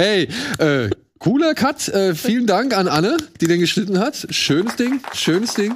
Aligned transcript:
Hey, 0.00 0.28
äh, 0.58 0.90
cooler 1.18 1.54
Cut. 1.54 1.88
Äh, 1.88 2.14
vielen 2.14 2.46
Dank 2.46 2.72
an 2.72 2.86
Anne, 2.86 3.16
die 3.40 3.48
den 3.48 3.58
geschnitten 3.58 3.98
hat. 3.98 4.28
Schönes 4.30 4.76
Ding, 4.76 5.00
schönes 5.12 5.54
Ding. 5.54 5.74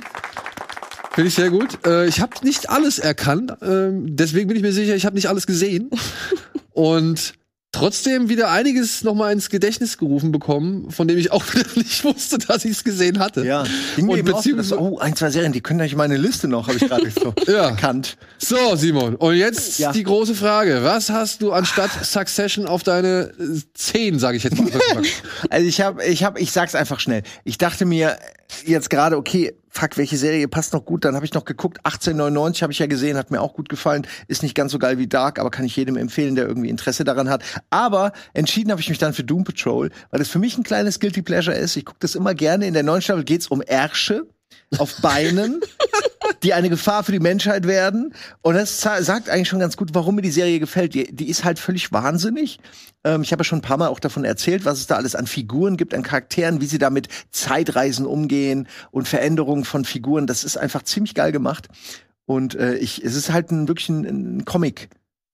Finde 1.12 1.27
ich 1.27 1.34
sehr 1.34 1.51
gut. 1.51 1.84
Äh, 1.84 2.06
ich 2.06 2.20
habe 2.20 2.33
nicht 2.45 2.70
alles 2.70 3.01
erkannt, 3.01 3.53
ähm, 3.62 4.14
deswegen 4.14 4.47
bin 4.47 4.56
ich 4.56 4.62
mir 4.62 4.73
sicher, 4.73 4.95
ich 4.95 5.06
habe 5.06 5.17
nicht 5.17 5.29
alles 5.29 5.48
gesehen. 5.48 5.91
Und 6.70 7.35
trotzdem 7.73 8.29
wieder 8.29 8.51
einiges 8.51 9.03
noch 9.03 9.15
mal 9.15 9.33
ins 9.33 9.49
Gedächtnis 9.49 9.97
gerufen 9.99 10.31
bekommen, 10.31 10.91
von 10.91 11.09
dem 11.09 11.17
ich 11.19 11.33
auch 11.33 11.43
nicht 11.77 12.05
wusste, 12.05 12.39
dass 12.39 12.65
ich 12.65 12.73
es 12.73 12.85
gesehen 12.85 13.19
hatte. 13.19 13.45
Ja, 13.45 13.65
ging 13.97 14.09
Und 14.09 14.19
so, 14.19 14.25
beziehungsweise- 14.25 14.81
oh, 14.81 14.99
ein, 14.99 15.17
zwei 15.17 15.31
Serien, 15.31 15.53
die 15.53 15.63
können 15.63 15.81
euch 15.81 15.97
meine 15.97 16.17
Liste 16.19 16.49
noch, 16.49 16.69
habe 16.69 16.77
ich 16.77 16.87
gerade 16.87 17.11
so 17.11 17.35
Ja. 17.51 17.71
erkannt. 17.71 18.17
So, 18.39 18.77
Simon, 18.77 19.17
und 19.17 19.35
jetzt 19.37 19.79
Ja. 19.79 19.91
die 19.93 20.03
große 20.03 20.35
Frage. 20.35 20.81
Was 20.83 21.09
hast 21.11 21.41
du 21.43 21.53
anstatt 21.53 21.91
Succession 22.05 22.67
auf 22.67 22.83
deine 22.83 23.33
äh, 23.41 23.61
10, 23.75 24.19
sage 24.19 24.37
ich 24.37 24.45
jetzt 24.45 24.59
mal? 24.59 24.71
Also 25.51 25.67
ich 25.67 25.81
habe, 25.81 26.05
ich 26.05 26.25
habe, 26.25 26.39
ich 26.41 26.53
sag's 26.53 26.75
einfach 26.75 27.01
schnell. 27.01 27.23
Ich 27.45 27.57
dachte 27.59 27.85
mir 27.87 28.17
jetzt 28.67 28.90
gerade, 28.90 29.17
okay, 29.17 29.55
fuck, 29.68 29.96
welche 29.96 30.17
Serie 30.17 30.46
passt 30.48 30.73
noch 30.73 30.85
gut? 30.85 31.05
Dann 31.05 31.14
habe 31.14 31.24
ich 31.24 31.35
noch 31.35 31.45
geguckt. 31.45 31.79
1899 31.79 32.63
habe 32.63 32.73
ich 32.73 32.79
ja 32.79 32.86
gesehen, 32.86 33.17
hat 33.17 33.30
mir 33.30 33.40
auch 33.40 33.55
gut 33.55 33.68
gefallen. 33.68 34.07
Ist 34.29 34.42
nicht 34.42 34.55
ganz 34.55 34.73
so 34.73 34.79
geil 34.79 34.98
wie 34.98 35.07
Dark, 35.07 35.39
aber 35.39 35.51
kann 35.51 35.64
ich 35.64 35.77
jedem 35.77 35.96
empfehlen, 35.96 36.35
der 36.35 36.46
irgendwie 36.46 36.68
Interesse 36.68 37.05
daran 37.05 37.30
hat. 37.30 37.42
Aber 37.70 38.12
entschieden 38.35 38.70
habe 38.70 38.80
ich 38.80 38.89
mich 38.89 38.98
dann 38.98 39.14
für 39.14 39.24
Doom 39.24 39.45
Patrol, 39.45 39.91
weil 40.11 40.20
es 40.20 40.29
für 40.29 40.39
mich 40.39 40.58
ein 40.58 40.62
kleines 40.62 41.01
guilty 41.01 41.23
pleasure 41.23 41.57
ist. 41.57 41.77
Ich 41.77 41.85
gucke 41.85 41.98
das 42.01 42.14
immer 42.14 42.35
gerne. 42.35 42.67
In 42.67 42.74
der 42.74 42.83
neuen 42.83 43.02
Staffel 43.02 43.24
geht's 43.24 43.48
um 43.48 43.62
Ärsche 43.62 44.27
auf 44.79 44.96
Beinen, 45.02 45.61
die 46.42 46.55
eine 46.55 46.70
Gefahr 46.70 47.05
für 47.05 47.13
die 47.13 47.20
Menschheit 47.20 47.67
werden. 47.67 48.14
Und 48.40 48.55
das 48.55 48.80
sagt 48.80 49.29
eigentlich 49.29 49.48
schon 49.48 49.58
ganz 49.58 49.77
gut, 49.77 49.90
warum 49.92 50.17
mir 50.17 50.23
die 50.23 50.30
Serie 50.30 50.61
gefällt. 50.61 50.95
Die, 50.95 51.14
die 51.14 51.29
ist 51.29 51.45
halt 51.45 51.58
völlig 51.58 51.92
wahnsinnig. 51.92 52.58
Ähm, 53.05 53.23
ich 53.23 53.33
habe 53.33 53.41
ja 53.41 53.45
schon 53.45 53.58
ein 53.58 53.62
paar 53.62 53.77
Mal 53.77 53.89
auch 53.89 54.01
davon 54.01 54.24
erzählt, 54.24 54.64
was 54.64 54.79
es 54.79 54.86
da 54.86 54.96
alles 54.96 55.14
an 55.14 55.27
Figuren 55.27 55.77
gibt, 55.77 55.95
an 55.95 56.02
Charakteren, 56.02 56.61
wie 56.61 56.67
sie 56.67 56.79
da 56.79 56.91
mit 56.91 57.08
Zeitreisen 57.30 58.07
umgehen 58.07 58.68
und 58.91 59.08
Veränderungen 59.08 59.64
von 59.64 59.85
Figuren. 59.85 60.27
Das 60.27 60.45
ist 60.45 60.57
einfach 60.57 60.83
ziemlich 60.83 61.14
geil 61.14 61.33
gemacht. 61.33 61.68
Und 62.24 62.55
äh, 62.55 62.77
ich, 62.77 63.05
es 63.05 63.14
ist 63.14 63.33
halt 63.33 63.51
ein, 63.51 63.68
wirklich 63.68 63.89
ein, 63.89 64.05
ein 64.05 64.45
Comic. 64.45 64.89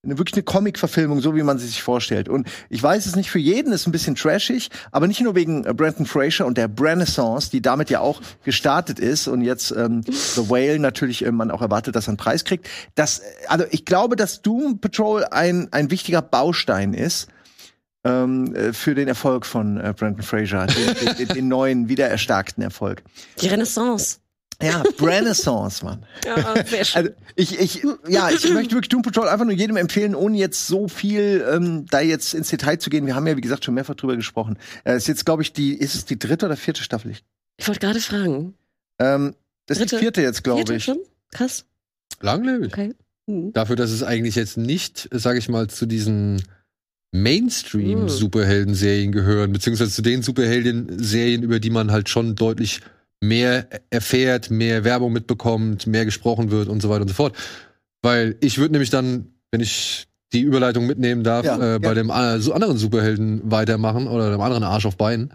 Eine, 0.04 0.16
wirklich 0.16 0.34
eine 0.34 0.44
Comic-Verfilmung, 0.44 1.20
so 1.20 1.34
wie 1.34 1.42
man 1.42 1.58
sie 1.58 1.66
sich 1.66 1.82
vorstellt. 1.82 2.28
Und 2.28 2.46
ich 2.70 2.80
weiß 2.80 3.04
es 3.06 3.16
nicht 3.16 3.32
für 3.32 3.40
jeden, 3.40 3.72
ist 3.72 3.86
ein 3.88 3.92
bisschen 3.92 4.14
trashig, 4.14 4.70
aber 4.92 5.08
nicht 5.08 5.20
nur 5.20 5.34
wegen 5.34 5.64
äh, 5.64 5.74
Brandon 5.74 6.06
Fraser 6.06 6.46
und 6.46 6.56
der 6.56 6.70
Renaissance, 6.78 7.50
die 7.50 7.60
damit 7.60 7.90
ja 7.90 7.98
auch 7.98 8.20
gestartet 8.44 9.00
ist 9.00 9.26
und 9.26 9.42
jetzt 9.42 9.72
ähm, 9.72 10.02
The 10.06 10.48
Whale 10.48 10.78
natürlich 10.78 11.24
äh, 11.24 11.32
man 11.32 11.50
auch 11.50 11.62
erwartet, 11.62 11.96
dass 11.96 12.06
er 12.06 12.10
einen 12.10 12.16
Preis 12.16 12.44
kriegt. 12.44 12.68
Das, 12.94 13.18
äh, 13.18 13.24
also 13.48 13.64
ich 13.70 13.84
glaube, 13.84 14.14
dass 14.14 14.40
Doom 14.40 14.80
Patrol 14.80 15.24
ein, 15.24 15.66
ein 15.72 15.90
wichtiger 15.90 16.22
Baustein 16.22 16.94
ist 16.94 17.26
ähm, 18.04 18.54
äh, 18.54 18.72
für 18.72 18.94
den 18.94 19.08
Erfolg 19.08 19.46
von 19.46 19.78
äh, 19.78 19.94
Brandon 19.96 20.22
Fraser, 20.22 20.66
den, 20.66 21.16
den, 21.16 21.28
den 21.28 21.48
neuen, 21.48 21.88
wiedererstarkten 21.88 22.62
Erfolg. 22.62 23.02
Die 23.40 23.48
Renaissance. 23.48 24.18
Ja, 24.60 24.82
Renaissance, 25.00 25.84
Mann. 25.84 26.04
Ja, 26.24 26.64
sehr 26.66 26.84
schön. 26.84 26.96
Also 26.96 27.10
ich, 27.36 27.60
ich, 27.60 27.82
ja, 28.08 28.28
ich 28.30 28.42
möchte 28.52 28.74
wirklich 28.74 28.88
Doom 28.88 29.02
Patrol 29.02 29.28
einfach 29.28 29.44
nur 29.44 29.54
jedem 29.54 29.76
empfehlen, 29.76 30.16
ohne 30.16 30.36
jetzt 30.36 30.66
so 30.66 30.88
viel 30.88 31.46
ähm, 31.48 31.86
da 31.90 32.00
jetzt 32.00 32.34
ins 32.34 32.48
Detail 32.48 32.78
zu 32.78 32.90
gehen. 32.90 33.06
Wir 33.06 33.14
haben 33.14 33.26
ja, 33.28 33.36
wie 33.36 33.40
gesagt, 33.40 33.64
schon 33.64 33.74
mehrfach 33.74 33.94
drüber 33.94 34.16
gesprochen. 34.16 34.58
Äh, 34.84 34.96
ist 34.96 35.06
jetzt, 35.06 35.24
glaube 35.24 35.42
ich, 35.42 35.52
die, 35.52 35.74
ist 35.74 35.94
es 35.94 36.06
die 36.06 36.18
dritte 36.18 36.46
oder 36.46 36.56
vierte 36.56 36.82
Staffel? 36.82 37.12
Ich, 37.12 37.22
Ich 37.56 37.68
wollte 37.68 37.78
gerade 37.80 38.00
fragen. 38.00 38.54
ähm, 38.98 39.34
das 39.66 39.78
ist 39.78 39.84
die 39.84 39.88
Dritte. 39.90 40.02
vierte 40.02 40.22
jetzt, 40.22 40.42
glaube 40.42 40.58
Vierte 40.60 40.74
ich. 40.74 40.84
schon? 40.84 40.98
Krass. 41.30 41.64
Langlebig. 42.20 42.72
Okay. 42.72 42.94
Hm. 43.28 43.52
Dafür, 43.52 43.76
dass 43.76 43.90
es 43.90 44.02
eigentlich 44.02 44.34
jetzt 44.34 44.56
nicht, 44.56 45.08
sage 45.12 45.38
ich 45.38 45.48
mal, 45.48 45.68
zu 45.68 45.86
diesen. 45.86 46.42
Mainstream-Superhelden-Serien 47.78 49.12
gehören, 49.12 49.52
beziehungsweise 49.52 49.90
zu 49.92 50.02
den 50.02 50.22
Superhelden-Serien, 50.22 51.42
über 51.42 51.58
die 51.60 51.70
man 51.70 51.90
halt 51.90 52.08
schon 52.10 52.34
deutlich 52.34 52.80
mehr 53.20 53.66
erfährt, 53.90 54.50
mehr 54.50 54.84
Werbung 54.84 55.12
mitbekommt, 55.12 55.86
mehr 55.86 56.04
gesprochen 56.04 56.50
wird 56.50 56.68
und 56.68 56.80
so 56.82 56.88
weiter 56.88 57.02
und 57.02 57.08
so 57.08 57.14
fort. 57.14 57.34
Weil 58.02 58.36
ich 58.40 58.58
würde 58.58 58.72
nämlich 58.72 58.90
dann, 58.90 59.28
wenn 59.50 59.60
ich 59.60 60.06
die 60.32 60.42
Überleitung 60.42 60.86
mitnehmen 60.86 61.24
darf, 61.24 61.44
Ja, 61.44 61.76
äh, 61.76 61.78
bei 61.78 61.88
ja. 61.88 61.94
dem 61.94 62.10
äh, 62.10 62.38
so 62.38 62.52
anderen 62.52 62.76
Superhelden 62.78 63.40
weitermachen 63.50 64.06
oder 64.06 64.30
dem 64.30 64.40
anderen 64.40 64.62
Arsch 64.62 64.86
auf 64.86 64.96
Beinen. 64.96 65.32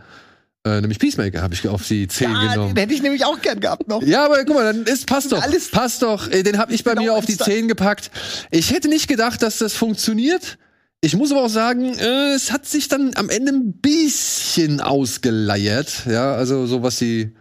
Äh, 0.65 0.79
nämlich 0.79 0.97
Peacemaker 0.99 1.41
habe 1.41 1.53
ich 1.53 1.67
auf 1.67 1.85
die 1.85 2.07
10 2.07 2.27
Ah, 2.33 2.53
genommen. 2.53 2.73
den 2.75 2.81
hätte 2.83 2.93
ich 2.93 3.01
nämlich 3.01 3.25
auch 3.25 3.41
gern 3.41 3.59
gehabt 3.59 3.89
noch. 3.89 4.01
Ja, 4.01 4.23
aber 4.25 4.37
guck 4.45 4.55
mal, 4.55 4.71
dann 4.71 4.83
ist 4.83 5.05
passt 5.07 5.31
doch. 5.33 5.41
Alles- 5.43 5.69
passt 5.71 6.03
doch. 6.03 6.29
Äh, 6.31 6.43
Den 6.43 6.57
habe 6.57 6.71
ich 6.73 6.85
bei 6.85 6.91
Genau 6.91 7.01
mir 7.03 7.13
auf 7.15 7.25
die 7.25 7.33
mein 7.33 7.41
Style. 7.43 7.57
10 7.57 7.67
gepackt. 7.67 8.11
Ich 8.49 8.71
hätte 8.71 8.87
nicht 8.87 9.09
gedacht, 9.09 9.41
dass 9.41 9.57
das 9.57 9.73
funktioniert. 9.73 10.57
Ich 11.01 11.17
muss 11.17 11.31
aber 11.33 11.41
auch 11.43 11.49
sagen, 11.49 11.93
äh, 11.97 12.33
es 12.33 12.53
hat 12.53 12.65
sich 12.65 12.87
dann 12.87 13.11
am 13.15 13.29
Ende 13.29 13.51
ein 13.51 13.73
bisschen 13.73 14.79
ausgeleiert. 14.79 16.05
Ja, 16.09 16.33
also 16.35 16.65
so 16.65 16.81
was 16.81 16.97
die 16.97 17.33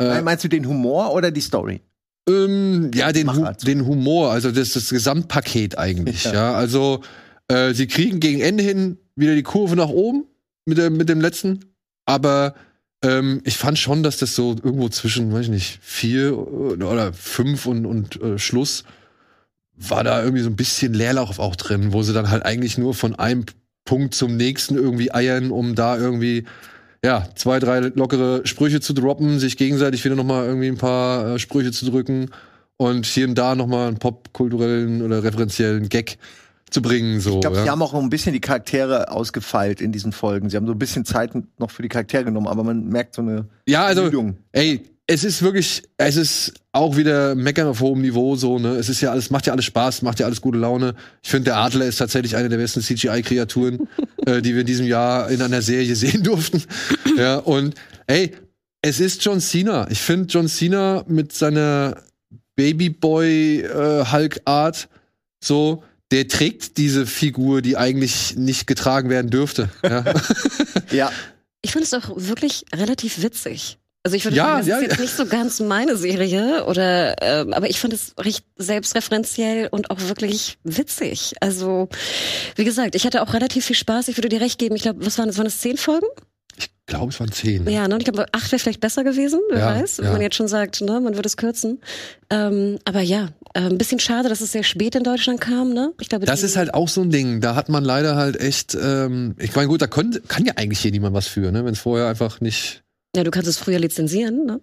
äh, 0.00 0.22
Meinst 0.22 0.44
du 0.44 0.48
den 0.48 0.66
Humor 0.66 1.12
oder 1.14 1.30
die 1.30 1.40
Story? 1.40 1.80
ähm, 2.28 2.90
ja, 2.94 3.12
den, 3.12 3.32
Hu 3.32 3.40
Machart. 3.40 3.66
den 3.66 3.86
Humor, 3.86 4.30
also 4.30 4.50
das, 4.50 4.72
das 4.72 4.90
Gesamtpaket 4.90 5.78
eigentlich. 5.78 6.24
Ja. 6.24 6.32
Ja, 6.32 6.54
also 6.54 7.00
äh, 7.48 7.74
sie 7.74 7.86
kriegen 7.86 8.20
gegen 8.20 8.40
Ende 8.40 8.62
hin 8.62 8.98
wieder 9.16 9.34
die 9.34 9.42
Kurve 9.42 9.76
nach 9.76 9.88
oben 9.88 10.24
mit 10.64 10.78
dem, 10.78 10.96
mit 10.96 11.08
dem 11.08 11.20
letzten. 11.20 11.60
Aber 12.06 12.54
ähm, 13.02 13.40
ich 13.44 13.56
fand 13.56 13.78
schon, 13.78 14.02
dass 14.02 14.18
das 14.18 14.34
so 14.34 14.50
irgendwo 14.62 14.88
zwischen, 14.88 15.32
weiß 15.32 15.46
ich 15.46 15.50
nicht, 15.50 15.78
vier 15.82 16.36
oder 16.38 17.12
fünf 17.12 17.66
und, 17.66 17.86
und 17.86 18.20
äh, 18.22 18.38
Schluss 18.38 18.84
war 19.76 20.04
da 20.04 20.22
irgendwie 20.22 20.42
so 20.42 20.50
ein 20.50 20.56
bisschen 20.56 20.92
Leerlauf 20.92 21.38
auch 21.38 21.56
drin, 21.56 21.92
wo 21.92 22.02
sie 22.02 22.12
dann 22.12 22.30
halt 22.30 22.44
eigentlich 22.44 22.76
nur 22.76 22.94
von 22.94 23.14
einem 23.14 23.46
Punkt 23.86 24.14
zum 24.14 24.36
nächsten 24.36 24.74
irgendwie 24.76 25.12
eiern, 25.12 25.50
um 25.50 25.74
da 25.74 25.96
irgendwie 25.96 26.44
ja, 27.04 27.26
zwei, 27.34 27.58
drei 27.58 27.80
lockere 27.80 28.46
Sprüche 28.46 28.80
zu 28.80 28.92
droppen, 28.92 29.38
sich 29.38 29.56
gegenseitig 29.56 30.04
wieder 30.04 30.16
nochmal 30.16 30.46
irgendwie 30.46 30.68
ein 30.68 30.76
paar 30.76 31.34
äh, 31.34 31.38
Sprüche 31.38 31.72
zu 31.72 31.90
drücken 31.90 32.30
und 32.76 33.06
hier 33.06 33.28
und 33.28 33.36
da 33.36 33.54
nochmal 33.54 33.88
einen 33.88 33.98
popkulturellen 33.98 35.02
oder 35.02 35.22
referenziellen 35.22 35.88
Gag 35.88 36.18
zu 36.70 36.82
bringen. 36.82 37.20
So, 37.20 37.34
Ich 37.34 37.40
glaube, 37.40 37.56
ja. 37.56 37.64
sie 37.64 37.70
haben 37.70 37.82
auch 37.82 37.94
ein 37.94 38.10
bisschen 38.10 38.32
die 38.32 38.40
Charaktere 38.40 39.10
ausgefeilt 39.10 39.80
in 39.80 39.92
diesen 39.92 40.12
Folgen. 40.12 40.50
Sie 40.50 40.56
haben 40.56 40.66
so 40.66 40.72
ein 40.72 40.78
bisschen 40.78 41.04
Zeit 41.04 41.32
noch 41.58 41.70
für 41.70 41.82
die 41.82 41.88
Charaktere 41.88 42.24
genommen, 42.24 42.46
aber 42.46 42.64
man 42.64 42.86
merkt 42.88 43.14
so 43.14 43.22
eine 43.22 43.46
ja, 43.66 43.84
also, 43.84 44.02
Ermüdung. 44.02 44.36
ey, 44.52 44.82
es 45.10 45.24
ist 45.24 45.42
wirklich, 45.42 45.82
es 45.96 46.14
ist 46.14 46.52
auch 46.70 46.96
wieder 46.96 47.34
Meckern 47.34 47.66
auf 47.66 47.80
hohem 47.80 48.00
Niveau, 48.00 48.36
so, 48.36 48.60
ne? 48.60 48.76
Es 48.76 48.88
ist 48.88 49.00
ja 49.00 49.10
alles, 49.10 49.30
macht 49.30 49.44
ja 49.44 49.52
alles 49.52 49.64
Spaß, 49.64 50.02
macht 50.02 50.20
ja 50.20 50.26
alles 50.26 50.40
gute 50.40 50.58
Laune. 50.58 50.94
Ich 51.20 51.30
finde, 51.30 51.46
der 51.46 51.56
Adler 51.56 51.86
ist 51.86 51.96
tatsächlich 51.96 52.36
eine 52.36 52.48
der 52.48 52.58
besten 52.58 52.80
CGI-Kreaturen, 52.80 53.88
äh, 54.26 54.40
die 54.40 54.54
wir 54.54 54.60
in 54.60 54.68
diesem 54.68 54.86
Jahr 54.86 55.28
in 55.28 55.42
einer 55.42 55.62
Serie 55.62 55.96
sehen 55.96 56.22
durften. 56.22 56.62
ja, 57.16 57.38
und 57.38 57.74
ey, 58.06 58.36
es 58.82 59.00
ist 59.00 59.24
John 59.24 59.40
Cena. 59.40 59.90
Ich 59.90 60.00
finde 60.00 60.28
John 60.28 60.46
Cena 60.46 61.04
mit 61.08 61.32
seiner 61.32 62.00
Babyboy-Hulk-Art 62.54 64.88
so, 65.42 65.82
der 66.12 66.28
trägt 66.28 66.76
diese 66.76 67.04
Figur, 67.04 67.62
die 67.62 67.76
eigentlich 67.76 68.36
nicht 68.36 68.68
getragen 68.68 69.10
werden 69.10 69.32
dürfte. 69.32 69.70
Ja, 69.82 70.04
Ja, 70.92 71.10
Ich 71.62 71.72
fand 71.72 71.84
es 71.84 71.94
auch 71.94 72.10
wirklich 72.14 72.64
relativ 72.72 73.22
witzig. 73.22 73.79
Also 74.02 74.16
ich 74.16 74.24
würde 74.24 74.36
Ja, 74.36 74.44
sagen, 74.44 74.58
das 74.60 74.66
ja, 74.66 74.76
ist 74.76 74.82
jetzt 74.82 74.96
ja. 74.96 75.00
nicht 75.02 75.16
so 75.16 75.26
ganz 75.26 75.60
meine 75.60 75.94
Serie 75.96 76.64
oder 76.64 77.16
ähm, 77.22 77.52
aber 77.52 77.68
ich 77.68 77.78
fand 77.80 77.92
es 77.92 78.14
recht 78.18 78.44
selbstreferenziell 78.56 79.68
und 79.70 79.90
auch 79.90 80.00
wirklich 80.00 80.58
witzig. 80.64 81.34
Also 81.40 81.88
wie 82.56 82.64
gesagt, 82.64 82.94
ich 82.94 83.04
hatte 83.04 83.22
auch 83.22 83.34
relativ 83.34 83.66
viel 83.66 83.76
Spaß. 83.76 84.08
Ich 84.08 84.16
würde 84.16 84.28
dir 84.30 84.40
recht 84.40 84.58
geben. 84.58 84.74
Ich 84.76 84.82
glaube, 84.82 85.04
was 85.04 85.18
waren 85.18 85.26
das? 85.26 85.36
Waren 85.36 85.44
das 85.44 85.60
zehn 85.60 85.76
Folgen? 85.76 86.06
ich 86.56 86.68
glaube, 86.96 87.12
es 87.12 87.20
waren 87.20 87.30
zehn. 87.30 87.68
Ja, 87.70 87.86
ne? 87.86 87.94
Und 87.94 88.00
ich 88.00 88.04
glaube, 88.12 88.26
acht 88.32 88.50
wäre 88.50 88.58
vielleicht 88.58 88.80
besser 88.80 89.04
gewesen. 89.04 89.38
Wer 89.50 89.58
Ja, 89.60 89.66
weiß, 89.80 89.98
wenn 89.98 90.06
ja. 90.06 90.12
man 90.12 90.20
jetzt 90.22 90.34
schon 90.34 90.48
sagt, 90.48 90.80
ne, 90.80 91.00
man 91.00 91.14
würde 91.14 91.28
es 91.28 91.36
kürzen. 91.36 91.80
Ähm, 92.30 92.78
aber 92.84 93.00
ja, 93.00 93.28
äh, 93.54 93.60
ein 93.60 93.78
bisschen 93.78 94.00
schade, 94.00 94.28
dass 94.28 94.40
es 94.40 94.50
sehr 94.52 94.64
spät 94.64 94.96
in 94.96 95.04
Deutschland 95.04 95.40
kam. 95.40 95.72
Ne? 95.72 95.92
Ich 96.00 96.08
glaube, 96.08 96.26
Das 96.26 96.42
ist 96.42 96.56
halt 96.56 96.74
auch 96.74 96.88
so 96.88 97.00
ein 97.02 97.10
Ding. 97.10 97.40
Da 97.40 97.54
hat 97.54 97.68
man 97.68 97.84
leider 97.84 98.16
halt 98.16 98.40
echt, 98.40 98.74
ähm, 98.74 99.36
ich 99.38 99.54
meine, 99.54 99.68
gut, 99.68 99.80
da 99.82 99.86
können, 99.86 100.20
kann 100.26 100.44
ja 100.44 100.54
eigentlich 100.56 100.80
hier 100.80 100.90
niemand 100.90 101.14
was 101.14 101.28
für, 101.28 101.52
ne? 101.52 101.64
Wenn 101.64 101.74
es 101.74 101.80
vorher 101.80 102.08
einfach 102.08 102.40
nicht, 102.40 102.82
Ja, 103.16 103.24
du 103.24 103.30
kannst 103.30 103.48
es 103.48 103.58
früher 103.58 103.78
lizenzieren. 103.78 104.46
Ne? 104.46 104.60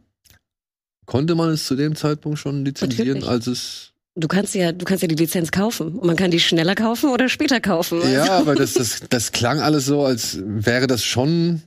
konnte 1.06 1.36
man 1.36 1.50
es 1.52 1.66
zu 1.66 1.76
dem 1.78 1.96
Zeitpunkt 1.96 2.38
schon 2.38 2.66
lizenzieren, 2.66 3.20
Natürlich. 3.20 3.30
als 3.30 3.48
es. 3.48 3.94
Du 4.16 4.28
kannst 4.28 4.54
ja, 4.56 4.72
du 4.74 4.84
kannst 4.84 5.04
ja 5.04 5.08
die 5.08 5.16
Lizenz 5.16 5.52
kaufen 5.52 5.94
und 6.00 6.06
man 6.06 6.16
kann 6.18 6.32
die 6.32 6.40
schneller 6.42 6.76
kaufen 6.76 7.12
oder 7.12 7.30
später 7.30 7.62
kaufen. 7.62 8.02
Ja, 8.12 8.22
Also- 8.24 8.32
aber 8.34 8.56
das, 8.56 8.74
das, 8.74 9.02
das 9.10 9.32
klang 9.32 9.62
alles 9.62 9.86
so, 9.86 10.04
als 10.04 10.38
wäre 10.44 10.86
das 10.88 11.04
schon 11.06 11.62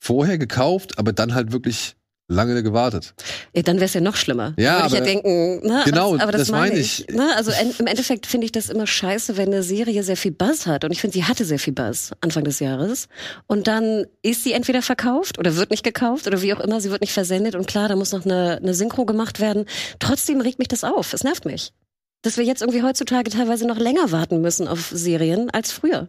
vorher 0.00 0.38
gekauft, 0.38 0.98
aber 0.98 1.12
dann 1.12 1.34
halt 1.34 1.52
wirklich 1.52 1.94
lange 2.32 2.62
gewartet. 2.62 3.14
Ja, 3.54 3.62
dann 3.62 3.76
wäre 3.76 3.86
es 3.86 3.94
ja 3.94 4.00
noch 4.00 4.16
schlimmer. 4.16 4.54
Ja, 4.58 4.76
Würde 4.82 4.86
ich 4.86 4.92
ja 4.92 4.98
aber- 4.98 5.06
denken, 5.06 5.66
ne? 5.66 5.82
Genau, 5.84 6.08
aber 6.08 6.16
das, 6.16 6.22
aber 6.22 6.32
das, 6.38 6.50
meine 6.50 6.78
ich. 6.78 7.08
ich. 7.08 7.14
Ne? 7.14 7.28
Also 7.36 7.50
en, 7.52 7.72
im 7.78 7.86
Endeffekt 7.86 8.26
finde 8.26 8.44
ich 8.46 8.52
das 8.52 8.68
immer 8.68 8.86
scheiße, 8.86 9.36
wenn 9.36 9.48
eine 9.48 9.62
Serie 9.62 10.02
sehr 10.02 10.16
viel 10.16 10.32
Buzz 10.32 10.66
hat. 10.66 10.84
Und 10.84 10.92
ich 10.92 11.00
finde, 11.00 11.14
sie 11.14 11.24
hatte 11.24 11.44
sehr 11.44 11.58
viel 11.58 11.72
Buzz 11.72 12.12
Anfang 12.20 12.44
des 12.44 12.60
Jahres. 12.60 13.08
Und 13.46 13.66
dann 13.66 14.06
ist 14.22 14.44
sie 14.44 14.52
entweder 14.52 14.82
verkauft 14.82 15.38
oder 15.38 15.56
wird 15.56 15.70
nicht 15.70 15.84
gekauft 15.84 16.26
oder 16.26 16.42
wie 16.42 16.52
auch 16.54 16.60
immer, 16.60 16.80
sie 16.80 16.90
wird 16.90 17.00
nicht 17.02 17.12
versendet. 17.12 17.54
Und 17.54 17.66
klar, 17.66 17.88
da 17.88 17.96
muss 17.96 18.12
noch 18.12 18.24
eine, 18.24 18.58
eine 18.62 18.74
Synchro 18.74 19.04
gemacht 19.04 19.40
werden. 19.40 19.66
Trotzdem 19.98 20.40
regt 20.40 20.58
mich 20.58 20.68
das 20.68 20.84
auf. 20.84 21.12
Es 21.12 21.24
nervt 21.24 21.44
mich. 21.44 21.72
Dass 22.22 22.36
wir 22.36 22.44
jetzt 22.44 22.62
irgendwie 22.62 22.82
heutzutage 22.82 23.30
teilweise 23.30 23.66
noch 23.66 23.78
länger 23.78 24.12
warten 24.12 24.40
müssen 24.40 24.68
auf 24.68 24.90
Serien 24.94 25.50
als 25.50 25.72
früher. 25.72 26.08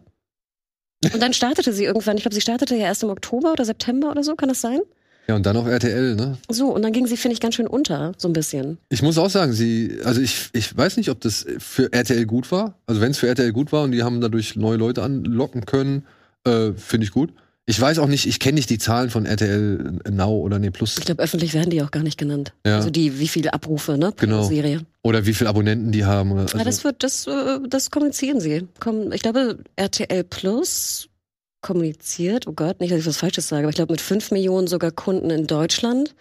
Und 1.12 1.20
dann 1.20 1.34
startete 1.34 1.72
sie 1.72 1.84
irgendwann, 1.84 2.16
ich 2.16 2.22
glaube, 2.22 2.34
sie 2.34 2.40
startete 2.40 2.74
ja 2.76 2.84
erst 2.86 3.02
im 3.02 3.10
Oktober 3.10 3.52
oder 3.52 3.64
September 3.64 4.10
oder 4.10 4.22
so, 4.22 4.36
kann 4.36 4.48
das 4.48 4.60
sein? 4.62 4.80
Ja, 5.26 5.36
und 5.36 5.46
dann 5.46 5.56
auf 5.56 5.66
RTL, 5.66 6.16
ne? 6.16 6.36
So, 6.50 6.74
und 6.74 6.82
dann 6.82 6.92
ging 6.92 7.06
sie, 7.06 7.16
finde 7.16 7.34
ich, 7.34 7.40
ganz 7.40 7.54
schön 7.54 7.66
unter, 7.66 8.12
so 8.18 8.28
ein 8.28 8.32
bisschen. 8.34 8.76
Ich 8.90 9.02
muss 9.02 9.16
auch 9.16 9.30
sagen, 9.30 9.52
sie, 9.54 9.98
also 10.04 10.20
ich, 10.20 10.50
ich 10.52 10.76
weiß 10.76 10.96
nicht, 10.98 11.08
ob 11.10 11.20
das 11.20 11.46
für 11.58 11.92
RTL 11.92 12.26
gut 12.26 12.52
war. 12.52 12.74
Also 12.86 13.00
wenn 13.00 13.12
es 13.12 13.18
für 13.18 13.28
RTL 13.28 13.52
gut 13.52 13.72
war 13.72 13.82
und 13.84 13.92
die 13.92 14.02
haben 14.02 14.20
dadurch 14.20 14.56
neue 14.56 14.76
Leute 14.76 15.02
anlocken 15.02 15.64
können, 15.64 16.04
äh, 16.44 16.72
finde 16.76 17.04
ich 17.06 17.10
gut. 17.10 17.30
Ich 17.66 17.80
weiß 17.80 17.98
auch 18.00 18.08
nicht, 18.08 18.26
ich 18.26 18.40
kenne 18.40 18.56
nicht 18.56 18.68
die 18.68 18.76
Zahlen 18.76 19.08
von 19.08 19.24
RTL 19.24 20.00
Now 20.10 20.38
oder 20.38 20.58
Nee 20.58 20.68
Plus. 20.70 20.98
Ich 20.98 21.06
glaube, 21.06 21.22
öffentlich 21.22 21.54
werden 21.54 21.70
die 21.70 21.82
auch 21.82 21.90
gar 21.90 22.02
nicht 22.02 22.18
genannt. 22.18 22.52
Ja. 22.66 22.76
Also 22.76 22.90
die, 22.90 23.18
wie 23.18 23.28
viele 23.28 23.54
Abrufe, 23.54 23.96
ne, 23.96 24.12
pro 24.12 24.26
Genau. 24.26 24.42
Serie. 24.46 24.82
Oder 25.02 25.24
wie 25.24 25.32
viele 25.32 25.48
Abonnenten 25.48 25.90
die 25.90 26.04
haben. 26.04 26.32
Oder, 26.32 26.42
also, 26.42 26.58
Ja, 26.58 26.64
das 26.64 26.84
wird, 26.84 27.02
das, 27.02 27.26
äh, 27.26 27.60
das 27.66 27.90
kommunizieren 27.90 28.40
sie. 28.40 28.68
Ich 29.12 29.22
glaube, 29.22 29.60
RTL 29.76 30.24
Plus 30.24 31.08
kommuniziert, 31.64 32.46
oh 32.46 32.52
Gott, 32.52 32.80
nicht, 32.80 32.92
dass 32.92 33.00
ich 33.00 33.06
was 33.06 33.16
Falsches 33.16 33.48
sage, 33.48 33.62
aber 33.62 33.70
ich 33.70 33.76
glaube 33.76 33.92
mit 33.92 34.00
fünf 34.00 34.30
Millionen 34.30 34.68
sogar 34.68 34.92
Kunden 34.92 35.30
in 35.30 35.46
Deutschland. 35.48 36.14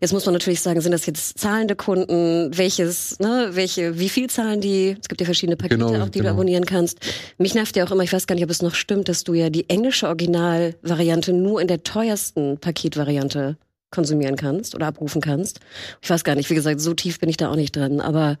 Jetzt 0.00 0.12
muss 0.12 0.26
man 0.26 0.34
natürlich 0.34 0.60
sagen, 0.60 0.80
sind 0.80 0.92
das 0.92 1.06
jetzt 1.06 1.38
zahlende 1.38 1.76
Kunden, 1.76 2.50
welches, 2.52 3.18
ne, 3.20 3.50
welche, 3.52 3.98
wie 3.98 4.08
viel 4.08 4.28
zahlen 4.28 4.60
die? 4.60 4.96
Es 5.00 5.08
gibt 5.08 5.20
ja 5.20 5.24
verschiedene 5.24 5.56
Pakete 5.56 5.78
Genau, 5.78 6.02
auch, 6.02 6.08
die 6.08 6.18
genau. 6.18 6.30
du 6.30 6.34
abonnieren 6.34 6.66
kannst. 6.66 6.98
Mich 7.38 7.54
nervt 7.54 7.76
ja 7.76 7.84
auch 7.84 7.92
immer, 7.92 8.02
ich 8.02 8.12
weiß 8.12 8.26
gar 8.26 8.34
nicht, 8.34 8.44
ob 8.44 8.50
es 8.50 8.60
noch 8.60 8.74
stimmt, 8.74 9.08
dass 9.08 9.24
du 9.24 9.34
ja 9.34 9.48
die 9.48 9.70
englische 9.70 10.08
Originalvariante 10.08 11.32
nur 11.32 11.60
in 11.60 11.68
der 11.68 11.84
teuersten 11.84 12.58
Paketvariante 12.58 13.56
konsumieren 13.92 14.34
kannst 14.34 14.74
oder 14.74 14.86
abrufen 14.88 15.20
kannst. 15.20 15.60
Ich 16.00 16.10
weiß 16.10 16.24
gar 16.24 16.34
nicht, 16.34 16.50
wie 16.50 16.54
gesagt, 16.56 16.80
so 16.80 16.92
tief 16.94 17.20
bin 17.20 17.28
ich 17.28 17.36
da 17.36 17.50
auch 17.50 17.56
nicht 17.56 17.76
drin, 17.76 18.00
aber 18.00 18.38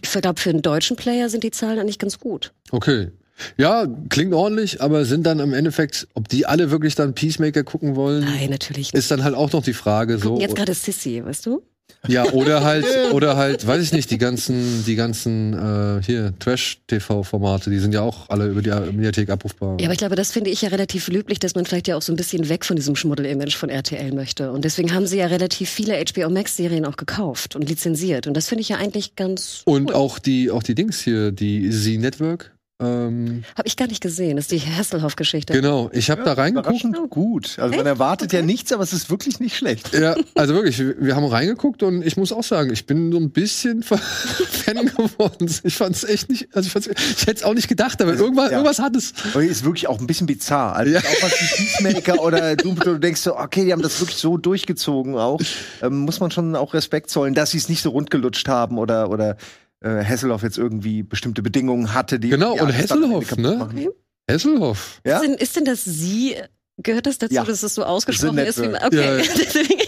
ich 0.00 0.10
glaube, 0.10 0.40
für 0.40 0.50
einen 0.50 0.62
deutschen 0.62 0.96
Player 0.96 1.28
sind 1.28 1.44
die 1.44 1.50
Zahlen 1.50 1.78
eigentlich 1.78 1.98
ganz 1.98 2.18
gut. 2.18 2.52
Okay. 2.70 3.10
Ja, 3.56 3.86
klingt 4.08 4.32
ordentlich, 4.32 4.80
aber 4.80 5.04
sind 5.04 5.24
dann 5.24 5.40
im 5.40 5.52
Endeffekt, 5.52 6.08
ob 6.14 6.28
die 6.28 6.46
alle 6.46 6.70
wirklich 6.70 6.94
dann 6.94 7.14
Peacemaker 7.14 7.64
gucken 7.64 7.96
wollen, 7.96 8.24
Nein, 8.24 8.50
natürlich 8.50 8.92
nicht. 8.92 8.94
ist 8.94 9.10
dann 9.10 9.24
halt 9.24 9.34
auch 9.34 9.52
noch 9.52 9.62
die 9.62 9.72
Frage. 9.72 10.18
So. 10.18 10.40
Jetzt 10.40 10.56
gerade 10.56 10.74
Sissy, 10.74 11.24
weißt 11.24 11.46
du? 11.46 11.62
Ja, 12.06 12.24
oder 12.32 12.64
halt, 12.64 12.86
oder 13.12 13.36
halt, 13.36 13.66
weiß 13.66 13.82
ich 13.82 13.92
nicht, 13.92 14.10
die 14.10 14.18
ganzen, 14.18 14.84
die 14.84 14.94
ganzen 14.94 15.52
äh, 15.54 16.02
hier 16.02 16.34
Trash-TV-Formate, 16.38 17.70
die 17.70 17.78
sind 17.78 17.94
ja 17.94 18.02
auch 18.02 18.28
alle 18.28 18.48
über 18.48 18.62
die 18.62 18.70
Mediathek 18.70 19.30
abrufbar. 19.30 19.76
Ja, 19.80 19.86
aber 19.86 19.92
ich 19.92 19.98
glaube, 19.98 20.16
das 20.16 20.32
finde 20.32 20.50
ich 20.50 20.62
ja 20.62 20.68
relativ 20.68 21.08
löblich, 21.08 21.38
dass 21.38 21.54
man 21.54 21.64
vielleicht 21.64 21.88
ja 21.88 21.96
auch 21.96 22.02
so 22.02 22.12
ein 22.12 22.16
bisschen 22.16 22.48
weg 22.48 22.64
von 22.64 22.76
diesem 22.76 22.96
Schmuddel-Image 22.96 23.56
von 23.56 23.70
RTL 23.70 24.12
möchte. 24.12 24.52
Und 24.52 24.64
deswegen 24.64 24.94
haben 24.94 25.06
sie 25.06 25.18
ja 25.18 25.26
relativ 25.26 25.70
viele 25.70 26.02
HBO 26.04 26.28
Max-Serien 26.28 26.84
auch 26.84 26.96
gekauft 26.96 27.56
und 27.56 27.68
lizenziert. 27.68 28.26
Und 28.26 28.34
das 28.34 28.48
finde 28.48 28.62
ich 28.62 28.68
ja 28.68 28.76
eigentlich 28.76 29.16
ganz. 29.16 29.62
Und 29.64 29.90
cool. 29.90 29.94
auch 29.94 30.18
die, 30.18 30.50
auch 30.50 30.62
die 30.62 30.74
Dings 30.74 31.00
hier, 31.00 31.32
die 31.32 31.70
Z-Network. 31.70 32.53
Ähm, 32.84 33.44
Habe 33.56 33.66
ich 33.66 33.76
gar 33.76 33.86
nicht 33.88 34.00
gesehen. 34.02 34.36
Das 34.36 34.44
ist 34.44 34.52
die 34.52 34.60
Hasselhoff-Geschichte. 34.60 35.52
genau, 35.52 35.90
ich 35.92 36.10
habe 36.10 36.22
da 36.22 36.34
reingeguckt. 36.34 36.66
Überraschend 36.84 37.10
gut. 37.10 37.58
Also 37.58 37.76
man 37.76 37.86
erwartet 37.86 38.32
ja 38.32 38.42
nichts, 38.42 38.72
aber 38.72 38.82
es 38.82 38.92
ist 38.92 39.10
wirklich 39.10 39.40
nicht 39.40 39.56
schlecht. 39.56 39.92
Ja, 39.94 40.14
also 40.34 40.54
wirklich, 40.54 40.78
wir, 40.78 41.16
haben 41.16 41.24
reingeguckt 41.24 41.82
und 41.82 42.04
ich 42.04 42.16
muss 42.16 42.32
auch 42.32 42.42
sagen, 42.44 42.72
ich 42.72 42.86
bin 42.86 43.10
so 43.12 43.18
ein 43.18 43.30
bisschen 43.30 43.82
Fan 43.82 44.86
geworden. 44.86 45.50
Ich 45.62 45.74
fand 45.74 45.96
es 45.96 46.04
echt 46.04 46.28
nicht, 46.28 46.48
also 46.54 46.68
ich, 46.78 46.86
ich 46.88 47.26
hätte 47.26 47.32
es 47.38 47.44
auch 47.44 47.54
nicht 47.54 47.68
gedacht, 47.68 48.00
aber 48.02 48.14
irgendwas, 48.14 48.50
Ja. 48.50 48.58
irgendwas 48.58 48.78
hat 48.78 48.96
es. 48.96 49.12
Und 49.34 49.42
ist 49.44 49.64
wirklich 49.64 49.88
auch 49.88 49.98
ein 50.00 50.06
bisschen 50.06 50.26
bizarr. 50.26 50.76
Also 50.76 50.92
Ja. 50.92 51.00
auch 51.00 51.22
was 51.22 51.32
die 51.38 51.62
Peacemaker 51.62 52.22
oder 52.22 52.56
du, 52.56 52.74
du 52.74 52.98
denkst 52.98 53.20
so, 53.20 53.36
okay, 53.38 53.64
die 53.64 53.72
haben 53.72 53.82
das 53.82 54.00
wirklich 54.00 54.18
so 54.18 54.36
durchgezogen 54.36 55.16
auch. 55.16 55.40
Ähm, 55.82 56.00
muss 56.00 56.20
man 56.20 56.30
schon 56.30 56.56
auch 56.56 56.74
Respekt 56.74 57.10
zollen, 57.10 57.34
dass 57.34 57.52
sie 57.52 57.58
es 57.58 57.68
nicht 57.68 57.82
so 57.82 57.90
rund 57.90 58.10
gelutscht 58.10 58.48
haben 58.48 58.78
oder, 58.78 59.10
oder 59.10 59.36
äh, 59.84 60.04
Hasselhoff 60.04 60.42
jetzt 60.42 60.58
irgendwie 60.58 61.02
bestimmte 61.02 61.42
Bedingungen 61.42 61.94
hatte, 61.94 62.18
die. 62.18 62.30
Genau, 62.30 62.54
die 62.54 62.60
und 62.60 62.72
Hasselhoff, 62.72 63.28
kaputt 63.28 63.44
ne? 63.44 63.56
machen. 63.56 63.88
Hesselhoff. 64.28 65.00
Ja? 65.06 65.18
Ist, 65.18 65.22
denn, 65.22 65.34
ist 65.34 65.56
denn 65.56 65.64
das 65.66 65.84
Sie, 65.84 66.36
gehört 66.78 67.06
das 67.06 67.18
dazu, 67.18 67.34
Ja. 67.34 67.44
dass 67.44 67.62
es 67.62 67.74
so 67.74 67.84
ausgesprochen 67.84 68.38
ist? 68.38 68.60
Wie, 68.60 68.66
okay. 68.68 69.22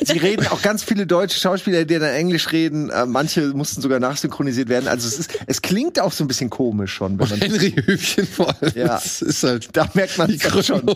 Sie 0.05 0.19
reden 0.19 0.47
auch 0.47 0.63
ganz 0.63 0.83
viele 0.83 1.07
deutsche 1.07 1.39
Schauspieler, 1.39 1.85
die 1.85 1.99
dann 1.99 2.15
Englisch 2.15 2.53
reden. 2.53 2.91
Äh, 2.91 3.07
manche 3.07 3.43
mussten 3.49 3.81
sogar 3.83 3.99
nachsynchronisiert 3.99 4.69
werden. 4.69 4.87
Also 4.89 5.09
es 5.09 5.19
ist, 5.19 5.31
es 5.47 5.63
klingt 5.63 6.01
auch 6.01 6.13
so 6.13 6.25
ein 6.25 6.29
bisschen 6.29 6.49
komisch 6.51 6.93
schon, 6.93 7.19
wenn 7.19 7.29
man. 7.29 7.41
Henry 7.41 7.73
Hübchen 7.73 8.27
vor 8.27 8.55
allem. 8.61 8.73
Ja. 8.75 8.87
Das 8.89 9.21
ist 9.23 9.43
halt 9.43 9.69
Da 9.73 9.91
merkt 9.95 10.17
man 10.19 10.29
die 10.29 10.39
schon. 10.63 10.89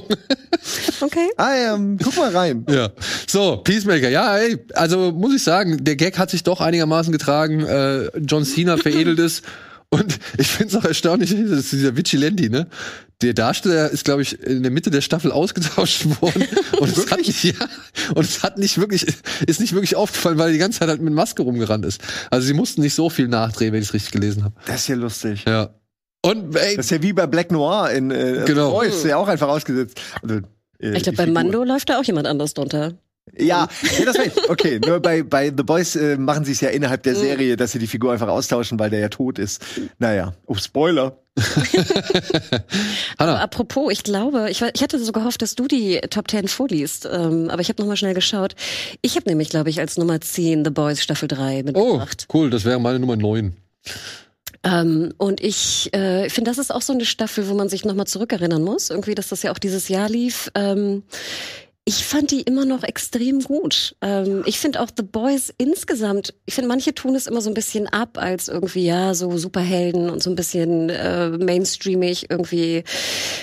Okay. 1.00 1.28
Ah, 1.36 1.74
ähm, 1.74 1.98
guck 2.02 2.16
mal 2.16 2.30
rein. 2.30 2.64
Ja. 2.68 2.90
So, 3.26 3.56
Peacemaker. 3.58 4.08
Ja, 4.08 4.36
ey, 4.38 4.58
also 4.74 5.12
muss 5.12 5.34
ich 5.34 5.42
sagen, 5.42 5.82
der 5.82 5.96
Gag 5.96 6.18
hat 6.18 6.30
sich 6.30 6.42
doch 6.42 6.60
einigermaßen 6.60 7.12
getragen. 7.12 7.60
Äh, 7.64 8.10
John 8.18 8.44
Cena 8.44 8.76
veredelt 8.76 9.18
es. 9.18 9.42
Und 9.92 10.18
ich 10.38 10.46
finde 10.46 10.72
es 10.72 10.80
auch 10.80 10.84
erstaunlich, 10.84 11.30
das 11.30 11.58
ist 11.58 11.72
dieser 11.72 11.96
Vigilante, 11.96 12.48
ne? 12.48 12.68
Der 13.22 13.34
Darsteller 13.34 13.90
ist, 13.90 14.04
glaube 14.04 14.22
ich, 14.22 14.40
in 14.40 14.62
der 14.62 14.70
Mitte 14.70 14.90
der 14.90 15.00
Staffel 15.00 15.32
ausgetauscht 15.32 16.06
worden. 16.22 16.44
Und 16.78 16.96
es 16.96 17.10
hat 17.10 17.18
nicht, 17.18 17.42
ja, 17.44 17.52
und 18.14 18.24
es 18.24 18.42
hat 18.42 18.56
nicht 18.56 18.78
wirklich, 18.78 19.04
ist 19.46 19.60
nicht 19.60 19.74
wirklich 19.74 19.94
aufgefallen, 19.96 20.38
weil 20.38 20.48
er 20.48 20.52
die 20.52 20.58
ganze 20.58 20.78
Zeit 20.78 20.88
halt 20.88 21.02
mit 21.02 21.12
Maske 21.12 21.42
rumgerannt 21.42 21.84
ist. 21.84 22.00
Also 22.30 22.46
sie 22.46 22.54
mussten 22.54 22.80
nicht 22.80 22.94
so 22.94 23.10
viel 23.10 23.28
nachdrehen, 23.28 23.74
wenn 23.74 23.82
ich 23.82 23.88
es 23.88 23.94
richtig 23.94 24.12
gelesen 24.12 24.44
habe. 24.44 24.54
Das 24.66 24.82
ist 24.82 24.88
ja 24.88 24.94
lustig. 24.94 25.44
Ja. 25.46 25.74
Und 26.22 26.56
ey, 26.56 26.76
Das 26.76 26.86
ist 26.86 26.90
ja 26.90 27.02
wie 27.02 27.12
bei 27.12 27.26
Black 27.26 27.50
Noir 27.50 27.90
in 27.90 28.10
äh, 28.10 28.44
Genau. 28.46 28.80
Ist 28.80 29.04
ja 29.04 29.16
auch 29.18 29.28
einfach 29.28 29.48
ausgesetzt. 29.48 30.00
Also, 30.22 30.36
äh, 30.78 30.96
Ich 30.96 31.02
glaube, 31.02 31.16
bei. 31.16 31.26
Mando 31.26 31.62
läuft 31.64 31.90
da 31.90 31.98
auch 31.98 32.04
jemand 32.04 32.26
anders 32.26 32.54
drunter. 32.54 32.94
Ja, 33.38 33.68
ja 33.98 34.04
das 34.04 34.16
ich. 34.16 34.48
Okay, 34.48 34.80
nur 34.84 35.00
bei, 35.00 35.22
bei 35.22 35.52
The 35.56 35.62
Boys 35.62 35.96
äh, 35.96 36.16
machen 36.16 36.44
sie 36.44 36.52
es 36.52 36.60
ja 36.60 36.70
innerhalb 36.70 37.02
der 37.02 37.14
Serie, 37.14 37.56
dass 37.56 37.72
sie 37.72 37.78
die 37.78 37.86
Figur 37.86 38.12
einfach 38.12 38.28
austauschen, 38.28 38.78
weil 38.78 38.90
der 38.90 39.00
ja 39.00 39.08
tot 39.08 39.38
ist. 39.38 39.62
Naja, 39.98 40.34
oh, 40.46 40.54
Spoiler. 40.54 41.18
Aber 43.18 43.40
apropos, 43.40 43.92
ich 43.92 44.02
glaube, 44.02 44.48
ich, 44.50 44.62
ich 44.62 44.82
hatte 44.82 44.98
so 44.98 45.12
gehofft, 45.12 45.42
dass 45.42 45.54
du 45.54 45.66
die 45.66 46.00
Top 46.10 46.28
Ten 46.28 46.48
vorliest, 46.48 47.08
ähm, 47.10 47.48
aber 47.50 47.62
ich 47.62 47.68
habe 47.68 47.80
noch 47.80 47.88
mal 47.88 47.96
schnell 47.96 48.14
geschaut. 48.14 48.56
Ich 49.00 49.16
habe 49.16 49.28
nämlich, 49.28 49.48
glaube 49.48 49.70
ich, 49.70 49.78
als 49.78 49.96
Nummer 49.96 50.20
10 50.20 50.64
The 50.64 50.70
Boys 50.70 51.02
Staffel 51.02 51.28
3 51.28 51.60
oh, 51.60 51.62
mitgebracht. 51.62 52.26
cool, 52.34 52.50
das 52.50 52.64
wäre 52.64 52.80
meine 52.80 52.98
Nummer 52.98 53.16
9. 53.16 53.56
Ähm, 54.62 55.14
und 55.16 55.40
ich 55.40 55.92
äh, 55.94 56.28
finde, 56.28 56.50
das 56.50 56.58
ist 56.58 56.74
auch 56.74 56.82
so 56.82 56.92
eine 56.92 57.06
Staffel, 57.06 57.48
wo 57.48 57.54
man 57.54 57.68
sich 57.68 57.84
noch 57.84 57.94
mal 57.94 58.06
zurückerinnern 58.06 58.62
muss. 58.62 58.90
Irgendwie, 58.90 59.14
dass 59.14 59.28
das 59.28 59.42
ja 59.42 59.52
auch 59.52 59.58
dieses 59.58 59.88
Jahr 59.88 60.08
lief. 60.08 60.50
Ähm, 60.54 61.02
ich 61.84 62.04
fand 62.04 62.30
die 62.30 62.42
immer 62.42 62.64
noch 62.64 62.82
extrem 62.82 63.40
gut. 63.40 63.96
Ähm, 64.00 64.42
ich 64.46 64.58
finde 64.58 64.80
auch 64.80 64.88
The 64.94 65.02
Boys 65.02 65.52
insgesamt, 65.56 66.34
ich 66.46 66.54
finde, 66.54 66.68
manche 66.68 66.94
tun 66.94 67.14
es 67.14 67.26
immer 67.26 67.40
so 67.40 67.50
ein 67.50 67.54
bisschen 67.54 67.86
ab 67.88 68.18
als 68.18 68.48
irgendwie, 68.48 68.84
ja, 68.84 69.14
so 69.14 69.36
Superhelden 69.36 70.10
und 70.10 70.22
so 70.22 70.30
ein 70.30 70.36
bisschen 70.36 70.90
äh, 70.90 71.30
mainstreamig 71.30 72.30
irgendwie. 72.30 72.84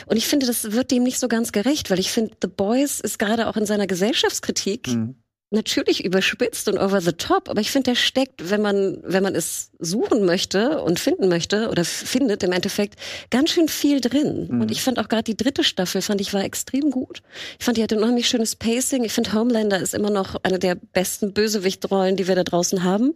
Und 0.05 0.17
ich 0.17 0.27
finde, 0.27 0.45
das 0.45 0.71
wird 0.71 0.91
dem 0.91 1.03
nicht 1.03 1.19
so 1.19 1.27
ganz 1.27 1.51
gerecht, 1.51 1.89
weil 1.89 1.99
ich 1.99 2.11
finde, 2.11 2.35
The 2.41 2.47
Boys 2.47 2.99
ist 2.99 3.19
gerade 3.19 3.47
auch 3.47 3.57
in 3.57 3.65
seiner 3.65 3.87
Gesellschaftskritik 3.87 4.87
Mhm. 4.87 5.15
Natürlich 5.49 6.03
überspitzt 6.03 6.67
und 6.67 6.77
over 6.77 6.99
the 6.99 7.13
top, 7.13 7.49
aber 7.49 7.61
ich 7.61 7.71
finde, 7.71 7.91
der 7.91 7.95
steckt, 7.95 8.49
wenn 8.49 8.61
man, 8.61 8.97
wenn 9.03 9.23
man 9.23 9.33
es 9.33 9.71
suchen 9.79 10.25
möchte 10.25 10.81
und 10.81 10.99
finden 10.99 11.29
möchte 11.29 11.69
oder 11.69 11.85
findet 11.85 12.43
im 12.43 12.51
Endeffekt 12.51 12.95
ganz 13.29 13.51
schön 13.51 13.69
viel 13.69 14.01
drin. 14.01 14.47
Mhm. 14.49 14.61
Und 14.61 14.71
ich 14.71 14.81
fand 14.81 14.99
auch 14.99 15.07
gerade 15.07 15.23
die 15.23 15.37
dritte 15.37 15.63
Staffel 15.63 16.01
fand 16.01 16.19
ich 16.19 16.33
war 16.33 16.43
extrem 16.43 16.91
gut. 16.91 17.21
Ich 17.59 17.65
fand, 17.65 17.77
die 17.77 17.83
hatte 17.83 17.97
unheimlich 17.97 18.27
schönes 18.27 18.55
Pacing. 18.57 19.05
Ich 19.05 19.13
finde, 19.13 19.33
Homelander 19.33 19.79
ist 19.79 19.93
immer 19.93 20.09
noch 20.09 20.35
eine 20.43 20.59
der 20.59 20.75
besten 20.75 21.33
Bösewichtrollen, 21.33 22.17
die 22.17 22.27
wir 22.27 22.35
da 22.35 22.43
draußen 22.43 22.83
haben. 22.83 23.13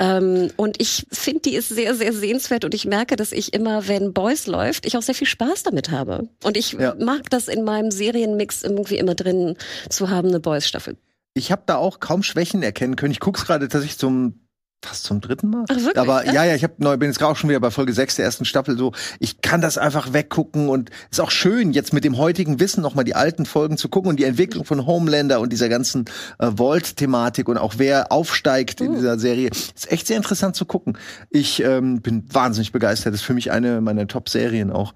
Ähm, 0.00 0.50
und 0.56 0.80
ich 0.80 1.06
finde, 1.12 1.42
die 1.42 1.54
ist 1.54 1.68
sehr, 1.68 1.94
sehr 1.94 2.12
sehenswert 2.12 2.64
und 2.64 2.74
ich 2.74 2.86
merke, 2.86 3.14
dass 3.14 3.30
ich 3.30 3.54
immer, 3.54 3.86
wenn 3.86 4.12
Boys 4.12 4.46
läuft, 4.48 4.84
ich 4.84 4.96
auch 4.96 5.02
sehr 5.02 5.14
viel 5.14 5.28
Spaß 5.28 5.62
damit 5.62 5.90
habe. 5.90 6.28
Und 6.42 6.56
ich 6.56 6.72
Ja. 6.72 6.96
mag 6.98 7.30
das 7.30 7.46
in 7.46 7.62
meinem 7.62 7.90
Serienmix 7.92 8.64
irgendwie 8.64 8.96
immer 8.98 9.14
drin 9.14 9.56
zu 9.90 10.10
haben, 10.10 10.28
eine 10.28 10.40
Boys-Staffel. 10.40 10.96
Ich 11.38 11.50
habe 11.52 11.62
da 11.66 11.76
auch 11.76 12.00
kaum 12.00 12.22
Schwächen 12.22 12.62
erkennen 12.62 12.96
können. 12.96 13.12
Ich 13.12 13.20
guck's 13.20 13.46
gerade 13.46 13.68
tatsächlich 13.68 13.98
zum 13.98 14.40
fast 14.84 15.02
zum 15.04 15.20
dritten 15.20 15.50
Mal. 15.50 15.64
Ach, 15.68 15.74
wirklich? 15.74 15.96
Aber 15.98 16.24
Ja? 16.24 16.44
ja, 16.44 16.54
ich 16.54 16.62
hab 16.62 16.78
neu, 16.78 16.96
bin 16.96 17.08
jetzt 17.08 17.18
gerade 17.18 17.32
auch 17.32 17.36
schon 17.36 17.50
wieder 17.50 17.58
bei 17.58 17.72
Folge 17.72 17.92
6 17.92 18.14
der 18.14 18.24
ersten 18.26 18.44
Staffel 18.44 18.78
so. 18.78 18.92
Ich 19.18 19.40
kann 19.40 19.60
das 19.60 19.76
einfach 19.76 20.12
weggucken 20.12 20.68
und 20.68 20.90
ist 21.10 21.20
auch 21.20 21.32
schön, 21.32 21.72
jetzt 21.72 21.92
mit 21.92 22.04
dem 22.04 22.16
heutigen 22.16 22.60
Wissen 22.60 22.80
nochmal 22.80 23.04
die 23.04 23.16
alten 23.16 23.44
Folgen 23.44 23.76
zu 23.76 23.88
gucken 23.88 24.08
und 24.10 24.20
die 24.20 24.24
Entwicklung 24.24 24.64
von 24.64 24.86
Homelander 24.86 25.40
und 25.40 25.52
dieser 25.52 25.68
ganzen 25.68 26.04
äh, 26.38 26.52
Vault-Thematik 26.56 27.48
und 27.48 27.58
auch 27.58 27.74
wer 27.78 28.12
aufsteigt 28.12 28.80
in 28.80 28.92
Mhm. 28.92 28.94
dieser 28.94 29.18
Serie. 29.18 29.50
Ist 29.50 29.90
echt 29.90 30.06
sehr 30.06 30.16
interessant 30.16 30.54
zu 30.54 30.64
gucken. 30.64 30.96
Ich 31.28 31.60
ähm, 31.60 32.00
bin 32.00 32.32
wahnsinnig 32.32 32.70
begeistert. 32.70 33.12
Das 33.14 33.22
ist 33.22 33.26
für 33.26 33.34
mich 33.34 33.50
eine 33.50 33.80
meiner 33.80 34.06
Top-Serien 34.06 34.70
auch. 34.70 34.94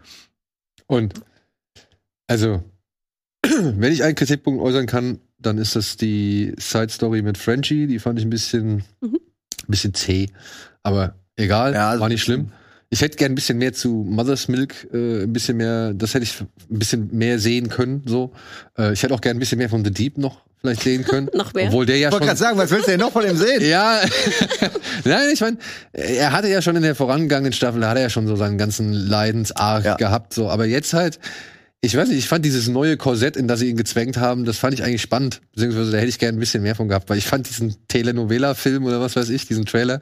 Und 0.87 1.15
also, 2.29 2.63
wenn 3.43 3.93
ich 3.93 4.05
einen 4.05 4.15
Kritikpunkt 4.15 4.63
äußern 4.63 4.87
kann, 4.87 5.19
dann 5.43 5.59
ist 5.59 5.77
das 5.77 5.97
die 5.97 6.55
Side 6.59 6.89
Story 6.91 7.23
mit 7.23 7.39
Frenchie. 7.39 7.87
Die 7.87 7.99
fand 7.99 8.19
ich 8.19 8.25
ein 8.25 8.31
bisschen, 8.31 8.85
Mhm. 9.01 9.19
bisschen 9.69 9.95
zäh. 9.95 10.29
Aber 10.83 11.15
egal, 11.37 11.75
Ja, 11.75 11.91
also 11.91 12.01
war 12.01 12.09
nicht 12.09 12.23
schlimm. 12.23 12.51
Ich 12.91 13.01
hätte 13.01 13.17
gern 13.17 13.33
ein 13.33 13.35
bisschen 13.37 13.57
mehr 13.57 13.73
zu 13.73 14.05
Mother's 14.07 14.49
Milk, 14.49 14.87
äh, 14.93 15.23
ein 15.23 15.33
bisschen 15.33 15.57
mehr, 15.57 15.95
das 15.95 16.13
hätte 16.13 16.25
ich 16.25 16.39
ein 16.41 16.49
bisschen 16.79 17.09
mehr 17.13 17.39
sehen 17.39 17.69
können. 17.71 18.03
So, 18.05 18.33
äh, 18.79 18.93
ich 18.93 19.03
hätte 19.03 19.15
auch 19.15 19.21
gern 19.23 19.37
ein 19.37 19.41
bisschen 19.41 19.57
mehr 19.59 19.71
von 19.71 19.83
The 19.83 19.91
Deep 19.91 20.19
noch 20.19 20.43
vielleicht 20.61 20.83
sehen 20.83 21.03
können. 21.05 21.29
Noch 21.35 21.55
mehr? 21.55 21.69
Obwohl 21.69 21.87
der 21.87 21.97
ja 21.99 22.09
Ich 22.09 22.13
wollte 22.13 22.27
gerade 22.27 22.39
sagen, 22.39 22.59
was 22.59 22.71
willst 22.71 22.87
du 22.87 22.91
denn 22.93 23.01
noch 23.01 23.11
von 23.13 23.25
ihm 23.27 23.37
sehen? 23.37 23.63
ja, 23.63 24.01
nein, 25.05 25.31
ich 25.33 25.41
meine, 25.41 25.57
er 25.93 26.31
hatte 26.33 26.49
ja 26.49 26.63
schon 26.63 26.77
in 26.77 26.83
der 26.83 26.95
vorangegangenen 26.95 27.53
Staffel, 27.53 27.85
hat 27.87 27.97
er 27.97 28.03
ja 28.03 28.11
schon 28.11 28.27
so 28.29 28.37
seinen 28.37 28.59
ganzen 28.59 28.93
Leidensarg 28.93 29.85
Ja. 29.85 29.95
gehabt, 29.97 30.35
so, 30.35 30.49
aber 30.51 30.67
jetzt 30.67 30.93
halt, 30.93 31.19
ich 31.85 31.97
weiß 31.97 32.09
nicht, 32.11 32.19
ich 32.19 32.29
fand 32.29 32.45
dieses 32.45 32.69
neue 32.69 32.97
Korsett, 32.97 33.37
in 33.37 33.49
das 33.49 33.59
sie 33.59 33.69
ihn 33.69 33.77
gezwängt 33.77 34.17
haben, 34.17 34.45
das 34.45 34.57
fand 34.57 34.73
ich 34.73 34.85
eigentlich 34.85 35.03
spannend. 35.03 35.41
Beziehungsweise 35.53 35.91
da 35.91 35.99
hätte 35.99 36.09
ich 36.11 36.21
gerne 36.21 36.39
ein 36.39 36.41
bisschen 36.41 36.63
mehr 36.63 36.77
von 36.77 36.87
gehabt, 36.87 37.11
weil 37.11 37.19
ich 37.19 37.27
fand 37.27 37.49
diesen 37.49 37.75
Telenovela-Film 37.89 38.85
oder 38.85 39.01
was 39.01 39.17
weiß 39.17 39.31
ich, 39.31 39.49
diesen 39.49 39.67
Trailer, 39.67 40.01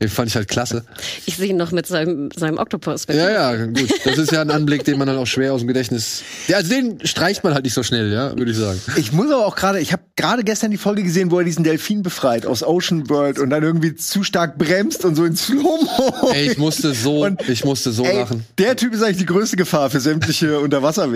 den 0.00 0.08
fand 0.08 0.28
ich 0.28 0.36
halt 0.36 0.46
klasse. 0.46 0.84
Ich 1.26 1.36
sehe 1.36 1.48
ihn 1.48 1.56
noch 1.56 1.72
mit 1.72 1.88
seinem, 1.88 2.30
seinem 2.30 2.58
Oktopus. 2.58 3.06
Ja, 3.08 3.28
ja, 3.52 3.66
gut. 3.66 3.92
Das 4.04 4.18
ist 4.18 4.30
ja 4.30 4.40
ein 4.40 4.52
Anblick, 4.52 4.84
den 4.84 4.98
man 4.98 5.08
dann 5.08 5.16
auch 5.16 5.26
schwer 5.26 5.52
aus 5.52 5.62
dem 5.62 5.66
Gedächtnis. 5.66 6.22
Ja, 6.46 6.58
also 6.58 6.70
den 6.70 7.04
streicht 7.04 7.42
man 7.42 7.54
halt 7.54 7.64
nicht 7.64 7.74
so 7.74 7.82
schnell, 7.82 8.12
ja, 8.12 8.30
würde 8.38 8.52
ich 8.52 8.56
sagen. 8.56 8.80
Ich 8.94 9.10
muss 9.10 9.26
aber 9.32 9.46
auch 9.46 9.56
gerade, 9.56 9.80
ich 9.80 9.92
habe 9.92 10.04
gerade 10.14 10.44
gestern 10.44 10.70
die 10.70 10.78
Folge 10.78 11.02
gesehen, 11.02 11.32
wo 11.32 11.40
er 11.40 11.44
diesen 11.44 11.64
Delfin 11.64 12.04
befreit 12.04 12.46
aus 12.46 12.62
Ocean 12.62 13.10
World 13.10 13.40
und 13.40 13.50
dann 13.50 13.64
irgendwie 13.64 13.96
zu 13.96 14.22
stark 14.22 14.58
bremst 14.58 15.04
und 15.04 15.16
so 15.16 15.24
ins 15.24 15.46
Slow-Mo. 15.46 16.30
Ey, 16.32 16.52
ich 16.52 16.58
musste 16.58 16.94
so, 16.94 17.24
Und, 17.24 17.48
ich 17.48 17.64
musste 17.64 17.90
so 17.90 18.04
Ey, 18.04 18.18
lachen. 18.20 18.44
der 18.58 18.76
Typ 18.76 18.94
ist 18.94 19.02
eigentlich 19.02 19.16
die 19.16 19.26
größte 19.26 19.56
Gefahr 19.56 19.90
für 19.90 19.98
sämtliche 19.98 20.60
Unterwasserwesen. 20.66 21.15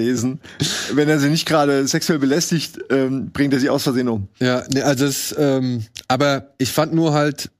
Wenn 0.93 1.09
er 1.09 1.19
sie 1.19 1.29
nicht 1.29 1.47
gerade 1.47 1.87
sexuell 1.87 2.19
belästigt, 2.19 2.79
ähm, 2.91 3.31
bringt 3.33 3.53
er 3.53 3.61
sie 3.61 3.71
aus 3.71 3.83
Versehen 3.83 4.09
um. 4.09 4.29
Ja, 4.39 4.65
ne, 4.73 4.85
also 4.85 5.07
es, 5.07 5.35
ähm, 5.39 5.85
aber 6.09 6.55
ich 6.59 6.73
fand 6.73 6.93
nur 6.95 7.13
halt 7.13 7.51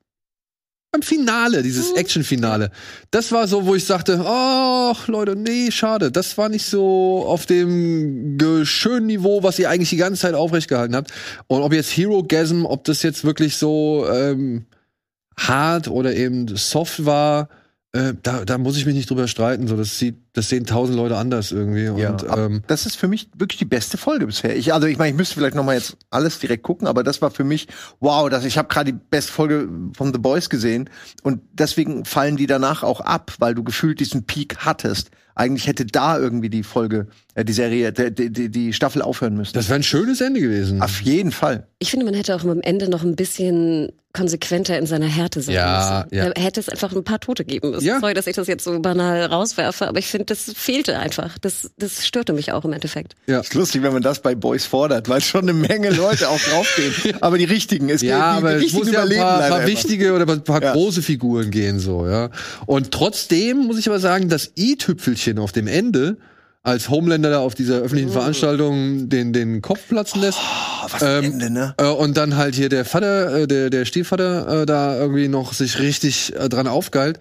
beim 0.93 1.03
Finale, 1.03 1.63
dieses 1.63 1.93
Action-Finale, 1.93 2.73
das 3.13 3.31
war 3.31 3.47
so, 3.47 3.65
wo 3.65 3.77
ich 3.77 3.85
sagte, 3.85 4.25
ach 4.27 5.07
Leute, 5.07 5.37
nee, 5.37 5.71
schade, 5.71 6.11
das 6.11 6.37
war 6.37 6.49
nicht 6.49 6.67
so 6.67 7.25
auf 7.27 7.47
dem 7.47 8.37
schönen 8.65 9.07
Niveau, 9.07 9.45
was 9.45 9.61
ihr 9.61 9.71
eigentlich 9.71 9.91
die 9.91 9.97
ganze 9.97 10.23
Zeit 10.23 10.35
aufrecht 10.35 10.69
gehalten 10.69 10.97
habt. 10.97 11.13
Und 11.47 11.63
ob 11.63 11.73
jetzt 11.73 11.97
Hero 11.97 12.25
Gasm, 12.25 12.65
ob 12.65 12.83
das 12.85 13.05
jetzt 13.05 13.25
wirklich 13.25 13.57
so 13.57 14.05
ähm, 14.13 14.67
hart 15.37 15.87
oder 15.87 16.15
eben 16.15 16.57
soft 16.57 17.05
war, 17.07 17.49
äh, 17.93 18.15
da, 18.23 18.45
da 18.45 18.57
muss 18.59 18.77
ich 18.77 18.87
mich 18.87 18.95
nicht 18.95 19.11
drüber 19.11 19.27
streiten. 19.27 19.67
So, 19.67 19.77
das 19.77 19.99
sieht, 19.99 20.17
das 20.33 20.49
sehen 20.49 20.65
tausend 20.65 20.97
Leute 20.97 21.17
anders 21.17 21.51
irgendwie. 21.51 21.89
Und 21.89 22.29
ab- 22.29 22.39
ähm, 22.39 22.63
das 22.69 22.87
ist 22.87 22.97
für 22.97 23.09
mich 23.09 23.29
wirklich 23.37 23.59
die 23.59 23.65
beste 23.65 23.99
Folge 23.99 24.27
bisher. 24.27 24.57
Ich, 24.57 24.73
also 24.73 24.87
ich 24.87 24.97
meine, 24.97 25.11
ich 25.11 25.17
müsste 25.17 25.35
vielleicht 25.35 25.57
noch 25.57 25.65
mal 25.65 25.75
jetzt 25.75 25.97
alles 26.11 26.39
direkt 26.39 26.63
gucken, 26.63 26.87
aber 26.87 27.03
das 27.03 27.21
war 27.21 27.31
für 27.31 27.43
mich 27.45 27.67
wow. 27.99 28.29
Das, 28.31 28.45
ich 28.45 28.59
habe 28.59 28.69
gerade 28.69 28.93
die 28.93 28.99
beste 29.11 29.33
Folge 29.33 29.69
von 29.97 30.13
The 30.13 30.21
Boys 30.21 30.49
gesehen 30.51 30.89
und 31.23 31.41
deswegen 31.53 32.05
fallen 32.05 32.37
die 32.37 32.47
danach 32.47 32.83
auch 32.85 33.01
ab, 33.01 33.33
weil 33.41 33.55
du 33.55 33.65
gefühlt 33.65 33.99
diesen 33.99 34.25
Peak 34.25 34.59
hattest. 34.59 35.11
Eigentlich 35.35 35.67
hätte 35.67 35.87
da 35.87 36.19
irgendwie 36.19 36.51
die 36.51 36.63
Folge, 36.65 37.07
die 37.37 37.53
Serie, 37.53 37.93
die, 37.93 38.11
die, 38.13 38.31
die, 38.31 38.49
die 38.51 38.73
Staffel 38.73 39.03
aufhören 39.03 39.37
müssen. 39.37 39.53
das 39.55 39.69
wäre 39.69 39.79
ein 39.79 39.83
schönes 39.83 40.21
Ende 40.21 40.41
gewesen. 40.41 40.83
Auf 40.83 41.01
jeden 41.03 41.31
Fall. 41.33 41.67
Ich 41.79 41.91
finde, 41.91 42.05
man 42.05 42.15
hätte 42.15 42.35
auch 42.35 42.43
am 42.45 42.61
Ende 42.61 42.89
noch 42.91 43.03
ein 43.03 43.17
bisschen 43.17 43.93
konsequenter 44.13 44.77
in 44.77 44.87
seiner 44.87 45.07
Härte 45.07 45.41
sein 45.41 45.55
Ja, 45.55 46.05
müssen. 46.11 46.17
ja. 46.19 46.31
Da 46.31 46.41
hätte 46.43 46.59
es 46.59 46.69
einfach 46.69 46.93
ein 46.93 47.05
paar 47.05 47.21
Tote 47.21 47.45
geben 47.45 47.71
müssen. 47.71 47.87
Ja. 47.87 48.01
Sorry, 48.01 48.13
dass 48.13 48.27
ich 48.27 48.35
das 48.35 48.49
jetzt 48.49 48.65
so 48.65 48.77
banal 48.81 49.23
rauswerfe, 49.27 49.87
aber 49.87 50.01
ich 50.01 50.09
finde, 50.09 50.25
das 50.27 50.53
fehlte 50.57 50.99
einfach. 50.99 51.39
Das, 51.39 51.71
das 51.79 52.05
störte 52.05 52.33
mich 52.33 52.51
auch 52.51 52.65
im 52.65 52.73
Endeffekt. 52.73 53.15
ja. 53.29 53.39
Ist 53.39 53.55
lustig, 53.55 53.83
wenn 53.85 53.93
man 53.93 54.03
das 54.03 54.21
bei 54.21 54.35
Boys 54.35 54.65
fordert, 54.67 55.09
weil 55.09 55.21
schon 55.21 55.43
eine 55.43 55.53
Menge 55.53 55.91
Leute 55.91 56.29
auch 56.29 56.41
draufstehen. 56.41 57.17
Aber 57.21 57.39
die 57.39 57.45
richtigen, 57.45 57.89
es 57.89 58.03
Ja, 58.03 58.33
die, 58.33 58.39
aber 58.39 58.59
die 58.59 58.67
es 58.67 58.73
muss 58.73 58.83
richtigen 58.83 58.95
ja 58.95 59.01
ein 59.03 59.07
überleben 59.07 59.23
paar, 59.23 59.39
leider 59.39 59.49
paar 59.55 59.59
immer. 59.61 59.69
wichtige 59.71 60.13
oder 60.15 60.29
ein 60.33 60.43
paar 60.45 60.63
Ja. 60.63 60.73
große 60.73 61.03
Figuren 61.03 61.51
gehen 61.53 61.79
so, 61.79 62.09
ja. 62.09 62.31
Und 62.67 62.91
trotzdem 62.91 63.59
muss 63.59 63.79
ich 63.79 63.89
aber 63.89 64.01
sagen, 64.01 64.29
das 64.29 64.51
i-Tüpfelchen 64.59 65.39
auf 65.39 65.53
dem 65.53 65.69
Ende, 65.69 66.17
als 66.63 66.91
Homelander 66.91 67.31
da 67.31 67.39
auf 67.41 67.55
dieser 67.55 67.79
öffentlichen 67.79 68.11
Veranstaltung 68.11 69.09
den, 69.09 69.33
den 69.33 69.63
Kopf 69.63 69.89
platzen 69.89 70.21
lässt. 70.21 70.39
Oh, 70.39 70.89
was 70.91 71.03
ein 71.03 71.25
Ähm, 71.25 71.33
Ende, 71.33 71.51
ne? 71.51 71.75
Äh, 71.79 71.87
und 71.87 72.17
dann 72.17 72.37
halt 72.37 72.55
hier 72.55 72.69
der 72.69 72.85
Vater, 72.85 73.35
äh, 73.35 73.47
der, 73.47 73.71
der 73.71 73.85
Stiefvater 73.87 74.63
äh, 74.63 74.67
da 74.67 74.99
irgendwie 74.99 75.29
noch 75.29 75.55
sich 75.55 75.79
richtig 75.79 76.37
äh, 76.37 76.49
dran 76.49 76.67
aufgeilt. 76.67 77.19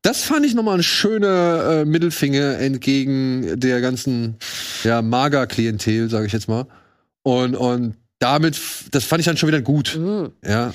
Das 0.00 0.22
fand 0.22 0.46
ich 0.46 0.54
nochmal 0.54 0.78
ein 0.78 0.82
schöner 0.82 1.80
äh, 1.80 1.84
Mittelfinger 1.84 2.58
entgegen 2.58 3.60
der 3.60 3.80
ganzen 3.80 4.36
ja, 4.84 5.02
Mager-Klientel, 5.02 6.08
sage 6.08 6.26
ich 6.26 6.32
jetzt 6.32 6.48
mal. 6.48 6.66
Und, 7.22 7.56
und 7.56 7.96
damit, 8.20 8.58
das 8.92 9.04
fand 9.04 9.20
ich 9.20 9.26
dann 9.26 9.36
schon 9.36 9.48
wieder 9.48 9.60
gut. 9.60 9.98
Mhm. 10.00 10.30
Ja. 10.44 10.72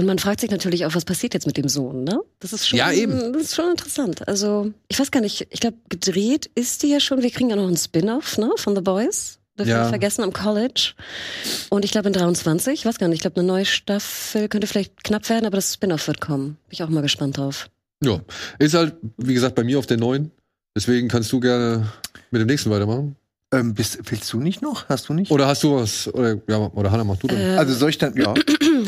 Und 0.00 0.06
man 0.06 0.18
fragt 0.18 0.40
sich 0.40 0.50
natürlich 0.50 0.86
auch, 0.86 0.94
was 0.94 1.04
passiert 1.04 1.34
jetzt 1.34 1.46
mit 1.46 1.58
dem 1.58 1.68
Sohn, 1.68 2.04
ne? 2.04 2.20
Das 2.38 2.54
ist 2.54 2.66
schon, 2.66 2.78
Ja, 2.78 2.90
eben. 2.90 3.34
Das 3.34 3.42
ist 3.42 3.54
schon 3.54 3.70
interessant. 3.70 4.26
Also, 4.26 4.72
ich 4.88 4.98
weiß 4.98 5.10
gar 5.10 5.20
nicht, 5.20 5.46
ich 5.50 5.60
glaube, 5.60 5.76
gedreht 5.90 6.50
ist 6.54 6.82
die 6.82 6.86
ja 6.88 7.00
schon. 7.00 7.20
Wir 7.22 7.30
kriegen 7.30 7.50
ja 7.50 7.56
noch 7.56 7.66
einen 7.66 7.76
Spin-off, 7.76 8.38
ne, 8.38 8.50
von 8.56 8.74
The 8.74 8.80
Boys. 8.80 9.38
Dürfen 9.58 9.68
wir 9.68 9.74
Ja. 9.76 9.80
nicht 9.82 9.90
vergessen, 9.90 10.22
am 10.22 10.32
College. 10.32 10.92
Und 11.68 11.84
ich 11.84 11.90
glaube 11.90 12.06
in 12.08 12.14
23, 12.14 12.72
ich 12.72 12.86
weiß 12.86 12.98
gar 12.98 13.08
nicht, 13.08 13.16
ich 13.16 13.20
glaube, 13.20 13.36
eine 13.40 13.46
neue 13.46 13.66
Staffel 13.66 14.48
könnte 14.48 14.66
vielleicht 14.66 15.04
knapp 15.04 15.28
werden, 15.28 15.44
aber 15.44 15.56
das 15.56 15.74
Spin-off 15.74 16.06
wird 16.06 16.18
kommen. 16.22 16.56
Bin 16.68 16.70
ich 16.70 16.82
auch 16.82 16.88
mal 16.88 17.02
gespannt 17.02 17.36
drauf. 17.36 17.68
Ja. 18.02 18.20
Ist 18.58 18.72
halt, 18.72 18.94
wie 19.18 19.34
gesagt, 19.34 19.54
bei 19.54 19.64
mir 19.64 19.78
auf 19.78 19.86
der 19.86 19.98
neuen. 19.98 20.30
Deswegen 20.74 21.08
kannst 21.08 21.30
du 21.30 21.40
gerne 21.40 21.88
mit 22.30 22.40
dem 22.40 22.46
nächsten 22.46 22.70
weitermachen. 22.70 23.16
Ähm, 23.52 23.74
bist, 23.74 23.98
willst 24.08 24.32
du 24.32 24.38
nicht 24.38 24.62
noch? 24.62 24.88
Hast 24.88 25.08
du 25.08 25.12
nicht? 25.12 25.32
Oder 25.32 25.48
hast 25.48 25.64
du 25.64 25.74
was? 25.74 26.06
Oder, 26.14 26.36
ja, 26.48 26.56
oder 26.72 26.90
Hannah, 26.92 27.02
mach 27.02 27.16
du 27.16 27.26
dann. 27.26 27.36
Äh, 27.36 27.56
Also 27.56 27.74
soll 27.74 27.90
ich 27.90 27.98
dann, 27.98 28.14
ja. 28.16 28.32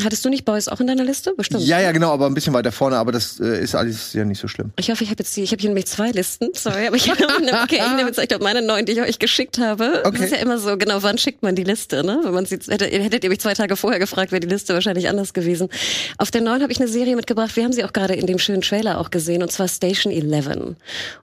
Hattest 0.03 0.23
du 0.25 0.29
nicht 0.29 0.45
Boys 0.45 0.67
auch 0.67 0.79
in 0.79 0.87
deiner 0.87 1.03
Liste? 1.03 1.33
Bestimmt. 1.35 1.63
Ja, 1.65 1.79
ja, 1.79 1.91
genau, 1.91 2.11
aber 2.11 2.25
ein 2.27 2.33
bisschen 2.33 2.53
weiter 2.53 2.71
vorne, 2.71 2.97
aber 2.97 3.11
das 3.11 3.39
äh, 3.39 3.61
ist 3.63 3.75
alles 3.75 4.13
ja 4.13 4.23
nicht 4.25 4.39
so 4.39 4.47
schlimm. 4.47 4.71
Ich 4.79 4.89
hoffe, 4.89 5.03
ich 5.03 5.09
habe 5.09 5.19
jetzt 5.21 5.35
die, 5.35 5.43
ich 5.43 5.51
habe 5.51 5.59
hier 5.61 5.69
nämlich 5.69 5.87
zwei 5.87 6.11
Listen, 6.11 6.49
sorry, 6.53 6.87
aber 6.87 6.95
ich 6.95 7.09
habe 7.09 7.23
okay, 7.63 7.79
ich 7.83 7.95
nehme 7.95 8.07
jetzt 8.07 8.19
ich 8.19 8.27
glaube 8.27 8.43
meine 8.43 8.61
neuen, 8.61 8.85
die 8.85 8.93
ich 8.93 9.01
euch 9.01 9.19
geschickt 9.19 9.57
habe. 9.59 10.01
Okay. 10.05 10.17
Das 10.17 10.25
ist 10.27 10.31
ja 10.31 10.37
immer 10.37 10.57
so, 10.57 10.77
genau, 10.77 11.03
wann 11.03 11.17
schickt 11.17 11.43
man 11.43 11.55
die 11.55 11.63
Liste, 11.63 12.03
ne? 12.03 12.19
Wenn 12.23 12.33
man 12.33 12.45
sie 12.45 12.57
hätte, 12.67 12.85
hättet 12.85 13.23
ihr 13.23 13.29
mich 13.29 13.39
zwei 13.39 13.53
Tage 13.53 13.75
vorher 13.75 13.99
gefragt, 13.99 14.31
wäre 14.31 14.39
die 14.39 14.47
Liste 14.47 14.73
wahrscheinlich 14.73 15.09
anders 15.09 15.33
gewesen. 15.33 15.69
Auf 16.17 16.31
der 16.31 16.41
neuen 16.41 16.61
habe 16.61 16.71
ich 16.71 16.79
eine 16.79 16.87
Serie 16.87 17.15
mitgebracht, 17.15 17.55
wir 17.55 17.63
haben 17.63 17.73
sie 17.73 17.83
auch 17.83 17.93
gerade 17.93 18.13
in 18.13 18.27
dem 18.27 18.39
schönen 18.39 18.61
Trailer 18.61 18.99
auch 18.99 19.11
gesehen, 19.11 19.41
und 19.43 19.51
zwar 19.51 19.67
Station 19.67 20.11
11. 20.13 20.47
Und 20.47 20.75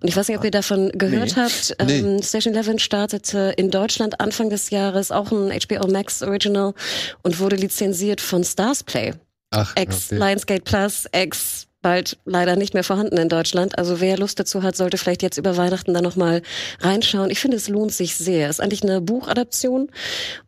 ich 0.03 0.17
weiß 0.17 0.29
nicht, 0.29 0.39
ob 0.39 0.45
ihr 0.45 0.51
davon 0.51 0.91
gehört 0.95 1.37
Nee. 1.37 1.43
habt. 1.43 1.77
Nee. 1.87 1.99
Ähm, 1.99 2.23
Station 2.23 2.55
11 2.55 2.81
startete 2.81 3.55
in 3.57 3.71
Deutschland 3.71 4.21
Anfang 4.21 4.51
des 4.51 4.71
Jahres, 4.71 5.11
auch 5.11 5.31
ein 5.33 5.51
HBO 5.53 5.87
Max 5.89 6.23
Original 6.23 6.75
und 7.23 7.39
wurde 7.39 7.57
lizenziert 7.57 8.21
von 8.21 8.45
Starsplay. 8.61 9.15
Ach, 9.51 9.73
Ex 9.75 10.13
okay. 10.13 10.21
Lionsgate 10.21 10.63
Plus, 10.63 11.07
ex 11.13 11.67
bald 11.83 12.19
leider 12.25 12.57
nicht 12.57 12.75
mehr 12.75 12.85
vorhanden 12.85 13.17
in 13.17 13.29
Deutschland. 13.29 13.79
Also 13.79 14.01
wer 14.01 14.19
Lust 14.19 14.39
dazu 14.39 14.63
hat, 14.63 14.77
sollte 14.77 14.99
vielleicht 14.99 15.23
jetzt 15.23 15.39
über 15.39 15.57
Weihnachten 15.57 15.95
da 15.95 16.03
noch 16.03 16.15
mal 16.15 16.43
reinschauen. 16.81 17.31
Ich 17.31 17.41
finde, 17.41 17.57
es 17.57 17.69
lohnt 17.69 17.93
sich 17.93 18.17
sehr. 18.17 18.49
Es 18.49 18.59
ist 18.59 18.61
eigentlich 18.61 18.83
eine 18.83 19.01
Buchadaption 19.01 19.91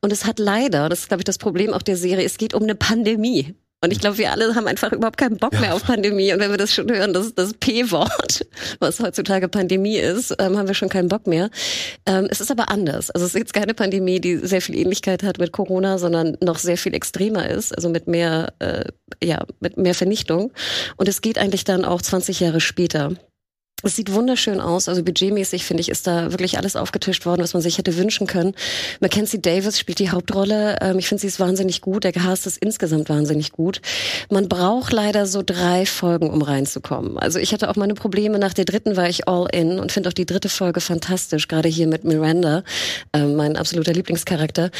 und 0.00 0.12
es 0.12 0.26
hat 0.26 0.38
leider, 0.38 0.88
das 0.88 1.00
ist 1.00 1.09
glaube 1.09 1.23
ich 1.23 1.25
das 1.25 1.38
Problem 1.38 1.73
auch 1.73 1.83
der 1.83 1.97
Serie, 1.97 2.26
es 2.26 2.37
geht 2.37 2.54
um 2.54 2.62
eine 2.62 2.75
Pandemie. 2.75 3.54
Und 3.85 3.91
ich 3.91 3.99
glaube, 3.99 4.17
wir 4.17 4.31
alle 4.31 4.55
haben 4.55 4.69
einfach 4.69 4.93
überhaupt 4.93 5.17
keinen 5.17 5.39
Bock 5.39 5.59
mehr 5.61 5.75
auf 5.75 5.83
Pandemie. 5.83 6.33
Und 6.33 6.39
wenn 6.39 6.53
wir 6.53 6.57
das 6.57 6.73
schon 6.73 6.89
hören, 6.89 7.12
das, 7.12 7.35
das 7.35 7.53
P-Wort, 7.55 8.47
was 8.79 9.01
heutzutage 9.01 9.49
Pandemie 9.49 9.99
ist, 9.99 10.33
ähm, 10.39 10.57
haben 10.57 10.69
wir 10.69 10.75
schon 10.75 10.89
keinen 10.89 11.09
Bock 11.09 11.27
mehr. 11.27 11.51
Ähm, 12.07 12.29
es 12.31 12.41
ist 12.41 12.53
aber 12.53 12.69
anders. 12.71 13.11
Also 13.11 13.27
es 13.27 13.35
ist 13.35 13.41
jetzt 13.41 13.55
keine 13.55 13.75
Pandemie, 13.75 14.21
die 14.21 14.37
sehr 14.37 14.62
viel 14.62 14.77
Ähnlichkeit 14.77 15.25
hat 15.25 15.39
mit 15.39 15.51
Corona, 15.51 15.99
sondern 15.99 16.37
noch 16.41 16.59
sehr 16.59 16.79
viel 16.79 16.95
extremer 16.95 17.51
ist, 17.51 17.75
also 17.75 17.89
mit 17.89 18.07
mehr, 18.07 18.53
äh, 18.61 18.85
ja, 19.23 19.45
mit 19.59 19.77
mehr 19.77 19.97
Vernichtung. 19.97 20.53
Und 20.97 21.09
es 21.09 21.21
geht 21.21 21.37
eigentlich 21.37 21.65
dann 21.65 21.85
auch 21.85 22.01
20 22.01 22.39
Jahre 22.39 22.61
später. 22.61 23.17
Es 23.85 23.97
sieht 23.97 24.12
wunderschön 24.12 24.61
aus, 24.61 24.88
also 24.88 25.02
budgetmäßig 25.02 25.64
finde 25.64 25.81
ich, 25.81 25.88
ist 25.88 26.07
da 26.07 26.31
wirklich 26.31 26.57
alles 26.57 26.76
aufgetischt 26.76 27.26
worden, 27.26 27.43
was 27.43 27.52
man 27.52 27.62
sich 27.62 27.79
hätte 27.79 27.97
wünschen 27.97 28.29
können. 28.29 28.55
Mackenzie 29.00 29.43
Davis 29.43 29.79
spielt 29.79 29.99
die 29.99 30.11
Hauptrolle. 30.11 30.79
Ähm, 30.81 30.99
ich 31.00 31.09
finde, 31.09 31.21
sie 31.21 31.26
ist 31.26 31.41
wahnsinnig 31.41 31.81
gut. 31.81 32.05
Der 32.05 32.12
Cast 32.12 32.47
ist 32.47 32.59
insgesamt 32.59 33.09
wahnsinnig 33.09 33.50
gut. 33.50 33.81
Man 34.31 34.49
braucht 34.49 34.93
leider 34.93 35.26
so 35.26 35.43
drei 35.45 35.85
Folgen, 35.85 36.31
um 36.31 36.43
reinzukommen. 36.43 37.19
Also 37.19 37.41
ich 37.41 37.52
hatte 37.52 37.69
auch 37.69 37.76
meine 37.76 37.95
Probleme. 37.95 38.38
Nach 38.38 38.55
der 38.55 38.67
dritten 38.67 38.97
war 38.97 39.09
ich 39.09 39.26
all 39.26 39.49
in 39.52 39.81
und 39.81 39.91
finde 39.91 40.11
auch 40.11 40.14
die 40.14 40.26
dritte 40.26 40.49
Folge 40.49 40.81
fantastisch, 40.81 41.49
gerade 41.49 41.69
hier 41.69 41.88
mit 41.88 42.05
Miranda, 42.05 42.62
ähm, 43.12 43.35
mein 43.35 43.57
absoluter 43.57 43.93
Lieblingscharakter. 43.93 44.71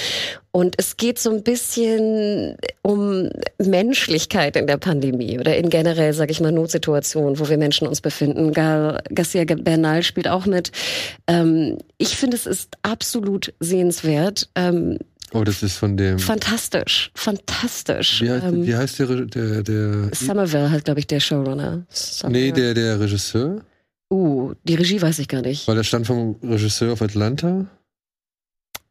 Und 0.55 0.75
es 0.77 0.99
geht 0.99 1.19
so 1.19 1.31
ein 1.31 1.43
bisschen 1.43 2.57
um 2.83 3.31
Menschlichkeit 3.59 4.55
in 4.57 4.67
der 4.67 4.77
Pandemie 4.77 5.39
oder 5.39 5.57
in 5.57 5.71
generell, 5.71 6.13
sage 6.13 6.31
ich 6.31 6.41
mal, 6.41 6.53
Notsituationen, 6.53 7.39
wo 7.39 7.49
wir 7.49 7.57
Menschen 7.57 7.89
uns 7.89 8.03
befinden. 8.03 8.53
Garcia 8.53 9.45
Bernal 9.45 10.03
spielt 10.03 10.29
auch 10.29 10.45
mit. 10.45 10.71
Ähm, 11.27 11.79
ich 11.97 12.17
finde, 12.17 12.37
es 12.37 12.45
ist 12.47 12.77
absolut 12.83 13.55
sehenswert. 13.61 14.51
Ähm, 14.55 14.99
Oh, 15.35 15.45
das 15.45 15.63
ist 15.63 15.79
von 15.79 15.97
dem. 15.97 16.19
fantastisch, 16.19 17.11
fantastisch. 17.15 18.21
Wie 18.21 18.31
heißt, 18.31 18.45
ähm, 18.45 18.67
wie 18.67 18.77
heißt 18.77 18.99
der, 18.99 19.07
der, 19.25 19.63
der 19.63 20.11
Somerville 20.13 20.71
halt, 20.71 20.85
glaube 20.85 21.01
ich, 21.01 21.07
der 21.07 21.21
Showrunner. 21.21 21.77
Nee, 21.79 21.85
Somerville. 21.89 22.53
der, 22.53 22.75
der 22.75 23.01
Regisseur? 23.01 23.63
Uh, 24.13 24.53
die 24.65 24.75
Regie 24.75 25.01
weiß 25.01 25.21
ich 25.21 25.29
gar 25.29 25.41
nicht. 25.41 25.67
Weil 25.67 25.77
der 25.77 25.85
stand 25.85 26.07
vom 26.07 26.37
Regisseur 26.43 26.93
auf 26.93 27.01
Atlanta. 27.01 27.65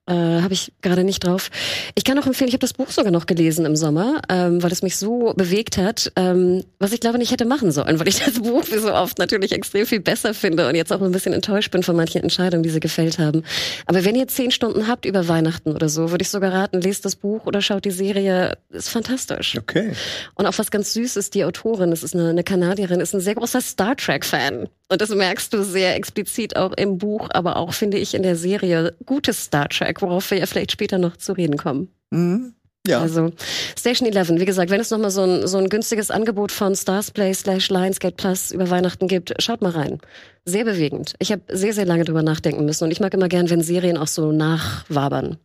Äh, 0.08 0.42
habe 0.42 0.54
ich 0.54 0.74
gerade 0.82 1.04
nicht 1.04 1.24
drauf. 1.24 1.52
Ich 1.94 2.04
kann 2.04 2.18
auch 2.18 2.26
empfehlen, 2.26 2.48
ich 2.48 2.56
habe 2.56 2.62
das 2.62 2.74
Buch 2.74 2.90
sogar 2.90 3.12
noch 3.12 3.28
gelesen 3.28 3.66
im 3.66 3.76
Sommer, 3.76 4.20
ähm, 4.30 4.64
weil 4.64 4.72
es 4.72 4.82
mich 4.82 4.98
so 4.98 5.34
bewegt 5.36 5.78
hat, 5.78 6.12
ähm, 6.16 6.64
was 6.80 6.92
ich 6.92 7.00
glaube 7.00 7.20
nicht 7.20 7.32
hätte 7.32 7.46
machen 7.46 7.72
sollen, 7.72 8.00
weil 8.00 8.08
ich 8.08 8.20
das 8.20 8.40
Buch 8.40 8.64
wie 8.72 8.80
so 8.80 8.92
oft 8.92 9.20
natürlich 9.20 9.52
extrem 9.52 9.86
viel 9.86 10.00
besser 10.00 10.34
finde 10.34 10.68
und 10.68 10.74
jetzt 10.74 10.92
auch 10.92 11.02
ein 11.02 11.12
bisschen 11.12 11.34
enttäuscht 11.34 11.70
bin 11.70 11.84
von 11.84 11.96
manchen 11.96 12.24
Entscheidungen, 12.24 12.64
die 12.64 12.72
sie 12.72 12.80
gefällt 12.80 13.20
haben. 13.20 13.44
Aber 13.86 14.04
wenn 14.04 14.16
ihr 14.16 14.28
zehn 14.28 14.50
Stunden 14.50 14.88
habt 14.88 15.06
über 15.06 15.28
Weihnachten 15.28 15.72
oder 15.72 15.88
so, 15.88 16.10
würde 16.10 16.24
ich 16.24 16.30
sogar 16.30 16.52
raten, 16.52 16.82
lest 16.82 17.06
das 17.06 17.16
Buch 17.16 17.46
oder 17.46 17.62
schaut 17.62 17.86
die 17.86 17.92
Serie. 17.92 18.58
Ist 18.72 18.90
fantastisch. 18.90 19.56
Okay. 19.56 19.94
Und 20.34 20.48
auch 20.48 20.58
was 20.58 20.72
ganz 20.72 20.94
süß 20.94 21.16
ist, 21.16 21.36
die 21.36 21.46
Autorin, 21.46 21.92
das 21.92 22.02
ist 22.02 22.16
eine, 22.16 22.30
eine 22.30 22.44
Kanadierin, 22.44 23.02
ist 23.02 23.14
ein 23.14 23.22
sehr 23.22 23.36
großer 23.36 23.62
Star 23.62 23.96
Trek-Fan. 23.96 24.68
Und 24.92 25.02
das 25.02 25.10
merkst 25.10 25.54
du 25.54 25.64
sehr 25.64 25.96
explizit 25.96 26.58
auch 26.58 26.74
im 26.74 26.98
Buch, 26.98 27.30
aber 27.32 27.56
auch, 27.56 27.74
finde 27.74 27.98
ich, 27.98 28.14
in 28.14 28.24
der 28.24 28.36
Serie 28.36 28.94
gutes 29.06 29.46
Star 29.46 29.70
Trek, 29.70 30.02
worauf 30.02 30.30
wir 30.32 30.40
ja 30.40 30.46
vielleicht 30.46 30.74
später 30.74 30.98
noch 30.98 31.16
zu 31.16 31.32
reden 31.32 31.56
kommen. 31.56 31.88
Mhm. 32.10 32.56
Ja. 32.86 33.00
Also 33.00 33.32
Station 33.78 34.12
11, 34.12 34.32
wie 34.32 34.44
gesagt, 34.44 34.70
wenn 34.70 34.82
es 34.82 34.90
nochmal 34.90 35.12
so 35.12 35.22
ein, 35.22 35.48
so 35.48 35.60
ein 35.60 35.70
günstiges 35.70 36.12
Angebot 36.12 36.52
von 36.52 36.76
Starsplay 36.76 37.34
slash 37.34 37.70
Lionsgate 37.70 38.16
Plus 38.18 38.52
über 38.52 38.70
Weihnachten 38.70 39.08
gibt, 39.08 39.34
schaut 39.42 39.62
mal 39.62 39.72
rein. 39.72 40.00
Sehr 40.44 40.66
bewegend. 40.66 41.14
Ich 41.20 41.32
habe 41.32 41.44
sehr, 41.48 41.74
sehr 41.74 41.86
lange 41.86 42.04
drüber 42.04 42.22
nachdenken 42.22 42.66
müssen 42.66 42.84
und 42.84 42.92
ich 42.92 43.00
mag 43.00 43.14
immer 43.14 43.30
gern, 43.30 43.50
wenn 43.50 43.62
Serien 43.62 43.96
auch 43.96 44.08
so 44.08 44.34
nachwabern. 44.34 45.38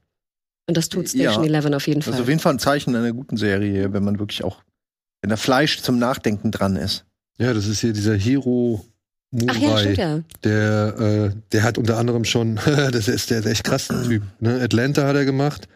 Und 0.67 0.77
das 0.77 0.89
tut 0.89 1.09
Station 1.09 1.45
Ja. 1.45 1.61
11 1.61 1.73
auf 1.73 1.87
jeden 1.87 2.03
Fall. 2.03 2.15
Also 2.15 2.25
auf 2.25 2.29
jeden 2.29 2.41
Fall 2.41 2.55
ein 2.55 2.59
Zeichen 2.59 2.97
einer 2.97 3.13
guten 3.13 3.37
Serie, 3.37 3.93
wenn 3.93 4.03
man 4.03 4.19
wirklich 4.19 4.43
auch, 4.43 4.65
wenn 5.23 5.31
da 5.31 5.37
Fleisch 5.37 5.83
zum 5.83 6.01
Nachdenken 6.01 6.51
dran 6.51 6.75
ist. 6.75 7.05
Ja, 7.39 7.55
das 7.55 7.69
ist 7.69 7.79
hier 7.79 7.93
dieser 7.93 8.15
Hiro 9.41 9.53
Ach 9.53 9.57
ja, 9.61 9.69
Murai. 9.69 9.81
stimmt 9.83 9.99
ja. 9.99 10.21
Der, 10.45 10.99
äh, 10.99 11.31
der 11.53 11.63
hat 11.63 11.79
unter 11.79 11.97
anderem 11.99 12.25
schon, 12.25 12.57
das 12.67 13.09
ist 13.09 13.31
der, 13.31 13.41
der 13.43 13.53
echt 13.53 13.65
krasse 13.65 14.03
Typ. 14.07 14.23
Ne? 14.41 14.61
Atlanta 14.61 15.07
hat 15.07 15.17
er 15.17 15.25
gemacht, 15.25 15.69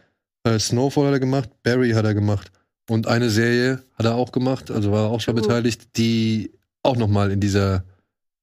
äh, 0.45 0.59
Snowfall 0.59 1.07
hat 1.07 1.13
er 1.15 1.21
gemacht, 1.21 1.51
Barry 1.63 1.91
hat 1.93 2.05
er 2.05 2.15
gemacht. 2.15 2.51
Und 2.89 3.07
eine 3.07 3.31
Serie 3.31 3.83
hat 3.95 4.07
er 4.07 4.17
auch 4.17 4.33
gemacht, 4.33 4.71
also 4.71 4.91
war 4.91 5.05
er 5.05 5.11
auch 5.11 5.21
schon 5.21 5.37
True. 5.37 5.47
beteiligt, 5.47 5.97
die 5.97 6.51
auch 6.83 6.97
noch 6.97 7.09
mal 7.09 7.31
in 7.31 7.41
dieser, 7.41 7.85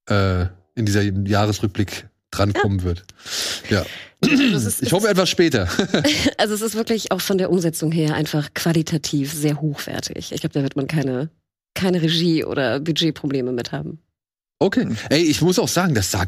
äh, 0.09 0.45
in 0.75 0.85
dieser 0.85 1.01
Jahresrückblick 1.01 2.07
drankommen 2.31 2.83
wird. 2.83 3.03
Ja. 3.69 3.85
Also 4.21 4.67
ist- 4.67 4.83
Ich 4.83 4.91
hoffe 4.93 5.07
etwas 5.09 5.29
später. 5.29 5.67
Also 6.37 6.53
es 6.53 6.61
ist 6.61 6.75
wirklich 6.75 7.11
auch 7.11 7.21
von 7.21 7.37
der 7.37 7.49
Umsetzung 7.51 7.91
her 7.91 8.13
einfach 8.15 8.53
qualitativ 8.53 9.33
sehr 9.33 9.59
hochwertig. 9.59 10.31
Ich 10.31 10.41
glaube, 10.41 10.53
da 10.53 10.61
wird 10.63 10.75
man 10.75 10.87
keine, 10.87 11.29
keine 11.73 12.01
Regie- 12.01 12.45
oder 12.45 12.79
Budgetprobleme 12.79 13.51
mit 13.51 13.71
haben. 13.71 13.99
Okay. 14.59 14.87
Ey, 15.09 15.21
ich 15.23 15.41
muss 15.41 15.59
auch 15.59 15.67
sagen, 15.67 15.93
das 15.93 16.11
sah, 16.11 16.25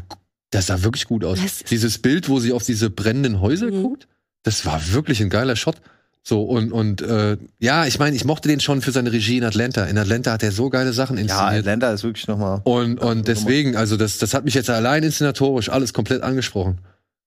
das 0.50 0.66
sah 0.68 0.82
wirklich 0.82 1.06
gut 1.06 1.24
aus. 1.24 1.38
Das- 1.42 1.64
Dieses 1.64 1.98
Bild, 1.98 2.28
wo 2.28 2.38
sie 2.40 2.52
auf 2.52 2.64
diese 2.64 2.90
brennenden 2.90 3.40
Häuser 3.40 3.66
Mhm. 3.66 3.82
guckt, 3.82 4.08
das 4.42 4.64
war 4.66 4.80
wirklich 4.92 5.20
ein 5.20 5.30
geiler 5.30 5.56
Shot. 5.56 5.76
So, 6.22 6.42
und, 6.42 6.70
und 6.70 7.00
äh, 7.00 7.38
ja, 7.60 7.86
ich 7.86 7.98
meine, 7.98 8.14
ich 8.14 8.24
mochte 8.26 8.48
den 8.48 8.60
schon 8.60 8.82
für 8.82 8.92
seine 8.92 9.10
Regie 9.10 9.38
in 9.38 9.44
Atlanta. 9.44 9.84
In 9.84 9.96
Atlanta 9.96 10.32
hat 10.32 10.42
er 10.42 10.52
so 10.52 10.68
geile 10.68 10.92
Sachen 10.92 11.16
Ja, 11.16 11.22
inszeniert. 11.22 11.60
Atlanta 11.60 11.92
ist 11.92 12.04
wirklich 12.04 12.28
nochmal. 12.28 12.60
und, 12.64 13.00
und 13.00 13.26
deswegen, 13.26 13.74
also 13.74 13.96
das, 13.96 14.18
das 14.18 14.34
hat 14.34 14.44
mich 14.44 14.52
jetzt 14.54 14.68
allein 14.68 15.02
inszenatorisch 15.02 15.70
alles 15.70 15.92
komplett 15.94 16.22
angesprochen. 16.22 16.78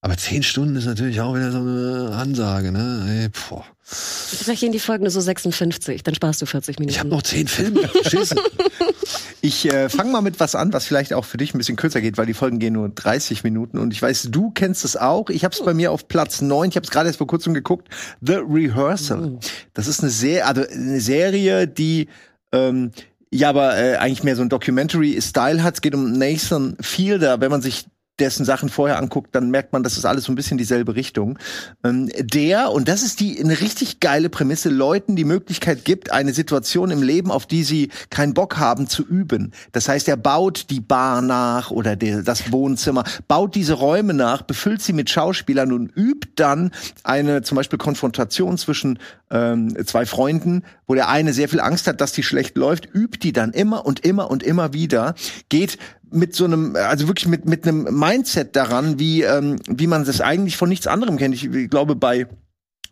Aber 0.02 0.16
zehn 0.18 0.44
Stunden 0.44 0.76
ist 0.76 0.86
natürlich 0.86 1.22
auch 1.22 1.34
wieder 1.36 1.52
so 1.52 1.58
eine 1.60 2.12
Ansage, 2.14 2.72
ne? 2.72 3.06
Ey, 3.24 3.30
boah. 3.50 3.66
Vielleicht 3.82 4.62
gehen 4.62 4.72
die 4.74 4.80
Folgen 4.80 5.04
nur 5.04 5.12
so 5.12 5.22
56, 5.22 6.04
dann 6.04 6.14
sparst 6.14 6.42
du 6.42 6.46
40 6.46 6.78
Minuten. 6.80 6.92
Ich 6.94 7.00
habe 7.00 7.10
noch 7.10 7.22
zehn 7.24 7.48
Filme. 7.48 7.90
Beschissen. 8.04 8.38
Ich 9.42 9.72
äh, 9.72 9.90
fange 9.90 10.12
mal 10.12 10.22
mit 10.22 10.40
was 10.40 10.56
an, 10.56 10.74
was 10.74 10.86
vielleicht 10.86 11.14
auch 11.14 11.26
für 11.26 11.38
dich 11.38 11.54
ein 11.54 11.58
bisschen 11.58 11.76
kürzer 11.76 12.02
geht, 12.02 12.18
weil 12.18 12.26
die 12.26 12.34
Folgen 12.34 12.60
gehen 12.60 12.74
nur 12.74 12.90
30 12.90 13.44
Minuten. 13.44 13.78
Und 13.78 13.94
ich 13.94 14.02
weiß, 14.02 14.30
du 14.32 14.52
kennst 14.52 14.86
es 14.86 14.96
auch. 14.96 15.30
Ich 15.30 15.44
habe 15.44 15.54
es 15.54 15.64
bei 15.64 15.74
mir 15.74 15.92
auf 15.92 16.08
Platz 16.08 16.42
9. 16.42 16.70
Ich 16.70 16.76
habe 16.76 16.86
es 16.86 16.92
gerade 16.92 17.08
erst 17.08 17.18
vor 17.18 17.28
kurzem 17.28 17.54
geguckt. 17.54 17.90
The 18.22 18.40
Rehearsal. 18.48 19.40
Das 19.74 19.88
ist 19.88 20.02
eine, 20.02 20.10
Ser 20.10 20.48
also 20.48 20.64
eine 20.68 21.00
Serie, 21.02 21.68
die 21.68 22.08
ähm, 22.52 22.92
ja 23.32 23.50
aber 23.50 23.78
äh, 23.78 23.98
eigentlich 23.98 24.24
mehr 24.24 24.36
so 24.36 24.44
ein 24.44 24.50
Documentary-Style 24.50 25.64
hat. 25.64 25.76
Es 25.76 25.82
geht 25.82 25.96
um 25.96 26.14
Nathan 26.14 26.78
Fielder. 26.80 27.42
Wenn 27.42 27.52
man 27.52 27.62
sich 27.62 27.86
dessen 28.20 28.46
Sachen 28.46 28.70
vorher 28.70 29.00
anguckt, 29.00 29.34
dann 29.36 29.50
merkt 29.50 29.74
man, 29.74 29.82
das 29.82 29.98
ist 29.98 30.06
alles 30.06 30.26
so 30.26 30.32
ein 30.32 30.36
bisschen 30.36 30.58
dieselbe 30.60 30.96
Richtung. 30.96 31.40
Ähm, 31.84 32.10
der, 32.18 32.72
und 32.72 32.88
das 32.88 33.02
ist 33.02 33.20
die 33.20 33.40
eine 33.40 33.60
richtig 33.60 34.00
geile 34.00 34.30
Prämisse, 34.30 34.70
Leuten 34.70 35.16
die 35.16 35.24
Möglichkeit 35.24 35.84
gibt, 35.84 36.12
eine 36.12 36.34
Situation 36.34 36.92
im 36.92 37.02
Leben, 37.02 37.32
auf 37.32 37.48
die 37.48 37.64
sie 37.64 37.90
keinen 38.12 38.36
Bock 38.36 38.58
haben, 38.58 38.88
zu 38.88 39.04
üben. 39.04 39.52
Das 39.72 39.90
heißt, 39.90 40.08
er 40.08 40.18
baut 40.18 40.70
die 40.70 40.80
Bar 40.80 41.22
nach 41.22 41.72
oder 41.72 41.96
der, 41.96 42.22
das 42.22 42.52
Wohnzimmer, 42.52 43.04
baut 43.28 43.56
diese 43.56 43.74
Räume 43.74 44.14
nach, 44.14 44.44
befüllt 44.44 44.84
sie 44.84 44.94
mit 44.94 45.10
Schauspielern 45.10 45.72
und 45.72 45.92
übt 45.96 46.34
dann 46.36 46.72
eine 47.04 47.42
zum 47.42 47.56
Beispiel 47.56 47.80
Konfrontation 47.80 48.60
zwischen 48.60 49.00
ähm, 49.32 49.76
zwei 49.86 50.06
Freunden, 50.06 50.64
wo 50.86 50.94
der 50.94 51.10
eine 51.10 51.34
sehr 51.34 51.50
viel 51.50 51.60
Angst 51.60 51.88
hat, 51.88 52.00
dass 52.00 52.12
die 52.12 52.24
schlecht 52.24 52.56
läuft, 52.58 52.88
übt 52.94 53.20
die 53.24 53.34
dann 53.34 53.52
immer 53.52 53.86
und 53.86 54.06
immer 54.06 54.30
und 54.30 54.44
immer 54.44 54.74
wieder, 54.74 55.16
geht 55.50 55.80
mit 56.14 56.36
so 56.36 56.46
einem, 56.46 56.76
also 56.76 57.08
wirklich 57.08 57.28
mit, 57.28 57.46
mit 57.46 57.68
einem 57.68 57.84
Mindset 57.98 58.56
daran, 58.56 59.00
wie, 59.00 59.24
ähm, 59.24 59.58
wie 59.68 59.88
man 59.88 60.06
das 60.06 60.22
eigentlich 60.22 60.58
von 60.58 60.70
nichts 60.70 60.88
anderem 60.88 61.18
kennt. 61.18 61.36
Ich, 61.36 61.46
ich 61.46 61.70
glaube, 61.70 61.96
bei 61.96 62.28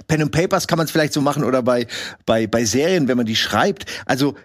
Pen 0.07 0.21
and 0.21 0.31
Papers 0.31 0.67
kann 0.67 0.77
man 0.77 0.86
es 0.86 0.91
vielleicht 0.91 1.13
so 1.13 1.21
machen 1.21 1.43
oder 1.43 1.62
bei, 1.62 1.88
bei, 2.25 2.47
bei 2.47 2.65
Serien, 2.65 3.07
wenn 3.07 3.17
man 3.17 3.25
die 3.25 3.36
schreibt. 3.36 3.86
Also 4.05 4.36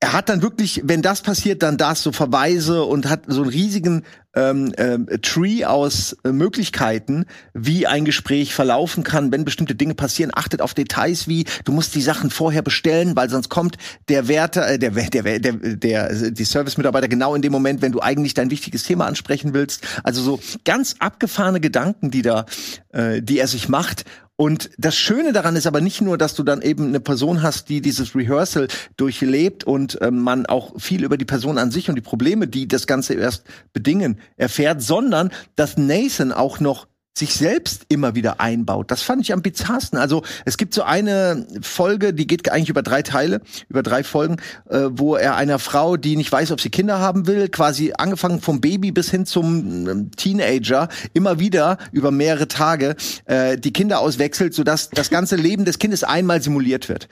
er 0.00 0.12
hat 0.12 0.28
dann 0.28 0.42
wirklich, 0.42 0.82
wenn 0.84 1.02
das 1.02 1.22
passiert, 1.22 1.62
dann 1.62 1.76
das 1.76 2.02
so 2.02 2.12
Verweise 2.12 2.84
und 2.84 3.08
hat 3.08 3.22
so 3.26 3.42
einen 3.42 3.50
riesigen 3.50 4.04
ähm, 4.36 4.72
ähm, 4.76 5.08
Tree 5.22 5.64
aus 5.64 6.16
äh, 6.22 6.30
Möglichkeiten, 6.30 7.24
wie 7.52 7.88
ein 7.88 8.04
Gespräch 8.04 8.54
verlaufen 8.54 9.02
kann, 9.02 9.32
wenn 9.32 9.44
bestimmte 9.44 9.74
Dinge 9.74 9.94
passieren. 9.94 10.30
Achtet 10.32 10.62
auf 10.62 10.72
Details 10.72 11.26
wie, 11.26 11.46
du 11.64 11.72
musst 11.72 11.96
die 11.96 12.02
Sachen 12.02 12.30
vorher 12.30 12.62
bestellen, 12.62 13.16
weil 13.16 13.28
sonst 13.28 13.48
kommt 13.48 13.76
der 14.08 14.28
Wärter, 14.28 14.68
äh, 14.68 14.78
der, 14.78 14.92
der, 14.92 15.22
der, 15.22 15.38
der, 15.40 15.52
der 15.76 16.30
die 16.30 16.44
Service-Mitarbeiter 16.44 17.08
genau 17.08 17.34
in 17.34 17.42
dem 17.42 17.50
Moment, 17.50 17.82
wenn 17.82 17.90
du 17.92 18.00
eigentlich 18.00 18.34
dein 18.34 18.52
wichtiges 18.52 18.84
Thema 18.84 19.06
ansprechen 19.06 19.52
willst. 19.52 19.84
Also 20.04 20.22
so 20.22 20.40
ganz 20.64 20.94
abgefahrene 21.00 21.58
Gedanken, 21.58 22.12
die 22.12 22.22
da, 22.22 22.46
äh, 22.92 23.20
die 23.20 23.40
er 23.40 23.48
sich 23.48 23.68
macht. 23.68 24.04
Und 24.40 24.70
das 24.78 24.96
Schöne 24.96 25.32
daran 25.32 25.56
ist 25.56 25.66
aber 25.66 25.80
nicht 25.80 26.00
nur, 26.00 26.16
dass 26.16 26.36
du 26.36 26.44
dann 26.44 26.62
eben 26.62 26.86
eine 26.86 27.00
Person 27.00 27.42
hast, 27.42 27.68
die 27.68 27.80
dieses 27.80 28.14
Rehearsal 28.14 28.68
durchlebt 28.96 29.64
und 29.64 29.98
ähm, 30.00 30.20
man 30.20 30.46
auch 30.46 30.78
viel 30.80 31.02
über 31.02 31.16
die 31.16 31.24
Person 31.24 31.58
an 31.58 31.72
sich 31.72 31.88
und 31.88 31.96
die 31.96 32.02
Probleme, 32.02 32.46
die 32.46 32.68
das 32.68 32.86
Ganze 32.86 33.14
erst 33.14 33.42
bedingen, 33.72 34.20
erfährt, 34.36 34.80
sondern 34.80 35.32
dass 35.56 35.76
Nathan 35.76 36.30
auch 36.30 36.60
noch 36.60 36.86
sich 37.18 37.34
selbst 37.34 37.86
immer 37.88 38.14
wieder 38.14 38.40
einbaut. 38.40 38.90
Das 38.90 39.02
fand 39.02 39.22
ich 39.22 39.32
am 39.32 39.42
bizarrsten. 39.42 39.98
Also 39.98 40.22
es 40.44 40.56
gibt 40.56 40.74
so 40.74 40.82
eine 40.82 41.46
Folge, 41.60 42.14
die 42.14 42.26
geht 42.26 42.50
eigentlich 42.50 42.68
über 42.68 42.82
drei 42.82 43.02
Teile, 43.02 43.40
über 43.68 43.82
drei 43.82 44.04
Folgen, 44.04 44.36
äh, 44.70 44.88
wo 44.90 45.16
er 45.16 45.36
einer 45.36 45.58
Frau, 45.58 45.96
die 45.96 46.16
nicht 46.16 46.30
weiß, 46.30 46.52
ob 46.52 46.60
sie 46.60 46.70
Kinder 46.70 46.98
haben 46.98 47.26
will, 47.26 47.48
quasi 47.48 47.92
angefangen 47.96 48.40
vom 48.40 48.60
Baby 48.60 48.92
bis 48.92 49.10
hin 49.10 49.26
zum 49.26 49.88
ähm, 49.88 50.10
Teenager, 50.12 50.88
immer 51.12 51.38
wieder 51.38 51.78
über 51.92 52.10
mehrere 52.10 52.48
Tage 52.48 52.96
äh, 53.26 53.58
die 53.58 53.72
Kinder 53.72 54.00
auswechselt, 54.00 54.54
sodass 54.54 54.90
das 54.90 55.10
ganze 55.10 55.36
Leben 55.36 55.64
des 55.64 55.78
Kindes 55.78 56.04
einmal 56.04 56.42
simuliert 56.42 56.88
wird. 56.88 57.08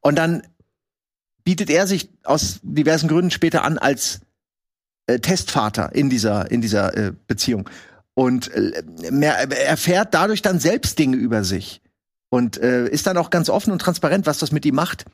Und 0.00 0.16
dann 0.16 0.42
bietet 1.44 1.70
er 1.70 1.86
sich 1.86 2.10
aus 2.24 2.60
diversen 2.62 3.08
Gründen 3.08 3.30
später 3.30 3.64
an 3.64 3.78
als 3.78 4.20
äh, 5.06 5.18
Testvater 5.18 5.94
in 5.94 6.10
dieser 6.10 6.50
in 6.50 6.60
dieser 6.60 6.96
äh, 6.96 7.12
Beziehung 7.26 7.68
und 8.14 8.52
äh, 8.52 8.82
mehr, 9.10 9.36
erfährt 9.66 10.14
dadurch 10.14 10.42
dann 10.42 10.58
selbst 10.58 10.98
Dinge 10.98 11.16
über 11.16 11.44
sich 11.44 11.80
und 12.30 12.58
äh, 12.58 12.88
ist 12.88 13.06
dann 13.06 13.16
auch 13.16 13.30
ganz 13.30 13.48
offen 13.50 13.72
und 13.72 13.80
transparent, 13.80 14.26
was 14.26 14.38
das 14.38 14.52
mit 14.52 14.64
ihm 14.64 14.74
macht. 14.74 15.04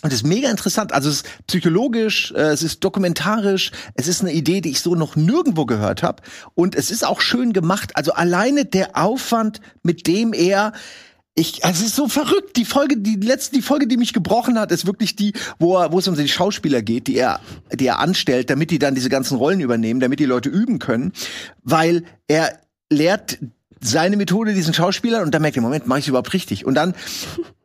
Und 0.00 0.12
ist 0.12 0.24
mega 0.24 0.48
interessant. 0.48 0.92
Also 0.92 1.08
es 1.08 1.22
ist 1.22 1.46
psychologisch, 1.48 2.32
äh, 2.32 2.50
es 2.50 2.62
ist 2.62 2.84
dokumentarisch, 2.84 3.72
es 3.94 4.06
ist 4.06 4.20
eine 4.20 4.32
Idee, 4.32 4.60
die 4.60 4.70
ich 4.70 4.80
so 4.80 4.94
noch 4.94 5.16
nirgendwo 5.16 5.66
gehört 5.66 6.04
habe. 6.04 6.22
Und 6.54 6.76
es 6.76 6.92
ist 6.92 7.04
auch 7.04 7.20
schön 7.20 7.52
gemacht. 7.52 7.96
Also 7.96 8.12
alleine 8.12 8.64
der 8.64 8.96
Aufwand, 8.96 9.60
mit 9.82 10.06
dem 10.06 10.32
er 10.32 10.72
ich, 11.38 11.64
also 11.64 11.82
es 11.82 11.90
ist 11.90 11.96
so 11.96 12.08
verrückt. 12.08 12.56
Die 12.56 12.64
Folge, 12.64 12.96
die 12.96 13.16
letzte, 13.16 13.54
die 13.56 13.62
Folge, 13.62 13.86
die 13.86 13.96
mich 13.96 14.12
gebrochen 14.12 14.58
hat, 14.58 14.72
ist 14.72 14.86
wirklich 14.86 15.16
die, 15.16 15.32
wo, 15.58 15.76
er, 15.78 15.92
wo 15.92 15.98
es 15.98 16.08
um 16.08 16.16
die 16.16 16.28
Schauspieler 16.28 16.82
geht, 16.82 17.06
die 17.06 17.16
er, 17.16 17.40
die 17.72 17.86
er 17.86 18.00
anstellt, 18.00 18.50
damit 18.50 18.70
die 18.70 18.78
dann 18.78 18.94
diese 18.94 19.08
ganzen 19.08 19.36
Rollen 19.36 19.60
übernehmen, 19.60 20.00
damit 20.00 20.18
die 20.18 20.24
Leute 20.24 20.48
üben 20.48 20.78
können, 20.78 21.12
weil 21.62 22.04
er 22.26 22.58
lehrt 22.90 23.38
seine 23.80 24.16
Methode 24.16 24.54
diesen 24.54 24.74
Schauspielern 24.74 25.22
und 25.22 25.32
dann 25.32 25.42
merkt 25.42 25.56
er, 25.56 25.62
Moment, 25.62 25.86
mache 25.86 26.00
ich 26.00 26.08
überhaupt 26.08 26.32
richtig? 26.32 26.66
Und 26.66 26.74
dann 26.74 26.94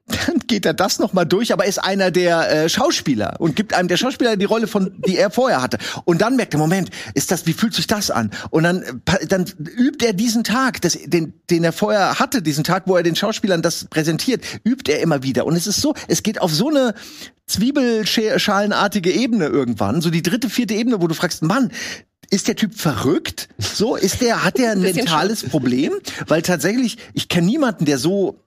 dann 0.08 0.40
geht 0.48 0.66
er 0.66 0.74
das 0.74 1.00
noch 1.00 1.14
mal 1.14 1.24
durch, 1.24 1.54
aber 1.54 1.66
ist 1.66 1.78
einer 1.82 2.12
der 2.12 2.66
äh, 2.66 2.70
Schauspieler 2.70 3.36
und 3.40 3.56
gibt 3.56 3.74
einem 3.74 3.88
der 3.88 3.96
Schauspieler 3.96 4.36
die 4.36 4.46
Rolle 4.46 4.68
von, 4.68 4.92
die 5.08 5.18
er 5.18 5.32
vorher 5.32 5.62
hatte. 5.62 5.78
Und 6.04 6.22
dann 6.22 6.36
merkt 6.36 6.54
er, 6.54 6.60
Moment, 6.60 6.90
ist 7.14 7.32
das, 7.32 7.46
wie 7.46 7.54
fühlt 7.54 7.74
sich 7.74 7.88
das 7.88 8.12
an? 8.12 8.32
Und 8.50 8.64
dann, 8.64 8.84
dann 9.30 9.46
übt 9.78 10.06
er 10.06 10.12
diesen 10.12 10.44
Tag, 10.44 10.82
das, 10.82 10.98
den, 11.06 11.34
den 11.50 11.64
er 11.64 11.72
vorher 11.72 12.20
hatte, 12.20 12.42
diesen 12.42 12.66
Tag, 12.66 12.84
wo 12.86 12.98
er 12.98 13.04
den 13.04 13.16
Schauspielern 13.16 13.62
das 13.62 13.86
präsentiert, 13.86 14.44
übt 14.66 14.92
er 14.92 15.00
immer 15.00 15.24
wieder. 15.24 15.46
Und 15.46 15.56
es 15.56 15.68
ist 15.68 15.80
so, 15.80 15.94
es 16.10 16.22
geht 16.22 16.42
auf 16.42 16.54
so 16.54 16.70
eine 16.70 16.96
Zwiebelschalenartige 17.48 19.12
Ebene 19.12 19.46
irgendwann, 19.46 20.02
so 20.02 20.10
die 20.10 20.22
dritte, 20.22 20.50
vierte 20.50 20.74
Ebene, 20.74 21.02
wo 21.02 21.08
du 21.08 21.14
fragst, 21.14 21.44
Mann, 21.44 21.72
ist 22.30 22.48
der 22.48 22.56
Typ 22.56 22.76
verrückt? 22.76 23.48
So, 23.58 23.96
ist 23.96 24.22
der, 24.22 24.44
hat 24.44 24.58
der 24.58 24.72
ein 24.72 24.82
mentales 24.82 25.44
Problem? 25.48 25.94
Weil 26.28 26.42
tatsächlich, 26.42 26.98
ich 27.14 27.30
kenne 27.30 27.48
niemanden, 27.48 27.86
der 27.86 27.98
so 27.98 28.40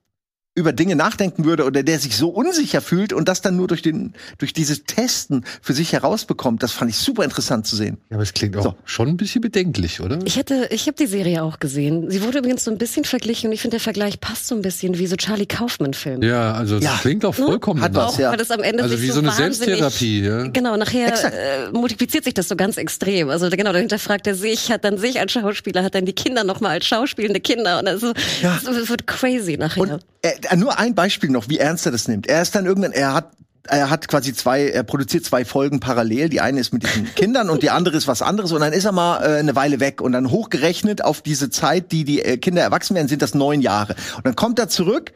über 0.57 0.73
Dinge 0.73 0.97
nachdenken 0.97 1.45
würde 1.45 1.65
oder 1.65 1.83
der 1.83 1.99
sich 2.01 2.17
so 2.17 2.31
unsicher 2.31 2.81
fühlt 2.81 3.13
und 3.13 3.29
das 3.29 3.43
dann 3.43 3.57
nur 3.57 3.69
durch 3.69 3.83
den 3.83 4.15
durch 4.39 4.53
dieses 4.55 4.85
Testen 4.85 5.45
für 5.61 5.75
sich 5.75 5.93
herausbekommt, 5.93 6.63
das 6.63 6.73
fand 6.73 6.91
ich 6.91 6.97
super 6.97 7.25
interessant 7.25 7.67
zu 7.67 7.77
sehen. 7.77 7.99
Ja, 8.11 8.17
aber 8.17 8.23
es 8.23 8.33
klingt 8.33 8.57
auch 8.57 8.63
So. 8.65 8.75
schon 8.87 9.09
ein 9.09 9.17
bisschen 9.19 9.43
bedenklich, 9.43 10.01
oder? 10.01 10.19
Ich 10.25 10.37
hätte, 10.37 10.69
ich 10.71 10.87
habe 10.87 10.97
die 10.97 11.07
Serie 11.07 11.43
auch 11.43 11.61
gesehen. 11.61 12.11
Sie 12.11 12.23
wurde 12.23 12.39
übrigens 12.39 12.65
so 12.65 12.71
ein 12.71 12.79
bisschen 12.79 13.05
verglichen 13.05 13.49
und 13.49 13.53
ich 13.53 13.61
finde, 13.61 13.75
der 13.77 13.81
Vergleich 13.83 14.19
passt 14.21 14.47
so 14.49 14.55
ein 14.55 14.63
bisschen 14.63 14.99
wie 14.99 15.07
so 15.07 15.17
Charlie 15.17 15.45
Kaufman-Film. 15.47 16.23
ja, 16.23 16.53
also 16.55 16.77
das 16.77 16.85
Ja. 16.85 16.99
klingt 17.03 17.25
auch 17.27 17.35
vollkommen 17.35 17.83
Hat 17.83 17.95
was, 17.95 18.17
ja. 18.17 18.35
Das 18.35 18.51
am 18.51 18.63
Ende 18.63 18.83
Also 18.83 18.97
sich 18.97 19.07
wie 19.07 19.11
so 19.13 19.19
eine 19.21 19.29
wahnsinnig- 19.29 19.57
Selbsttherapie, 19.79 20.21
ja. 20.23 20.47
Genau, 20.49 20.77
nachher 20.79 21.13
äh, 21.13 21.71
multipliziert 21.73 22.25
sich 22.25 22.33
das 22.35 22.49
so 22.49 22.57
ganz 22.57 22.79
extrem. 22.79 23.29
Also 23.29 23.51
genau, 23.51 23.73
dahinter 23.73 23.99
fragt 23.99 24.27
er 24.27 24.35
sich, 24.35 24.71
hat 24.73 24.85
dann 24.85 24.97
sich 24.97 25.21
als 25.21 25.33
Schauspieler, 25.33 25.83
hat 25.85 25.95
dann 25.95 26.07
die 26.07 26.15
Kinder 26.15 26.45
nochmal 26.45 26.73
als 26.73 26.87
schauspielende 26.87 27.41
Kinder 27.41 27.79
und 27.79 27.87
also 27.89 28.15
Ja. 28.43 28.59
es 28.59 28.89
wird 28.89 29.07
crazy 29.07 29.59
nachher. 29.59 29.83
Und 29.83 30.01
äh, 30.23 30.33
nur 30.55 30.79
ein 30.79 30.95
Beispiel 30.95 31.31
noch, 31.31 31.49
wie 31.49 31.59
ernst 31.59 31.87
er 31.87 31.93
das 31.93 32.07
nimmt. 32.07 32.29
Er 32.29 32.43
ist 32.43 32.55
dann 32.55 32.67
irgendwann, 32.67 32.93
er 32.93 33.15
hat 33.15 33.33
er 33.69 33.91
hat 33.91 34.07
quasi 34.09 34.33
zwei, 34.33 34.69
er 34.69 34.85
produziert 34.85 35.25
zwei 35.25 35.45
Folgen 35.45 35.81
parallel. 35.81 36.29
Die 36.29 36.41
eine 36.41 36.61
ist 36.61 36.73
mit 36.73 36.85
diesen 36.85 37.05
Kindern 37.17 37.51
und 37.51 37.65
die 37.65 37.71
andere 37.71 37.97
ist 37.97 38.07
was 38.07 38.23
anderes. 38.23 38.53
Und 38.53 38.61
dann 38.61 38.73
ist 38.73 38.85
er 38.85 38.93
mal 38.93 39.23
äh, 39.23 39.39
eine 39.39 39.57
Weile 39.57 39.81
weg 39.81 40.01
und 40.01 40.13
dann 40.13 40.31
hochgerechnet 40.31 41.05
auf 41.05 41.21
diese 41.21 41.51
Zeit, 41.51 41.93
die 41.93 42.05
die 42.05 42.23
äh, 42.23 42.37
Kinder 42.37 42.63
erwachsen 42.63 42.95
werden, 42.95 43.09
sind 43.09 43.23
das 43.23 43.35
neun 43.35 43.61
Jahre. 43.61 43.97
Und 44.17 44.27
dann 44.27 44.37
kommt 44.37 44.59
er 44.59 44.69
zurück 44.69 45.13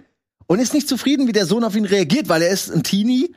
und 0.46 0.58
ist 0.58 0.74
nicht 0.74 0.88
zufrieden, 0.88 1.28
wie 1.28 1.32
der 1.32 1.46
Sohn 1.46 1.64
auf 1.64 1.76
ihn 1.76 1.84
reagiert, 1.84 2.28
weil 2.28 2.42
er 2.42 2.50
ist 2.50 2.70
ein 2.72 2.82
Teenie 2.82 3.34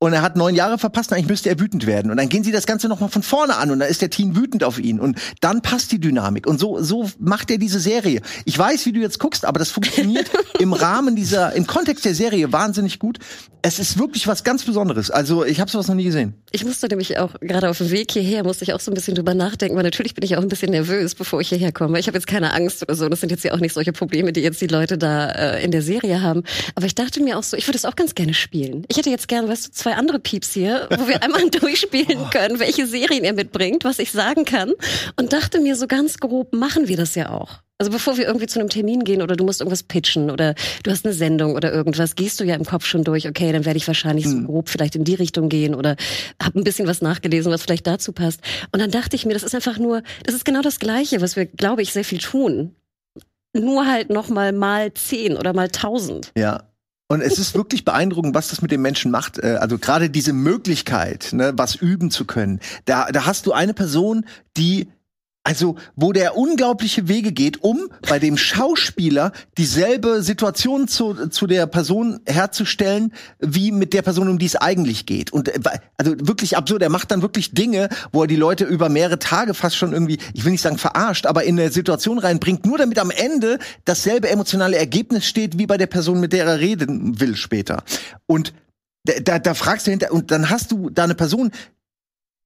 und 0.00 0.12
er 0.12 0.22
hat 0.22 0.36
neun 0.36 0.54
Jahre 0.54 0.76
verpasst 0.76 1.12
eigentlich 1.12 1.28
müsste 1.28 1.48
er 1.48 1.58
wütend 1.58 1.86
werden. 1.86 2.10
Und 2.10 2.18
dann 2.18 2.28
gehen 2.28 2.44
sie 2.44 2.52
das 2.52 2.66
Ganze 2.66 2.88
nochmal 2.88 3.08
von 3.08 3.22
vorne 3.22 3.56
an 3.56 3.70
und 3.70 3.80
dann 3.80 3.88
ist 3.88 4.02
der 4.02 4.10
Teen 4.10 4.36
wütend 4.36 4.62
auf 4.62 4.78
ihn. 4.78 5.00
Und 5.00 5.18
dann 5.40 5.62
passt 5.62 5.92
die 5.92 5.98
Dynamik. 5.98 6.46
Und 6.46 6.60
so, 6.60 6.80
so 6.82 7.10
macht 7.18 7.50
er 7.50 7.58
diese 7.58 7.80
Serie. 7.80 8.20
Ich 8.44 8.58
weiß, 8.58 8.84
wie 8.86 8.92
du 8.92 9.00
jetzt 9.00 9.18
guckst, 9.18 9.44
aber 9.44 9.58
das 9.58 9.70
funktioniert 9.70 10.30
im 10.58 10.72
Rahmen 10.72 11.16
dieser, 11.16 11.54
im 11.54 11.66
Kontext 11.66 12.04
der 12.04 12.14
Serie 12.14 12.52
wahnsinnig 12.52 12.98
gut. 12.98 13.18
Es 13.62 13.78
ist 13.78 13.98
wirklich 13.98 14.26
was 14.26 14.44
ganz 14.44 14.62
Besonderes. 14.64 15.10
Also 15.10 15.42
ich 15.42 15.58
habe 15.58 15.70
sowas 15.70 15.88
noch 15.88 15.94
nie 15.94 16.04
gesehen. 16.04 16.34
Ich 16.50 16.66
musste 16.66 16.86
nämlich 16.86 17.18
auch, 17.18 17.40
gerade 17.40 17.70
auf 17.70 17.78
dem 17.78 17.90
Weg 17.90 18.12
hierher, 18.12 18.44
musste 18.44 18.64
ich 18.64 18.74
auch 18.74 18.80
so 18.80 18.90
ein 18.90 18.94
bisschen 18.94 19.14
drüber 19.14 19.32
nachdenken, 19.32 19.74
weil 19.74 19.84
natürlich 19.84 20.14
bin 20.14 20.22
ich 20.22 20.36
auch 20.36 20.42
ein 20.42 20.48
bisschen 20.48 20.70
nervös, 20.70 21.14
bevor 21.14 21.40
ich 21.40 21.48
hierher 21.48 21.72
komme. 21.72 21.98
Ich 21.98 22.08
habe 22.08 22.18
jetzt 22.18 22.26
keine 22.26 22.52
Angst 22.52 22.82
oder 22.82 22.94
so. 22.94 23.08
Das 23.08 23.20
sind 23.20 23.30
jetzt 23.30 23.42
ja 23.42 23.54
auch 23.54 23.60
nicht 23.60 23.72
solche 23.72 23.92
Probleme, 23.92 24.34
die 24.34 24.40
jetzt 24.40 24.60
die 24.60 24.66
Leute 24.66 24.98
da 24.98 25.30
äh, 25.30 25.64
in 25.64 25.70
der 25.70 25.80
Serie 25.80 26.20
haben. 26.20 26.42
Aber 26.74 26.84
ich 26.84 26.94
dachte 26.94 27.22
mir 27.22 27.38
auch 27.38 27.42
so, 27.42 27.56
ich 27.56 27.66
würde 27.66 27.78
es 27.78 27.86
auch 27.86 27.96
ganz 27.96 28.14
gerne 28.14 28.34
spielen. 28.34 28.84
Ich 28.88 28.98
hätte 28.98 29.08
jetzt 29.08 29.28
gern, 29.28 29.48
weißt 29.48 29.68
du, 29.68 29.72
zwei 29.84 29.96
andere 29.96 30.18
Pieps 30.18 30.52
hier, 30.54 30.88
wo 30.90 31.06
wir 31.08 31.22
einmal 31.22 31.48
durchspielen 31.50 32.30
können, 32.30 32.58
welche 32.58 32.86
Serien 32.86 33.22
er 33.22 33.34
mitbringt, 33.34 33.84
was 33.84 33.98
ich 33.98 34.12
sagen 34.12 34.46
kann. 34.46 34.72
Und 35.16 35.34
dachte 35.34 35.60
mir 35.60 35.76
so 35.76 35.86
ganz 35.86 36.16
grob, 36.16 36.54
machen 36.54 36.88
wir 36.88 36.96
das 36.96 37.14
ja 37.14 37.30
auch. 37.30 37.60
Also 37.76 37.90
bevor 37.92 38.16
wir 38.16 38.24
irgendwie 38.26 38.46
zu 38.46 38.60
einem 38.60 38.70
Termin 38.70 39.04
gehen 39.04 39.20
oder 39.20 39.36
du 39.36 39.44
musst 39.44 39.60
irgendwas 39.60 39.82
pitchen 39.82 40.30
oder 40.30 40.54
du 40.84 40.90
hast 40.90 41.04
eine 41.04 41.12
Sendung 41.12 41.54
oder 41.54 41.70
irgendwas, 41.70 42.14
gehst 42.14 42.40
du 42.40 42.44
ja 42.44 42.54
im 42.54 42.64
Kopf 42.64 42.86
schon 42.86 43.04
durch, 43.04 43.28
okay, 43.28 43.52
dann 43.52 43.66
werde 43.66 43.76
ich 43.76 43.86
wahrscheinlich 43.86 44.26
so 44.26 44.40
grob 44.42 44.70
vielleicht 44.70 44.96
in 44.96 45.04
die 45.04 45.16
Richtung 45.16 45.50
gehen 45.50 45.74
oder 45.74 45.96
habe 46.42 46.58
ein 46.58 46.64
bisschen 46.64 46.86
was 46.88 47.02
nachgelesen, 47.02 47.52
was 47.52 47.62
vielleicht 47.62 47.86
dazu 47.86 48.12
passt. 48.12 48.40
Und 48.72 48.80
dann 48.80 48.90
dachte 48.90 49.16
ich 49.16 49.26
mir, 49.26 49.34
das 49.34 49.42
ist 49.42 49.54
einfach 49.54 49.78
nur, 49.78 50.02
das 50.22 50.34
ist 50.34 50.46
genau 50.46 50.62
das 50.62 50.78
Gleiche, 50.78 51.20
was 51.20 51.36
wir, 51.36 51.44
glaube 51.44 51.82
ich, 51.82 51.92
sehr 51.92 52.04
viel 52.04 52.18
tun. 52.18 52.74
Nur 53.52 53.86
halt 53.86 54.08
noch 54.08 54.28
mal 54.28 54.52
mal 54.52 54.94
zehn 54.94 55.36
oder 55.36 55.52
mal 55.52 55.68
tausend. 55.68 56.32
Ja. 56.36 56.62
Und 57.06 57.20
es 57.20 57.38
ist 57.38 57.54
wirklich 57.54 57.84
beeindruckend, 57.84 58.34
was 58.34 58.48
das 58.48 58.62
mit 58.62 58.70
den 58.70 58.80
Menschen 58.80 59.10
macht. 59.10 59.38
Äh, 59.38 59.58
Also 59.60 59.78
gerade 59.78 60.10
diese 60.10 60.32
Möglichkeit, 60.32 61.30
ne, 61.32 61.52
was 61.56 61.74
üben 61.74 62.10
zu 62.10 62.24
können. 62.24 62.60
Da, 62.86 63.06
da 63.12 63.26
hast 63.26 63.46
du 63.46 63.52
eine 63.52 63.74
Person, 63.74 64.24
die 64.56 64.88
also 65.44 65.76
wo 65.94 66.12
der 66.12 66.36
unglaubliche 66.36 67.06
Wege 67.06 67.30
geht, 67.30 67.62
um 67.62 67.88
bei 68.08 68.18
dem 68.18 68.38
Schauspieler 68.38 69.32
dieselbe 69.58 70.22
Situation 70.22 70.88
zu, 70.88 71.28
zu 71.28 71.46
der 71.46 71.66
Person 71.66 72.20
herzustellen, 72.26 73.12
wie 73.40 73.70
mit 73.70 73.92
der 73.92 74.00
Person, 74.00 74.28
um 74.28 74.38
die 74.38 74.46
es 74.46 74.56
eigentlich 74.56 75.04
geht. 75.04 75.32
Und 75.32 75.48
äh, 75.48 75.60
also 75.98 76.14
wirklich 76.18 76.56
absurd. 76.56 76.82
Er 76.82 76.88
macht 76.88 77.10
dann 77.10 77.20
wirklich 77.20 77.52
Dinge, 77.52 77.90
wo 78.10 78.22
er 78.22 78.26
die 78.26 78.36
Leute 78.36 78.64
über 78.64 78.88
mehrere 78.88 79.18
Tage 79.18 79.52
fast 79.52 79.76
schon 79.76 79.92
irgendwie, 79.92 80.18
ich 80.32 80.44
will 80.44 80.52
nicht 80.52 80.62
sagen 80.62 80.78
verarscht, 80.78 81.26
aber 81.26 81.44
in 81.44 81.60
eine 81.60 81.70
Situation 81.70 82.18
reinbringt, 82.18 82.64
nur 82.64 82.78
damit 82.78 82.98
am 82.98 83.10
Ende 83.10 83.58
dasselbe 83.84 84.30
emotionale 84.30 84.76
Ergebnis 84.76 85.26
steht, 85.26 85.58
wie 85.58 85.66
bei 85.66 85.76
der 85.76 85.86
Person, 85.86 86.20
mit 86.20 86.32
der 86.32 86.46
er 86.46 86.58
reden 86.58 87.20
will 87.20 87.36
später. 87.36 87.84
Und 88.26 88.54
da, 89.04 89.20
da, 89.20 89.38
da 89.38 89.54
fragst 89.54 89.86
du 89.86 89.90
hinter, 89.90 90.12
und 90.12 90.30
dann 90.30 90.48
hast 90.48 90.72
du 90.72 90.88
da 90.88 91.04
eine 91.04 91.14
Person, 91.14 91.50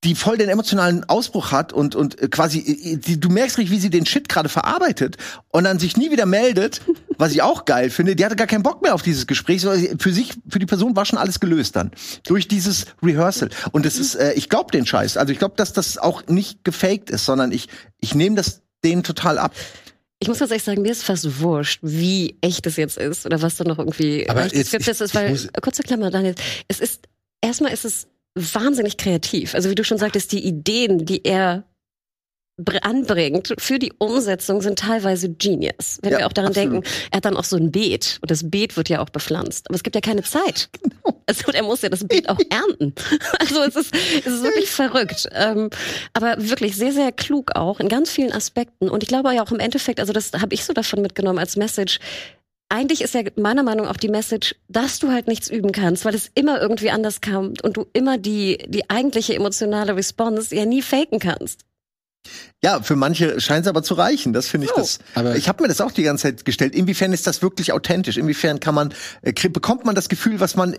die 0.04 0.14
voll 0.14 0.38
den 0.38 0.48
emotionalen 0.48 1.02
Ausbruch 1.08 1.50
hat 1.50 1.72
und 1.72 1.96
und 1.96 2.20
äh, 2.22 2.28
quasi 2.28 2.58
äh, 2.61 2.96
die, 2.98 3.18
du 3.18 3.28
merkst 3.30 3.58
richtig, 3.58 3.72
wie 3.74 3.80
sie 3.80 3.90
den 3.90 4.06
Shit 4.06 4.28
gerade 4.28 4.48
verarbeitet 4.48 5.16
und 5.48 5.64
dann 5.64 5.78
sich 5.80 5.96
nie 5.96 6.11
wieder 6.12 6.24
meldet, 6.26 6.82
was 7.18 7.32
ich 7.32 7.42
auch 7.42 7.64
geil 7.64 7.90
finde. 7.90 8.14
Die 8.14 8.24
hatte 8.24 8.37
gar 8.37 8.46
keinen 8.46 8.62
Bock 8.62 8.80
mehr 8.80 8.94
auf 8.94 9.02
dieses 9.02 9.26
Gespräch, 9.26 9.62
sondern 9.62 9.98
für 9.98 10.12
sich 10.12 10.34
für 10.48 10.61
die 10.61 10.66
Person 10.66 10.94
war 10.94 11.04
schon 11.04 11.18
alles 11.18 11.40
gelöst 11.40 11.74
dann 11.74 11.90
durch 12.24 12.46
dieses 12.46 12.87
Rehearsal 13.02 13.48
und 13.72 13.87
es 13.87 13.98
ist 13.98 14.14
äh, 14.14 14.34
ich 14.34 14.48
glaube 14.48 14.70
den 14.70 14.87
Scheiß. 14.87 15.16
Also 15.16 15.32
ich 15.32 15.38
glaube, 15.40 15.54
dass 15.56 15.72
das 15.72 15.98
auch 15.98 16.26
nicht 16.28 16.62
gefaked 16.64 17.11
ist, 17.11 17.24
sondern 17.24 17.50
ich 17.50 17.68
ich 17.98 18.14
nehme 18.14 18.37
das 18.37 18.62
denen 18.84 19.02
total 19.02 19.38
ab. 19.38 19.52
Ich 20.20 20.28
muss 20.28 20.38
ganz 20.38 20.50
ehrlich 20.52 20.64
sagen, 20.64 20.82
mir 20.82 20.92
ist 20.92 21.02
fast 21.04 21.40
wurscht, 21.40 21.80
wie 21.82 22.37
echt 22.40 22.66
es 22.66 22.76
jetzt 22.76 22.98
ist 22.98 23.26
oder 23.26 23.40
was 23.42 23.56
da 23.56 23.64
noch 23.64 23.78
irgendwie 23.78 24.28
Aber 24.28 24.44
jetzt- 24.44 24.74
ich- 24.74 24.88
ist, 24.88 25.14
weil, 25.14 25.30
muss- 25.30 25.48
kurze 25.62 25.82
Klammer, 25.82 26.11
Daniel, 26.11 26.34
es 26.68 26.80
ist, 26.80 27.02
erstmal 27.40 27.72
ist 27.72 27.84
es 27.84 28.06
wahnsinnig 28.34 28.96
kreativ. 28.96 29.54
Also 29.54 29.70
wie 29.70 29.74
du 29.74 29.84
schon 29.84 29.98
sagtest, 29.98 30.32
die 30.32 30.44
Ideen, 30.44 31.04
die 31.04 31.24
er 31.24 31.64
br- 32.56 32.82
anbringt 32.84 33.54
für 33.58 33.78
die 33.78 33.92
Umsetzung 33.98 34.60
sind 34.62 34.78
teilweise 34.78 35.28
genius. 35.32 35.98
Wenn 36.02 36.12
Ja, 36.12 36.18
wir 36.18 36.26
auch 36.26 36.32
daran 36.32 36.50
absolut. 36.50 36.72
denken, 36.84 36.88
er 37.10 37.16
hat 37.18 37.24
dann 37.24 37.36
auch 37.36 37.44
so 37.44 37.56
ein 37.56 37.70
Beet 37.70 38.18
und 38.20 38.30
das 38.30 38.48
Beet 38.50 38.76
wird 38.76 38.88
ja 38.88 39.00
auch 39.00 39.10
bepflanzt. 39.10 39.68
Aber 39.68 39.76
es 39.76 39.82
gibt 39.82 39.94
ja 39.96 40.00
keine 40.00 40.22
Zeit. 40.22 40.68
Genau. 40.82 41.20
Also 41.26 41.52
er 41.52 41.62
muss 41.62 41.82
ja 41.82 41.88
das 41.88 42.06
Beet 42.06 42.28
auch 42.28 42.38
ernten. 42.50 42.94
Also 43.38 43.62
es 43.62 43.76
ist, 43.76 43.94
es 43.94 44.26
ist 44.26 44.42
wirklich 44.42 44.70
verrückt. 44.70 45.28
Ähm, 45.32 45.68
aber 46.14 46.36
wirklich 46.48 46.74
sehr, 46.76 46.92
sehr 46.92 47.12
klug 47.12 47.54
auch 47.54 47.80
in 47.80 47.88
ganz 47.88 48.10
vielen 48.10 48.32
Aspekten. 48.32 48.88
Und 48.88 49.02
ich 49.02 49.08
glaube 49.08 49.34
ja 49.34 49.42
auch 49.42 49.52
im 49.52 49.60
Endeffekt, 49.60 50.00
also 50.00 50.12
das 50.12 50.32
habe 50.32 50.54
ich 50.54 50.64
so 50.64 50.72
davon 50.72 51.02
mitgenommen 51.02 51.38
als 51.38 51.56
Message, 51.56 51.98
eigentlich 52.68 53.00
ist 53.00 53.14
ja 53.14 53.22
meiner 53.37 53.62
Meinung 53.62 53.87
nach 53.87 53.92
auch 53.92 53.96
die 53.96 54.09
Message, 54.09 54.54
dass 54.68 54.98
du 54.98 55.11
halt 55.11 55.26
nichts 55.26 55.48
üben 55.48 55.72
kannst, 55.72 56.04
weil 56.04 56.14
es 56.14 56.31
immer 56.35 56.61
irgendwie 56.61 56.90
anders 56.90 57.20
kam 57.20 57.54
und 57.62 57.76
du 57.76 57.87
immer 57.92 58.18
die, 58.18 58.59
die 58.68 58.88
eigentliche 58.90 59.35
emotionale 59.35 59.96
Response 59.96 60.54
ja 60.54 60.64
nie 60.66 60.83
faken 60.83 61.18
kannst. 61.18 61.62
Ja, 62.62 62.83
für 62.83 62.96
manche 62.96 63.40
scheint 63.40 63.64
es 63.64 63.68
aber 63.70 63.83
zu 63.83 63.94
reichen. 63.94 64.33
Das 64.33 64.48
finde 64.48 64.66
ich 64.66 64.72
So. 64.72 64.81
das. 64.81 64.98
Aber- 65.14 65.37
ich 65.37 65.48
habe 65.48 65.62
mir 65.62 65.68
das 65.68 65.81
auch 65.81 65.92
die 65.92 66.02
ganze 66.02 66.22
Zeit 66.24 66.44
gestellt. 66.44 66.74
Inwiefern 66.74 67.12
ist 67.12 67.26
das 67.26 67.40
wirklich 67.40 67.72
authentisch? 67.72 68.16
Inwiefern 68.18 68.61
kann 68.61 68.74
man 68.74 68.92
äh, 69.22 69.33
bekommt 69.48 69.85
man 69.87 69.94
das 69.94 70.09
Gefühl, 70.09 70.40
was 70.40 70.54
man 70.57 70.76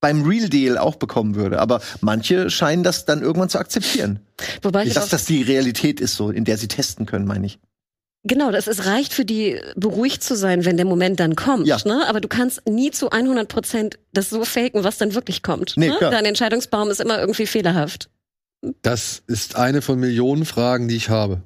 beim 0.00 0.22
Real 0.26 0.48
Deal 0.48 0.78
auch 0.78 0.96
bekommen 0.96 1.34
würde? 1.34 1.58
Aber 1.60 1.82
manche 2.00 2.48
scheinen 2.48 2.82
das 2.82 3.04
dann 3.04 3.20
irgendwann 3.20 3.50
zu 3.50 3.58
akzeptieren. 3.58 4.20
Wobei 4.62 4.84
ich 4.86 4.94
Dass 4.94 5.10
das 5.10 5.26
die 5.26 5.42
Realität 5.42 6.00
ist, 6.00 6.14
so 6.16 6.30
in 6.30 6.44
der 6.46 6.56
sie 6.56 6.68
testen 6.68 7.04
können, 7.04 7.26
meine 7.26 7.44
ich. 7.46 7.58
Genau, 8.24 8.50
das 8.50 8.66
es 8.66 8.86
reicht 8.86 9.12
für 9.12 9.24
die 9.24 9.60
beruhigt 9.76 10.22
zu 10.22 10.36
sein, 10.36 10.64
wenn 10.64 10.76
der 10.76 10.86
Moment 10.86 11.20
dann 11.20 11.36
kommt. 11.36 11.66
Ja. 11.66 11.78
Ne? 11.84 12.06
Aber 12.08 12.20
du 12.20 12.28
kannst 12.28 12.68
nie 12.68 12.90
zu 12.90 13.10
100 13.10 13.48
Prozent 13.48 13.98
das 14.12 14.30
so 14.30 14.44
faken, 14.44 14.84
was 14.84 14.98
dann 14.98 15.14
wirklich 15.14 15.42
kommt. 15.42 15.74
Nee, 15.76 15.88
ne? 15.88 15.96
klar. 15.96 16.10
Dein 16.10 16.24
Entscheidungsbaum 16.24 16.90
ist 16.90 17.00
immer 17.00 17.18
irgendwie 17.18 17.46
fehlerhaft. 17.46 18.10
Das 18.82 19.22
ist 19.26 19.56
eine 19.56 19.80
von 19.82 19.98
Millionen 19.98 20.44
Fragen, 20.44 20.88
die 20.88 20.96
ich 20.96 21.08
habe. 21.08 21.42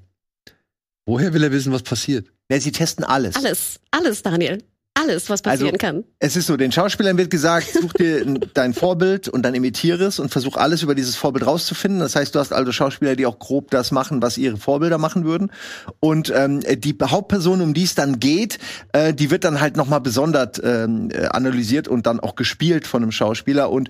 Woher 1.07 1.33
will 1.33 1.45
er 1.45 1.53
wissen, 1.53 1.73
was 1.73 1.83
passiert? 1.83 2.29
Ja, 2.51 2.59
sie 2.61 2.73
testen 2.73 3.05
alles. 3.05 3.37
Alles, 3.37 3.81
alles, 3.91 4.23
Daniel. 4.23 4.59
Alles, 4.97 5.29
was 5.29 5.45
Also- 5.45 5.65
passieren 5.65 5.77
kann. 5.79 6.05
Es 6.21 6.37
ist 6.37 6.47
so, 6.47 6.57
den 6.57 6.71
Schauspielern 6.71 7.19
wird 7.19 7.29
gesagt, 7.29 7.67
such 7.73 7.93
dir 7.95 8.25
dein 8.55 8.75
Vorbild 8.75 9.29
und 9.29 9.43
dann 9.43 9.55
imitiere 9.55 10.05
es 10.05 10.21
und 10.21 10.31
versuch 10.31 10.57
alles 10.57 10.83
über 10.85 10.95
dieses 10.95 11.17
Vorbild 11.17 11.45
rauszufinden. 11.45 11.99
Das 11.99 12.15
heißt, 12.15 12.33
du 12.33 12.39
hast 12.39 12.53
also 12.53 12.71
Schauspieler, 12.71 13.17
die 13.17 13.27
auch 13.27 13.41
grob 13.41 13.73
das 13.73 13.91
machen, 13.91 14.23
was 14.23 14.39
ihre 14.39 14.57
Vorbilder 14.57 14.99
machen 14.99 15.25
würden. 15.25 15.51
Und 15.99 16.33
ähm, 16.35 16.61
die 16.61 16.97
Hauptperson, 17.03 17.61
um 17.61 17.75
die 17.75 17.83
es 17.83 17.97
dann 17.97 18.21
geht, 18.21 18.59
äh, 18.93 19.13
die 19.13 19.33
wird 19.33 19.43
dann 19.43 19.61
halt 19.61 19.77
nochmal 19.77 20.01
besonders 20.01 20.61
ähm, 20.63 21.11
äh, 21.13 21.27
analysiert 21.27 21.89
und 21.89 22.07
dann 22.07 22.21
auch 22.21 22.37
gespielt 22.37 22.87
von 22.87 23.03
einem 23.03 23.11
Schauspieler. 23.13 23.71
Und 23.71 23.89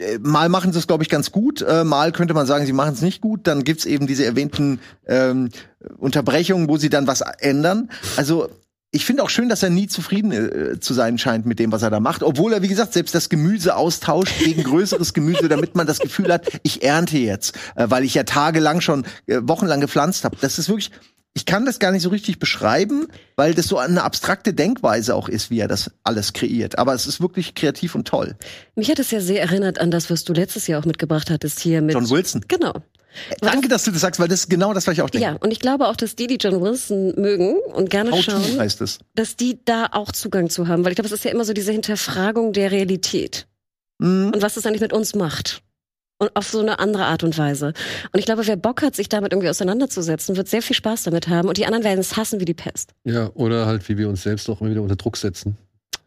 äh, 0.00 0.18
mal 0.18 0.48
machen 0.48 0.72
sie 0.72 0.78
es, 0.78 0.86
glaube 0.86 1.02
ich, 1.02 1.10
ganz 1.10 1.30
gut, 1.30 1.60
äh, 1.60 1.84
mal 1.84 2.10
könnte 2.12 2.32
man 2.32 2.46
sagen, 2.46 2.64
sie 2.64 2.72
machen 2.72 2.94
es 2.94 3.02
nicht 3.02 3.20
gut. 3.20 3.46
Dann 3.46 3.64
gibt's 3.64 3.84
eben 3.84 4.06
diese 4.06 4.24
erwähnten 4.24 4.80
ähm, 5.06 5.50
Unterbrechungen, 5.98 6.68
wo 6.70 6.78
sie 6.78 6.88
dann 6.88 7.06
was 7.06 7.20
ändern. 7.20 7.90
Also 8.16 8.48
ich 8.90 9.04
finde 9.04 9.22
auch 9.22 9.30
schön, 9.30 9.48
dass 9.48 9.62
er 9.62 9.70
nie 9.70 9.86
zufrieden 9.86 10.32
äh, 10.32 10.80
zu 10.80 10.94
sein 10.94 11.18
scheint 11.18 11.44
mit 11.44 11.58
dem, 11.58 11.72
was 11.72 11.82
er 11.82 11.90
da 11.90 12.00
macht. 12.00 12.22
Obwohl 12.22 12.54
er, 12.54 12.62
wie 12.62 12.68
gesagt, 12.68 12.94
selbst 12.94 13.14
das 13.14 13.28
Gemüse 13.28 13.76
austauscht 13.76 14.38
gegen 14.38 14.62
größeres 14.64 15.12
Gemüse, 15.12 15.48
damit 15.48 15.74
man 15.74 15.86
das 15.86 15.98
Gefühl 15.98 16.32
hat, 16.32 16.48
ich 16.62 16.82
ernte 16.82 17.18
jetzt, 17.18 17.54
äh, 17.76 17.86
weil 17.88 18.04
ich 18.04 18.14
ja 18.14 18.22
tagelang 18.22 18.80
schon, 18.80 19.04
äh, 19.26 19.40
wochenlang 19.42 19.80
gepflanzt 19.80 20.24
habe. 20.24 20.36
Das 20.40 20.58
ist 20.58 20.68
wirklich, 20.68 20.90
ich 21.34 21.44
kann 21.44 21.66
das 21.66 21.78
gar 21.78 21.92
nicht 21.92 22.02
so 22.02 22.08
richtig 22.08 22.38
beschreiben, 22.38 23.08
weil 23.36 23.52
das 23.52 23.66
so 23.66 23.76
eine 23.76 24.02
abstrakte 24.02 24.54
Denkweise 24.54 25.14
auch 25.14 25.28
ist, 25.28 25.50
wie 25.50 25.60
er 25.60 25.68
das 25.68 25.90
alles 26.02 26.32
kreiert. 26.32 26.78
Aber 26.78 26.94
es 26.94 27.06
ist 27.06 27.20
wirklich 27.20 27.54
kreativ 27.54 27.94
und 27.94 28.08
toll. 28.08 28.36
Mich 28.74 28.90
hat 28.90 28.98
es 28.98 29.10
ja 29.10 29.20
sehr 29.20 29.42
erinnert 29.42 29.80
an 29.80 29.90
das, 29.90 30.08
was 30.08 30.24
du 30.24 30.32
letztes 30.32 30.66
Jahr 30.66 30.80
auch 30.80 30.86
mitgebracht 30.86 31.30
hattest 31.30 31.60
hier 31.60 31.82
mit 31.82 31.94
John 31.94 32.08
Wilson. 32.08 32.42
Genau. 32.48 32.82
Danke, 33.40 33.68
dass 33.68 33.84
du 33.84 33.90
das 33.90 34.00
sagst, 34.00 34.20
weil 34.20 34.28
das 34.28 34.40
ist 34.40 34.50
genau 34.50 34.72
das, 34.74 34.86
was 34.86 34.94
ich 34.94 35.02
auch 35.02 35.10
denke. 35.10 35.26
Ja, 35.26 35.36
und 35.40 35.50
ich 35.50 35.60
glaube 35.60 35.88
auch, 35.88 35.96
dass 35.96 36.14
die, 36.14 36.26
die 36.26 36.36
John 36.36 36.60
Wilson 36.60 37.14
mögen 37.16 37.56
und 37.74 37.90
gerne 37.90 38.10
How 38.12 38.24
to 38.24 38.30
schauen, 38.32 38.58
heißt 38.58 38.80
es. 38.80 38.98
dass 39.14 39.36
die 39.36 39.58
da 39.64 39.88
auch 39.92 40.12
Zugang 40.12 40.50
zu 40.50 40.68
haben. 40.68 40.84
Weil 40.84 40.92
ich 40.92 40.96
glaube, 40.96 41.06
es 41.06 41.12
ist 41.12 41.24
ja 41.24 41.30
immer 41.30 41.44
so 41.44 41.52
diese 41.52 41.72
Hinterfragung 41.72 42.52
der 42.52 42.70
Realität. 42.70 43.46
Mhm. 44.00 44.30
und 44.32 44.42
was 44.42 44.56
es 44.56 44.64
eigentlich 44.64 44.80
mit 44.80 44.92
uns 44.92 45.14
macht. 45.16 45.62
Und 46.20 46.34
auf 46.36 46.48
so 46.48 46.60
eine 46.60 46.78
andere 46.80 47.04
Art 47.06 47.22
und 47.24 47.36
Weise. 47.38 47.68
Und 48.12 48.18
ich 48.18 48.24
glaube, 48.26 48.46
wer 48.46 48.56
Bock 48.56 48.82
hat, 48.82 48.94
sich 48.96 49.08
damit 49.08 49.32
irgendwie 49.32 49.48
auseinanderzusetzen, 49.48 50.36
wird 50.36 50.48
sehr 50.48 50.62
viel 50.62 50.74
Spaß 50.76 51.04
damit 51.04 51.28
haben. 51.28 51.48
Und 51.48 51.56
die 51.58 51.66
anderen 51.66 51.82
werden 51.84 51.98
es 52.00 52.16
hassen 52.16 52.38
wie 52.40 52.44
die 52.44 52.54
Pest. 52.54 52.90
Ja, 53.04 53.30
oder 53.34 53.66
halt, 53.66 53.88
wie 53.88 53.96
wir 53.98 54.08
uns 54.08 54.22
selbst 54.22 54.48
auch 54.50 54.60
immer 54.60 54.70
wieder 54.70 54.82
unter 54.82 54.96
Druck 54.96 55.16
setzen 55.16 55.56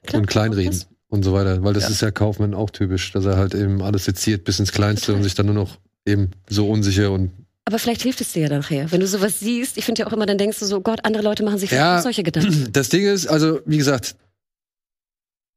Klar, 0.05 0.21
und 0.21 0.27
kleinreden 0.27 0.71
das- 0.71 0.87
und 1.09 1.23
so 1.23 1.31
weiter. 1.33 1.63
Weil 1.63 1.73
das 1.73 1.83
Ja. 1.83 1.89
ist 1.89 2.01
ja 2.01 2.11
Kaufmann 2.11 2.53
auch 2.53 2.69
typisch, 2.69 3.11
dass 3.13 3.25
er 3.25 3.35
halt 3.37 3.53
eben 3.53 3.81
alles 3.81 4.05
seziert 4.05 4.43
bis 4.45 4.59
ins 4.59 4.71
Kleinste 4.71 5.13
und 5.13 5.23
sich 5.23 5.33
dann 5.35 5.45
nur 5.47 5.55
noch 5.55 5.77
eben 6.05 6.31
so 6.49 6.69
unsicher 6.69 7.11
und 7.11 7.31
Aber 7.65 7.79
vielleicht 7.79 8.01
hilft 8.01 8.21
es 8.21 8.33
dir 8.33 8.43
ja 8.43 8.49
nachher. 8.57 8.91
Wenn 8.91 8.99
du 9.01 9.07
sowas 9.07 9.39
siehst, 9.39 9.77
ich 9.77 9.85
finde 9.85 10.01
ja 10.01 10.07
auch 10.07 10.13
immer, 10.13 10.25
dann 10.25 10.37
denkst 10.37 10.59
du 10.59 10.65
so, 10.65 10.81
Gott, 10.81 10.99
andere 11.05 11.23
Leute 11.23 11.43
machen 11.43 11.57
sich 11.59 11.69
vielleicht 11.69 11.81
Ja. 11.81 12.01
solche 12.01 12.23
Gedanken. 12.23 12.69
das 12.73 12.89
Ding 12.89 13.05
ist, 13.05 13.27
also 13.27 13.59
wie 13.65 13.77
gesagt, 13.77 14.15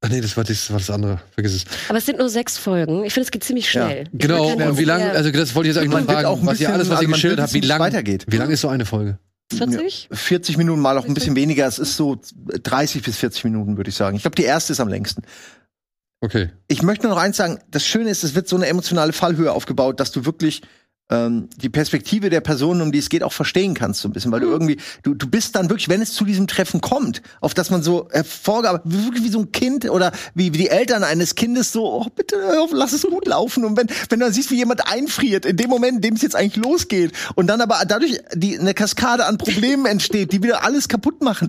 ach 0.03 0.09
nee, 0.11 0.21
das 0.21 0.37
war 0.37 0.45
das, 0.45 0.71
war 0.71 0.79
das 0.79 0.91
andere, 0.91 1.21
vergiss 1.33 1.55
es. 1.55 1.65
Aber 1.89 1.99
es 1.99 2.07
sind 2.07 2.19
nur 2.19 2.29
sechs 2.29 2.59
Folgen. 2.59 3.05
Ich 3.05 3.15
finde, 3.15 3.25
es 3.27 3.31
geht 3.31 3.43
ziemlich 3.45 3.71
schnell. 3.71 4.05
Will 4.13 4.19
Genau, 4.21 4.49
und 4.53 4.79
wie 4.79 4.85
lange, 4.85 5.11
also 5.13 5.31
das 5.31 5.55
wollte 5.55 5.71
ich 5.71 5.75
jetzt 5.77 5.83
eigentlich 5.83 6.07
wird 6.07 6.11
fragen, 6.21 6.47
was 6.47 6.61
ihr 6.61 6.67
bisschen- 6.69 6.73
alles, 6.75 6.89
was 6.89 6.97
also 6.99 7.03
ihr 7.03 7.09
man 7.09 7.15
geschildert 7.15 7.41
habt, 7.41 7.53
wie 7.53 7.57
wissen, 7.57 7.63
wie 7.63 7.67
es 7.67 7.69
lang, 7.69 7.81
weitergeht. 7.81 8.25
wie 8.29 8.37
lang 8.37 8.51
ist 8.51 8.61
so 8.61 8.69
eine 8.69 8.85
Folge? 8.85 9.19
40? 9.53 10.09
40 10.11 10.57
Minuten 10.57 10.81
mal 10.81 10.97
auch 10.99 11.07
ein 11.07 11.15
bisschen 11.15 11.37
weniger. 11.37 11.67
Es 11.67 11.79
ist 11.79 11.97
so 11.97 12.19
30 12.63 13.03
bis 13.03 13.17
40 13.19 13.45
Minuten, 13.45 13.77
würde 13.77 13.91
ich 13.91 13.95
sagen. 13.95 14.17
Ich 14.17 14.23
glaube, 14.23 14.35
die 14.37 14.43
erste 14.45 14.73
ist 14.73 14.81
am 14.81 14.89
längsten. 14.89 15.23
Okay. 16.25 16.49
Ich 16.69 16.83
möchte 16.83 17.07
nur 17.07 17.15
noch 17.15 17.23
eins 17.23 17.37
sagen. 17.37 17.59
Das 17.71 17.87
Schöne 17.87 18.09
ist, 18.09 18.25
es 18.25 18.35
wird 18.35 18.49
so 18.49 18.57
eine 18.57 18.67
emotionale 18.67 19.13
Fallhöhe 19.13 19.53
aufgebaut, 19.53 20.01
dass 20.01 20.11
du 20.11 20.25
wirklich 20.25 20.63
ähm, 21.11 21.49
die 21.57 21.69
Perspektive 21.69 22.31
der 22.31 22.41
Person, 22.41 22.81
um 22.81 22.91
die 22.91 22.99
es 22.99 23.11
geht, 23.11 23.23
auch 23.23 23.33
verstehen 23.33 23.75
kannst 23.75 24.01
so 24.01 24.09
ein 24.09 24.13
bisschen, 24.13 24.33
weil 24.33 24.41
du 24.41 24.47
irgendwie, 24.47 24.79
du, 25.03 25.15
du 25.15 25.27
bist 25.27 25.55
dann 25.55 25.69
wirklich, 25.69 25.89
wenn 25.89 26.01
es 26.01 26.15
zu 26.15 26.25
diesem 26.25 26.47
Treffen 26.47 26.81
kommt, 26.81 27.21
auf 27.41 27.53
das 27.53 27.71
man 27.71 27.83
so 27.83 28.09
hervorgearbeitet, 28.11 28.91
wirklich 29.05 29.25
wie 29.25 29.29
so 29.29 29.41
ein 29.41 29.53
Kind 29.53 29.89
oder 29.91 30.13
wie, 30.35 30.55
wie 30.55 30.59
die 30.59 30.71
Eltern 30.71 31.05
eines 31.05 31.35
Kindes 31.35 31.73
so, 31.73 31.85
oh 31.85 32.07
bitte, 32.15 32.37
lass 32.73 32.93
es 32.93 33.03
gut 33.03 33.27
laufen. 33.27 33.65
Und 33.65 33.77
wenn, 33.77 33.89
wenn 34.09 34.19
du 34.19 34.25
dann 34.25 34.33
siehst, 34.33 34.51
wie 34.51 34.57
jemand 34.57 34.91
einfriert, 34.91 35.45
in 35.45 35.57
dem 35.57 35.69
Moment, 35.69 35.97
in 35.97 36.01
dem 36.01 36.15
es 36.15 36.23
jetzt 36.23 36.37
eigentlich 36.37 36.65
losgeht, 36.65 37.13
und 37.35 37.49
dann 37.49 37.61
aber 37.61 37.83
dadurch 37.87 38.19
die, 38.33 38.59
eine 38.59 38.73
Kaskade 38.73 39.27
an 39.27 39.37
Problemen 39.37 39.85
entsteht, 39.85 40.33
die 40.33 40.43
wieder 40.43 40.65
alles 40.65 40.89
kaputt 40.89 41.23
machen, 41.23 41.49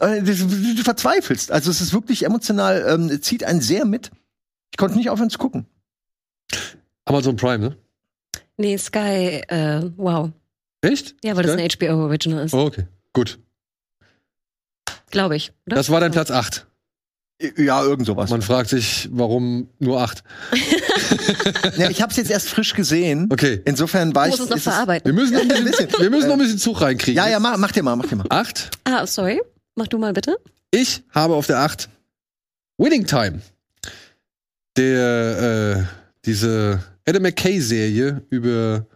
äh, 0.00 0.22
du, 0.22 0.34
du, 0.34 0.74
du 0.74 0.82
verzweifelst. 0.82 1.50
Also 1.50 1.70
es 1.70 1.80
ist 1.80 1.94
wirklich 1.94 2.24
emotional, 2.24 2.84
ähm, 2.86 3.22
zieht 3.22 3.44
einen 3.44 3.62
sehr 3.62 3.86
mit. 3.86 4.10
Ich 4.70 4.76
konnte 4.76 4.96
nicht 4.98 5.08
aufhören 5.08 5.30
zu 5.30 5.38
gucken. 5.38 5.66
Amazon 7.04 7.36
Prime, 7.36 7.58
ne? 7.58 7.76
Nee, 8.56 8.76
Sky, 8.78 9.42
äh, 9.48 9.90
wow. 9.96 10.30
Echt? 10.82 11.14
Ja, 11.24 11.36
weil 11.36 11.42
das 11.44 11.52
Sky? 11.54 11.62
ein 11.62 11.70
HBO 11.96 12.04
Original 12.04 12.44
ist. 12.44 12.54
Oh, 12.54 12.66
okay. 12.66 12.86
Gut. 13.12 13.38
Glaube 15.10 15.36
ich. 15.36 15.52
Oder? 15.66 15.76
Das 15.76 15.90
war 15.90 16.00
dein 16.00 16.12
Platz 16.12 16.30
8. 16.30 16.66
Ja, 17.56 17.82
irgend 17.82 18.06
sowas. 18.06 18.30
Man 18.30 18.40
fragt 18.40 18.70
sich, 18.70 19.08
warum 19.12 19.68
nur 19.78 20.00
8. 20.00 20.22
Ja, 21.76 21.90
ich 21.90 22.00
habe 22.00 22.10
es 22.10 22.16
jetzt 22.16 22.30
erst 22.30 22.48
frisch 22.48 22.72
gesehen. 22.74 23.28
Okay. 23.30 23.60
Insofern 23.66 24.14
war 24.14 24.26
Du 24.28 24.32
ich. 24.34 24.38
musst 24.38 24.50
es 24.50 24.56
noch 24.56 24.72
verarbeiten. 24.72 25.04
Wir 25.06 25.12
müssen 25.20 25.34
noch 25.34 25.42
ein 25.56 25.64
bisschen, 25.64 25.88
wir 25.98 26.10
müssen 26.10 26.26
noch 26.28 26.34
ein 26.34 26.38
bisschen 26.38 26.58
Zug 26.58 26.80
reinkriegen. 26.80 27.16
Ja, 27.22 27.28
ja, 27.28 27.38
mach, 27.38 27.56
mach 27.58 27.70
dir 27.72 27.82
mal, 27.82 27.96
mach 27.96 28.06
dir 28.06 28.16
mal. 28.16 28.26
8. 28.30 28.70
Ah, 28.84 29.06
sorry. 29.06 29.40
Mach 29.74 29.88
du 29.88 29.98
mal 29.98 30.12
bitte. 30.12 30.38
Ich 30.70 31.02
habe 31.10 31.34
auf 31.34 31.46
der 31.46 31.58
8 31.60 31.88
Winning 32.78 33.06
Time. 33.06 33.42
Der, 34.78 35.86
äh, 35.86 36.01
diese 36.24 36.82
Adam 37.06 37.22
McKay-Serie 37.22 38.22
über 38.30 38.86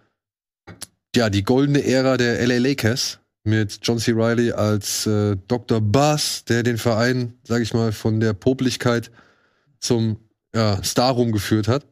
ja, 1.15 1.31
die 1.31 1.43
goldene 1.43 1.85
Ära 1.85 2.17
der 2.17 2.47
LA 2.47 2.59
Lakers 2.59 3.21
mit 3.45 3.79
John 3.83 3.99
C. 3.99 4.13
Riley 4.13 4.53
als 4.53 5.07
äh, 5.07 5.37
Dr. 5.49 5.81
Buzz, 5.81 6.45
der 6.45 6.63
den 6.63 6.79
Verein, 6.79 7.35
sag 7.45 7.63
ich 7.63 7.73
mal, 7.73 7.93
von 7.93 8.21
der 8.21 8.33
Poplichkeit 8.33 9.11
zum 9.79 10.19
ja, 10.55 10.83
Star 10.83 11.15
geführt 11.27 11.69
hat. 11.69 11.87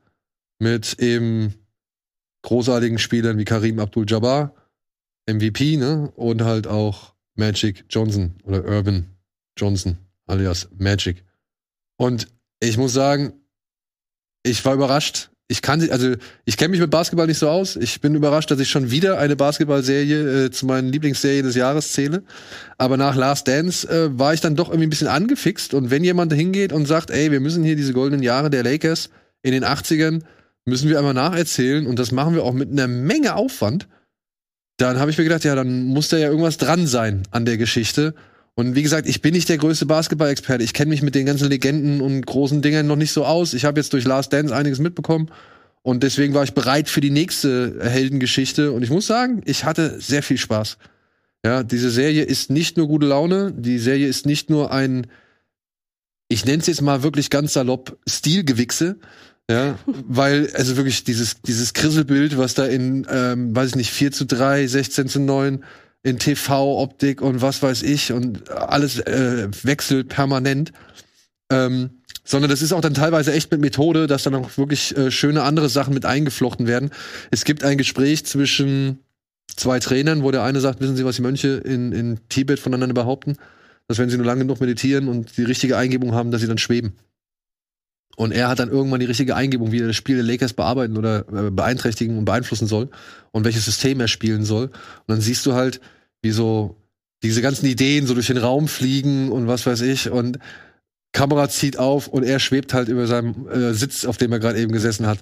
Mit 0.58 0.98
eben 0.98 1.54
großartigen 2.42 2.98
Spielern 2.98 3.38
wie 3.38 3.44
Karim 3.44 3.78
Abdul-Jabbar, 3.78 4.54
MVP, 5.26 5.76
ne? 5.76 6.12
Und 6.16 6.42
halt 6.42 6.66
auch 6.66 7.14
Magic 7.34 7.84
Johnson 7.88 8.34
oder 8.44 8.64
Urban 8.64 9.06
Johnson, 9.56 9.98
alias 10.26 10.68
Magic. 10.76 11.24
Und 11.96 12.28
ich 12.60 12.76
muss 12.76 12.92
sagen, 12.92 13.32
ich 14.44 14.64
war 14.64 14.74
überrascht. 14.74 15.30
Ich 15.46 15.60
kann, 15.60 15.86
also 15.90 16.14
ich 16.46 16.56
kenne 16.56 16.70
mich 16.70 16.80
mit 16.80 16.90
Basketball 16.90 17.26
nicht 17.26 17.38
so 17.38 17.48
aus. 17.48 17.76
Ich 17.76 18.00
bin 18.00 18.14
überrascht, 18.14 18.50
dass 18.50 18.60
ich 18.60 18.70
schon 18.70 18.90
wieder 18.90 19.18
eine 19.18 19.36
Basketballserie 19.36 20.44
äh, 20.46 20.50
zu 20.50 20.64
meinen 20.64 20.90
Lieblingsserien 20.90 21.44
des 21.44 21.54
Jahres 21.54 21.92
zähle. 21.92 22.22
Aber 22.78 22.96
nach 22.96 23.14
Last 23.14 23.46
Dance 23.46 23.86
äh, 23.88 24.18
war 24.18 24.32
ich 24.32 24.40
dann 24.40 24.56
doch 24.56 24.68
irgendwie 24.68 24.86
ein 24.86 24.90
bisschen 24.90 25.08
angefixt. 25.08 25.74
Und 25.74 25.90
wenn 25.90 26.02
jemand 26.02 26.32
hingeht 26.32 26.72
und 26.72 26.86
sagt, 26.86 27.10
ey, 27.10 27.30
wir 27.30 27.40
müssen 27.40 27.62
hier 27.62 27.76
diese 27.76 27.92
goldenen 27.92 28.22
Jahre 28.22 28.48
der 28.48 28.62
Lakers 28.62 29.10
in 29.42 29.52
den 29.52 29.64
80ern, 29.64 30.22
müssen 30.64 30.88
wir 30.88 30.98
einmal 30.98 31.14
nacherzählen 31.14 31.86
und 31.86 31.98
das 31.98 32.10
machen 32.10 32.34
wir 32.34 32.42
auch 32.42 32.54
mit 32.54 32.70
einer 32.70 32.88
Menge 32.88 33.34
Aufwand, 33.34 33.86
dann 34.78 34.98
habe 34.98 35.10
ich 35.10 35.18
mir 35.18 35.24
gedacht, 35.24 35.44
ja, 35.44 35.54
dann 35.54 35.84
muss 35.84 36.08
da 36.08 36.16
ja 36.16 36.28
irgendwas 36.28 36.56
dran 36.56 36.86
sein 36.86 37.22
an 37.30 37.44
der 37.44 37.58
Geschichte. 37.58 38.14
Und 38.56 38.76
wie 38.76 38.82
gesagt, 38.82 39.08
ich 39.08 39.20
bin 39.20 39.34
nicht 39.34 39.48
der 39.48 39.58
größte 39.58 39.86
Basketball-Experte. 39.86 40.62
Ich 40.62 40.74
kenne 40.74 40.90
mich 40.90 41.02
mit 41.02 41.14
den 41.14 41.26
ganzen 41.26 41.48
Legenden 41.48 42.00
und 42.00 42.24
großen 42.24 42.62
Dingern 42.62 42.86
noch 42.86 42.96
nicht 42.96 43.12
so 43.12 43.24
aus. 43.24 43.52
Ich 43.52 43.64
habe 43.64 43.80
jetzt 43.80 43.92
durch 43.92 44.04
Last 44.04 44.32
Dance 44.32 44.54
einiges 44.54 44.78
mitbekommen. 44.78 45.30
Und 45.82 46.02
deswegen 46.02 46.34
war 46.34 46.44
ich 46.44 46.54
bereit 46.54 46.88
für 46.88 47.00
die 47.00 47.10
nächste 47.10 47.78
Heldengeschichte. 47.82 48.72
Und 48.72 48.82
ich 48.82 48.90
muss 48.90 49.06
sagen, 49.06 49.42
ich 49.44 49.64
hatte 49.64 50.00
sehr 50.00 50.22
viel 50.22 50.38
Spaß. 50.38 50.78
Ja, 51.44 51.62
diese 51.62 51.90
Serie 51.90 52.22
ist 52.22 52.50
nicht 52.50 52.76
nur 52.76 52.86
gute 52.86 53.06
Laune. 53.06 53.52
Die 53.52 53.78
Serie 53.78 54.06
ist 54.06 54.24
nicht 54.24 54.48
nur 54.48 54.72
ein, 54.72 55.08
ich 56.28 56.46
nenne 56.46 56.60
es 56.60 56.66
jetzt 56.68 56.80
mal 56.80 57.02
wirklich 57.02 57.30
ganz 57.30 57.52
salopp, 57.52 57.98
Stilgewichse. 58.08 58.96
Ja, 59.50 59.78
weil, 59.86 60.48
also 60.54 60.78
wirklich 60.78 61.04
dieses, 61.04 61.42
dieses 61.42 61.74
Krisselbild, 61.74 62.38
was 62.38 62.54
da 62.54 62.64
in, 62.64 63.06
ähm, 63.10 63.54
weiß 63.54 63.70
ich 63.70 63.76
nicht, 63.76 63.90
4 63.90 64.10
zu 64.10 64.24
3, 64.24 64.66
16 64.66 65.08
zu 65.08 65.20
9, 65.20 65.64
in 66.04 66.18
TV-Optik 66.18 67.20
und 67.20 67.42
was 67.42 67.62
weiß 67.62 67.82
ich 67.82 68.12
und 68.12 68.50
alles 68.50 69.00
äh, 69.00 69.48
wechselt 69.62 70.08
permanent. 70.10 70.72
Ähm, 71.50 71.90
sondern 72.24 72.50
das 72.50 72.62
ist 72.62 72.72
auch 72.72 72.80
dann 72.80 72.94
teilweise 72.94 73.32
echt 73.32 73.50
mit 73.50 73.60
Methode, 73.60 74.06
dass 74.06 74.22
dann 74.22 74.34
auch 74.34 74.56
wirklich 74.56 74.96
äh, 74.96 75.10
schöne 75.10 75.42
andere 75.42 75.68
Sachen 75.68 75.92
mit 75.92 76.06
eingeflochten 76.06 76.66
werden. 76.66 76.90
Es 77.30 77.44
gibt 77.44 77.64
ein 77.64 77.76
Gespräch 77.76 78.24
zwischen 78.24 79.00
zwei 79.48 79.78
Trainern, 79.78 80.22
wo 80.22 80.30
der 80.30 80.42
eine 80.42 80.60
sagt, 80.60 80.80
wissen 80.80 80.96
Sie, 80.96 81.04
was 81.04 81.16
die 81.16 81.22
Mönche 81.22 81.48
in, 81.48 81.92
in 81.92 82.20
Tibet 82.28 82.60
voneinander 82.60 82.94
behaupten? 82.94 83.36
Dass 83.88 83.98
wenn 83.98 84.08
sie 84.08 84.16
nur 84.16 84.24
lange 84.24 84.40
genug 84.42 84.60
meditieren 84.60 85.08
und 85.08 85.36
die 85.36 85.44
richtige 85.44 85.76
Eingebung 85.76 86.14
haben, 86.14 86.30
dass 86.30 86.40
sie 86.40 86.46
dann 86.46 86.56
schweben. 86.56 86.94
Und 88.16 88.32
er 88.32 88.48
hat 88.48 88.58
dann 88.58 88.70
irgendwann 88.70 89.00
die 89.00 89.06
richtige 89.06 89.36
Eingebung, 89.36 89.72
wie 89.72 89.80
er 89.80 89.88
das 89.88 89.96
Spiel 89.96 90.16
der 90.16 90.24
Lakers 90.24 90.52
bearbeiten 90.52 90.96
oder 90.96 91.24
äh, 91.32 91.50
beeinträchtigen 91.50 92.18
und 92.18 92.24
beeinflussen 92.24 92.66
soll 92.66 92.88
und 93.32 93.44
welches 93.44 93.64
System 93.64 94.00
er 94.00 94.08
spielen 94.08 94.44
soll. 94.44 94.66
Und 94.66 94.72
dann 95.08 95.20
siehst 95.20 95.44
du 95.46 95.54
halt, 95.54 95.80
wie 96.22 96.30
so 96.30 96.76
diese 97.22 97.42
ganzen 97.42 97.66
Ideen 97.66 98.06
so 98.06 98.14
durch 98.14 98.26
den 98.26 98.36
Raum 98.36 98.68
fliegen 98.68 99.32
und 99.32 99.46
was 99.48 99.66
weiß 99.66 99.80
ich. 99.82 100.10
Und 100.10 100.38
Kamera 101.14 101.48
zieht 101.48 101.78
auf 101.78 102.08
und 102.08 102.24
er 102.24 102.38
schwebt 102.40 102.74
halt 102.74 102.88
über 102.88 103.06
seinem 103.06 103.48
äh, 103.48 103.72
Sitz, 103.72 104.04
auf 104.04 104.18
dem 104.18 104.32
er 104.32 104.40
gerade 104.40 104.60
eben 104.60 104.72
gesessen 104.72 105.06
hat. 105.06 105.20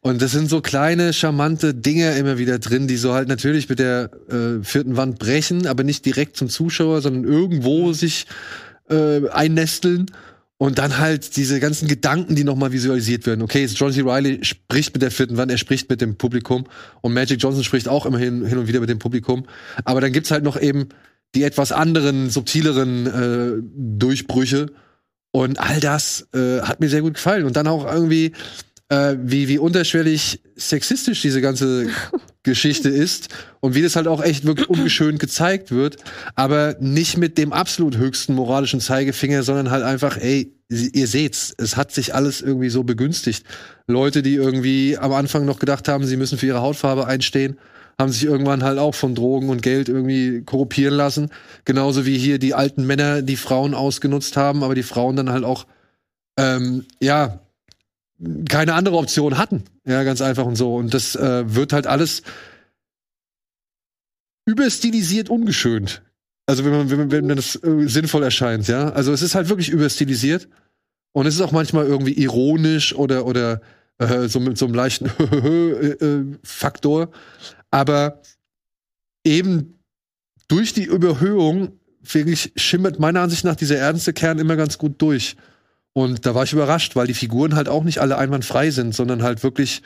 Und 0.00 0.22
das 0.22 0.30
sind 0.30 0.48
so 0.48 0.62
kleine, 0.62 1.12
charmante 1.12 1.74
Dinge 1.74 2.16
immer 2.16 2.38
wieder 2.38 2.58
drin, 2.58 2.86
die 2.86 2.96
so 2.96 3.12
halt 3.12 3.28
natürlich 3.28 3.68
mit 3.68 3.80
der 3.80 4.10
äh, 4.30 4.64
vierten 4.64 4.96
Wand 4.96 5.18
brechen, 5.18 5.66
aber 5.66 5.82
nicht 5.82 6.06
direkt 6.06 6.36
zum 6.36 6.48
Zuschauer, 6.48 7.02
sondern 7.02 7.24
irgendwo 7.24 7.92
sich 7.92 8.26
äh, 8.88 9.28
einnesteln. 9.28 10.06
Und 10.62 10.78
dann 10.78 10.98
halt 10.98 11.34
diese 11.34 11.58
ganzen 11.58 11.88
Gedanken, 11.88 12.36
die 12.36 12.44
nochmal 12.44 12.70
visualisiert 12.70 13.26
werden. 13.26 13.42
Okay, 13.42 13.62
jetzt 13.62 13.76
John 13.76 13.92
C. 13.92 14.02
Riley 14.02 14.44
spricht 14.44 14.94
mit 14.94 15.02
der 15.02 15.10
vierten 15.10 15.36
Wand, 15.36 15.50
er 15.50 15.58
spricht 15.58 15.90
mit 15.90 16.00
dem 16.00 16.14
Publikum. 16.14 16.68
Und 17.00 17.14
Magic 17.14 17.42
Johnson 17.42 17.64
spricht 17.64 17.88
auch 17.88 18.06
immer 18.06 18.18
hin, 18.18 18.46
hin 18.46 18.58
und 18.58 18.68
wieder 18.68 18.78
mit 18.78 18.88
dem 18.88 19.00
Publikum. 19.00 19.44
Aber 19.84 20.00
dann 20.00 20.12
gibt's 20.12 20.30
halt 20.30 20.44
noch 20.44 20.56
eben 20.56 20.90
die 21.34 21.42
etwas 21.42 21.72
anderen, 21.72 22.30
subtileren 22.30 23.06
äh, 23.08 23.62
Durchbrüche. 23.74 24.66
Und 25.32 25.58
all 25.58 25.80
das 25.80 26.28
äh, 26.32 26.60
hat 26.60 26.78
mir 26.78 26.88
sehr 26.88 27.02
gut 27.02 27.14
gefallen. 27.14 27.44
Und 27.44 27.56
dann 27.56 27.66
auch 27.66 27.84
irgendwie, 27.84 28.30
äh, 28.92 29.16
wie, 29.22 29.48
wie 29.48 29.58
unterschwellig 29.58 30.42
sexistisch 30.54 31.22
diese 31.22 31.40
ganze 31.40 31.86
Geschichte 32.42 32.90
ist 32.90 33.28
und 33.60 33.74
wie 33.74 33.80
das 33.80 33.96
halt 33.96 34.06
auch 34.06 34.22
echt 34.22 34.44
wirklich 34.44 34.68
ungeschönt 34.68 35.18
gezeigt 35.18 35.70
wird, 35.70 35.96
aber 36.34 36.76
nicht 36.78 37.16
mit 37.16 37.38
dem 37.38 37.54
absolut 37.54 37.96
höchsten 37.96 38.34
moralischen 38.34 38.80
Zeigefinger, 38.80 39.44
sondern 39.44 39.70
halt 39.70 39.82
einfach, 39.82 40.18
ey, 40.18 40.52
ihr 40.68 41.06
seht's, 41.06 41.54
es 41.56 41.76
hat 41.76 41.92
sich 41.92 42.14
alles 42.14 42.42
irgendwie 42.42 42.68
so 42.68 42.82
begünstigt. 42.82 43.46
Leute, 43.86 44.22
die 44.22 44.34
irgendwie 44.34 44.98
am 44.98 45.12
Anfang 45.12 45.46
noch 45.46 45.58
gedacht 45.58 45.88
haben, 45.88 46.04
sie 46.04 46.18
müssen 46.18 46.36
für 46.36 46.46
ihre 46.46 46.60
Hautfarbe 46.60 47.06
einstehen, 47.06 47.58
haben 47.98 48.12
sich 48.12 48.24
irgendwann 48.24 48.62
halt 48.62 48.78
auch 48.78 48.94
von 48.94 49.14
Drogen 49.14 49.48
und 49.48 49.62
Geld 49.62 49.88
irgendwie 49.88 50.42
korruptieren 50.42 50.94
lassen. 50.94 51.30
Genauso 51.64 52.04
wie 52.04 52.18
hier 52.18 52.38
die 52.38 52.52
alten 52.52 52.86
Männer, 52.86 53.22
die 53.22 53.36
Frauen 53.36 53.72
ausgenutzt 53.72 54.36
haben, 54.36 54.62
aber 54.62 54.74
die 54.74 54.82
Frauen 54.82 55.16
dann 55.16 55.30
halt 55.30 55.44
auch, 55.44 55.66
ähm, 56.38 56.84
ja, 57.00 57.38
keine 58.48 58.74
andere 58.74 58.96
Option 58.96 59.38
hatten. 59.38 59.64
Ja, 59.84 60.02
ganz 60.04 60.20
einfach 60.20 60.44
und 60.44 60.56
so. 60.56 60.76
Und 60.76 60.94
das 60.94 61.16
äh, 61.16 61.54
wird 61.54 61.72
halt 61.72 61.86
alles 61.86 62.22
überstilisiert 64.46 65.30
ungeschönt. 65.30 66.02
Also 66.46 66.64
wenn 66.64 66.72
man, 66.72 66.90
wenn 66.90 66.98
man, 66.98 67.10
wenn 67.10 67.26
man 67.26 67.36
das 67.36 67.56
äh, 67.62 67.86
sinnvoll 67.88 68.22
erscheint, 68.22 68.68
ja. 68.68 68.90
Also 68.90 69.12
es 69.12 69.22
ist 69.22 69.34
halt 69.34 69.48
wirklich 69.48 69.70
überstilisiert. 69.70 70.48
Und 71.12 71.26
es 71.26 71.34
ist 71.34 71.40
auch 71.40 71.52
manchmal 71.52 71.86
irgendwie 71.86 72.14
ironisch 72.14 72.94
oder, 72.94 73.26
oder 73.26 73.60
äh, 73.98 74.28
so 74.28 74.40
mit 74.40 74.56
so 74.56 74.64
einem 74.66 74.74
leichten 74.74 75.06
äh, 75.32 75.88
äh, 75.90 76.38
Faktor. 76.42 77.10
Aber 77.70 78.22
eben 79.24 79.78
durch 80.48 80.72
die 80.72 80.84
Überhöhung 80.84 81.78
wirklich 82.02 82.52
schimmert 82.56 82.98
meiner 82.98 83.20
Ansicht 83.20 83.44
nach 83.44 83.56
dieser 83.56 83.76
ernste 83.76 84.12
Kern 84.12 84.38
immer 84.38 84.56
ganz 84.56 84.78
gut 84.78 85.00
durch. 85.00 85.36
Und 85.92 86.24
da 86.24 86.34
war 86.34 86.44
ich 86.44 86.52
überrascht, 86.52 86.96
weil 86.96 87.06
die 87.06 87.14
Figuren 87.14 87.54
halt 87.54 87.68
auch 87.68 87.84
nicht 87.84 88.00
alle 88.00 88.16
einwandfrei 88.16 88.70
sind, 88.70 88.94
sondern 88.94 89.22
halt 89.22 89.42
wirklich, 89.42 89.82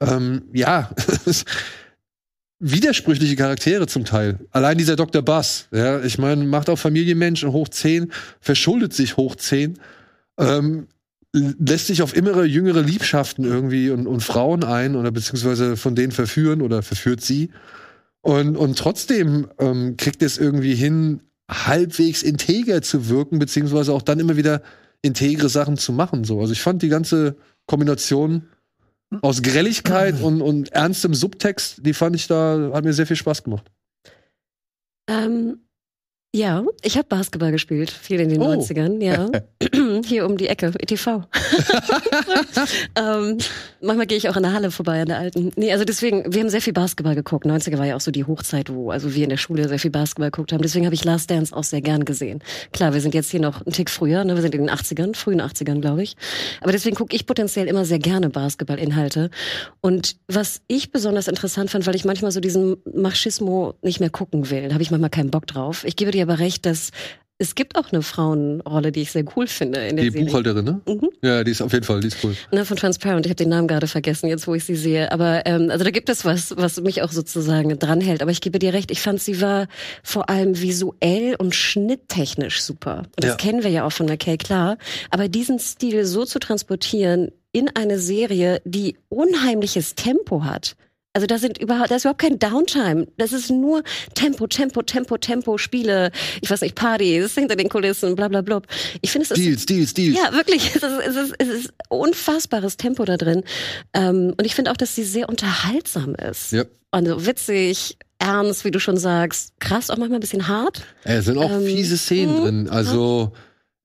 ähm, 0.00 0.42
ja, 0.52 0.90
widersprüchliche 2.60 3.36
Charaktere 3.36 3.86
zum 3.86 4.04
Teil. 4.04 4.38
Allein 4.50 4.78
dieser 4.78 4.96
Dr. 4.96 5.22
Bass, 5.22 5.68
ja, 5.72 6.00
ich 6.00 6.18
meine, 6.18 6.44
macht 6.44 6.68
auch 6.68 6.78
Familienmenschen 6.78 7.52
hoch 7.52 7.68
10, 7.68 8.12
verschuldet 8.40 8.92
sich 8.92 9.16
hoch 9.16 9.34
10, 9.34 9.78
ähm, 10.38 10.86
lässt 11.32 11.86
sich 11.86 12.02
auf 12.02 12.14
immere, 12.14 12.44
jüngere 12.44 12.82
Liebschaften 12.82 13.44
irgendwie 13.44 13.90
und, 13.90 14.06
und 14.06 14.22
Frauen 14.22 14.64
ein 14.64 14.96
oder 14.96 15.10
beziehungsweise 15.10 15.76
von 15.76 15.94
denen 15.94 16.12
verführen 16.12 16.60
oder 16.60 16.82
verführt 16.82 17.22
sie. 17.22 17.50
Und, 18.20 18.56
und 18.56 18.78
trotzdem 18.78 19.48
ähm, 19.58 19.96
kriegt 19.96 20.22
es 20.22 20.36
irgendwie 20.36 20.74
hin, 20.74 21.20
halbwegs 21.50 22.22
integer 22.22 22.82
zu 22.82 23.08
wirken, 23.08 23.38
beziehungsweise 23.38 23.92
auch 23.92 24.02
dann 24.02 24.20
immer 24.20 24.36
wieder 24.36 24.62
integre 25.02 25.48
Sachen 25.48 25.76
zu 25.76 25.92
machen. 25.92 26.24
So. 26.24 26.40
Also 26.40 26.52
ich 26.52 26.62
fand 26.62 26.82
die 26.82 26.88
ganze 26.88 27.36
Kombination 27.66 28.48
aus 29.22 29.42
Grelligkeit 29.42 30.20
und, 30.22 30.40
und 30.40 30.70
ernstem 30.72 31.14
Subtext, 31.14 31.84
die 31.84 31.94
fand 31.94 32.14
ich 32.16 32.26
da, 32.28 32.70
hat 32.72 32.84
mir 32.84 32.92
sehr 32.92 33.06
viel 33.06 33.16
Spaß 33.16 33.42
gemacht. 33.42 33.70
Ähm, 35.08 35.58
ja, 36.34 36.64
ich 36.82 36.96
habe 36.96 37.08
Basketball 37.08 37.50
gespielt, 37.50 37.90
viel 37.90 38.20
in 38.20 38.28
den 38.28 38.40
Oh. 38.40 38.52
90ern, 38.52 39.02
ja. 39.02 39.28
Hier 40.04 40.26
um 40.26 40.36
die 40.36 40.48
Ecke, 40.48 40.72
ETV. 40.78 41.06
ähm, 42.96 43.38
manchmal 43.80 44.06
gehe 44.06 44.18
ich 44.18 44.28
auch 44.28 44.36
an 44.36 44.42
der 44.42 44.52
Halle 44.52 44.70
vorbei, 44.70 45.00
an 45.00 45.08
der 45.08 45.18
alten. 45.18 45.52
Nee, 45.56 45.72
also 45.72 45.84
deswegen, 45.84 46.32
wir 46.32 46.40
haben 46.40 46.48
sehr 46.48 46.60
viel 46.60 46.72
Basketball 46.72 47.14
geguckt. 47.14 47.46
90er 47.46 47.78
war 47.78 47.86
ja 47.86 47.96
auch 47.96 48.00
so 48.00 48.10
die 48.10 48.24
Hochzeit, 48.24 48.72
wo 48.72 48.90
also 48.90 49.14
wir 49.14 49.24
in 49.24 49.30
der 49.30 49.36
Schule 49.36 49.68
sehr 49.68 49.78
viel 49.78 49.90
Basketball 49.90 50.30
geguckt 50.30 50.52
haben. 50.52 50.62
Deswegen 50.62 50.84
habe 50.84 50.94
ich 50.94 51.04
Last 51.04 51.30
Dance 51.30 51.54
auch 51.54 51.64
sehr 51.64 51.80
gern 51.80 52.04
gesehen. 52.04 52.42
Klar, 52.72 52.94
wir 52.94 53.00
sind 53.00 53.14
jetzt 53.14 53.30
hier 53.30 53.40
noch 53.40 53.64
einen 53.64 53.72
Tick 53.72 53.90
früher, 53.90 54.24
ne? 54.24 54.34
wir 54.34 54.42
sind 54.42 54.54
in 54.54 54.66
den 54.66 54.70
80ern, 54.70 55.14
frühen 55.16 55.40
80ern, 55.40 55.80
glaube 55.80 56.02
ich. 56.02 56.16
Aber 56.60 56.72
deswegen 56.72 56.96
gucke 56.96 57.14
ich 57.14 57.26
potenziell 57.26 57.66
immer 57.66 57.84
sehr 57.84 57.98
gerne 57.98 58.30
Basketballinhalte. 58.30 59.30
Und 59.80 60.16
was 60.28 60.60
ich 60.68 60.92
besonders 60.92 61.28
interessant 61.28 61.70
fand, 61.70 61.86
weil 61.86 61.96
ich 61.96 62.04
manchmal 62.04 62.32
so 62.32 62.40
diesen 62.40 62.76
Machismo 62.94 63.74
nicht 63.82 64.00
mehr 64.00 64.10
gucken 64.10 64.50
will, 64.50 64.68
da 64.68 64.74
habe 64.74 64.82
ich 64.82 64.90
manchmal 64.90 65.10
keinen 65.10 65.30
Bock 65.30 65.46
drauf. 65.46 65.84
Ich 65.84 65.96
gebe 65.96 66.10
dir 66.10 66.22
aber 66.22 66.38
recht, 66.38 66.66
dass 66.66 66.90
es 67.40 67.54
gibt 67.54 67.76
auch 67.76 67.90
eine 67.90 68.02
Frauenrolle, 68.02 68.92
die 68.92 69.00
ich 69.00 69.12
sehr 69.12 69.24
cool 69.34 69.46
finde 69.46 69.80
in 69.86 69.96
der 69.96 70.04
Die 70.04 70.10
Serie. 70.10 70.26
Buchhalterin, 70.26 70.64
ne? 70.64 70.80
Mhm. 70.86 71.08
Ja, 71.22 71.42
die 71.42 71.50
ist 71.50 71.62
auf 71.62 71.72
jeden 71.72 71.84
Fall, 71.84 72.00
die 72.00 72.08
ist 72.08 72.18
cool. 72.22 72.36
Ne, 72.52 72.64
von 72.64 72.76
Transparent. 72.76 73.26
Ich 73.26 73.30
habe 73.30 73.36
den 73.36 73.48
Namen 73.48 73.66
gerade 73.66 73.86
vergessen, 73.86 74.28
jetzt 74.28 74.46
wo 74.46 74.54
ich 74.54 74.64
sie 74.64 74.76
sehe. 74.76 75.10
Aber 75.10 75.46
ähm, 75.46 75.70
also 75.70 75.82
da 75.84 75.90
gibt 75.90 76.08
es 76.10 76.24
was, 76.24 76.54
was 76.56 76.80
mich 76.80 77.02
auch 77.02 77.10
sozusagen 77.12 77.78
dranhält. 77.78 78.22
Aber 78.22 78.30
ich 78.30 78.40
gebe 78.40 78.58
dir 78.58 78.72
recht, 78.74 78.90
ich 78.90 79.00
fand, 79.00 79.20
sie 79.20 79.40
war 79.40 79.66
vor 80.02 80.28
allem 80.30 80.60
visuell 80.60 81.34
und 81.38 81.54
schnitttechnisch 81.54 82.62
super. 82.62 82.98
Und 83.16 83.24
das 83.24 83.30
Ja. 83.30 83.36
kennen 83.36 83.62
wir 83.64 83.70
ja 83.70 83.84
auch 83.86 83.92
von 83.92 84.06
McKay, 84.06 84.36
klar. 84.36 84.76
Aber 85.10 85.28
diesen 85.28 85.58
Stil 85.58 86.04
so 86.04 86.24
zu 86.24 86.38
transportieren 86.38 87.30
in 87.52 87.68
eine 87.74 87.98
Serie, 87.98 88.60
die 88.64 88.96
unheimliches 89.08 89.94
Tempo 89.96 90.44
hat. 90.44 90.76
Also 91.12 91.26
da 91.26 91.38
sind 91.38 91.58
überhaupt, 91.58 91.90
da 91.90 91.96
ist 91.96 92.04
überhaupt 92.04 92.20
kein 92.20 92.38
Downtime. 92.38 93.08
Das 93.18 93.32
ist 93.32 93.50
nur 93.50 93.82
Tempo, 94.14 94.46
Tempo, 94.46 94.82
Tempo, 94.82 95.18
Tempo, 95.18 95.58
Spiele, 95.58 96.12
ich 96.40 96.48
weiß 96.48 96.60
nicht, 96.60 96.76
Partys 96.76 97.34
hinter 97.34 97.56
den 97.56 97.68
Kulissen, 97.68 98.14
bla 98.14 98.28
bla 98.28 98.42
bla. 98.42 98.62
Ich 99.00 99.10
finde 99.10 99.24
es 99.24 99.32
ist 99.32 99.38
Deals, 99.38 99.66
Deals, 99.66 99.94
Deals. 99.94 100.16
ja, 100.16 100.32
wirklich. 100.32 100.68
Es 100.76 100.82
ist, 100.84 101.00
es 101.08 101.16
ist, 101.16 101.34
es 101.38 101.48
ist 101.48 101.70
unfassbares 101.88 102.76
Tempo 102.76 103.04
da 103.04 103.16
drin. 103.16 103.42
Ähm, 103.92 104.34
und 104.38 104.44
ich 104.44 104.54
finde 104.54 104.70
auch, 104.70 104.76
dass 104.76 104.94
sie 104.94 105.02
sehr 105.04 105.28
unterhaltsam 105.28 106.14
ist. 106.14 106.52
Ja. 106.52 106.64
Also 106.92 107.26
witzig, 107.26 107.98
ernst, 108.20 108.64
wie 108.64 108.70
du 108.70 108.78
schon 108.78 108.96
sagst. 108.96 109.54
Krass, 109.58 109.90
auch 109.90 109.96
manchmal 109.96 110.18
ein 110.18 110.22
bisschen 110.22 110.46
hart. 110.46 110.82
Es 111.02 111.24
sind 111.24 111.38
auch 111.38 111.50
Ähm, 111.50 111.66
fiese 111.66 111.96
Szenen 111.98 112.34
mh, 112.36 112.40
drin. 112.42 112.68
Also 112.68 113.32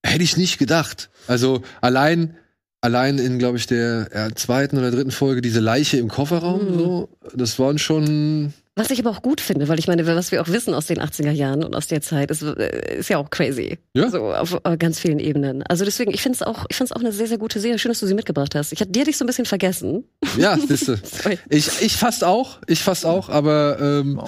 hätte 0.04 0.22
ich 0.22 0.36
nicht 0.36 0.58
gedacht. 0.58 1.10
Also 1.26 1.62
allein, 1.80 2.36
allein 2.80 3.18
in, 3.18 3.38
glaube 3.38 3.56
ich, 3.58 3.66
der 3.66 4.08
ja, 4.14 4.28
zweiten 4.34 4.78
oder 4.78 4.90
dritten 4.90 5.10
Folge 5.10 5.40
diese 5.42 5.60
Leiche 5.60 5.96
im 5.98 6.08
Kofferraum, 6.08 6.74
Mhm. 6.74 6.78
so, 6.78 7.08
das 7.34 7.58
waren 7.58 7.78
schon. 7.78 8.52
Was 8.78 8.90
ich 8.90 8.98
aber 9.00 9.08
auch 9.08 9.22
gut 9.22 9.40
finde, 9.40 9.68
weil 9.68 9.78
ich 9.78 9.86
meine, 9.88 10.06
was 10.06 10.32
wir 10.32 10.42
auch 10.42 10.48
wissen 10.48 10.74
aus 10.74 10.84
den 10.86 11.00
80er 11.00 11.30
Jahren 11.30 11.64
und 11.64 11.74
aus 11.74 11.86
der 11.86 12.02
Zeit, 12.02 12.30
ist, 12.30 12.42
äh, 12.42 12.98
ist 12.98 13.08
ja 13.08 13.16
auch 13.16 13.30
crazy. 13.30 13.78
Ja. 13.94 14.10
So 14.10 14.34
auf 14.34 14.60
äh, 14.64 14.76
ganz 14.76 14.98
vielen 15.00 15.18
Ebenen. 15.18 15.62
Also 15.62 15.86
deswegen, 15.86 16.12
ich 16.12 16.20
finde 16.20 16.36
es 16.36 16.42
auch, 16.42 16.66
ich 16.68 16.76
finde 16.76 16.92
es 16.92 16.96
auch 16.96 17.00
eine 17.00 17.10
sehr, 17.10 17.26
sehr 17.26 17.38
gute 17.38 17.58
Serie. 17.58 17.78
Schön, 17.78 17.88
dass 17.90 18.00
du 18.00 18.06
sie 18.06 18.12
mitgebracht 18.12 18.54
hast. 18.54 18.72
Ich 18.72 18.80
hatte 18.82 18.90
dir 18.92 19.04
dich 19.04 19.16
so 19.16 19.24
ein 19.24 19.28
bisschen 19.28 19.46
vergessen. 19.46 20.04
Ja, 20.36 20.58
siehste. 20.68 21.00
Ich, 21.48 21.80
ich 21.80 21.96
fast 21.96 22.22
auch, 22.22 22.58
ich 22.66 22.82
fast 22.82 23.06
auch, 23.06 23.30
aber 23.30 23.78
ähm, 23.80 24.20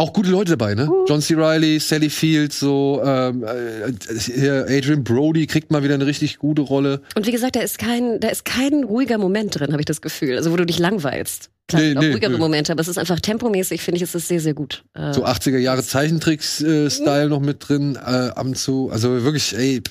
auch 0.00 0.12
gute 0.12 0.30
Leute 0.30 0.56
dabei, 0.56 0.74
ne? 0.74 0.88
Uh. 0.90 1.04
John 1.08 1.20
C. 1.20 1.34
Reilly, 1.34 1.78
Sally 1.78 2.10
Fields, 2.10 2.58
so 2.58 3.00
ähm, 3.04 3.44
äh, 3.44 4.76
Adrian 4.78 5.04
Brody 5.04 5.46
kriegt 5.46 5.70
mal 5.70 5.82
wieder 5.84 5.94
eine 5.94 6.06
richtig 6.06 6.38
gute 6.38 6.62
Rolle. 6.62 7.02
Und 7.14 7.26
wie 7.26 7.32
gesagt, 7.32 7.56
da 7.56 7.60
ist 7.60 7.78
kein, 7.78 8.18
da 8.20 8.28
ist 8.28 8.44
kein 8.44 8.84
ruhiger 8.84 9.18
Moment 9.18 9.58
drin, 9.58 9.72
habe 9.72 9.80
ich 9.82 9.86
das 9.86 10.00
Gefühl. 10.00 10.36
Also 10.36 10.50
wo 10.52 10.56
du 10.56 10.66
dich 10.66 10.78
langweilst. 10.78 11.50
Klar, 11.68 11.82
Nee, 11.82 11.90
nee, 11.90 11.96
auch 11.98 12.00
nee, 12.02 12.10
ruhigere 12.12 12.30
nö. 12.32 12.38
Momente, 12.38 12.72
aber 12.72 12.80
es 12.80 12.88
ist 12.88 12.98
einfach 12.98 13.20
tempomäßig, 13.20 13.80
finde 13.82 13.96
ich, 13.98 14.02
ist 14.02 14.14
es 14.14 14.26
sehr, 14.26 14.40
sehr 14.40 14.54
gut. 14.54 14.82
Äh, 14.94 15.12
So 15.12 15.24
80er 15.24 15.58
Jahre 15.58 15.82
Zeichentricks-Style 15.84 17.28
noch 17.28 17.40
mit 17.40 17.68
drin, 17.68 17.96
äh, 17.96 17.98
ab 18.00 18.44
und 18.46 18.58
zu. 18.58 18.90
Also 18.90 19.22
wirklich, 19.22 19.56
ey, 19.56 19.82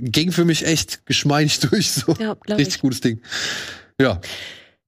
ging 0.00 0.32
für 0.32 0.44
mich 0.44 0.66
echt 0.66 1.06
geschmeidig 1.06 1.60
durch. 1.70 1.92
So. 1.92 2.14
ja, 2.18 2.36
Richtig 2.48 2.76
ich. 2.76 2.80
gutes 2.80 3.00
Ding. 3.00 3.20
Ja. 4.00 4.20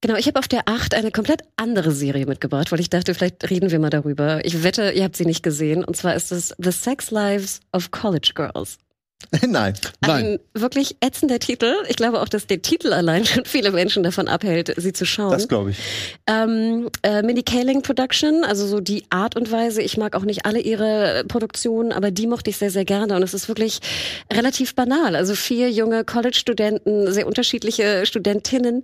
Genau, 0.02 0.16
ich 0.16 0.26
habe 0.26 0.40
auf 0.40 0.48
der 0.48 0.62
8 0.66 0.94
eine 0.94 1.12
komplett 1.12 1.42
andere 1.54 1.92
Serie 1.92 2.26
mitgebracht, 2.26 2.72
weil 2.72 2.80
ich 2.80 2.90
dachte, 2.90 3.14
vielleicht 3.14 3.48
reden 3.48 3.70
wir 3.70 3.78
mal 3.78 3.88
darüber. 3.88 4.44
Ich 4.44 4.64
wette, 4.64 4.90
ihr 4.90 5.04
habt 5.04 5.16
sie 5.16 5.24
nicht 5.24 5.44
gesehen. 5.44 5.84
Und 5.84 5.96
zwar 5.96 6.16
ist 6.16 6.32
es 6.32 6.54
The 6.58 6.72
Sex 6.72 7.12
Lives 7.12 7.60
of 7.72 7.92
College 7.92 8.32
Girls. 8.34 8.78
Nein. 9.46 9.74
Nein. 10.00 10.24
Ein 10.54 10.60
wirklich 10.60 10.96
ätzender 11.00 11.38
Titel. 11.38 11.72
Ich 11.88 11.96
glaube 11.96 12.20
auch, 12.20 12.28
dass 12.28 12.46
der 12.46 12.62
Titel 12.62 12.92
allein 12.92 13.24
schon 13.26 13.44
viele 13.44 13.70
Menschen 13.70 14.02
davon 14.02 14.28
abhält, 14.28 14.74
sie 14.76 14.92
zu 14.92 15.04
schauen. 15.04 15.30
Das 15.30 15.48
glaube 15.48 15.70
ich. 15.70 15.78
Ähm, 16.26 16.88
äh, 17.02 17.22
Mindy 17.22 17.42
Kaling 17.42 17.82
Production, 17.82 18.44
also 18.44 18.66
so 18.66 18.80
die 18.80 19.04
Art 19.10 19.36
und 19.36 19.50
Weise. 19.50 19.82
Ich 19.82 19.96
mag 19.96 20.16
auch 20.16 20.24
nicht 20.24 20.44
alle 20.46 20.60
ihre 20.60 21.24
Produktionen, 21.28 21.92
aber 21.92 22.10
die 22.10 22.26
mochte 22.26 22.50
ich 22.50 22.56
sehr, 22.56 22.70
sehr 22.70 22.84
gerne. 22.84 23.14
Und 23.14 23.22
es 23.22 23.34
ist 23.34 23.48
wirklich 23.48 23.80
relativ 24.32 24.74
banal. 24.74 25.16
Also 25.16 25.34
vier 25.34 25.70
junge 25.70 26.04
College-Studenten, 26.04 27.12
sehr 27.12 27.26
unterschiedliche 27.26 28.04
Studentinnen, 28.04 28.82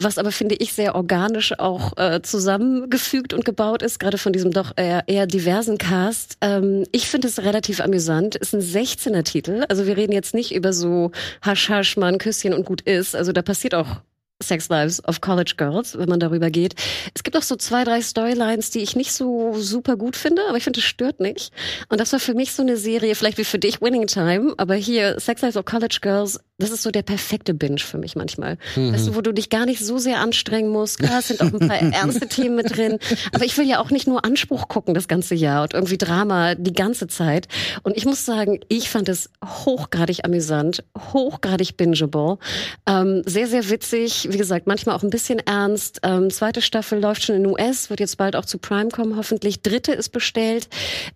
was 0.00 0.18
aber, 0.18 0.30
finde 0.30 0.54
ich, 0.56 0.72
sehr 0.72 0.94
organisch 0.94 1.58
auch 1.58 1.96
äh, 1.96 2.22
zusammengefügt 2.22 3.34
und 3.34 3.44
gebaut 3.44 3.82
ist, 3.82 3.98
gerade 3.98 4.18
von 4.18 4.32
diesem 4.32 4.52
doch 4.52 4.72
eher, 4.76 5.04
eher 5.06 5.26
diversen 5.26 5.76
Cast. 5.76 6.36
Ähm, 6.40 6.84
ich 6.92 7.08
finde 7.08 7.28
es 7.28 7.40
relativ 7.40 7.80
amüsant. 7.80 8.36
Ist 8.36 8.54
ein 8.54 8.60
16er 8.60 9.24
Titel. 9.24 9.64
Also 9.68 9.86
wir 9.86 9.96
reden 9.96 10.12
jetzt 10.12 10.34
nicht 10.34 10.54
über 10.54 10.72
so 10.72 11.10
Hasch, 11.42 11.68
Hasch, 11.68 11.96
mal 11.96 12.12
ein 12.12 12.18
Küsschen 12.18 12.54
und 12.54 12.64
gut 12.64 12.82
ist. 12.82 13.16
Also 13.16 13.32
da 13.32 13.42
passiert 13.42 13.74
auch 13.74 14.00
Sex 14.40 14.68
Lives 14.68 15.04
of 15.04 15.20
College 15.20 15.54
Girls, 15.56 15.98
wenn 15.98 16.08
man 16.08 16.20
darüber 16.20 16.50
geht. 16.50 16.74
Es 17.14 17.24
gibt 17.24 17.36
auch 17.36 17.42
so 17.42 17.56
zwei, 17.56 17.82
drei 17.84 18.00
Storylines, 18.00 18.70
die 18.70 18.80
ich 18.80 18.94
nicht 18.94 19.12
so 19.12 19.54
super 19.54 19.96
gut 19.96 20.16
finde, 20.16 20.42
aber 20.48 20.56
ich 20.56 20.64
finde, 20.64 20.78
es 20.78 20.86
stört 20.86 21.18
nicht. 21.18 21.52
Und 21.88 22.00
das 22.00 22.12
war 22.12 22.20
für 22.20 22.34
mich 22.34 22.52
so 22.52 22.62
eine 22.62 22.76
Serie, 22.76 23.14
vielleicht 23.16 23.38
wie 23.38 23.44
für 23.44 23.58
dich 23.58 23.80
Winning 23.80 24.06
Time, 24.06 24.54
aber 24.56 24.76
hier 24.76 25.18
Sex 25.18 25.42
Lives 25.42 25.56
of 25.56 25.64
College 25.64 25.98
Girls, 26.00 26.38
das 26.58 26.70
ist 26.70 26.82
so 26.82 26.90
der 26.90 27.02
perfekte 27.02 27.54
Binge 27.54 27.78
für 27.78 27.98
mich 27.98 28.16
manchmal. 28.16 28.58
Mhm. 28.74 28.92
Weißt 28.92 29.06
du, 29.06 29.14
wo 29.14 29.20
du 29.20 29.32
dich 29.32 29.48
gar 29.48 29.64
nicht 29.64 29.84
so 29.84 29.98
sehr 29.98 30.18
anstrengen 30.18 30.70
musst. 30.70 30.98
Klar, 30.98 31.20
es 31.20 31.28
sind 31.28 31.40
auch 31.40 31.52
ein 31.52 31.68
paar 31.68 31.80
ernste 31.92 32.26
Themen 32.26 32.56
mit 32.56 32.76
drin, 32.76 32.98
aber 33.32 33.44
ich 33.44 33.56
will 33.56 33.66
ja 33.66 33.78
auch 33.78 33.90
nicht 33.90 34.08
nur 34.08 34.24
Anspruch 34.24 34.66
gucken 34.66 34.92
das 34.92 35.06
ganze 35.06 35.36
Jahr 35.36 35.62
und 35.62 35.74
irgendwie 35.74 35.98
Drama 35.98 36.56
die 36.56 36.72
ganze 36.72 37.06
Zeit. 37.06 37.46
Und 37.84 37.96
ich 37.96 38.06
muss 38.06 38.24
sagen, 38.24 38.58
ich 38.68 38.90
fand 38.90 39.08
es 39.08 39.30
hochgradig 39.44 40.24
amüsant, 40.24 40.82
hochgradig 41.12 41.76
bingeable, 41.76 42.38
ähm, 42.86 43.22
sehr, 43.24 43.46
sehr 43.46 43.70
witzig. 43.70 44.26
Wie 44.30 44.38
gesagt, 44.38 44.66
manchmal 44.66 44.96
auch 44.96 45.04
ein 45.04 45.10
bisschen 45.10 45.38
ernst. 45.38 46.00
Ähm, 46.02 46.28
zweite 46.30 46.60
Staffel 46.60 47.00
läuft 47.00 47.22
schon 47.22 47.36
in 47.36 47.44
den 47.44 47.52
US, 47.52 47.88
wird 47.88 48.00
jetzt 48.00 48.16
bald 48.16 48.34
auch 48.34 48.44
zu 48.44 48.58
Prime 48.58 48.88
kommen, 48.88 49.16
hoffentlich. 49.16 49.62
Dritte 49.62 49.92
ist 49.92 50.08
bestellt. 50.08 50.68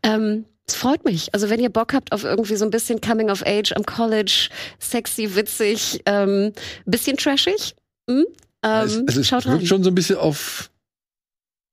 Ähm, 0.04 0.44
es 0.72 0.78
freut 0.78 1.04
mich. 1.04 1.32
Also 1.34 1.50
wenn 1.50 1.60
ihr 1.60 1.68
Bock 1.70 1.92
habt 1.92 2.12
auf 2.12 2.24
irgendwie 2.24 2.56
so 2.56 2.64
ein 2.64 2.70
bisschen 2.70 3.00
Coming 3.00 3.30
of 3.30 3.42
Age 3.46 3.72
am 3.76 3.84
College, 3.84 4.48
sexy, 4.78 5.34
witzig, 5.34 6.00
ähm, 6.06 6.52
bisschen 6.86 7.16
trashig, 7.18 7.74
hm? 8.08 8.24
ähm, 8.64 8.86
es, 8.86 8.96
es 9.06 9.16
ist, 9.18 9.26
schaut 9.28 9.44
wirkt 9.44 9.60
rein. 9.60 9.66
schon 9.66 9.84
so 9.84 9.90
ein 9.90 9.94
bisschen 9.94 10.16
auf, 10.16 10.70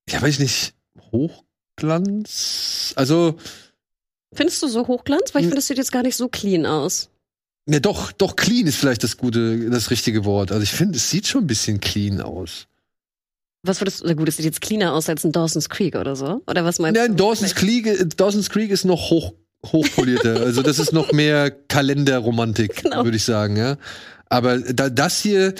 ja, 0.10 0.22
weiß 0.22 0.36
ich 0.36 0.40
nicht, 0.40 0.74
Hochglanz. 1.12 2.94
Also, 2.96 3.36
Findest 4.34 4.62
du 4.62 4.68
so 4.68 4.86
Hochglanz? 4.88 5.34
Weil 5.34 5.42
ich 5.42 5.46
Hm. 5.46 5.50
finde, 5.52 5.56
das 5.56 5.68
sieht 5.68 5.78
jetzt 5.78 5.92
gar 5.92 6.04
nicht 6.04 6.16
so 6.16 6.28
clean 6.30 6.66
aus. 6.66 7.10
ne, 7.66 7.80
doch, 7.82 8.12
doch, 8.12 8.36
clean 8.36 8.68
ist 8.68 8.76
vielleicht 8.78 9.04
das 9.04 9.18
gute, 9.18 9.70
das 9.70 9.90
richtige 9.92 10.26
Wort. 10.26 10.52
Also 10.52 10.62
ich 10.64 10.72
finde, 10.72 10.98
es 10.98 11.10
sieht 11.10 11.26
schon 11.28 11.44
ein 11.46 11.48
bisschen 11.48 11.80
clean 11.80 12.22
aus. 12.22 12.68
Was 13.64 13.82
würdest 13.82 14.02
du, 14.02 14.08
na 14.08 14.14
gut, 14.14 14.28
es 14.30 14.38
sieht 14.38 14.46
jetzt 14.46 14.62
cleaner 14.62 14.94
aus 14.94 15.10
als 15.10 15.24
ein 15.26 15.32
Dawson's 15.32 15.70
Creek 15.70 15.96
oder 15.96 16.16
so? 16.16 16.42
Oder 16.48 16.64
was 16.64 16.80
meinst 16.80 17.00
Nein, 17.00 17.16
du? 17.18 17.24
Dawson's 17.24 17.56
Creek, 17.56 18.16
Dawson's 18.18 18.50
Creek 18.50 18.72
ist 18.72 18.86
noch 18.86 19.10
hoch, 19.10 19.34
hochpolierter. 19.66 20.42
also 20.46 20.62
das 20.62 20.80
ist 20.80 20.94
noch 20.94 21.12
mehr 21.12 21.52
Kalenderromantik, 21.52 22.84
Genau. 22.84 23.04
würde 23.04 23.18
ich 23.18 23.24
sagen, 23.26 23.58
ja. 23.58 23.78
Aber 24.30 24.60
da, 24.60 24.90
das 24.90 25.20
hier, 25.20 25.54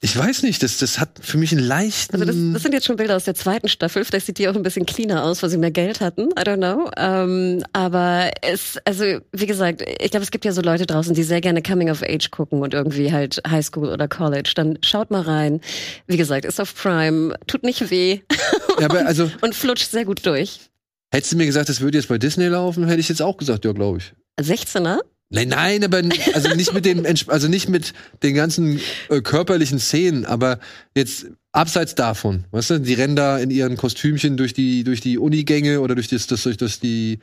ich 0.00 0.16
weiß 0.16 0.42
nicht, 0.42 0.62
das, 0.62 0.78
das 0.78 0.98
hat 0.98 1.18
für 1.20 1.38
mich 1.38 1.52
einen 1.52 1.66
leichten. 1.66 2.14
Also 2.14 2.24
das, 2.24 2.36
das 2.52 2.62
sind 2.62 2.72
jetzt 2.72 2.86
schon 2.86 2.96
Bilder 2.96 3.16
aus 3.16 3.24
der 3.24 3.34
zweiten 3.34 3.68
Staffel. 3.68 4.04
Vielleicht 4.04 4.26
sieht 4.26 4.38
die 4.38 4.48
auch 4.48 4.54
ein 4.54 4.62
bisschen 4.62 4.86
cleaner 4.86 5.24
aus, 5.24 5.42
weil 5.42 5.50
sie 5.50 5.58
mehr 5.58 5.70
Geld 5.70 6.00
hatten. 6.00 6.30
I 6.32 6.42
don't 6.42 6.56
know. 6.56 6.90
Ähm, 6.96 7.62
aber 7.72 8.30
es, 8.42 8.78
also 8.84 9.04
wie 9.32 9.46
gesagt, 9.46 9.82
ich 9.82 10.10
glaube, 10.10 10.24
es 10.24 10.30
gibt 10.30 10.44
ja 10.44 10.52
so 10.52 10.60
Leute 10.60 10.86
draußen, 10.86 11.14
die 11.14 11.22
sehr 11.22 11.40
gerne 11.40 11.62
Coming 11.62 11.90
of 11.90 12.02
Age 12.02 12.30
gucken 12.30 12.62
und 12.62 12.74
irgendwie 12.74 13.12
halt 13.12 13.40
Highschool 13.48 13.88
oder 13.88 14.08
College. 14.08 14.52
Dann 14.54 14.78
schaut 14.82 15.10
mal 15.10 15.22
rein. 15.22 15.60
Wie 16.06 16.16
gesagt, 16.16 16.44
ist 16.44 16.60
auf 16.60 16.74
Prime, 16.74 17.34
tut 17.46 17.62
nicht 17.62 17.90
weh 17.90 18.20
ja, 18.80 18.86
aber 18.86 19.06
also, 19.06 19.30
und 19.40 19.54
flutscht 19.54 19.90
sehr 19.90 20.04
gut 20.04 20.24
durch. 20.26 20.60
hättest 21.12 21.32
du 21.32 21.36
mir 21.36 21.46
gesagt, 21.46 21.68
das 21.68 21.80
würde 21.80 21.98
jetzt 21.98 22.08
bei 22.08 22.18
Disney 22.18 22.46
laufen, 22.46 22.86
hätte 22.86 23.00
ich 23.00 23.08
jetzt 23.08 23.22
auch 23.22 23.36
gesagt, 23.36 23.64
ja, 23.64 23.72
glaube 23.72 23.98
ich. 23.98 24.12
16er? 24.40 25.00
Nein, 25.28 25.48
nein, 25.48 25.82
aber 25.84 26.02
also 26.34 26.54
nicht 26.54 26.72
mit 26.72 26.86
Entsp- 26.86 27.30
also 27.30 27.48
nicht 27.48 27.68
mit 27.68 27.94
den 28.22 28.34
ganzen 28.34 28.80
äh, 29.08 29.20
körperlichen 29.20 29.80
Szenen, 29.80 30.24
aber 30.24 30.60
jetzt 30.94 31.26
abseits 31.50 31.96
davon, 31.96 32.44
weißt 32.52 32.70
du, 32.70 32.80
die 32.80 32.94
rennen 32.94 33.16
da 33.16 33.38
in 33.38 33.50
ihren 33.50 33.76
Kostümchen 33.76 34.36
durch 34.36 34.54
die 34.54 34.84
durch 34.84 35.00
die 35.00 35.18
Unigänge 35.18 35.80
oder 35.80 35.96
durch 35.96 36.06
das, 36.08 36.28
das 36.28 36.44
durch 36.44 36.56
das 36.56 36.78
die 36.78 37.18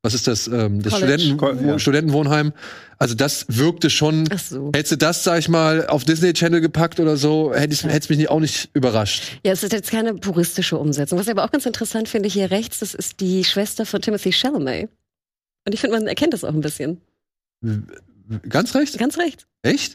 was 0.00 0.14
ist 0.14 0.26
das 0.26 0.48
ähm, 0.48 0.82
das 0.82 0.94
College. 0.94 1.22
Studenten, 1.22 1.68
ja. 1.68 1.78
Studentenwohnheim. 1.78 2.52
Also 2.98 3.14
das 3.14 3.44
wirkte 3.48 3.88
schon. 3.90 4.24
Ach 4.32 4.38
so. 4.38 4.72
Hättest 4.74 4.92
du 4.92 4.96
das, 4.96 5.22
sag 5.22 5.38
ich 5.38 5.48
mal, 5.48 5.86
auf 5.86 6.04
Disney 6.04 6.32
Channel 6.32 6.60
gepackt 6.60 6.98
oder 7.00 7.16
so, 7.16 7.54
hätte 7.54 7.74
ich 7.74 7.84
hätte 7.84 8.08
mich 8.08 8.18
nicht, 8.18 8.30
auch 8.30 8.40
nicht 8.40 8.70
überrascht. 8.72 9.38
Ja, 9.44 9.52
es 9.52 9.62
ist 9.62 9.72
jetzt 9.72 9.90
keine 9.90 10.14
puristische 10.14 10.76
Umsetzung. 10.78 11.18
Was 11.18 11.26
ich 11.26 11.32
aber 11.32 11.44
auch 11.44 11.52
ganz 11.52 11.66
interessant 11.66 12.08
finde, 12.08 12.28
hier 12.28 12.50
rechts, 12.50 12.80
das 12.80 12.94
ist 12.94 13.20
die 13.20 13.44
Schwester 13.44 13.86
von 13.86 14.00
Timothy 14.00 14.32
Chalamet. 14.32 14.88
Und 15.66 15.74
ich 15.74 15.80
finde, 15.80 15.98
man 15.98 16.08
erkennt 16.08 16.32
das 16.32 16.42
auch 16.42 16.54
ein 16.54 16.62
bisschen. 16.62 17.00
Ganz 18.48 18.74
recht? 18.74 18.98
Ganz 18.98 19.18
recht. 19.18 19.46
Echt? 19.62 19.94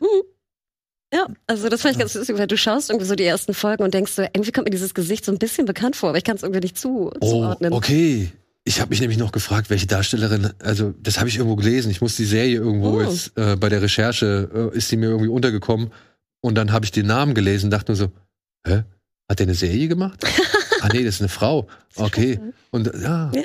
Ja, 1.13 1.27
also 1.47 1.69
das 1.69 1.81
fand 1.81 1.93
ich 1.93 1.99
ganz 1.99 2.13
lustig, 2.13 2.37
weil 2.37 2.47
du 2.47 2.57
schaust 2.57 2.89
irgendwie 2.89 3.07
so 3.07 3.15
die 3.15 3.23
ersten 3.23 3.53
Folgen 3.53 3.83
und 3.83 3.93
denkst 3.93 4.11
so, 4.11 4.21
irgendwie 4.23 4.51
kommt 4.51 4.65
mir 4.65 4.71
dieses 4.71 4.93
Gesicht 4.93 5.23
so 5.23 5.31
ein 5.31 5.37
bisschen 5.37 5.65
bekannt 5.65 5.95
vor, 5.95 6.09
aber 6.09 6.17
ich 6.17 6.23
kann 6.25 6.35
es 6.35 6.43
irgendwie 6.43 6.59
nicht 6.61 6.77
zu, 6.77 7.11
Oh, 7.21 7.29
zuordnen. 7.29 7.73
okay. 7.73 8.29
Ich 8.65 8.81
habe 8.81 8.89
mich 8.89 8.99
nämlich 8.99 9.17
noch 9.17 9.31
gefragt, 9.31 9.69
welche 9.69 9.87
Darstellerin, 9.87 10.51
also 10.59 10.93
das 11.01 11.19
habe 11.19 11.29
ich 11.29 11.37
irgendwo 11.37 11.55
gelesen. 11.55 11.89
Ich 11.89 12.01
muss 12.01 12.17
die 12.17 12.25
Serie 12.25 12.57
irgendwo 12.57 12.97
Oh. 12.97 13.01
jetzt 13.01 13.31
äh, 13.37 13.55
bei 13.55 13.69
der 13.69 13.81
Recherche 13.81 14.71
äh, 14.73 14.77
ist 14.77 14.91
die 14.91 14.97
mir 14.97 15.05
irgendwie 15.07 15.29
untergekommen 15.29 15.91
und 16.41 16.55
dann 16.55 16.73
habe 16.73 16.83
ich 16.83 16.91
den 16.91 17.07
Namen 17.07 17.33
gelesen, 17.33 17.69
dachte 17.71 17.93
nur 17.93 17.97
so, 17.97 18.11
hä, 18.67 18.83
hat 19.29 19.39
der 19.39 19.45
eine 19.45 19.55
Serie 19.55 19.87
gemacht? 19.87 20.25
ah 20.81 20.89
nee, 20.91 21.05
das 21.05 21.15
ist 21.15 21.21
eine 21.21 21.29
Frau. 21.29 21.67
Okay. 21.95 22.39
Und 22.71 22.87
ja, 23.01 23.31
ja. 23.33 23.41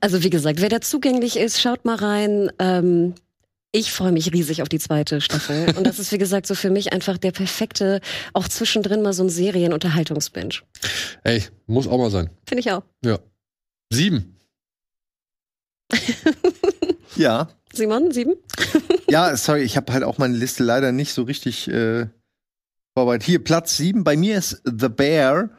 Also 0.00 0.22
wie 0.22 0.30
gesagt, 0.30 0.60
wer 0.60 0.68
da 0.68 0.80
zugänglich 0.80 1.36
ist, 1.36 1.60
schaut 1.60 1.84
mal 1.84 1.96
rein. 1.96 2.50
Ähm, 2.58 3.14
ich 3.72 3.92
freue 3.92 4.10
mich 4.12 4.32
riesig 4.32 4.62
auf 4.62 4.68
die 4.68 4.78
zweite 4.78 5.20
Staffel. 5.20 5.72
Und 5.76 5.86
das 5.86 5.98
ist, 5.98 6.10
wie 6.12 6.18
gesagt, 6.18 6.46
so 6.46 6.54
für 6.54 6.70
mich 6.70 6.92
einfach 6.92 7.18
der 7.18 7.30
perfekte, 7.32 8.00
auch 8.32 8.48
zwischendrin 8.48 9.02
mal 9.02 9.12
so 9.12 9.22
ein 9.22 9.28
Serienunterhaltungsbinge. 9.28 10.54
ey, 11.24 11.44
muss 11.66 11.86
auch 11.86 11.98
mal 11.98 12.10
sein. 12.10 12.30
Finde 12.46 12.60
ich 12.60 12.72
auch. 12.72 12.82
Ja. 13.04 13.18
Sieben. 13.92 14.36
Ja. 17.16 17.48
Simon, 17.72 18.12
sieben? 18.12 18.34
Ja, 19.10 19.36
sorry, 19.36 19.62
ich 19.62 19.76
habe 19.76 19.92
halt 19.92 20.04
auch 20.04 20.18
meine 20.18 20.36
Liste 20.36 20.62
leider 20.62 20.92
nicht 20.92 21.12
so 21.12 21.24
richtig 21.24 21.66
äh, 21.66 22.06
vorbereitet. 22.94 23.26
Hier, 23.26 23.42
Platz 23.42 23.76
sieben. 23.76 24.04
Bei 24.04 24.16
mir 24.16 24.38
ist 24.38 24.62
The 24.64 24.88
Bear. 24.88 25.50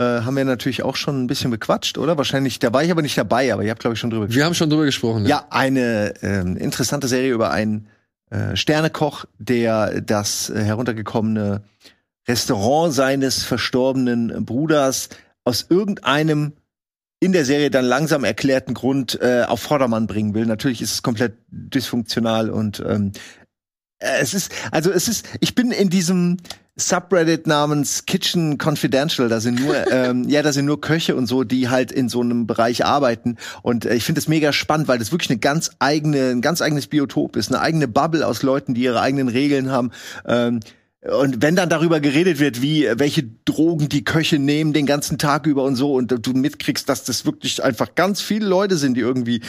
Äh, 0.00 0.22
haben 0.22 0.34
wir 0.34 0.46
natürlich 0.46 0.82
auch 0.82 0.96
schon 0.96 1.22
ein 1.22 1.26
bisschen 1.26 1.50
bequatscht, 1.50 1.98
oder? 1.98 2.16
Wahrscheinlich, 2.16 2.58
da 2.58 2.72
war 2.72 2.82
ich 2.82 2.90
aber 2.90 3.02
nicht 3.02 3.18
dabei, 3.18 3.52
aber 3.52 3.64
ihr 3.64 3.70
habt, 3.70 3.80
glaube 3.80 3.92
ich, 3.92 4.00
schon 4.00 4.08
drüber 4.08 4.32
Wir 4.32 4.46
haben 4.46 4.54
schon 4.54 4.70
drüber 4.70 4.86
gesprochen. 4.86 5.26
Ja, 5.26 5.44
eine 5.50 6.14
ähm, 6.22 6.56
interessante 6.56 7.06
Serie 7.06 7.34
über 7.34 7.50
einen 7.50 7.86
äh, 8.30 8.56
Sternekoch, 8.56 9.26
der 9.38 10.00
das 10.00 10.48
äh, 10.48 10.62
heruntergekommene 10.62 11.64
Restaurant 12.26 12.94
seines 12.94 13.44
verstorbenen 13.44 14.46
Bruders 14.46 15.10
aus 15.44 15.66
irgendeinem 15.68 16.54
in 17.22 17.32
der 17.32 17.44
Serie 17.44 17.68
dann 17.68 17.84
langsam 17.84 18.24
erklärten 18.24 18.72
Grund 18.72 19.20
äh, 19.20 19.42
auf 19.46 19.60
Vordermann 19.60 20.06
bringen 20.06 20.32
will. 20.32 20.46
Natürlich 20.46 20.80
ist 20.80 20.94
es 20.94 21.02
komplett 21.02 21.34
dysfunktional 21.50 22.48
und 22.48 22.82
ähm, 22.88 23.12
äh, 23.98 24.20
es 24.20 24.32
ist, 24.32 24.50
also 24.70 24.90
es 24.90 25.08
ist, 25.08 25.28
ich 25.40 25.54
bin 25.54 25.72
in 25.72 25.90
diesem 25.90 26.38
Subreddit 26.76 27.46
namens 27.46 28.06
Kitchen 28.06 28.58
Confidential, 28.58 29.28
da 29.28 29.40
sind 29.40 29.60
nur, 29.60 29.74
ähm, 29.92 30.28
ja, 30.28 30.42
da 30.42 30.52
sind 30.52 30.66
nur 30.66 30.80
Köche 30.80 31.16
und 31.16 31.26
so, 31.26 31.44
die 31.44 31.68
halt 31.68 31.92
in 31.92 32.08
so 32.08 32.20
einem 32.20 32.46
Bereich 32.46 32.84
arbeiten. 32.84 33.36
Und 33.62 33.84
äh, 33.84 33.94
ich 33.94 34.04
finde 34.04 34.20
es 34.20 34.28
mega 34.28 34.52
spannend, 34.52 34.88
weil 34.88 34.98
das 34.98 35.12
wirklich 35.12 35.30
eine 35.30 35.38
ganz 35.38 35.70
eigene, 35.78 36.30
ein 36.30 36.40
ganz 36.40 36.62
eigenes 36.62 36.86
Biotop 36.86 37.36
ist, 37.36 37.48
eine 37.52 37.60
eigene 37.60 37.88
Bubble 37.88 38.26
aus 38.26 38.42
Leuten, 38.42 38.74
die 38.74 38.82
ihre 38.82 39.00
eigenen 39.00 39.28
Regeln 39.28 39.70
haben. 39.70 39.90
Ähm, 40.26 40.60
und 41.02 41.40
wenn 41.40 41.56
dann 41.56 41.70
darüber 41.70 41.98
geredet 41.98 42.40
wird, 42.40 42.60
wie 42.60 42.86
welche 42.92 43.22
Drogen 43.46 43.88
die 43.88 44.04
Köche 44.04 44.38
nehmen 44.38 44.74
den 44.74 44.84
ganzen 44.84 45.16
Tag 45.16 45.46
über 45.46 45.62
und 45.64 45.76
so, 45.76 45.94
und 45.94 46.26
du 46.26 46.32
mitkriegst, 46.34 46.86
dass 46.90 47.04
das 47.04 47.24
wirklich 47.24 47.64
einfach 47.64 47.94
ganz 47.94 48.20
viele 48.20 48.46
Leute 48.46 48.76
sind, 48.76 48.98
die 48.98 49.00
irgendwie 49.00 49.40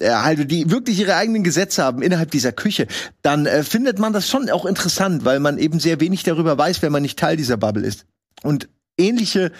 äh, 0.00 0.10
halt, 0.10 0.50
die 0.50 0.70
wirklich 0.70 1.00
ihre 1.00 1.16
eigenen 1.16 1.44
Gesetze 1.44 1.82
haben 1.82 2.02
innerhalb 2.02 2.30
dieser 2.30 2.52
Küche, 2.52 2.86
dann 3.22 3.46
äh, 3.46 3.62
findet 3.62 3.98
man 3.98 4.12
das 4.12 4.28
schon 4.28 4.50
auch 4.50 4.66
interessant, 4.66 5.24
weil 5.24 5.40
man 5.40 5.56
eben 5.56 5.80
sehr 5.80 5.98
wenig 6.00 6.24
darüber 6.24 6.58
weiß, 6.58 6.82
wenn 6.82 6.92
man 6.92 7.00
nicht 7.00 7.18
Teil 7.18 7.38
dieser 7.38 7.56
Bubble 7.56 7.86
ist. 7.86 8.04
Und 8.42 8.68
ähnliche 8.98 9.50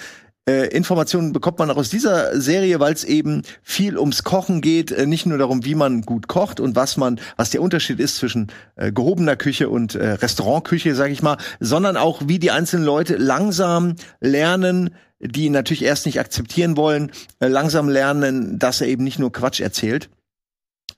äh, 0.49 0.69
Informationen 0.69 1.35
bekommt 1.35 1.59
man 1.59 1.71
auch 1.71 1.77
aus 1.77 1.91
dieser 1.91 2.41
Serie, 2.41 2.81
weil 2.81 2.95
es 2.95 3.05
eben 3.05 3.43
viel 3.63 3.99
ums 3.99 4.25
Kochen 4.25 4.63
geht, 4.63 4.91
äh, 4.91 5.07
nicht 5.07 5.27
nur 5.27 5.37
darum, 5.37 5.67
wie 5.67 5.75
man 5.75 6.03
gut 6.03 6.27
kocht 6.27 6.59
und 6.59 6.75
was 6.75 6.97
man, 6.97 7.21
was 7.37 7.51
der 7.51 7.61
Unterschied 7.61 8.01
ist 8.01 8.17
zwischen 8.17 8.51
äh, 8.77 8.91
gehobener 8.91 9.37
Küche 9.37 9.69
und 9.69 9.95
äh, 9.95 10.13
Restaurantküche, 10.13 10.95
sage 10.95 11.13
ich 11.13 11.23
mal, 11.23 11.37
sondern 11.61 11.99
auch, 11.99 12.23
wie 12.27 12.39
die 12.39 12.51
einzelnen 12.51 12.87
Leute 12.87 13.17
langsam 13.17 13.97
lernen, 14.21 14.91
die 15.21 15.51
natürlich 15.51 15.85
erst 15.85 16.07
nicht 16.07 16.19
akzeptieren 16.19 16.79
wollen, 16.79 17.13
äh, 17.41 17.49
langsam 17.49 17.91
lernen, 17.91 18.59
dass 18.59 18.81
er 18.81 18.87
eben 18.87 19.05
nicht 19.05 19.19
nur 19.19 19.33
Quatsch 19.33 19.61
erzählt. 19.61 20.09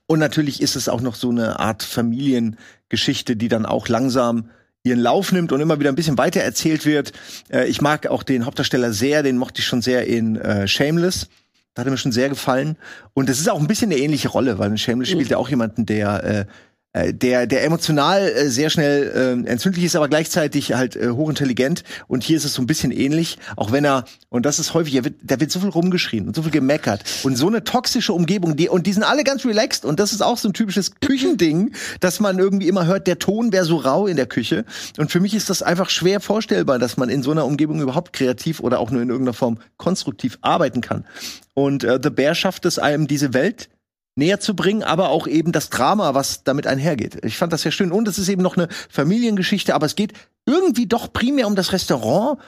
Und 0.07 0.19
natürlich 0.19 0.61
ist 0.61 0.77
es 0.77 0.87
auch 0.87 1.01
noch 1.01 1.15
so 1.15 1.29
eine 1.29 1.59
Art 1.59 1.83
Familiengeschichte, 1.83 3.35
die 3.35 3.49
dann 3.49 3.65
auch 3.65 3.89
langsam 3.89 4.49
ihren 4.83 4.99
Lauf 4.99 5.31
nimmt 5.31 5.51
und 5.51 5.61
immer 5.61 5.79
wieder 5.79 5.89
ein 5.89 5.95
bisschen 5.95 6.17
weiter 6.17 6.41
erzählt 6.41 6.85
wird. 6.85 7.11
Äh, 7.49 7.67
ich 7.67 7.81
mag 7.81 8.07
auch 8.07 8.23
den 8.23 8.45
Hauptdarsteller 8.45 8.93
sehr, 8.93 9.23
den 9.23 9.37
mochte 9.37 9.59
ich 9.59 9.65
schon 9.65 9.81
sehr 9.81 10.07
in 10.07 10.35
äh, 10.37 10.67
Shameless. 10.67 11.27
Da 11.73 11.81
hat 11.81 11.87
er 11.87 11.91
mir 11.91 11.97
schon 11.97 12.11
sehr 12.11 12.29
gefallen. 12.29 12.77
Und 13.13 13.29
es 13.29 13.39
ist 13.39 13.49
auch 13.49 13.59
ein 13.59 13.67
bisschen 13.67 13.91
eine 13.91 14.01
ähnliche 14.01 14.29
Rolle, 14.29 14.59
weil 14.59 14.71
in 14.71 14.77
Shameless 14.77 15.09
spielt 15.09 15.31
er 15.31 15.39
auch 15.39 15.49
jemanden, 15.49 15.85
der 15.85 16.23
äh, 16.23 16.45
der, 16.93 17.47
der 17.47 17.63
emotional 17.63 18.27
äh, 18.27 18.49
sehr 18.49 18.69
schnell 18.69 19.43
äh, 19.45 19.49
entzündlich 19.49 19.85
ist, 19.85 19.95
aber 19.95 20.09
gleichzeitig 20.09 20.73
halt 20.73 20.97
äh, 20.97 21.09
hochintelligent. 21.09 21.83
Und 22.07 22.23
hier 22.23 22.35
ist 22.35 22.43
es 22.43 22.53
so 22.53 22.61
ein 22.61 22.67
bisschen 22.67 22.91
ähnlich, 22.91 23.37
auch 23.55 23.71
wenn 23.71 23.85
er, 23.85 24.03
und 24.29 24.45
das 24.45 24.59
ist 24.59 24.73
häufig, 24.73 24.95
er 24.95 25.05
wird, 25.05 25.15
da 25.23 25.39
wird 25.39 25.51
so 25.51 25.61
viel 25.61 25.69
rumgeschrien 25.69 26.27
und 26.27 26.35
so 26.35 26.43
viel 26.43 26.51
gemeckert 26.51 27.03
und 27.23 27.37
so 27.37 27.47
eine 27.47 27.63
toxische 27.63 28.11
Umgebung, 28.11 28.57
die, 28.57 28.67
und 28.67 28.87
die 28.87 28.93
sind 28.93 29.03
alle 29.03 29.23
ganz 29.23 29.45
relaxed 29.45 29.85
und 29.85 30.01
das 30.01 30.11
ist 30.11 30.21
auch 30.21 30.37
so 30.37 30.49
ein 30.49 30.53
typisches 30.53 30.95
Küchending, 31.01 31.73
dass 32.01 32.19
man 32.19 32.39
irgendwie 32.39 32.67
immer 32.67 32.85
hört, 32.85 33.07
der 33.07 33.19
Ton 33.19 33.53
wäre 33.53 33.63
so 33.63 33.77
rau 33.77 34.07
in 34.07 34.17
der 34.17 34.27
Küche. 34.27 34.65
Und 34.97 35.11
für 35.11 35.21
mich 35.21 35.33
ist 35.33 35.49
das 35.49 35.63
einfach 35.63 35.89
schwer 35.89 36.19
vorstellbar, 36.19 36.77
dass 36.77 36.97
man 36.97 37.09
in 37.09 37.23
so 37.23 37.31
einer 37.31 37.45
Umgebung 37.45 37.81
überhaupt 37.81 38.11
kreativ 38.11 38.59
oder 38.59 38.79
auch 38.79 38.91
nur 38.91 39.01
in 39.01 39.09
irgendeiner 39.09 39.33
Form 39.33 39.59
konstruktiv 39.77 40.37
arbeiten 40.41 40.81
kann. 40.81 41.05
Und 41.53 41.85
äh, 41.85 41.99
The 42.01 42.09
Bear 42.09 42.35
schafft 42.35 42.65
es 42.65 42.79
einem, 42.79 43.07
diese 43.07 43.33
Welt 43.33 43.69
näher 44.15 44.39
zu 44.39 44.55
bringen, 44.55 44.83
aber 44.83 45.09
auch 45.09 45.27
eben 45.27 45.51
das 45.51 45.69
Drama, 45.69 46.13
was 46.13 46.43
damit 46.43 46.67
einhergeht. 46.67 47.23
Ich 47.23 47.37
fand 47.37 47.53
das 47.53 47.61
sehr 47.61 47.71
schön. 47.71 47.91
Und 47.91 48.07
es 48.07 48.19
ist 48.19 48.29
eben 48.29 48.41
noch 48.41 48.57
eine 48.57 48.67
Familiengeschichte, 48.89 49.73
aber 49.73 49.85
es 49.85 49.95
geht 49.95 50.13
irgendwie 50.45 50.87
doch 50.87 51.13
primär 51.13 51.47
um 51.47 51.55
das 51.55 51.71
Restaurant 51.71 52.39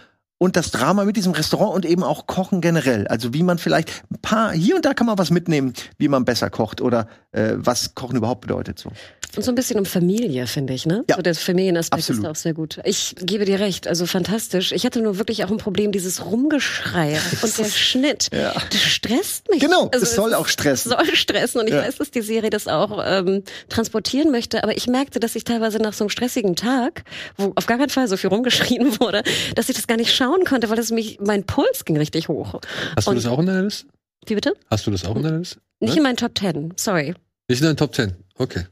und 0.44 0.58
das 0.58 0.72
Drama 0.72 1.06
mit 1.06 1.16
diesem 1.16 1.32
Restaurant 1.32 1.74
und 1.74 1.86
eben 1.86 2.04
auch 2.04 2.28
Kochen 2.28 2.60
generell. 2.60 3.08
Also 3.08 3.34
wie 3.34 3.44
man 3.44 3.58
vielleicht 3.60 4.04
ein 4.12 4.20
paar, 4.22 4.52
hier 4.52 4.76
und 4.76 4.84
da 4.84 4.94
kann 4.94 5.08
man 5.08 5.18
was 5.18 5.32
mitnehmen, 5.32 5.72
wie 5.98 6.10
man 6.10 6.26
besser 6.26 6.50
kocht 6.50 6.82
oder 6.82 7.08
äh, 7.32 7.54
was 7.56 7.96
Kochen 7.96 8.18
überhaupt 8.18 8.41
bedeutet. 8.41 8.78
So. 8.78 8.91
Und 9.36 9.44
so 9.44 9.52
ein 9.52 9.56
bisschen 9.56 9.80
um 9.80 9.86
Familie, 9.86 10.46
finde 10.46 10.74
ich, 10.74 10.86
ne? 10.86 11.04
Ja. 11.10 11.16
So 11.16 11.22
der 11.24 11.34
Familienaspekt 11.34 12.02
Absolut. 12.04 12.24
ist 12.24 12.30
auch 12.30 12.36
sehr 12.36 12.54
gut. 12.54 12.80
Ich 12.84 13.16
gebe 13.20 13.46
dir 13.46 13.60
recht, 13.60 13.88
also 13.88 14.06
fantastisch. 14.06 14.72
Ich 14.74 14.86
hatte 14.86 15.02
nur 15.02 15.18
wirklich 15.18 15.44
auch 15.44 15.50
ein 15.50 15.58
Problem, 15.58 15.91
dieses 15.91 16.24
Rumgeschrei 16.26 17.20
und 17.41 17.58
der 17.58 17.66
Schnitt. 17.66 18.28
Ja. 18.32 18.54
Das 18.70 18.80
stresst 18.82 19.50
mich. 19.50 19.60
Genau, 19.60 19.86
also 19.91 20.02
das 20.02 20.14
soll 20.14 20.30
es 20.32 20.36
auch 20.36 20.48
stressen. 20.48 20.91
Soll 20.91 21.16
stressen 21.16 21.62
und 21.62 21.68
ich 21.68 21.74
Ja. 21.74 21.82
weiß, 21.82 21.96
dass 21.96 22.12
die 22.12 22.22
Serie 22.22 22.52
das 22.52 22.68
auch 22.68 23.02
ähm, 23.04 23.44
transportieren 23.70 24.30
möchte, 24.30 24.62
aber 24.64 24.78
ich 24.78 24.86
merkte, 24.88 25.20
dass 25.20 25.36
ich 25.36 25.46
teilweise 25.46 25.80
nach 25.80 25.94
so 25.94 26.04
einem 26.04 26.10
stressigen 26.10 26.56
Tag, 26.56 27.04
wo 27.38 27.54
auf 27.56 27.66
gar 27.66 27.78
keinen 27.80 27.89
Fall 27.89 28.08
so 28.08 28.18
viel 28.18 28.30
rumgeschrien 28.30 29.00
wurde, 29.00 29.24
dass 29.56 29.68
ich 29.70 29.76
das 29.76 29.88
gar 29.88 29.98
nicht 29.98 30.14
schauen 30.14 30.33
konnte, 30.46 30.70
weil 30.70 30.80
es 30.80 30.92
mich, 30.92 31.20
mein 31.22 31.44
Puls 31.46 31.86
ging 31.86 31.98
richtig 31.98 32.28
hoch. 32.28 32.60
Hast 32.96 33.08
du 33.08 33.12
Und- 33.12 33.18
das 33.18 33.26
auch 33.26 33.40
in 33.40 33.46
deiner 33.46 33.64
Liste? 33.64 33.88
Wie 34.26 34.36
bitte? 34.36 34.54
Hast 34.70 34.88
du 34.88 34.92
das 34.92 35.06
auch 35.06 35.16
in 35.16 35.24
deiner 35.24 35.40
Liste? 35.40 35.60
Nicht 35.80 35.92
Ne? 35.94 35.98
in 35.98 36.04
meinen 36.04 36.18
Top 36.18 36.34
Ten, 36.36 36.74
sorry. 36.78 37.14
Nicht 37.50 37.60
in 37.62 37.66
deinen 37.68 37.78
Top 37.78 37.94
10. 37.94 38.14
Okay. 38.38 38.64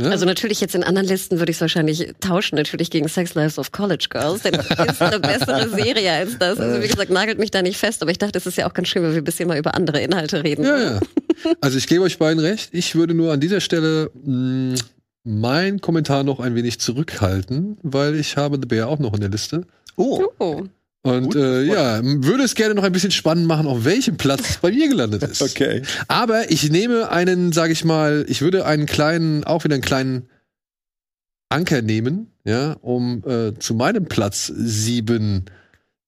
Ja? 0.00 0.08
Also 0.10 0.24
natürlich 0.24 0.60
jetzt 0.60 0.74
in 0.74 0.82
anderen 0.82 1.06
Listen 1.06 1.38
würde 1.38 1.50
ich 1.50 1.58
es 1.58 1.60
wahrscheinlich 1.60 2.12
tauschen, 2.20 2.56
natürlich 2.56 2.90
gegen 2.90 3.06
Sex 3.08 3.34
Lives 3.34 3.58
of 3.58 3.70
College 3.70 4.06
Girls. 4.10 4.42
Denn 4.42 4.52
das 4.54 4.68
ist 4.92 5.02
eine 5.02 5.20
bessere 5.20 5.68
Serie 5.68 6.10
als 6.12 6.38
das. 6.38 6.58
Also 6.58 6.82
wie 6.82 6.88
gesagt, 6.88 7.10
nagelt 7.10 7.38
mich 7.38 7.50
da 7.50 7.60
nicht 7.62 7.76
fest, 7.78 8.00
aber 8.02 8.10
ich 8.10 8.18
dachte, 8.18 8.38
es 8.38 8.46
ist 8.46 8.56
ja 8.56 8.66
auch 8.68 8.72
ganz 8.72 8.88
schön, 8.88 9.02
wenn 9.02 9.12
wir 9.12 9.18
ein 9.20 9.24
bisschen 9.24 9.46
mal 9.46 9.58
über 9.58 9.74
andere 9.74 10.00
Inhalte 10.00 10.42
reden. 10.42 10.64
Ja, 10.64 10.78
ja. 10.94 11.00
Also 11.60 11.76
ich 11.78 11.86
gebe 11.86 12.02
euch 12.02 12.18
beiden 12.18 12.40
recht. 12.42 12.70
Ich 12.72 12.94
würde 12.94 13.14
nur 13.14 13.32
an 13.32 13.40
dieser 13.40 13.60
Stelle 13.60 14.10
mh, 14.24 14.78
mein 15.24 15.80
Kommentar 15.80 16.24
noch 16.24 16.40
ein 16.40 16.54
wenig 16.54 16.80
zurückhalten, 16.80 17.76
weil 17.82 18.14
ich 18.16 18.36
habe 18.38 18.56
The 18.60 18.66
Bear 18.66 18.88
auch 18.88 18.98
noch 18.98 19.12
in 19.14 19.20
der 19.20 19.30
Liste. 19.30 19.66
Oh. 19.96 20.24
Oh. 20.38 20.62
Und 21.02 21.24
Gut, 21.32 21.36
äh, 21.36 21.62
ja, 21.62 22.00
würde 22.02 22.42
es 22.44 22.54
gerne 22.54 22.74
noch 22.74 22.82
ein 22.84 22.92
bisschen 22.92 23.10
spannend 23.10 23.46
machen, 23.46 23.66
auf 23.66 23.84
welchem 23.86 24.16
Platz 24.18 24.50
es 24.50 24.56
bei 24.58 24.70
mir 24.70 24.88
gelandet 24.88 25.22
ist. 25.22 25.40
Okay. 25.50 25.82
Aber 26.08 26.50
ich 26.50 26.70
nehme 26.70 27.10
einen, 27.10 27.52
sage 27.52 27.72
ich 27.72 27.84
mal, 27.84 28.24
ich 28.28 28.42
würde 28.42 28.66
einen 28.66 28.84
kleinen, 28.86 29.44
auch 29.44 29.64
wieder 29.64 29.74
einen 29.74 29.82
kleinen 29.82 30.28
Anker 31.48 31.82
nehmen, 31.82 32.28
ja, 32.44 32.72
um 32.82 33.22
äh, 33.26 33.54
zu 33.58 33.74
meinem 33.74 34.06
Platz 34.06 34.46
sieben 34.54 35.46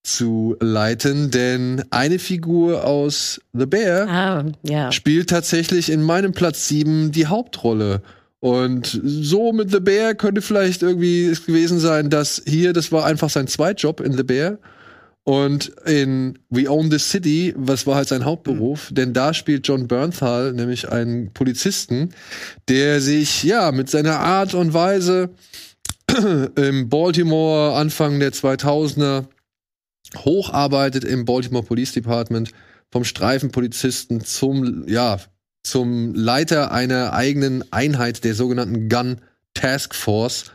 zu 0.05 0.57
leiten, 0.61 1.31
denn 1.31 1.85
eine 1.91 2.19
Figur 2.19 2.85
aus 2.85 3.41
The 3.53 3.67
Bear 3.67 4.09
Ah, 4.09 4.45
ja. 4.63 4.91
spielt 4.93 5.31
tatsächlich 5.31 5.91
in 5.91 6.03
meinem 6.03 6.33
Platz 6.33 6.69
7 6.69 7.13
die 7.13 7.27
Hauptrolle. 7.27 8.03
Und 8.41 9.01
so 9.05 9.53
mit 9.53 9.71
The 9.71 9.79
Bear 9.81 10.15
könnte 10.15 10.43
vielleicht 10.43 10.83
irgendwie 10.83 11.27
es 11.27 11.47
gewesen 11.47 11.79
sein, 11.79 12.11
dass 12.11 12.43
hier, 12.45 12.73
das 12.73 12.91
war 12.91 13.05
einfach 13.07 13.31
sein 13.31 13.47
Zweitjob 13.47 14.01
in 14.01 14.13
The 14.17 14.25
Bear. 14.25 14.59
Und 15.25 15.69
in 15.87 16.39
We 16.51 16.69
Own 16.69 16.91
the 16.91 16.99
City, 16.99 17.55
was 17.57 17.87
war 17.87 17.95
halt 17.95 18.09
sein 18.09 18.25
Hauptberuf, 18.25 18.89
denn 18.91 19.13
da 19.13 19.33
spielt 19.35 19.69
John 19.69 19.87
Bernthal 19.87 20.53
nämlich 20.53 20.89
einen 20.89 21.33
Polizisten, 21.33 22.11
der 22.69 23.01
sich 23.01 23.45
ja 23.45 23.71
mit 23.71 23.89
seiner 23.89 24.19
Art 24.19 24.55
und 24.55 24.75
Weise 24.75 25.31
im 26.57 26.89
Baltimore 26.89 27.77
Anfang 27.77 28.19
der 28.19 28.33
2000er 28.33 29.27
hocharbeitet 30.19 31.05
im 31.05 31.25
Baltimore 31.25 31.65
Police 31.65 31.93
Department 31.93 32.51
vom 32.91 33.05
Streifenpolizisten 33.05 34.23
zum 34.25 34.87
ja 34.89 35.19
zum 35.63 36.15
Leiter 36.15 36.73
einer 36.73 37.13
eigenen 37.13 37.65
Einheit 37.73 38.25
der 38.25 38.35
sogenannten 38.35 38.89
Gun 38.89 39.19
Task 39.55 39.95
Force 39.95 40.52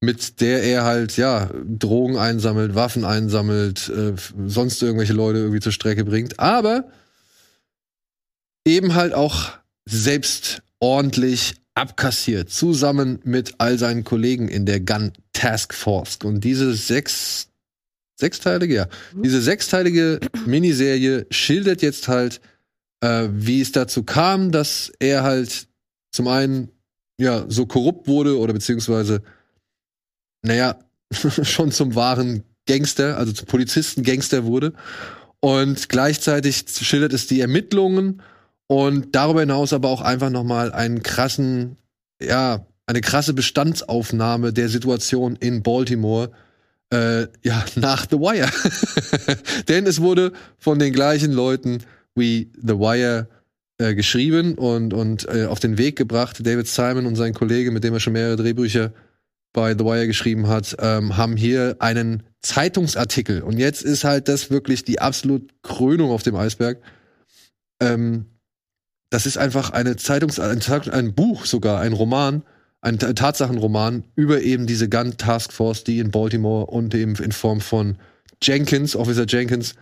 mit 0.00 0.40
der 0.40 0.62
er 0.62 0.84
halt 0.84 1.16
ja 1.16 1.50
Drogen 1.66 2.16
einsammelt, 2.16 2.74
Waffen 2.74 3.04
einsammelt, 3.04 3.88
äh, 3.88 4.14
sonst 4.46 4.82
irgendwelche 4.82 5.12
Leute 5.12 5.38
irgendwie 5.38 5.60
zur 5.60 5.72
Strecke 5.72 6.04
bringt, 6.04 6.38
aber 6.38 6.90
eben 8.66 8.94
halt 8.94 9.14
auch 9.14 9.50
selbst 9.86 10.62
ordentlich 10.78 11.54
abkassiert, 11.74 12.50
zusammen 12.50 13.20
mit 13.24 13.54
all 13.58 13.78
seinen 13.78 14.04
Kollegen 14.04 14.48
in 14.48 14.66
der 14.66 14.80
Gun 14.80 15.12
Task 15.32 15.72
Force. 15.72 16.18
Und 16.24 16.42
diese 16.42 16.74
sechs, 16.74 17.48
sechsteilige, 18.16 18.74
ja, 18.74 18.88
diese 19.14 19.40
sechsteilige 19.40 20.20
Miniserie 20.46 21.26
schildert 21.30 21.82
jetzt 21.82 22.08
halt, 22.08 22.40
äh, 23.00 23.28
wie 23.30 23.60
es 23.60 23.72
dazu 23.72 24.02
kam, 24.02 24.50
dass 24.50 24.92
er 24.98 25.22
halt 25.22 25.68
zum 26.10 26.28
einen 26.28 26.68
ja 27.18 27.44
so 27.48 27.66
korrupt 27.66 28.08
wurde 28.08 28.38
oder 28.38 28.52
beziehungsweise, 28.52 29.22
naja, 30.42 30.76
schon 31.10 31.72
zum 31.72 31.94
wahren 31.94 32.44
Gangster, 32.66 33.16
also 33.16 33.32
zum 33.32 33.46
Polizisten-Gangster 33.46 34.44
wurde. 34.44 34.72
Und 35.40 35.88
gleichzeitig 35.88 36.64
schildert 36.68 37.12
es 37.12 37.26
die 37.26 37.40
Ermittlungen 37.40 38.22
und 38.66 39.14
darüber 39.14 39.40
hinaus 39.40 39.72
aber 39.72 39.88
auch 39.88 40.02
einfach 40.02 40.30
nochmal 40.30 40.72
einen 40.72 41.02
krassen, 41.02 41.76
ja, 42.20 42.66
eine 42.86 43.00
krasse 43.00 43.34
Bestandsaufnahme 43.34 44.52
der 44.52 44.68
Situation 44.68 45.36
in 45.36 45.62
Baltimore, 45.62 46.30
äh, 46.92 47.22
ja, 47.42 47.64
nach 47.76 48.06
The 48.10 48.18
Wire. 48.18 48.50
Denn 49.68 49.86
es 49.86 50.00
wurde 50.00 50.32
von 50.58 50.78
den 50.78 50.92
gleichen 50.92 51.32
Leuten 51.32 51.78
wie 52.14 52.50
The 52.60 52.74
Wire 52.74 53.28
äh, 53.78 53.94
geschrieben 53.94 54.54
und, 54.54 54.92
und 54.92 55.28
äh, 55.28 55.46
auf 55.46 55.60
den 55.60 55.78
Weg 55.78 55.96
gebracht. 55.96 56.44
David 56.44 56.66
Simon 56.66 57.06
und 57.06 57.16
sein 57.16 57.32
Kollege, 57.32 57.70
mit 57.70 57.84
dem 57.84 57.94
er 57.94 58.00
schon 58.00 58.14
mehrere 58.14 58.36
Drehbücher 58.36 58.92
bei 59.58 59.72
The 59.76 59.84
Wire 59.84 60.06
geschrieben 60.06 60.46
hat, 60.46 60.76
ähm, 60.78 61.16
haben 61.16 61.36
hier 61.36 61.74
einen 61.80 62.22
Zeitungsartikel. 62.42 63.42
Und 63.42 63.58
jetzt 63.58 63.82
ist 63.82 64.04
halt 64.04 64.28
das 64.28 64.52
wirklich 64.52 64.84
die 64.84 65.00
absolut 65.00 65.50
Krönung 65.62 66.12
auf 66.12 66.22
dem 66.22 66.36
Eisberg. 66.36 66.80
Ähm, 67.80 68.26
das 69.10 69.26
ist 69.26 69.36
einfach 69.36 69.70
eine 69.70 69.96
Zeitungs 69.96 70.38
ein, 70.38 70.60
ein 70.92 71.12
Buch 71.12 71.44
sogar, 71.44 71.80
ein 71.80 71.92
Roman, 71.92 72.44
ein 72.82 73.00
Ta- 73.00 73.14
Tatsachenroman 73.14 74.04
über 74.14 74.42
eben 74.42 74.68
diese 74.68 74.88
Gun 74.88 75.16
Task 75.16 75.52
Force, 75.52 75.82
die 75.82 75.98
in 75.98 76.12
Baltimore 76.12 76.66
und 76.66 76.94
eben 76.94 77.16
in 77.16 77.32
Form 77.32 77.60
von 77.60 77.96
Jenkins, 78.40 78.94
Officer 78.94 79.26
Jenkins, 79.26 79.74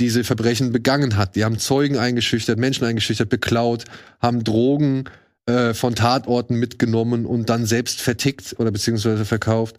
diese 0.00 0.22
Verbrechen 0.22 0.70
begangen 0.70 1.16
hat. 1.16 1.34
Die 1.34 1.44
haben 1.44 1.58
Zeugen 1.58 1.96
eingeschüchtert, 1.96 2.58
Menschen 2.58 2.84
eingeschüchtert, 2.84 3.30
beklaut, 3.30 3.84
haben 4.20 4.44
Drogen 4.44 5.04
äh, 5.46 5.74
von 5.74 5.94
Tatorten 5.94 6.56
mitgenommen 6.58 7.26
und 7.26 7.50
dann 7.50 7.66
selbst 7.66 8.00
vertickt 8.00 8.56
oder 8.58 8.70
beziehungsweise 8.70 9.24
verkauft 9.24 9.76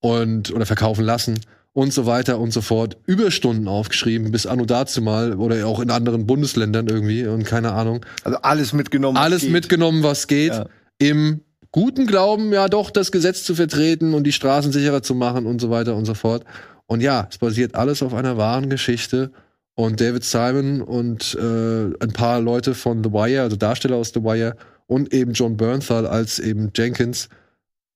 und 0.00 0.52
oder 0.52 0.66
verkaufen 0.66 1.04
lassen 1.04 1.40
und 1.72 1.92
so 1.92 2.06
weiter 2.06 2.38
und 2.38 2.52
so 2.52 2.60
fort. 2.60 2.96
Überstunden 3.06 3.68
aufgeschrieben, 3.68 4.32
bis 4.32 4.46
anno 4.46 4.64
dazu 4.64 5.00
mal 5.00 5.34
oder 5.34 5.66
auch 5.66 5.80
in 5.80 5.90
anderen 5.90 6.26
Bundesländern 6.26 6.88
irgendwie 6.88 7.26
und 7.26 7.44
keine 7.44 7.72
Ahnung. 7.72 8.04
Also 8.24 8.38
alles 8.42 8.72
mitgenommen. 8.72 9.16
was 9.16 9.24
Alles 9.24 9.42
geht. 9.42 9.52
mitgenommen, 9.52 10.02
was 10.02 10.26
geht. 10.26 10.54
Ja. 10.54 10.66
Im 10.98 11.40
guten 11.70 12.06
Glauben, 12.06 12.52
ja 12.52 12.68
doch, 12.68 12.90
das 12.90 13.12
Gesetz 13.12 13.44
zu 13.44 13.54
vertreten 13.54 14.14
und 14.14 14.24
die 14.24 14.32
Straßen 14.32 14.72
sicherer 14.72 15.02
zu 15.02 15.14
machen 15.14 15.46
und 15.46 15.60
so 15.60 15.70
weiter 15.70 15.94
und 15.94 16.04
so 16.04 16.14
fort. 16.14 16.44
Und 16.86 17.00
ja, 17.00 17.28
es 17.30 17.38
basiert 17.38 17.74
alles 17.74 18.02
auf 18.02 18.14
einer 18.14 18.36
wahren 18.36 18.70
Geschichte. 18.70 19.30
Und 19.74 20.00
David 20.00 20.24
Simon 20.24 20.80
und 20.82 21.36
äh, 21.40 21.94
ein 22.02 22.12
paar 22.12 22.40
Leute 22.40 22.74
von 22.74 23.04
The 23.04 23.12
Wire, 23.12 23.42
also 23.42 23.54
Darsteller 23.54 23.96
aus 23.96 24.10
The 24.12 24.24
Wire, 24.24 24.56
und 24.88 25.14
eben 25.14 25.34
John 25.34 25.56
Bernthal 25.56 26.06
als 26.06 26.40
eben 26.40 26.72
Jenkins, 26.74 27.28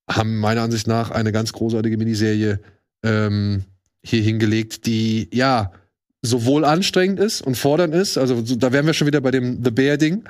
haben 0.08 0.38
meiner 0.38 0.62
Ansicht 0.62 0.86
nach 0.86 1.10
eine 1.10 1.32
ganz 1.32 1.52
großartige 1.52 1.96
Miniserie 1.96 2.60
ähm, 3.02 3.64
hier 4.04 4.22
hingelegt, 4.22 4.86
die 4.86 5.28
ja 5.32 5.72
sowohl 6.22 6.64
anstrengend 6.64 7.18
ist 7.18 7.40
und 7.40 7.56
fordernd 7.56 7.94
ist. 7.94 8.18
Also 8.18 8.44
so, 8.44 8.54
da 8.56 8.72
wären 8.72 8.86
wir 8.86 8.94
schon 8.94 9.06
wieder 9.06 9.20
bei 9.20 9.30
dem 9.30 9.64
The 9.64 9.70
Bear-Ding. 9.70 10.24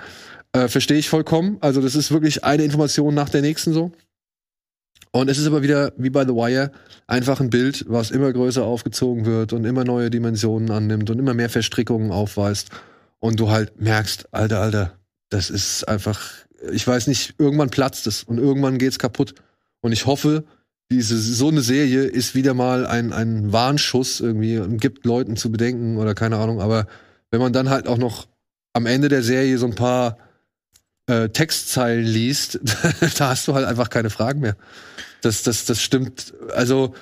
Äh, 0.52 0.68
Verstehe 0.68 0.98
ich 0.98 1.08
vollkommen. 1.08 1.58
Also 1.60 1.82
das 1.82 1.94
ist 1.94 2.10
wirklich 2.10 2.44
eine 2.44 2.64
Information 2.64 3.14
nach 3.14 3.28
der 3.28 3.42
nächsten 3.42 3.72
so. 3.72 3.92
Und 5.10 5.28
es 5.28 5.38
ist 5.38 5.46
aber 5.46 5.62
wieder, 5.62 5.92
wie 5.98 6.08
bei 6.08 6.24
The 6.24 6.32
Wire, 6.32 6.72
einfach 7.06 7.40
ein 7.40 7.50
Bild, 7.50 7.84
was 7.88 8.10
immer 8.10 8.32
größer 8.32 8.64
aufgezogen 8.64 9.26
wird 9.26 9.52
und 9.52 9.64
immer 9.64 9.84
neue 9.84 10.08
Dimensionen 10.08 10.70
annimmt 10.70 11.10
und 11.10 11.18
immer 11.18 11.34
mehr 11.34 11.50
Verstrickungen 11.50 12.10
aufweist. 12.10 12.70
Und 13.18 13.38
du 13.38 13.50
halt 13.50 13.78
merkst, 13.80 14.32
Alter, 14.32 14.60
Alter, 14.60 14.98
das 15.28 15.50
ist 15.50 15.86
einfach, 15.86 16.20
ich 16.70 16.86
weiß 16.86 17.06
nicht, 17.06 17.34
irgendwann 17.38 17.70
platzt 17.70 18.06
es 18.06 18.22
und 18.22 18.38
irgendwann 18.38 18.78
geht's 18.78 18.98
kaputt. 18.98 19.34
Und 19.80 19.92
ich 19.92 20.06
hoffe, 20.06 20.44
diese, 20.90 21.18
so 21.18 21.48
eine 21.48 21.62
Serie 21.62 22.02
ist 22.04 22.34
wieder 22.34 22.54
mal 22.54 22.86
ein, 22.86 23.12
ein 23.12 23.52
Warnschuss 23.52 24.20
irgendwie 24.20 24.58
und 24.58 24.80
gibt 24.80 25.04
Leuten 25.06 25.36
zu 25.36 25.50
bedenken 25.50 25.96
oder 25.96 26.14
keine 26.14 26.36
Ahnung. 26.36 26.60
Aber 26.60 26.86
wenn 27.30 27.40
man 27.40 27.52
dann 27.52 27.70
halt 27.70 27.88
auch 27.88 27.98
noch 27.98 28.28
am 28.74 28.86
Ende 28.86 29.08
der 29.08 29.22
Serie 29.22 29.58
so 29.58 29.66
ein 29.66 29.74
paar 29.74 30.18
äh, 31.06 31.28
Textzeilen 31.28 32.04
liest, 32.04 32.60
da 33.18 33.30
hast 33.30 33.48
du 33.48 33.54
halt 33.54 33.66
einfach 33.66 33.90
keine 33.90 34.10
Fragen 34.10 34.40
mehr. 34.40 34.56
Das, 35.22 35.42
das, 35.42 35.64
das 35.64 35.80
stimmt. 35.80 36.34
Also, 36.54 36.94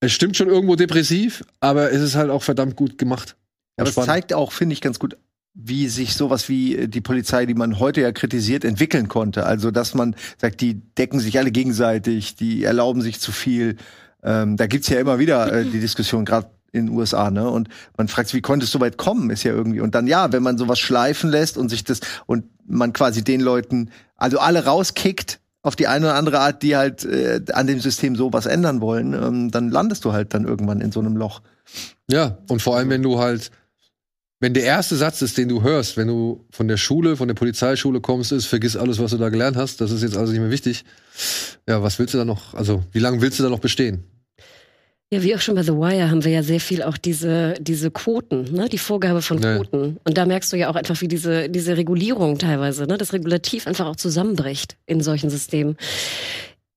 es 0.00 0.12
stimmt 0.12 0.36
schon 0.36 0.48
irgendwo 0.48 0.76
depressiv, 0.76 1.44
aber 1.60 1.92
es 1.92 2.00
ist 2.00 2.14
halt 2.14 2.30
auch 2.30 2.42
verdammt 2.42 2.76
gut 2.76 2.98
gemacht. 2.98 3.36
Aber 3.76 3.88
es 3.88 3.94
zeigt 3.94 4.32
auch, 4.32 4.52
finde 4.52 4.72
ich, 4.72 4.80
ganz 4.80 4.98
gut, 4.98 5.16
wie 5.54 5.88
sich 5.88 6.14
sowas 6.14 6.48
wie 6.48 6.76
äh, 6.76 6.88
die 6.88 7.00
Polizei, 7.00 7.46
die 7.46 7.54
man 7.54 7.78
heute 7.78 8.00
ja 8.00 8.12
kritisiert, 8.12 8.64
entwickeln 8.64 9.08
konnte. 9.08 9.46
Also, 9.46 9.70
dass 9.70 9.94
man 9.94 10.14
sagt, 10.38 10.60
die 10.60 10.74
decken 10.74 11.20
sich 11.20 11.38
alle 11.38 11.50
gegenseitig, 11.50 12.36
die 12.36 12.64
erlauben 12.64 13.02
sich 13.02 13.20
zu 13.20 13.32
viel. 13.32 13.76
Ähm, 14.22 14.56
da 14.56 14.66
gibt's 14.66 14.88
ja 14.88 15.00
immer 15.00 15.18
wieder 15.18 15.52
äh, 15.52 15.64
die 15.64 15.80
Diskussion, 15.80 16.24
gerade 16.24 16.50
in 16.72 16.86
den 16.86 16.96
USA, 16.96 17.30
ne? 17.30 17.48
Und 17.50 17.68
man 17.96 18.08
fragt 18.08 18.28
sich, 18.28 18.36
wie 18.36 18.42
konnte 18.42 18.64
es 18.64 18.70
so 18.70 18.80
weit 18.80 18.96
kommen? 18.96 19.30
Ist 19.30 19.42
ja 19.42 19.52
irgendwie. 19.52 19.80
Und 19.80 19.94
dann 19.94 20.06
ja, 20.06 20.32
wenn 20.32 20.42
man 20.42 20.56
sowas 20.56 20.78
schleifen 20.78 21.30
lässt 21.30 21.58
und 21.58 21.68
sich 21.68 21.84
das 21.84 22.00
und 22.26 22.44
man 22.66 22.92
quasi 22.92 23.24
den 23.24 23.40
Leuten, 23.40 23.90
also 24.16 24.38
alle 24.38 24.64
rauskickt 24.64 25.40
auf 25.62 25.76
die 25.76 25.88
eine 25.88 26.06
oder 26.06 26.14
andere 26.14 26.40
Art, 26.40 26.62
die 26.62 26.76
halt 26.76 27.04
äh, 27.04 27.40
an 27.52 27.66
dem 27.66 27.80
System 27.80 28.16
so 28.16 28.32
was 28.32 28.46
ändern 28.46 28.80
wollen, 28.80 29.12
ähm, 29.14 29.50
dann 29.50 29.70
landest 29.70 30.04
du 30.04 30.12
halt 30.12 30.32
dann 30.32 30.44
irgendwann 30.44 30.80
in 30.80 30.92
so 30.92 31.00
einem 31.00 31.16
Loch. 31.16 31.42
Ja, 32.08 32.38
und 32.48 32.62
vor 32.62 32.76
allem, 32.76 32.88
wenn 32.90 33.02
du 33.02 33.18
halt, 33.18 33.50
wenn 34.40 34.54
der 34.54 34.64
erste 34.64 34.96
Satz 34.96 35.20
ist, 35.20 35.36
den 35.36 35.48
du 35.48 35.62
hörst, 35.62 35.98
wenn 35.98 36.08
du 36.08 36.44
von 36.50 36.66
der 36.66 36.78
Schule, 36.78 37.16
von 37.16 37.28
der 37.28 37.34
Polizeischule 37.34 38.00
kommst, 38.00 38.32
ist, 38.32 38.46
vergiss 38.46 38.74
alles, 38.74 38.98
was 38.98 39.10
du 39.10 39.18
da 39.18 39.28
gelernt 39.28 39.56
hast, 39.56 39.80
das 39.82 39.90
ist 39.90 40.02
jetzt 40.02 40.16
alles 40.16 40.30
nicht 40.30 40.40
mehr 40.40 40.50
wichtig. 40.50 40.84
Ja, 41.68 41.82
was 41.82 41.98
willst 41.98 42.14
du 42.14 42.18
da 42.18 42.24
noch, 42.24 42.54
also 42.54 42.82
wie 42.92 43.00
lange 43.00 43.20
willst 43.20 43.38
du 43.38 43.42
da 43.42 43.50
noch 43.50 43.58
bestehen? 43.58 44.02
Ja, 45.12 45.22
wie 45.24 45.34
auch 45.34 45.40
schon 45.40 45.56
bei 45.56 45.62
The 45.62 45.72
Wire 45.72 46.08
haben 46.08 46.24
wir 46.24 46.30
ja 46.30 46.42
sehr 46.42 46.60
viel 46.60 46.82
auch 46.84 46.96
diese, 46.96 47.54
diese 47.60 47.90
Quoten, 47.90 48.44
ne? 48.54 48.68
die 48.68 48.78
Vorgabe 48.78 49.22
von 49.22 49.42
Ja. 49.42 49.56
Quoten. 49.56 49.98
Und 50.04 50.16
da 50.16 50.24
merkst 50.24 50.52
du 50.52 50.56
ja 50.56 50.70
auch 50.70 50.76
einfach, 50.76 51.00
wie 51.00 51.08
diese, 51.08 51.50
diese 51.50 51.76
Regulierung 51.76 52.38
teilweise, 52.38 52.86
ne? 52.86 52.96
das 52.96 53.12
Regulativ 53.12 53.66
einfach 53.66 53.86
auch 53.86 53.96
zusammenbricht 53.96 54.76
in 54.86 55.00
solchen 55.02 55.28
Systemen. 55.28 55.76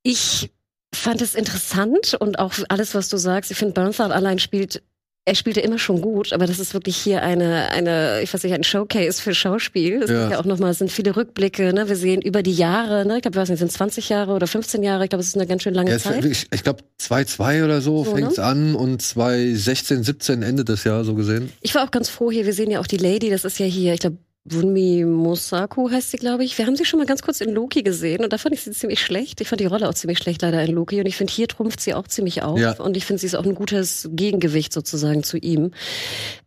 Ich 0.01 0.51
fand 0.93 1.21
es 1.21 1.35
interessant 1.35 2.15
und 2.19 2.39
auch 2.39 2.53
alles, 2.69 2.95
was 2.95 3.07
du 3.07 3.17
sagst. 3.17 3.51
Ich 3.51 3.57
finde, 3.57 3.73
Bernthal 3.73 4.11
allein 4.11 4.39
spielt 4.39 4.81
er 5.25 5.35
spielte 5.35 5.61
immer 5.61 5.79
schon 5.79 6.01
gut, 6.01 6.33
aber 6.33 6.47
das 6.47 6.59
ist 6.59 6.73
wirklich 6.73 6.97
hier 6.97 7.23
eine, 7.23 7.69
eine, 7.69 8.19
ich 8.21 8.33
weiß 8.33 8.43
nicht, 8.43 8.51
ein 8.53 8.63
Showcase 8.65 9.21
für 9.21 9.33
Schauspiel. 9.33 10.03
Es 10.03 10.09
Ja. 10.09 10.19
gibt 10.21 10.31
ja 10.33 10.39
auch 10.39 10.45
nochmal, 10.45 10.71
es 10.71 10.79
sind 10.79 10.91
viele 10.91 11.15
Rückblicke, 11.15 11.71
ne? 11.73 11.87
Wir 11.87 11.95
sehen 11.95 12.21
über 12.21 12.43
die 12.43 12.53
Jahre, 12.53 13.05
ne? 13.05 13.15
Ich 13.17 13.21
glaube, 13.21 13.37
weiß 13.37 13.47
nicht, 13.49 13.59
sind 13.59 13.71
20 13.71 14.09
Jahre 14.09 14.33
oder 14.33 14.47
15 14.47 14.83
Jahre, 14.83 15.05
ich 15.05 15.09
glaube, 15.09 15.21
es 15.21 15.27
ist 15.29 15.35
eine 15.37 15.47
ganz 15.47 15.63
schön 15.63 15.73
lange 15.73 15.91
Ja, 15.91 15.95
es, 15.95 16.03
Zeit. 16.03 16.25
ich 16.25 16.47
ich 16.53 16.63
glaube 16.63 16.83
2-2 16.99 17.63
oder 17.63 17.79
so, 17.79 18.03
So, 18.03 18.15
fängt's 18.15 18.35
ne? 18.37 18.43
an 18.43 18.75
und 18.75 19.01
2016, 19.01 20.03
17 20.03 20.43
endet 20.43 20.67
das 20.69 20.83
Jahr 20.83 21.03
so 21.05 21.15
gesehen. 21.15 21.51
Ich 21.61 21.73
war 21.75 21.85
auch 21.85 21.91
ganz 21.91 22.09
froh 22.09 22.29
hier. 22.29 22.45
Wir 22.45 22.53
sehen 22.53 22.69
ja 22.71 22.79
auch 22.81 22.87
die 22.87 22.97
Lady, 22.97 23.29
das 23.29 23.45
ist 23.45 23.59
ja 23.59 23.65
hier, 23.65 23.93
ich 23.93 24.01
glaube, 24.01 24.17
Bunmi 24.45 25.05
Mosaku 25.05 25.89
heißt 25.89 26.11
sie, 26.11 26.17
glaube 26.17 26.43
ich. 26.43 26.57
Wir 26.57 26.65
haben 26.65 26.75
sie 26.75 26.83
schon 26.85 26.99
mal 26.99 27.05
ganz 27.05 27.21
kurz 27.21 27.39
in 27.39 27.53
Loki 27.53 27.81
gesehen 27.81 28.23
und 28.23 28.33
da 28.33 28.37
fand 28.37 28.53
ich 28.53 28.61
sie 28.61 28.71
ziemlich 28.71 28.99
schlecht. 28.99 29.39
Ich 29.39 29.47
fand 29.47 29.61
die 29.61 29.65
Rolle 29.65 29.87
auch 29.87 29.93
ziemlich 29.93 30.17
schlecht 30.19 30.41
leider 30.41 30.61
in 30.63 30.71
Loki 30.71 30.99
und 30.99 31.05
ich 31.05 31.15
finde, 31.15 31.31
hier 31.31 31.47
trumpft 31.47 31.79
sie 31.79 31.93
auch 31.93 32.07
ziemlich 32.07 32.43
auf 32.43 32.59
Ja. 32.59 32.73
und 32.79 32.97
ich 32.97 33.05
finde, 33.05 33.21
sie 33.21 33.27
ist 33.27 33.35
auch 33.35 33.45
ein 33.45 33.55
gutes 33.55 34.09
Gegengewicht 34.11 34.73
sozusagen 34.73 35.23
zu 35.23 35.37
ihm. 35.37 35.71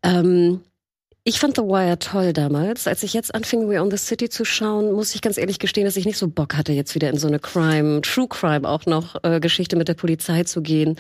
Ähm, 0.03 0.61
ich 1.29 1.41
fand 1.41 1.57
The 1.57 1.63
Wire 1.63 1.99
toll 1.99 2.33
damals. 2.33 2.87
Als 2.87 3.03
ich 3.03 3.13
jetzt 3.13 3.35
anfing, 3.35 3.69
We 3.69 3.83
Own 3.83 3.91
the 3.91 3.97
City 3.97 4.29
zu 4.29 4.45
schauen, 4.45 4.93
muss 4.93 5.13
ich 5.13 5.23
ganz 5.23 5.39
ehrlich 5.39 5.59
gestehen, 5.59 5.85
dass 5.85 5.97
ich 5.97 6.07
nicht 6.07 6.19
so 6.19 6.29
Bock 6.29 6.57
hatte, 6.57 6.73
jetzt 6.73 6.95
wieder 6.95 7.11
in 7.11 7.19
so 7.19 7.27
eine 7.27 7.41
Crime, 7.41 8.01
True 8.03 8.29
Crime 8.29 8.67
auch 8.67 8.87
noch, 8.87 9.17
äh, 9.25 9.41
Geschichte 9.41 9.75
mit 9.75 9.89
der 9.89 9.95
Polizei 9.95 10.45
zu 10.45 10.63
gehen. 10.63 10.95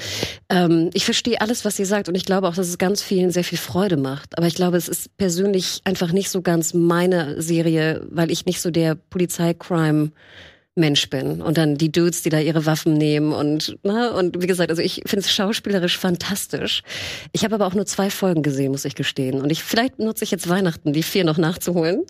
Ähm, 0.49 0.91
ich 0.95 1.05
verstehe 1.05 1.41
alles, 1.41 1.65
was 1.65 1.79
ihr 1.79 1.87
sagt 1.87 2.09
und 2.09 2.17
ich 2.17 2.25
glaube 2.25 2.49
auch, 2.49 2.57
dass 2.57 2.67
es 2.67 2.77
ganz 2.77 3.03
vielen 3.03 3.31
sehr 3.31 3.45
viel 3.45 3.57
Freude 3.57 3.97
macht. 3.97 4.37
Aber 4.37 4.49
ich 4.49 4.57
glaube, 4.57 4.77
es 4.77 4.89
ist 4.89 5.17
persönlich 5.17 5.81
einfach 5.85 6.11
nicht 6.11 6.29
so 6.29 6.43
ganz 6.43 6.75
meine 6.75 7.41
Serie, 7.41 8.05
weil 8.11 8.33
ich 8.33 8.47
nicht 8.47 8.61
so 8.61 8.73
der 8.73 8.97
Polizei-Crime 8.97 10.11
Mensch 10.77 11.09
bin 11.09 11.41
und 11.41 11.57
dann 11.57 11.77
die 11.77 11.91
Dudes, 11.91 12.23
die 12.23 12.29
da 12.29 12.39
ihre 12.39 12.67
Waffen 12.67 12.95
nehmen 12.95 13.33
und 13.33 13.77
ne, 13.83 14.13
und 14.13 14.41
wie 14.43 14.47
gesagt, 14.47 14.71
also 14.71 14.83
ich 14.83 15.03
finde 15.07 15.25
es 15.25 15.33
schauspielerisch 15.33 15.99
fantastisch. 15.99 16.83
Ich 17.33 17.45
habe 17.45 17.55
aber 17.55 17.67
auch 17.67 17.75
nur 17.75 17.87
zwei 17.87 18.11
Folgen 18.11 18.43
gesehen, 18.43 18.73
muss 18.73 18.85
ich 18.85 18.95
gestehen. 18.95 19.41
Und 19.41 19.51
ich 19.51 19.65
vielleicht 19.65 19.99
nutze 19.99 20.23
ich 20.25 20.31
jetzt 20.31 20.49
Weihnachten, 20.49 20.93
die 20.93 21.03
vier 21.03 21.25
noch 21.25 21.39
nachzuholen. 21.39 22.03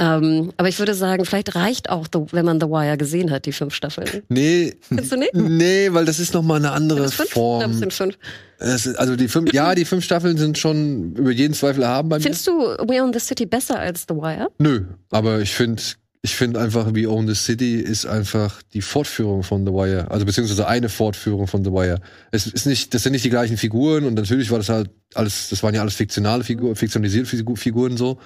Ähm, 0.00 0.52
aber 0.56 0.68
ich 0.68 0.78
würde 0.78 0.94
sagen, 0.94 1.24
vielleicht 1.24 1.56
reicht 1.56 1.90
auch, 1.90 2.06
The, 2.12 2.20
wenn 2.30 2.44
man 2.44 2.60
The 2.60 2.68
Wire 2.68 2.96
gesehen 2.96 3.30
hat, 3.32 3.46
die 3.46 3.52
fünf 3.52 3.74
Staffeln. 3.74 4.22
Nee, 4.28 4.76
Findest 4.80 5.10
du 5.12 5.16
nicht? 5.16 5.34
nee, 5.34 5.88
weil 5.92 6.04
das 6.04 6.20
ist 6.20 6.32
noch 6.34 6.42
mal 6.42 6.54
eine 6.56 6.70
andere 6.70 7.02
Das 7.02 7.14
fünf? 7.14 7.28
Ich 7.28 7.34
glaube, 7.34 7.64
es 7.64 7.70
Form. 7.70 7.78
sind 7.78 7.92
fünf. 7.92 8.18
Ist, 8.60 8.96
also 8.96 9.16
die 9.16 9.26
fünf, 9.28 9.52
ja, 9.52 9.74
die 9.74 9.84
fünf 9.84 10.04
Staffeln 10.04 10.38
sind 10.38 10.56
schon 10.56 11.14
über 11.16 11.32
jeden 11.32 11.52
Zweifel 11.52 11.82
erhaben 11.82 12.08
bei 12.08 12.16
mir. 12.18 12.22
Findest 12.22 12.46
du 12.46 12.52
We 12.86 13.02
Own 13.02 13.12
the 13.12 13.18
City 13.18 13.44
besser 13.44 13.78
als 13.80 14.06
The 14.08 14.14
Wire? 14.14 14.48
Nö, 14.58 14.84
aber 15.10 15.40
ich 15.40 15.52
finde, 15.52 15.82
ich 16.22 16.34
finde 16.34 16.60
einfach, 16.60 16.94
We 16.94 17.08
Own 17.08 17.28
the 17.28 17.34
City 17.34 17.76
ist 17.76 18.06
einfach 18.06 18.62
die 18.74 18.82
Fortführung 18.82 19.42
von 19.42 19.64
The 19.64 19.72
Wire. 19.72 20.10
Also 20.10 20.26
beziehungsweise 20.26 20.66
eine 20.66 20.88
Fortführung 20.88 21.46
von 21.46 21.64
The 21.64 21.70
Wire. 21.70 22.00
Es 22.32 22.46
ist 22.46 22.66
nicht, 22.66 22.92
das 22.92 23.04
sind 23.04 23.12
nicht 23.12 23.24
die 23.24 23.30
gleichen 23.30 23.56
Figuren 23.56 24.04
und 24.04 24.14
natürlich 24.14 24.50
war 24.50 24.58
das 24.58 24.68
halt 24.68 24.90
alles, 25.14 25.48
das 25.48 25.62
waren 25.62 25.74
ja 25.74 25.80
alles 25.80 25.94
fiktionale 25.94 26.42
Figuren, 26.44 26.74
fiktionalisierte 26.74 27.36
Figu- 27.36 27.56
Figuren 27.56 27.96
so. 27.96 28.18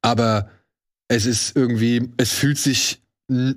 Aber 0.00 0.48
es 1.08 1.26
ist 1.26 1.56
irgendwie, 1.56 2.10
es 2.16 2.32
fühlt 2.32 2.58
sich 2.58 3.02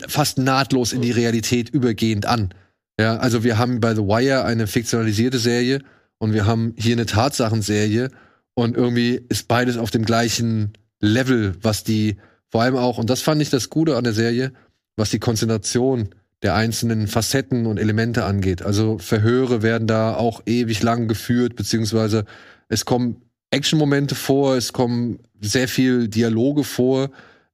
fast 0.08 0.38
nahtlos 0.38 0.94
in 0.94 1.02
die 1.02 1.12
Realität 1.12 1.70
übergehend 1.70 2.26
an. 2.26 2.54
Ja, 3.00 3.18
also 3.18 3.44
wir 3.44 3.58
haben 3.58 3.80
bei 3.80 3.96
The 3.96 4.02
Wire 4.02 4.44
eine 4.44 4.68
fiktionalisierte 4.68 5.40
Serie 5.40 5.80
und 6.18 6.34
wir 6.34 6.46
haben 6.46 6.74
hier 6.78 6.94
eine 6.94 7.06
Tatsachenserie 7.06 8.10
und 8.56 8.76
irgendwie 8.76 9.22
ist 9.30 9.48
beides 9.48 9.78
auf 9.78 9.90
dem 9.90 10.04
gleichen 10.04 10.74
Level, 11.00 11.56
was 11.62 11.86
die 11.86 12.18
vor 12.50 12.62
allem 12.62 12.76
auch, 12.76 12.98
und 12.98 13.10
das 13.10 13.22
fand 13.22 13.42
ich 13.42 13.50
das 13.50 13.70
Gute 13.70 13.96
an 13.96 14.04
der 14.04 14.14
Serie, 14.14 14.52
was 14.96 15.12
die 15.12 15.20
Konzentration 15.20 16.10
der 16.42 16.56
einzelnen 16.56 17.08
Facetten 17.08 17.66
und 17.66 17.78
Elemente 17.78 18.24
angeht. 18.24 18.62
Also 18.62 18.98
Verhöre 18.98 19.62
werden 19.62 19.88
da 19.88 20.16
auch 20.16 20.42
ewig 20.46 20.82
lang 20.82 21.08
geführt, 21.08 21.56
beziehungsweise 21.56 22.26
es 22.70 22.86
kommen 22.86 23.22
Action-Momente 23.52 24.16
vor, 24.16 24.56
es 24.56 24.74
kommen 24.74 25.20
sehr 25.42 25.68
viel 25.68 26.08
Dialoge 26.08 26.64
vor 26.64 27.10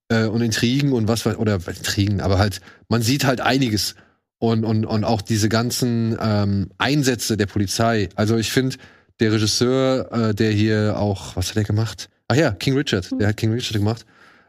äh, 0.10 0.26
und 0.26 0.42
Intrigen 0.42 0.92
und 0.94 1.08
was 1.08 1.26
oder 1.26 1.56
Intrigen, 1.56 2.22
aber 2.22 2.38
halt, 2.38 2.62
man 2.90 3.02
sieht 3.02 3.26
halt 3.26 3.42
einiges. 3.42 3.96
Und, 4.38 4.66
und, 4.66 4.86
und 4.86 5.06
auch 5.06 5.22
diese 5.22 5.48
ganzen 5.48 6.18
ähm, 6.22 6.70
Einsätze 6.78 7.38
der 7.38 7.46
Polizei. 7.46 8.10
Also 8.16 8.36
ich 8.36 8.52
finde, 8.52 8.76
der 9.22 9.32
Regisseur, 9.32 10.12
äh, 10.12 10.36
der 10.36 10.52
hier 10.52 11.00
auch, 11.00 11.38
was 11.38 11.50
hat 11.50 11.58
er 11.58 11.64
gemacht? 11.64 12.10
Ach 12.28 12.36
ja, 12.36 12.52
King 12.52 12.76
Richard, 12.76 13.10
der 13.18 13.30
hat 13.30 13.38
King 13.38 13.54
Richard 13.54 13.78
gemacht. 13.78 14.06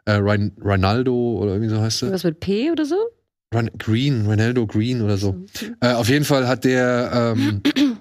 Äh, 0.06 0.12
Rein, 0.14 0.52
Ronaldo 0.64 1.38
oder 1.40 1.52
irgendwie 1.52 1.70
so 1.70 1.80
heißt 1.80 2.04
er. 2.04 2.12
Was 2.12 2.24
mit 2.24 2.40
P 2.40 2.70
oder 2.70 2.84
so? 2.84 2.96
Ron, 3.54 3.70
Green, 3.78 4.26
Ronaldo 4.26 4.66
Green 4.66 5.02
oder 5.02 5.16
so. 5.16 5.44
Äh, 5.80 5.92
auf 5.92 6.08
jeden 6.08 6.24
Fall 6.24 6.48
hat 6.48 6.64
der, 6.64 7.34
ähm, 7.36 7.62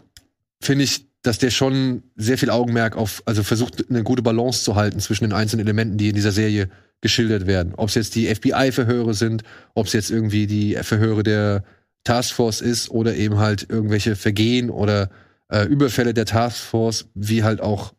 finde 0.61 0.83
ich, 0.83 1.05
dass 1.23 1.39
der 1.39 1.49
schon 1.49 2.03
sehr 2.15 2.37
viel 2.37 2.49
Augenmerk 2.51 2.95
auf, 2.95 3.23
also 3.25 3.41
versucht, 3.41 3.89
eine 3.89 4.03
gute 4.03 4.21
Balance 4.21 4.63
zu 4.63 4.75
halten 4.75 4.99
zwischen 4.99 5.23
den 5.23 5.33
einzelnen 5.33 5.65
Elementen, 5.65 5.97
die 5.97 6.09
in 6.09 6.15
dieser 6.15 6.31
Serie 6.31 6.69
geschildert 7.01 7.47
werden. 7.47 7.73
Ob 7.75 7.89
es 7.89 7.95
jetzt 7.95 8.15
die 8.15 8.33
FBI-Verhöre 8.33 9.13
sind, 9.13 9.43
ob 9.73 9.87
es 9.87 9.93
jetzt 9.93 10.11
irgendwie 10.11 10.47
die 10.47 10.75
Verhöre 10.75 11.23
der 11.23 11.63
Taskforce 12.03 12.61
ist 12.61 12.89
oder 12.91 13.15
eben 13.15 13.37
halt 13.37 13.65
irgendwelche 13.67 14.15
Vergehen 14.15 14.69
oder 14.69 15.09
äh, 15.49 15.65
Überfälle 15.65 16.13
der 16.13 16.25
Taskforce, 16.25 17.07
wie 17.15 17.43
halt 17.43 17.61
auch 17.61 17.93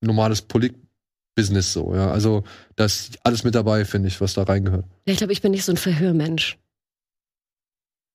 normales 0.00 0.42
Polit-Business 1.34 1.72
so. 1.72 1.94
Ja, 1.94 2.10
also 2.10 2.44
das 2.76 3.10
alles 3.24 3.44
mit 3.44 3.54
dabei, 3.54 3.84
finde 3.84 4.08
ich, 4.08 4.20
was 4.20 4.34
da 4.34 4.42
reingehört. 4.42 4.86
Ja, 5.06 5.12
ich 5.12 5.18
glaube, 5.18 5.32
ich 5.32 5.42
bin 5.42 5.52
nicht 5.52 5.64
so 5.64 5.72
ein 5.72 5.76
Verhörmensch. 5.76 6.58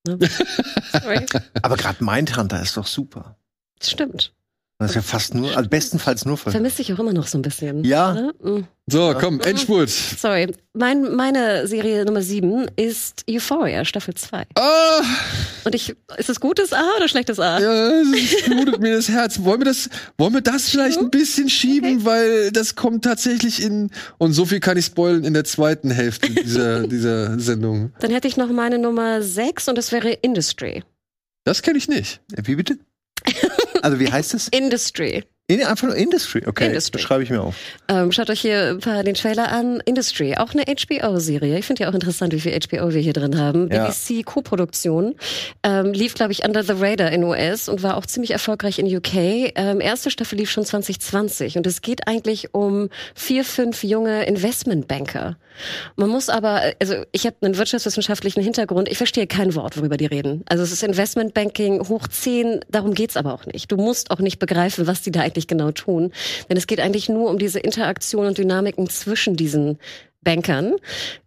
Ne? 0.08 0.18
Sorry. 0.92 1.26
Aber 1.62 1.78
gerade 1.78 2.04
Mindhunter 2.04 2.62
ist 2.62 2.78
doch 2.78 2.88
super. 2.88 3.38
Das 3.80 3.92
stimmt. 3.92 4.34
Das 4.80 4.92
ist 4.92 4.96
ja 4.96 5.02
fast 5.02 5.34
nur, 5.34 5.58
also 5.58 5.68
bestenfalls 5.68 6.24
nur 6.26 6.38
für. 6.38 6.52
Vermisse 6.52 6.84
ich 6.84 6.94
auch 6.94 7.00
immer 7.00 7.14
noch 7.14 7.26
so 7.26 7.40
ein 7.40 7.42
bisschen. 7.42 7.84
Ja. 7.84 8.14
Ne? 8.14 8.34
Mm. 8.44 8.68
So, 8.86 9.16
komm, 9.20 9.42
Endspurt. 9.42 9.90
Sorry. 9.90 10.54
Mein, 10.74 11.16
meine 11.16 11.68
Serie 11.68 12.06
Nummer 12.06 12.22
sieben 12.22 12.68
ist 12.76 13.24
Euphoria, 13.28 13.84
Staffel 13.86 14.14
2. 14.14 14.46
Ah! 14.54 15.02
Und 15.64 15.74
ich, 15.74 15.96
ist 16.18 16.30
es 16.30 16.40
gutes 16.40 16.74
A 16.74 16.84
oder 16.96 17.08
schlechtes 17.08 17.40
A? 17.40 17.60
Ja, 17.60 18.02
es 18.02 18.46
blutet 18.46 18.80
mir 18.80 18.96
das 18.96 19.10
Herz. 19.10 19.44
Wollen 19.44 19.62
wir 19.62 19.66
das, 19.66 19.90
wollen 20.20 20.36
wir 20.36 20.42
das 20.42 20.70
vielleicht 20.70 21.00
ein 21.00 21.10
bisschen 21.10 21.50
schieben, 21.50 22.06
weil 22.06 22.52
das 22.52 22.76
kommt 22.76 23.04
tatsächlich 23.04 23.64
in, 23.64 23.90
und 24.20 24.34
so 24.34 24.46
viel 24.46 24.60
kann 24.60 24.78
ich 24.78 24.86
spoilen, 24.86 25.24
in 25.24 25.34
der 25.34 25.44
zweiten 25.44 25.90
Hälfte 25.90 26.30
dieser, 26.30 26.88
dieser 26.88 27.40
Sendung. 27.40 27.94
Dann 28.00 28.12
hätte 28.12 28.28
ich 28.28 28.38
noch 28.38 28.50
meine 28.50 28.78
Nummer 28.78 29.24
sechs 29.24 29.68
und 29.68 29.76
das 29.76 29.92
wäre 29.92 30.12
Industry. 30.12 30.84
Das 31.46 31.64
kenne 31.64 31.80
ich 31.80 31.88
nicht. 31.88 32.22
Wie 32.44 32.56
bitte? 32.56 32.78
Also 33.82 34.00
wie 34.00 34.12
heißt 34.12 34.34
es? 34.34 34.48
Industry. 34.50 35.24
In, 35.50 35.64
einfach 35.64 35.88
nur 35.88 35.96
Industry, 35.96 36.44
okay. 36.46 36.66
Industry. 36.66 36.92
Das 36.98 37.02
schreibe 37.02 37.24
ich 37.24 37.30
mir 37.30 37.42
auf. 37.42 37.56
Ähm, 37.88 38.12
schaut 38.12 38.30
euch 38.30 38.42
hier 38.42 38.72
ein 38.72 38.80
paar 38.80 39.02
den 39.06 39.14
Trailer 39.14 39.50
an. 39.50 39.82
Industry, 39.86 40.36
auch 40.36 40.54
eine 40.54 40.64
HBO-Serie. 40.66 41.58
Ich 41.58 41.66
finde 41.66 41.84
ja 41.84 41.90
auch 41.90 41.94
interessant, 41.94 42.34
wie 42.34 42.42
viel 42.42 42.52
HBO 42.52 42.94
wir 42.94 43.00
hier 43.00 43.14
drin 43.14 43.40
haben. 43.40 43.72
Ja. 43.72 43.86
BBC-Koproduktion. 43.86 45.16
Ähm, 45.64 45.94
lief, 45.94 46.16
glaube 46.16 46.34
ich, 46.34 46.44
Under 46.44 46.64
the 46.64 46.74
Radar 46.74 47.14
in 47.14 47.24
US 47.24 47.70
und 47.70 47.82
war 47.82 47.96
auch 47.96 48.06
ziemlich 48.06 48.32
erfolgreich 48.32 48.78
in 48.78 48.94
UK. 48.94 49.54
Ähm, 49.56 49.80
erste 49.80 50.12
Staffel 50.12 50.38
lief 50.38 50.52
schon 50.52 50.66
2020 50.66 51.56
und 51.58 51.66
es 51.66 51.82
geht 51.82 52.10
eigentlich 52.10 52.54
um 52.54 52.90
vier, 53.16 53.46
fünf 53.46 53.84
junge 53.84 54.26
Investmentbanker. 54.26 55.38
Man 55.96 56.10
muss 56.10 56.30
aber, 56.30 56.62
also 56.80 57.04
ich 57.12 57.26
habe 57.26 57.38
einen 57.42 57.58
wirtschaftswissenschaftlichen 57.58 58.44
Hintergrund, 58.44 58.90
ich 58.90 58.98
verstehe 58.98 59.28
kein 59.28 59.56
Wort, 59.56 59.78
worüber 59.78 59.98
die 59.98 60.06
reden. 60.06 60.44
Also 60.48 60.64
es 60.64 60.72
ist 60.72 60.84
Investmentbanking 60.84 61.88
hoch 61.88 62.08
zehn, 62.08 62.60
darum 62.70 62.94
geht's 62.94 63.18
aber 63.18 63.34
auch 63.34 63.46
nicht. 63.46 63.72
Du 63.72 63.78
musst 63.78 64.12
auch 64.12 64.20
nicht 64.20 64.40
begreifen, 64.40 64.88
was 64.88 65.02
die 65.02 65.12
da 65.12 65.22
eigentlich 65.22 65.37
genau 65.46 65.70
tun. 65.70 66.12
Denn 66.50 66.58
es 66.58 66.66
geht 66.66 66.80
eigentlich 66.80 67.10
nur 67.10 67.30
um 67.30 67.38
diese 67.38 67.60
Interaktion 67.60 68.26
und 68.26 68.40
Dynamiken 68.40 68.90
zwischen 68.90 69.36
diesen 69.36 69.78
Bankern. 70.24 70.74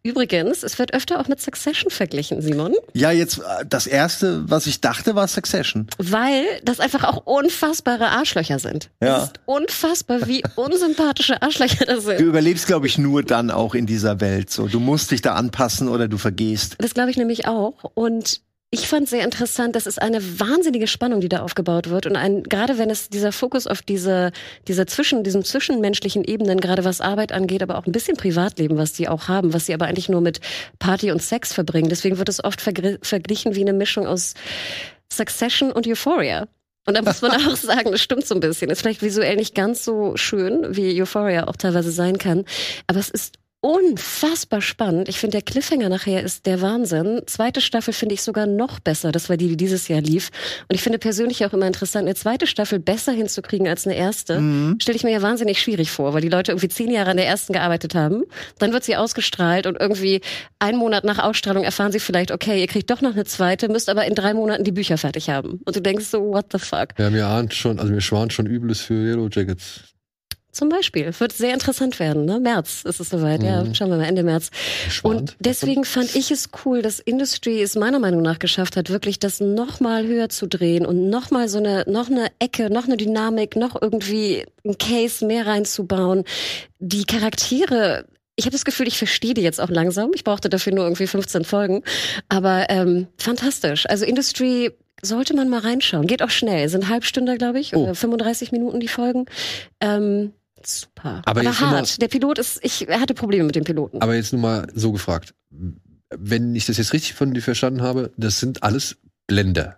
Übrigens, 0.03 0.63
es 0.63 0.79
wird 0.79 0.93
öfter 0.93 1.21
auch 1.21 1.29
mit 1.29 1.41
Succession 1.41 1.91
verglichen, 1.91 2.43
Simon, 2.43 2.75
Ja, 2.93 3.11
jetzt 3.11 3.39
äh, 3.39 3.65
das 3.67 3.87
erste, 3.87 4.51
was 4.51 4.67
ich 4.67 4.81
dachte, 4.83 5.15
war 5.15 5.27
Succession. 5.29 5.87
weil 5.97 6.45
das 6.65 6.81
einfach 6.81 7.05
auch 7.05 7.25
unfassbare 7.25 8.09
Arschlöcher 8.09 8.59
sind. 8.59 8.91
Ja. 9.01 9.19
Es 9.19 9.23
ist 9.25 9.41
unfassbar, 9.47 10.27
wie 10.27 10.43
unsympathische 10.57 11.41
Arschlöcher 11.41 11.87
das 11.87 12.05
Du 12.05 12.11
sind. 12.11 12.21
überlebst, 12.21 12.67
glaube 12.67 12.89
ich, 12.89 12.99
nur 12.99 13.23
dann 13.23 13.51
auch 13.51 13.75
in 13.75 13.87
dieser 13.87 14.21
Welt. 14.21 14.51
So, 14.51 14.67
du 14.67 14.81
musst 14.81 15.13
dich 15.13 15.23
da 15.23 15.35
anpassen 15.35 15.89
oder 15.89 16.07
du 16.09 16.19
vergehst. 16.19 16.77
Das 16.79 16.93
glaube 16.93 17.11
ich 17.11 17.17
nämlich 17.17 17.47
auch. 17.47 17.85
Und 17.95 18.43
ich 18.73 18.87
fand 18.87 19.09
sehr 19.09 19.25
interessant, 19.25 19.75
das 19.75 19.89
ist 19.89 20.01
eine 20.01 20.39
wahnsinnige 20.39 20.87
Spannung, 20.87 21.21
die 21.21 21.29
da 21.29 21.41
aufgebaut 21.41 21.91
wird. 21.91 22.07
Und 22.07 22.14
ein, 22.14 22.45
gerade 22.45 22.79
wenn 22.79 22.89
es 22.89 23.09
dieser 23.09 23.33
Fokus 23.33 23.66
auf 23.66 23.83
diese, 23.83 24.31
dieser 24.68 24.87
zwischen, 24.87 25.25
diesem 25.25 25.45
zwischenmenschlichen 25.45 26.23
Ebenen, 26.23 26.61
gerade 26.61 26.85
was 26.85 27.01
Arbeit 27.01 27.33
angeht, 27.33 27.64
aber 27.64 27.79
auch 27.79 27.87
ein 27.87 27.93
bisschen 27.93 28.16
Privatleben, 28.16 28.79
was 28.79 28.93
die 28.93 29.09
auch 29.09 29.27
haben, 29.27 29.53
was 29.53 29.66
sie 29.66 29.75
aber 29.75 29.87
eigentlich 29.87 30.09
nur 30.09 30.21
mit 30.21 30.41
Party 30.79 31.11
und 31.11 31.21
Sex 31.21 31.53
verbringen. 31.53 31.89
Deswegen 31.89 32.18
wird 32.18 32.29
es 32.29 32.45
oft 32.45 32.61
verglichen 32.61 33.57
wie 33.57 33.62
eine 33.62 33.73
Mischung 33.73 34.07
aus 34.07 34.35
Succession 35.12 35.73
und 35.73 35.89
Euphoria. 35.89 36.47
Und 36.87 36.97
da 36.97 37.03
muss 37.03 37.23
man 37.23 37.33
auch 37.49 37.57
sagen, 37.57 37.91
das 37.91 38.01
stimmt 38.01 38.25
so 38.25 38.37
ein 38.37 38.41
bisschen. 38.41 38.71
Ist 38.71 38.83
vielleicht 38.83 39.03
visuell 39.03 39.35
nicht 39.35 39.57
ganz 39.57 39.85
so 39.85 40.16
schön, 40.16 40.77
wie 40.77 41.01
Euphoria 41.03 41.49
auch 41.49 41.57
teilweise 41.57 41.91
sein 41.91 42.18
kann. 42.18 42.45
Aber 42.87 43.01
es 43.01 43.11
ist 43.11 43.39
unfassbar 43.61 44.63
spannend. 44.63 45.09
Ich 45.09 45.19
finde, 45.19 45.37
der 45.37 45.43
Cliffhanger 45.43 45.91
nachher 45.91 46.23
ist 46.23 46.47
der 46.47 46.63
Wahnsinn. 46.63 47.23
Zweite 47.27 47.61
Staffel 47.61 47.93
finde 47.93 48.15
ich 48.15 48.23
sogar 48.23 48.47
noch 48.47 48.81
besser. 48.81 49.13
Das 49.13 49.29
war 49.29 49.37
die, 49.37 49.49
die 49.49 49.57
dieses 49.57 49.89
Jahr 49.89 50.01
lief. 50.01 50.31
Und 50.69 50.75
ich 50.75 50.83
finde 50.83 50.99
persönlich 50.99 51.45
auch 51.45 51.53
immer 51.53 51.67
interessant, 51.67 52.07
eine 52.07 52.15
zweite 52.15 52.47
Staffel 52.47 52.79
besser 52.79 53.13
hinzukriegen 53.13 53.69
als 53.69 53.87
eine 53.87 53.97
erste. 53.97 54.41
Mhm. 54.41 54.79
Stelle 54.81 54.97
ich 54.97 55.05
mir 55.05 55.13
ja 55.13 55.21
wahnsinnig 55.21 55.61
schwierig 55.61 55.91
vor, 55.91 56.15
weil 56.15 56.23
die 56.23 56.31
Leute 56.31 56.53
irgendwie 56.53 56.69
zehn 56.69 56.91
Jahre 56.91 57.11
an 57.11 57.19
der 57.19 57.27
ersten 57.27 57.53
gearbeitet 57.53 57.95
haben. 57.95 58.25
Dann 58.59 58.73
wird 58.73 58.85
sie 58.85 58.97
ausgestrahlt 58.97 59.67
und 59.67 59.79
irgendwie 59.79 60.23
einen 60.59 60.79
Monat 60.79 61.05
nach 61.05 61.19
Ausstrahlung 61.19 61.65
erfahren 61.65 61.93
sie 61.93 62.01
vielleicht, 62.01 62.33
okay, 62.33 62.61
ihr 62.61 62.67
kriegt 62.67 62.91
doch 62.91 63.03
noch 63.03 63.13
eine 63.13 63.27
zweite, 63.27 63.69
müsst 63.69 63.91
aber 63.91 64.07
in 64.07 64.15
drei 64.15 64.33
Monaten 64.33 64.65
die 64.65 64.73
Bücher 64.73 64.97
fertig 64.97 65.29
haben. 65.29 65.61
Und 65.65 65.77
du 65.77 65.81
denkst 65.81 66.07
so, 66.07 66.21
what 66.21 66.47
the 66.53 66.59
fuck? 66.59 66.89
Ja, 66.99 67.11
mir 67.11 67.27
ahnt 67.27 67.53
schon, 67.53 67.79
also 67.79 67.93
mir 67.93 68.01
schwant 68.01 68.33
schon 68.33 68.47
Übles 68.47 68.81
für 68.81 68.95
Yellow 68.95 69.29
Jackets. 69.31 69.89
Zum 70.53 70.69
Beispiel. 70.69 71.13
Wird 71.19 71.33
sehr 71.33 71.53
interessant 71.55 72.01
werden, 72.01 72.25
ne? 72.25 72.41
März 72.41 72.83
ist 72.85 72.99
es 72.99 73.11
soweit, 73.11 73.43
ja. 73.43 73.63
Mhm. 73.63 73.75
Schauen 73.75 73.91
wir 73.91 73.97
mal, 73.99 74.05
Ende 74.05 74.25
März. 74.25 74.51
Schwant? 74.89 75.15
Und 75.21 75.37
deswegen 75.39 75.85
fand 75.85 76.15
ich 76.17 76.31
es 76.33 76.49
cool, 76.65 76.83
dass 76.83 76.99
Industry 76.99 77.63
es 77.63 77.77
meiner 77.77 78.01
Meinung 78.01 78.21
nach 78.23 78.41
geschafft 78.41 78.77
hat, 78.77 78.91
wirklich 78.91 79.21
das 79.21 79.39
noch 79.41 79.79
mal 79.79 80.05
höher 80.07 80.29
zu 80.29 80.47
drehen 80.49 80.85
und 80.87 81.09
noch 81.09 81.31
mal 81.31 81.49
so 81.49 81.59
eine, 81.59 81.85
noch 81.87 82.11
eine 82.11 82.27
Ecke, 82.41 82.69
noch 82.69 82.87
eine 82.87 82.97
Dynamik, 82.97 83.55
noch 83.55 83.81
irgendwie 83.81 84.45
ein 84.67 84.77
Case 84.77 85.25
mehr 85.25 85.47
reinzubauen. 85.47 86.25
Die 86.81 87.05
Charaktere, 87.05 88.07
ich 88.35 88.45
habe 88.45 88.53
das 88.53 88.65
Gefühl, 88.65 88.89
ich 88.89 88.99
verstehe 88.99 89.35
die 89.35 89.43
jetzt 89.43 89.61
auch 89.61 89.71
langsam. 89.71 90.11
Ich 90.15 90.25
brauchte 90.25 90.49
dafür 90.49 90.75
nur 90.75 90.85
irgendwie 90.85 91.07
15 91.07 91.45
Folgen. 91.45 91.83
Aber 92.29 92.67
ähm, 92.71 93.07
fantastisch. 93.19 93.87
Also 93.89 94.05
Industry 94.05 94.73
sollte 95.03 95.35
man 95.35 95.49
mal 95.49 95.61
reinschauen. 95.61 96.07
Geht 96.07 96.23
auch 96.23 96.31
schnell. 96.31 96.69
Sind 96.69 96.89
Halbstunde, 96.89 97.39
glaube 97.39 97.61
ich, 97.61 97.75
Oh. 97.75 97.85
oder 97.85 97.95
35 97.95 98.53
Minuten 98.53 98.81
die 98.81 98.89
Folgen. 98.89 99.27
Ähm, 99.81 100.33
super. 100.67 101.23
Aber 101.25 101.41
Aber, 101.41 101.61
hart. 101.61 102.01
Der 102.01 102.09
Pilot 102.09 102.39
ist, 102.39 102.61
ich 102.63 102.87
hatte 102.89 103.15
Probleme 103.15 103.45
mit 103.45 103.55
dem 103.57 103.65
Piloten. 103.65 104.01
Aber 104.03 104.15
jetzt 104.15 104.33
nur 104.33 104.43
mal 104.43 104.67
so 104.75 104.93
gefragt. 104.93 105.35
Wenn 106.17 106.55
ich 106.57 106.67
das 106.67 106.77
jetzt 106.77 106.93
richtig 106.93 107.15
von 107.15 107.33
dir 107.35 107.43
verstanden 107.43 107.83
habe, 107.83 108.13
das 108.17 108.41
sind 108.41 108.63
alles 108.63 108.97
Blender. 109.27 109.77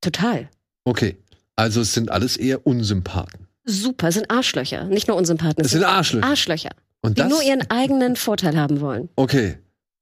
Total. 0.00 0.48
Okay. 0.84 1.16
Also 1.56 1.80
es 1.80 1.92
sind 1.94 2.10
alles 2.10 2.36
eher 2.36 2.66
Unsympathen. 2.66 3.46
Super. 3.64 4.08
Es 4.08 4.14
sind 4.14 4.30
Arschlöcher. 4.30 4.84
Nicht 4.84 5.08
nur 5.08 5.16
Unsympathen. 5.16 5.64
Es 5.64 5.72
sind 5.72 5.82
Arschlöcher. 5.84 6.26
Arschlöcher. 6.26 6.70
Und 7.02 7.18
Die 7.18 7.22
das, 7.22 7.30
nur 7.30 7.42
ihren 7.42 7.68
eigenen 7.70 8.16
Vorteil 8.16 8.56
haben 8.56 8.80
wollen. 8.80 9.08
okay. 9.16 9.58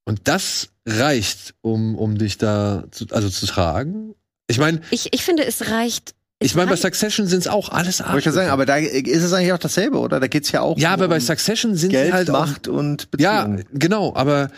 Und 0.07 0.27
das 0.27 0.69
reicht, 0.85 1.55
um, 1.61 1.95
um 1.95 2.17
dich 2.19 2.37
da 2.37 2.83
zu, 2.91 3.07
also 3.09 3.27
zu 3.27 3.47
tragen. 3.47 4.13
Ich 4.47 4.59
meine, 4.59 4.81
Ich, 4.91 5.11
ich 5.15 5.23
finde, 5.23 5.43
es 5.45 5.71
reicht. 5.71 6.13
Ich 6.39 6.53
meine, 6.55 6.69
bei 6.69 6.75
Succession 6.75 7.27
sind 7.27 7.39
es 7.39 7.47
auch 7.47 7.69
alles 7.69 7.99
Wollte 8.01 8.19
ich 8.19 8.25
ja 8.25 8.31
sagen, 8.31 8.49
Arschlöcher. 8.49 8.53
aber 8.53 8.65
da 8.65 8.75
ist 8.77 9.23
es 9.23 9.33
eigentlich 9.33 9.53
auch 9.53 9.57
dasselbe, 9.57 9.99
oder? 9.99 10.19
Da 10.19 10.27
geht's 10.27 10.51
ja 10.51 10.61
auch 10.61 10.77
ja, 10.77 10.91
aber 10.91 11.05
um 11.05 11.09
bei 11.11 11.19
Succession 11.19 11.75
sind 11.75 11.91
sie 11.91 11.95
Geld, 11.95 12.13
halt 12.13 12.29
auch 12.29 12.33
Macht 12.47 12.67
und 12.67 13.07
Ja, 13.17 13.45
Beziehungen. 13.45 13.65
genau, 13.73 14.13
aber 14.15 14.49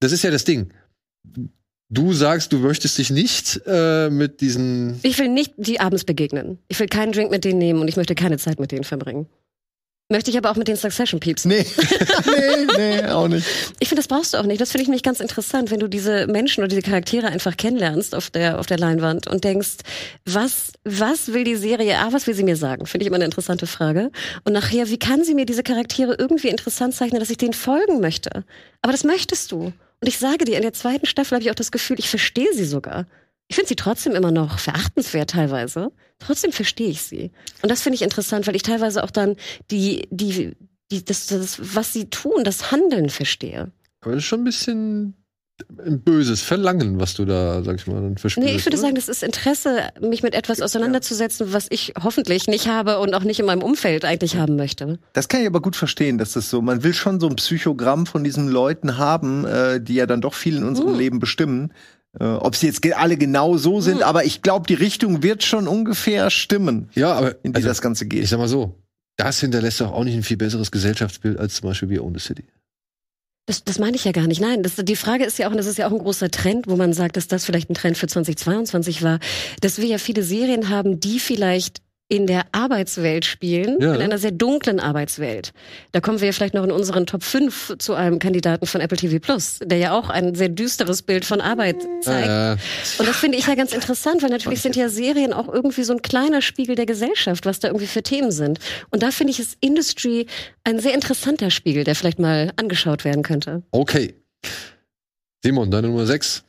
das 0.00 0.12
ist 0.12 0.22
ja 0.22 0.30
das 0.30 0.44
Ding. 0.44 0.68
Du 1.90 2.12
sagst, 2.12 2.52
du 2.52 2.58
möchtest 2.58 2.98
dich 2.98 3.10
nicht 3.10 3.60
äh, 3.66 4.10
mit 4.10 4.40
diesen. 4.40 4.98
Ich 5.02 5.18
will 5.18 5.28
nicht 5.28 5.54
die 5.56 5.80
abends 5.80 6.04
begegnen. 6.04 6.58
Ich 6.68 6.80
will 6.80 6.86
keinen 6.88 7.12
Drink 7.12 7.30
mit 7.30 7.44
denen 7.44 7.58
nehmen 7.58 7.80
und 7.80 7.88
ich 7.88 7.96
möchte 7.96 8.14
keine 8.14 8.38
Zeit 8.38 8.58
mit 8.58 8.72
denen 8.72 8.84
verbringen. 8.84 9.26
Möchte 10.14 10.30
ich 10.30 10.38
aber 10.38 10.52
auch 10.52 10.54
mit 10.54 10.68
den 10.68 10.76
Succession 10.76 11.18
Peeps. 11.18 11.44
Nee, 11.44 11.66
nee, 12.24 12.66
nee, 12.76 13.04
auch 13.08 13.26
nicht. 13.26 13.44
Ich 13.80 13.88
finde, 13.88 14.00
das 14.00 14.06
brauchst 14.06 14.32
du 14.32 14.38
auch 14.38 14.44
nicht. 14.44 14.60
Das 14.60 14.70
finde 14.70 14.82
ich 14.82 14.88
nämlich 14.88 15.02
ganz 15.02 15.18
interessant, 15.18 15.72
wenn 15.72 15.80
du 15.80 15.88
diese 15.88 16.28
Menschen 16.28 16.60
oder 16.60 16.68
diese 16.68 16.82
Charaktere 16.82 17.26
einfach 17.26 17.56
kennenlernst 17.56 18.14
auf 18.14 18.30
der, 18.30 18.60
auf 18.60 18.66
der 18.66 18.78
Leinwand 18.78 19.26
und 19.26 19.42
denkst, 19.42 19.78
was, 20.24 20.74
was 20.84 21.32
will 21.32 21.42
die 21.42 21.56
Serie, 21.56 21.98
ah, 21.98 22.10
was 22.12 22.28
will 22.28 22.34
sie 22.34 22.44
mir 22.44 22.54
sagen? 22.54 22.86
Finde 22.86 23.02
ich 23.02 23.08
immer 23.08 23.16
eine 23.16 23.24
interessante 23.24 23.66
Frage. 23.66 24.12
Und 24.44 24.52
nachher, 24.52 24.88
wie 24.88 25.00
kann 25.00 25.24
sie 25.24 25.34
mir 25.34 25.46
diese 25.46 25.64
Charaktere 25.64 26.14
irgendwie 26.16 26.46
interessant 26.48 26.94
zeichnen, 26.94 27.18
dass 27.18 27.30
ich 27.30 27.38
denen 27.38 27.52
folgen 27.52 27.98
möchte? 27.98 28.44
Aber 28.82 28.92
das 28.92 29.02
möchtest 29.02 29.50
du. 29.50 29.72
Und 30.00 30.06
ich 30.06 30.18
sage 30.18 30.44
dir, 30.44 30.54
in 30.54 30.62
der 30.62 30.74
zweiten 30.74 31.06
Staffel 31.06 31.34
habe 31.34 31.42
ich 31.42 31.50
auch 31.50 31.56
das 31.56 31.72
Gefühl, 31.72 31.98
ich 31.98 32.08
verstehe 32.08 32.52
sie 32.52 32.66
sogar. 32.66 33.06
Ich 33.48 33.56
finde 33.56 33.68
sie 33.68 33.76
trotzdem 33.76 34.14
immer 34.14 34.30
noch 34.30 34.58
verachtenswert 34.58 35.30
teilweise. 35.30 35.92
Trotzdem 36.18 36.52
verstehe 36.52 36.88
ich 36.88 37.02
sie. 37.02 37.30
Und 37.62 37.70
das 37.70 37.82
finde 37.82 37.96
ich 37.96 38.02
interessant, 38.02 38.46
weil 38.46 38.56
ich 38.56 38.62
teilweise 38.62 39.04
auch 39.04 39.10
dann 39.10 39.36
die, 39.70 40.08
die, 40.10 40.56
die, 40.90 41.04
das, 41.04 41.26
das, 41.26 41.58
was 41.74 41.92
sie 41.92 42.08
tun, 42.08 42.44
das 42.44 42.70
Handeln 42.72 43.10
verstehe. 43.10 43.70
Aber 44.00 44.12
das 44.12 44.22
ist 44.22 44.28
schon 44.28 44.40
ein 44.40 44.44
bisschen 44.44 45.14
ein 45.86 46.00
böses 46.00 46.42
Verlangen, 46.42 46.98
was 46.98 47.14
du 47.14 47.24
da, 47.24 47.62
sag 47.62 47.76
ich 47.76 47.86
mal, 47.86 48.00
dann 48.02 48.18
verspürst. 48.18 48.44
Nee, 48.44 48.56
ich 48.56 48.66
würde 48.66 48.76
oder? 48.76 48.82
sagen, 48.86 48.94
das 48.96 49.08
ist 49.08 49.22
Interesse, 49.22 49.88
mich 50.00 50.24
mit 50.24 50.34
etwas 50.34 50.60
auseinanderzusetzen, 50.60 51.52
was 51.52 51.66
ich 51.70 51.94
hoffentlich 52.02 52.48
nicht 52.48 52.66
habe 52.66 52.98
und 52.98 53.14
auch 53.14 53.22
nicht 53.22 53.38
in 53.38 53.46
meinem 53.46 53.62
Umfeld 53.62 54.04
eigentlich 54.04 54.36
haben 54.36 54.56
möchte. 54.56 54.98
Das 55.12 55.28
kann 55.28 55.42
ich 55.42 55.46
aber 55.46 55.62
gut 55.62 55.76
verstehen, 55.76 56.18
dass 56.18 56.32
das 56.32 56.50
so, 56.50 56.60
man 56.60 56.82
will 56.82 56.92
schon 56.92 57.20
so 57.20 57.28
ein 57.28 57.36
Psychogramm 57.36 58.06
von 58.06 58.24
diesen 58.24 58.48
Leuten 58.48 58.98
haben, 58.98 59.44
äh, 59.44 59.80
die 59.80 59.94
ja 59.94 60.06
dann 60.06 60.20
doch 60.20 60.34
viel 60.34 60.56
in 60.56 60.64
unserem 60.64 60.92
Mhm. 60.94 60.98
Leben 60.98 61.18
bestimmen. 61.20 61.72
Äh, 62.20 62.24
ob 62.24 62.54
sie 62.56 62.66
jetzt 62.66 62.84
alle 62.94 63.16
genau 63.16 63.56
so 63.56 63.80
sind, 63.80 63.96
Mhm. 63.96 64.02
aber 64.02 64.24
ich 64.24 64.42
glaube, 64.42 64.66
die 64.66 64.74
Richtung 64.74 65.22
wird 65.22 65.42
schon 65.42 65.66
ungefähr 65.68 66.30
stimmen, 66.30 66.88
Ja, 66.94 67.12
aber 67.14 67.36
in 67.44 67.52
die 67.52 67.56
also, 67.56 67.68
das 67.68 67.82
Ganze 67.82 68.04
ich 68.04 68.10
geht. 68.10 68.28
sag 68.28 68.38
mal 68.38 68.48
so, 68.48 68.74
das 69.16 69.40
hinterlässt 69.40 69.80
doch 69.80 69.92
auch 69.92 70.04
nicht 70.04 70.14
ein 70.14 70.22
viel 70.22 70.36
besseres 70.36 70.70
Gesellschaftsbild 70.70 71.38
als 71.38 71.56
zum 71.56 71.68
Beispiel 71.68 71.88
Wir 71.88 72.04
Own 72.04 72.14
the 72.14 72.20
City. 72.20 72.44
Das, 73.46 73.62
das 73.62 73.78
meine 73.78 73.94
ich 73.96 74.04
ja 74.04 74.12
gar 74.12 74.26
nicht. 74.26 74.40
Nein, 74.40 74.62
das, 74.62 74.76
die 74.76 74.96
Frage 74.96 75.24
ist 75.24 75.38
ja 75.38 75.46
auch, 75.46 75.50
und 75.50 75.58
das 75.58 75.66
ist 75.66 75.76
ja 75.76 75.86
auch 75.86 75.92
ein 75.92 75.98
großer 75.98 76.30
Trend, 76.30 76.66
wo 76.66 76.76
man 76.76 76.94
sagt, 76.94 77.18
dass 77.18 77.28
das 77.28 77.44
vielleicht 77.44 77.68
ein 77.68 77.74
Trend 77.74 77.98
für 77.98 78.06
2022 78.06 79.02
war, 79.02 79.18
dass 79.60 79.78
wir 79.78 79.86
ja 79.86 79.98
viele 79.98 80.22
Serien 80.22 80.70
haben, 80.70 80.98
die 80.98 81.20
vielleicht 81.20 81.82
in 82.14 82.26
der 82.26 82.42
Arbeitswelt 82.52 83.24
spielen, 83.24 83.80
Ja. 83.80 83.94
in 83.94 84.00
einer 84.02 84.18
sehr 84.18 84.30
dunklen 84.30 84.78
Arbeitswelt. 84.80 85.52
Da 85.92 86.00
kommen 86.00 86.20
wir 86.20 86.26
ja 86.26 86.32
vielleicht 86.32 86.54
noch 86.54 86.62
in 86.64 86.70
unseren 86.70 87.06
Top 87.06 87.22
5 87.22 87.74
zu 87.78 87.94
einem 87.94 88.18
Kandidaten 88.18 88.66
von 88.66 88.80
Apple 88.80 88.96
TV 88.96 89.18
Plus, 89.18 89.58
der 89.62 89.78
ja 89.78 89.92
auch 89.98 90.10
ein 90.10 90.34
sehr 90.34 90.48
düsteres 90.48 91.02
Bild 91.02 91.24
von 91.24 91.40
Arbeit 91.40 91.76
zeigt. 92.02 92.28
Äh, 92.28 93.00
Und 93.00 93.08
das 93.08 93.16
finde 93.16 93.36
ich 93.38 93.46
ja 93.46 93.54
ganz 93.54 93.72
interessant, 93.72 94.22
weil 94.22 94.30
natürlich 94.30 94.60
sind 94.62 94.76
ja 94.76 94.88
Serien 94.88 95.32
auch 95.32 95.48
irgendwie 95.52 95.82
so 95.84 95.92
ein 95.92 96.02
kleiner 96.02 96.40
Spiegel 96.42 96.76
der 96.76 96.86
Gesellschaft, 96.86 97.46
was 97.46 97.58
da 97.60 97.68
irgendwie 97.68 97.86
für 97.86 98.02
Themen 98.02 98.30
sind. 98.30 98.58
Und 98.90 99.02
da 99.02 99.10
finde 99.10 99.32
ich 99.32 99.40
ist 99.40 99.56
Industry 99.60 100.26
ein 100.62 100.78
sehr 100.78 100.94
interessanter 100.94 101.50
Spiegel, 101.50 101.84
der 101.84 101.94
vielleicht 101.94 102.18
mal 102.18 102.52
angeschaut 102.56 103.04
werden 103.04 103.22
könnte. 103.22 103.62
okay. 103.72 104.14
Simon, 105.42 105.70
deine 105.70 105.88
Nummer 105.88 106.06
6. 106.06 106.42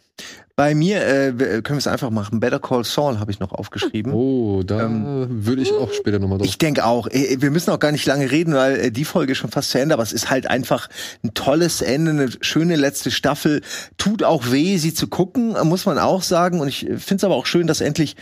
Bei 0.57 0.73
mir 0.73 1.05
äh, 1.05 1.37
w- 1.37 1.45
können 1.61 1.75
wir 1.75 1.77
es 1.79 1.87
einfach 1.87 2.09
machen. 2.11 2.39
Better 2.39 2.59
Call 2.59 2.85
Saul 2.85 3.19
habe 3.19 3.29
ich 3.29 3.41
noch 3.41 3.51
aufgeschrieben. 3.51 4.13
Oh, 4.13 4.63
da 4.63 4.85
Ähm, 4.85 5.27
würde 5.45 5.61
ich 5.61 5.73
auch 5.73 5.91
später 5.91 6.17
nochmal 6.17 6.37
drauf. 6.37 6.47
Ich 6.47 6.57
denke 6.57 6.85
auch. 6.85 7.07
Äh, 7.07 7.41
Wir 7.41 7.51
müssen 7.51 7.71
auch 7.71 7.79
gar 7.79 7.91
nicht 7.91 8.05
lange 8.05 8.31
reden, 8.31 8.53
weil 8.53 8.79
äh, 8.79 8.91
die 8.91 9.03
Folge 9.03 9.33
ist 9.33 9.39
schon 9.39 9.51
fast 9.51 9.71
zu 9.71 9.79
Ende, 9.81 9.93
aber 9.93 10.03
es 10.03 10.13
ist 10.13 10.29
halt 10.29 10.49
einfach 10.49 10.87
ein 11.25 11.33
tolles 11.33 11.81
Ende, 11.81 12.11
eine 12.11 12.29
schöne 12.39 12.77
letzte 12.77 13.11
Staffel. 13.11 13.61
Tut 13.97 14.23
auch 14.23 14.49
weh, 14.49 14.77
sie 14.77 14.93
zu 14.93 15.07
gucken, 15.07 15.55
äh, 15.57 15.65
muss 15.65 15.85
man 15.85 15.99
auch 15.99 16.21
sagen. 16.21 16.61
Und 16.61 16.69
ich 16.69 16.85
finde 16.85 17.15
es 17.15 17.23
aber 17.25 17.35
auch 17.35 17.47
schön, 17.47 17.67
dass 17.67 17.81
endlich 17.81 18.15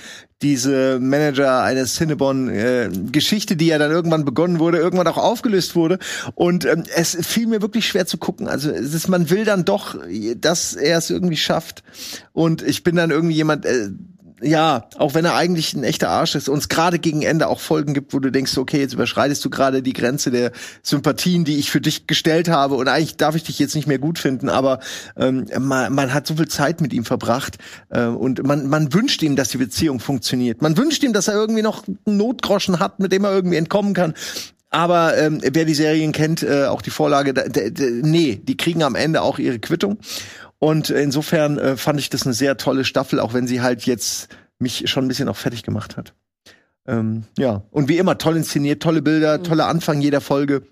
diese 0.43 0.99
Manager 0.99 1.63
eines 1.63 1.95
Cinnabon 1.95 2.49
äh, 2.49 2.89
Geschichte, 3.11 3.55
die 3.55 3.67
ja 3.67 3.77
dann 3.77 3.91
irgendwann 3.91 4.25
begonnen 4.25 4.59
wurde, 4.59 4.77
irgendwann 4.77 5.07
auch 5.07 5.17
aufgelöst 5.17 5.75
wurde. 5.75 5.97
Und 6.35 6.65
ähm, 6.65 6.83
es 6.95 7.17
fiel 7.25 7.47
mir 7.47 7.61
wirklich 7.61 7.87
schwer 7.87 8.05
zu 8.05 8.17
gucken. 8.17 8.47
Also 8.47 8.69
es 8.69 8.93
ist, 8.93 9.07
man 9.07 9.29
will 9.29 9.45
dann 9.45 9.65
doch, 9.65 9.95
dass 10.37 10.73
er 10.73 10.97
es 10.97 11.09
irgendwie 11.09 11.37
schafft. 11.37 11.83
Und 12.33 12.61
ich 12.61 12.83
bin 12.83 12.95
dann 12.95 13.09
irgendwie 13.09 13.35
jemand, 13.35 13.65
äh, 13.65 13.89
ja, 14.41 14.87
auch 14.97 15.13
wenn 15.13 15.25
er 15.25 15.35
eigentlich 15.35 15.73
ein 15.73 15.83
echter 15.83 16.09
Arsch 16.09 16.35
ist, 16.35 16.49
uns 16.49 16.69
gerade 16.69 16.99
gegen 16.99 17.21
Ende 17.21 17.47
auch 17.47 17.59
Folgen 17.59 17.93
gibt, 17.93 18.13
wo 18.13 18.19
du 18.19 18.31
denkst, 18.31 18.57
okay, 18.57 18.79
jetzt 18.79 18.93
überschreitest 18.93 19.43
du 19.45 19.49
gerade 19.49 19.81
die 19.81 19.93
Grenze 19.93 20.31
der 20.31 20.51
Sympathien, 20.81 21.45
die 21.45 21.57
ich 21.57 21.71
für 21.71 21.81
dich 21.81 22.07
gestellt 22.07 22.49
habe 22.49 22.75
und 22.75 22.87
eigentlich 22.87 23.17
darf 23.17 23.35
ich 23.35 23.43
dich 23.43 23.59
jetzt 23.59 23.75
nicht 23.75 23.87
mehr 23.87 23.99
gut 23.99 24.19
finden, 24.19 24.49
aber 24.49 24.79
ähm, 25.17 25.45
man, 25.59 25.93
man 25.93 26.13
hat 26.13 26.27
so 26.27 26.35
viel 26.35 26.47
Zeit 26.47 26.81
mit 26.81 26.93
ihm 26.93 27.05
verbracht 27.05 27.57
äh, 27.89 28.05
und 28.05 28.43
man, 28.43 28.67
man 28.67 28.93
wünscht 28.93 29.21
ihm, 29.23 29.35
dass 29.35 29.49
die 29.49 29.57
Beziehung 29.57 29.99
funktioniert. 29.99 30.61
Man 30.61 30.77
wünscht 30.77 31.03
ihm, 31.03 31.13
dass 31.13 31.27
er 31.27 31.35
irgendwie 31.35 31.61
noch 31.61 31.87
einen 31.87 32.17
Notgroschen 32.17 32.79
hat, 32.79 32.99
mit 32.99 33.11
dem 33.11 33.23
er 33.23 33.31
irgendwie 33.31 33.57
entkommen 33.57 33.93
kann. 33.93 34.13
Aber 34.73 35.15
ähm, 35.19 35.39
wer 35.43 35.65
die 35.65 35.75
Serien 35.75 36.11
kennt, 36.13 36.41
äh, 36.41 36.65
auch 36.65 36.81
die 36.81 36.89
Vorlage, 36.89 37.33
da, 37.35 37.43
da, 37.47 37.69
da, 37.69 37.83
nee, 38.01 38.41
die 38.43 38.57
kriegen 38.57 38.81
am 38.81 38.95
Ende 38.95 39.21
auch 39.21 39.37
ihre 39.37 39.59
Quittung. 39.59 39.99
Und 40.57 40.89
insofern 40.89 41.59
äh, 41.59 41.77
fand 41.77 41.99
ich 41.99 42.09
das 42.09 42.23
eine 42.25 42.33
sehr 42.33 42.57
tolle 42.57 42.83
Staffel, 42.83 43.19
auch 43.19 43.35
wenn 43.35 43.45
sie 43.45 43.61
halt 43.61 43.83
jetzt 43.83 44.29
mich 44.57 44.89
schon 44.89 45.05
ein 45.05 45.07
bisschen 45.07 45.29
auch 45.29 45.37
fertig 45.37 45.61
gemacht 45.61 45.95
hat. 45.95 46.15
Ähm, 46.87 47.25
ja, 47.37 47.61
und 47.69 47.87
wie 47.87 47.99
immer, 47.99 48.17
toll 48.17 48.35
inszeniert, 48.35 48.81
tolle 48.81 49.03
Bilder, 49.03 49.37
Mhm. 49.37 49.43
toller 49.43 49.67
Anfang 49.67 50.01
jeder 50.01 50.21
Folge. 50.21 50.63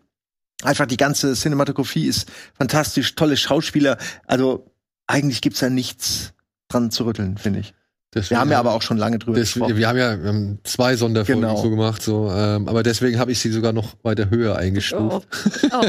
Einfach 0.64 0.88
die 0.88 0.98
ganze 0.98 1.34
Cinematografie 1.36 2.08
ist 2.08 2.28
fantastisch, 2.58 3.14
tolle 3.14 3.38
Schauspieler. 3.38 3.98
Also 4.26 4.72
eigentlich 5.06 5.42
gibt's 5.42 5.60
da 5.60 5.70
nichts 5.70 6.34
dran 6.70 6.90
zu 6.90 7.06
rütteln, 7.06 7.38
finde 7.38 7.60
ich. 7.60 7.74
Deswegen 8.14 8.32
Wir 8.32 8.40
haben 8.42 8.52
ja 8.52 8.60
aber 8.60 8.74
auch 8.74 8.82
schon 8.82 8.98
lange 8.98 9.20
drüber 9.20 9.38
Deswegen, 9.38 9.62
gesprochen. 9.68 9.78
wir 9.80 9.88
haben 9.88 9.98
ja 9.98 10.22
wir 10.22 10.28
haben 10.28 10.60
zwei 10.66 10.98
Sonderfolgen 10.98 11.42
Genau. 11.44 11.62
so 11.62 11.70
gemacht, 11.70 12.02
so, 12.04 12.30
ähm, 12.30 12.68
aber 12.68 12.84
deswegen 12.84 13.18
habe 13.18 13.32
ich 13.32 13.40
sie 13.40 13.50
sogar 13.52 13.72
noch 13.72 13.94
weiter 14.04 14.30
höher 14.30 14.58
eingestuft. 14.58 15.28
Oh. 15.72 15.82
Oh. 15.82 15.86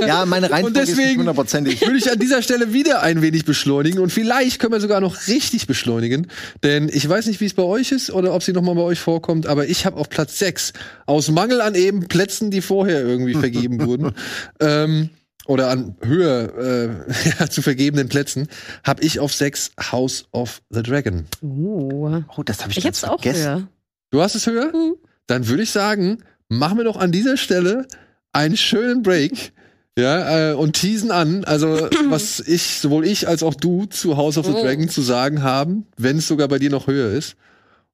Ja, 0.06 0.24
meine 0.24 0.50
Reihenfolge 0.50 0.80
ist 0.80 0.88
nicht 0.88 0.98
deswegen- 0.98 1.18
hundertprozentig. 1.20 1.82
Würde 1.82 1.98
ich 1.98 2.10
an 2.10 2.18
dieser 2.18 2.40
Stelle 2.42 2.72
wieder 2.72 3.02
ein 3.02 3.20
wenig 3.20 3.44
beschleunigen 3.44 3.98
und 4.00 4.10
vielleicht 4.10 4.58
können 4.58 4.72
wir 4.72 4.80
sogar 4.80 5.00
noch 5.02 5.26
richtig 5.28 5.66
beschleunigen, 5.66 6.28
denn 6.62 6.88
ich 6.90 7.06
weiß 7.06 7.26
nicht, 7.26 7.40
wie 7.42 7.46
es 7.46 7.54
bei 7.54 7.62
euch 7.62 7.92
ist 7.92 8.10
oder 8.10 8.32
ob 8.34 8.42
sie 8.42 8.52
noch 8.52 8.62
mal 8.62 8.74
bei 8.74 8.80
euch 8.82 8.98
vorkommt, 9.00 9.46
aber 9.46 9.66
ich 9.68 9.84
habe 9.84 9.98
auf 9.98 10.08
Platz 10.08 10.38
6 10.38 10.72
aus 11.04 11.30
Mangel 11.30 11.60
an 11.60 11.74
eben 11.74 12.08
Plätzen, 12.08 12.50
die 12.50 12.62
vorher 12.62 13.02
irgendwie 13.02 13.34
vergeben 13.34 13.84
wurden, 13.86 14.12
ähm, 14.60 15.10
oder 15.46 15.68
an 15.70 15.96
höher 16.02 17.04
äh, 17.40 17.48
zu 17.50 17.62
vergebenen 17.62 18.08
Plätzen, 18.08 18.48
habe 18.84 19.02
ich 19.02 19.20
auf 19.20 19.32
6 19.34 19.72
House 19.92 20.26
of 20.32 20.62
the 20.70 20.82
Dragon. 20.82 21.26
Uh. 21.42 22.22
Oh, 22.36 22.42
das 22.44 22.60
habe 22.62 22.70
ich, 22.72 22.78
Ich 22.78 22.84
ganz 22.84 23.02
hab's 23.02 23.10
auch 23.12 23.20
vergessen. 23.22 23.44
höher. 23.46 23.68
Du 24.10 24.22
hast 24.22 24.34
es 24.34 24.46
höher? 24.46 24.66
Mhm. 24.74 24.94
Dann 25.26 25.46
würde 25.48 25.62
ich 25.62 25.70
sagen, 25.70 26.22
machen 26.48 26.78
wir 26.78 26.84
doch 26.84 26.96
an 26.96 27.12
dieser 27.12 27.36
Stelle 27.36 27.86
einen 28.32 28.56
schönen 28.56 29.02
Break. 29.02 29.52
Ja, 29.98 30.50
äh, 30.50 30.54
und 30.54 30.74
teasen 30.74 31.10
an, 31.10 31.44
also 31.44 31.88
was 32.08 32.40
ich, 32.40 32.78
sowohl 32.80 33.06
ich 33.06 33.26
als 33.28 33.42
auch 33.42 33.54
du 33.54 33.86
zu 33.86 34.16
House 34.16 34.38
of 34.38 34.46
the 34.46 34.52
Mhm. 34.52 34.56
Dragon 34.64 34.88
zu 34.88 35.02
sagen 35.02 35.42
haben, 35.42 35.86
wenn 35.96 36.18
es 36.18 36.28
sogar 36.28 36.48
bei 36.48 36.58
dir 36.58 36.70
noch 36.70 36.86
höher 36.86 37.10
ist. 37.12 37.36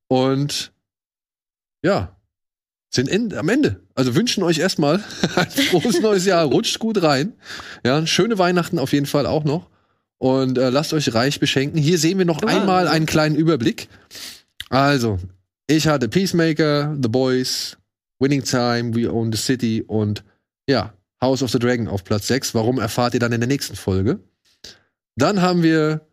Und 0.09 0.73
ja, 1.83 2.16
sind 2.91 3.09
en 3.09 3.35
am 3.37 3.49
Ende. 3.49 3.81
Also 3.95 4.15
wünschen 4.15 4.43
euch 4.43 4.59
erstmal 4.59 5.03
ein 5.37 5.51
frohes 5.51 6.01
neues 6.01 6.25
Jahr, 6.25 6.45
rutscht 6.53 6.79
gut 6.79 7.03
rein. 7.03 7.33
Ja, 7.85 8.07
schöne 8.07 8.39
Weihnachten 8.39 8.79
auf 8.79 8.93
jeden 8.93 9.07
Fall 9.07 9.27
auch 9.27 9.45
noch. 9.45 9.69
Und 10.19 10.57
äh, 10.57 10.71
lasst 10.71 10.93
euch 10.95 11.13
reich 11.13 11.41
beschenken. 11.41 11.79
Hier 11.79 11.99
sehen 11.99 12.17
wir 12.19 12.25
noch 12.25 12.41
Ja. 12.43 12.49
einmal 12.49 12.89
einen 12.89 13.05
kleinen 13.07 13.37
Überblick. 13.37 13.89
Also, 14.71 15.19
ich 15.67 15.87
hatte 15.89 16.09
Peacemaker, 16.09 16.97
The 17.01 17.09
Boys, 17.09 17.77
Winning 18.19 18.43
Time, 18.45 18.95
We 18.95 19.13
Own 19.13 19.31
the 19.33 19.39
City 19.39 19.83
und 19.87 20.25
ja, 20.69 20.95
House 21.21 21.43
of 21.43 21.51
the 21.51 21.59
Dragon 21.59 21.87
auf 21.89 22.03
Platz 22.05 22.29
6. 22.29 22.55
Warum 22.55 22.79
erfahrt 22.79 23.13
ihr 23.15 23.21
dann 23.21 23.33
in 23.33 23.41
der 23.41 23.49
nächsten 23.49 23.77
Folge? 23.77 24.21
Dann 25.17 25.43
haben 25.43 25.63
wir 25.63 26.06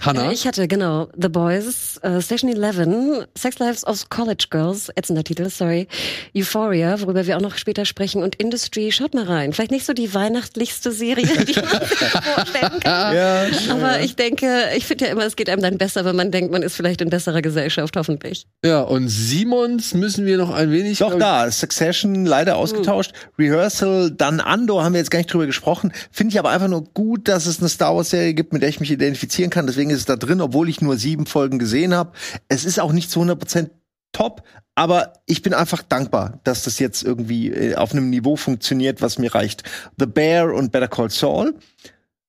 Hannah. 0.00 0.30
Äh, 0.30 0.32
Ich 0.34 0.46
hatte, 0.46 0.66
genau, 0.68 1.08
The 1.20 1.28
Boys, 1.28 1.98
äh, 2.02 2.20
Station 2.20 2.50
11, 2.50 3.26
Sex 3.36 3.58
Lives 3.58 3.86
of 3.86 4.08
College 4.08 4.46
Girls, 4.50 4.88
ätzender 4.96 5.24
Titel, 5.24 5.48
sorry, 5.50 5.88
Euphoria, 6.36 7.00
worüber 7.00 7.26
wir 7.26 7.36
auch 7.36 7.40
noch 7.42 7.56
später 7.56 7.84
sprechen, 7.84 8.22
und 8.22 8.34
Industry, 8.36 8.92
schaut 8.92 9.14
mal 9.14 9.24
rein. 9.24 9.52
Vielleicht 9.52 9.70
nicht 9.70 9.86
so 9.86 9.92
die 9.92 10.12
weihnachtlichste 10.14 10.92
Serie, 10.92 11.26
die 11.26 11.36
man 11.36 11.46
sich 11.46 11.56
vorstellen 12.34 12.80
kann. 12.82 13.14
Ja, 13.14 13.46
Aber 13.70 14.00
ich 14.00 14.16
denke, 14.16 14.46
ich 14.76 14.86
finde 14.86 15.06
ja 15.06 15.12
immer, 15.12 15.24
es 15.24 15.36
geht 15.36 15.48
einem 15.50 15.62
dann 15.62 15.78
besser, 15.78 16.04
wenn 16.04 16.16
man 16.16 16.30
denkt, 16.30 16.52
man 16.52 16.62
ist 16.62 16.74
vielleicht 16.76 17.00
in 17.00 17.10
besserer 17.10 17.42
Gesellschaft, 17.42 17.96
hoffentlich. 17.96 18.46
ja, 18.64 18.80
und 18.82 19.08
Simons 19.08 19.94
müssen 19.94 20.26
wir 20.26 20.36
noch 20.38 20.50
ein 20.50 20.70
wenig. 20.72 20.98
Doch 20.98 21.18
da, 21.18 21.50
Succession 21.50 22.24
leider 22.24 22.56
ausgetauscht. 22.56 23.12
Rehearsal, 23.38 24.10
dann 24.10 24.40
Andor, 24.40 24.84
haben 24.84 24.92
wir 24.94 24.98
jetzt 25.00 25.10
gar 25.10 25.18
nicht 25.18 25.32
drüber 25.32 25.46
gesprochen. 25.46 25.92
Finde 26.10 26.32
ich 26.32 26.38
aber 26.38 26.50
einfach 26.50 26.68
nur 26.68 26.84
gut, 26.94 27.28
dass 27.28 27.46
es 27.46 27.60
eine 27.60 27.68
Star 27.68 27.96
Wars 27.96 28.10
Serie 28.10 28.34
gibt, 28.34 28.52
mit 28.52 28.62
der 28.62 28.68
ich 28.68 28.80
mich 28.80 28.90
identifizieren 28.90 29.50
kann. 29.50 29.66
Deswegen 29.66 29.89
ist 29.90 29.98
es 30.00 30.04
da 30.06 30.16
drin, 30.16 30.40
obwohl 30.40 30.68
ich 30.68 30.80
nur 30.80 30.96
sieben 30.96 31.26
Folgen 31.26 31.58
gesehen 31.58 31.94
habe. 31.94 32.12
Es 32.48 32.64
ist 32.64 32.80
auch 32.80 32.92
nicht 32.92 33.10
zu 33.10 33.20
100% 33.20 33.70
top, 34.12 34.42
aber 34.74 35.12
ich 35.26 35.42
bin 35.42 35.54
einfach 35.54 35.82
dankbar, 35.82 36.40
dass 36.44 36.62
das 36.64 36.78
jetzt 36.78 37.02
irgendwie 37.02 37.48
äh, 37.50 37.74
auf 37.76 37.92
einem 37.92 38.10
Niveau 38.10 38.36
funktioniert, 38.36 39.02
was 39.02 39.18
mir 39.18 39.34
reicht. 39.34 39.62
The 39.98 40.06
Bear 40.06 40.54
und 40.54 40.72
Better 40.72 40.88
Call 40.88 41.10
Saul. 41.10 41.54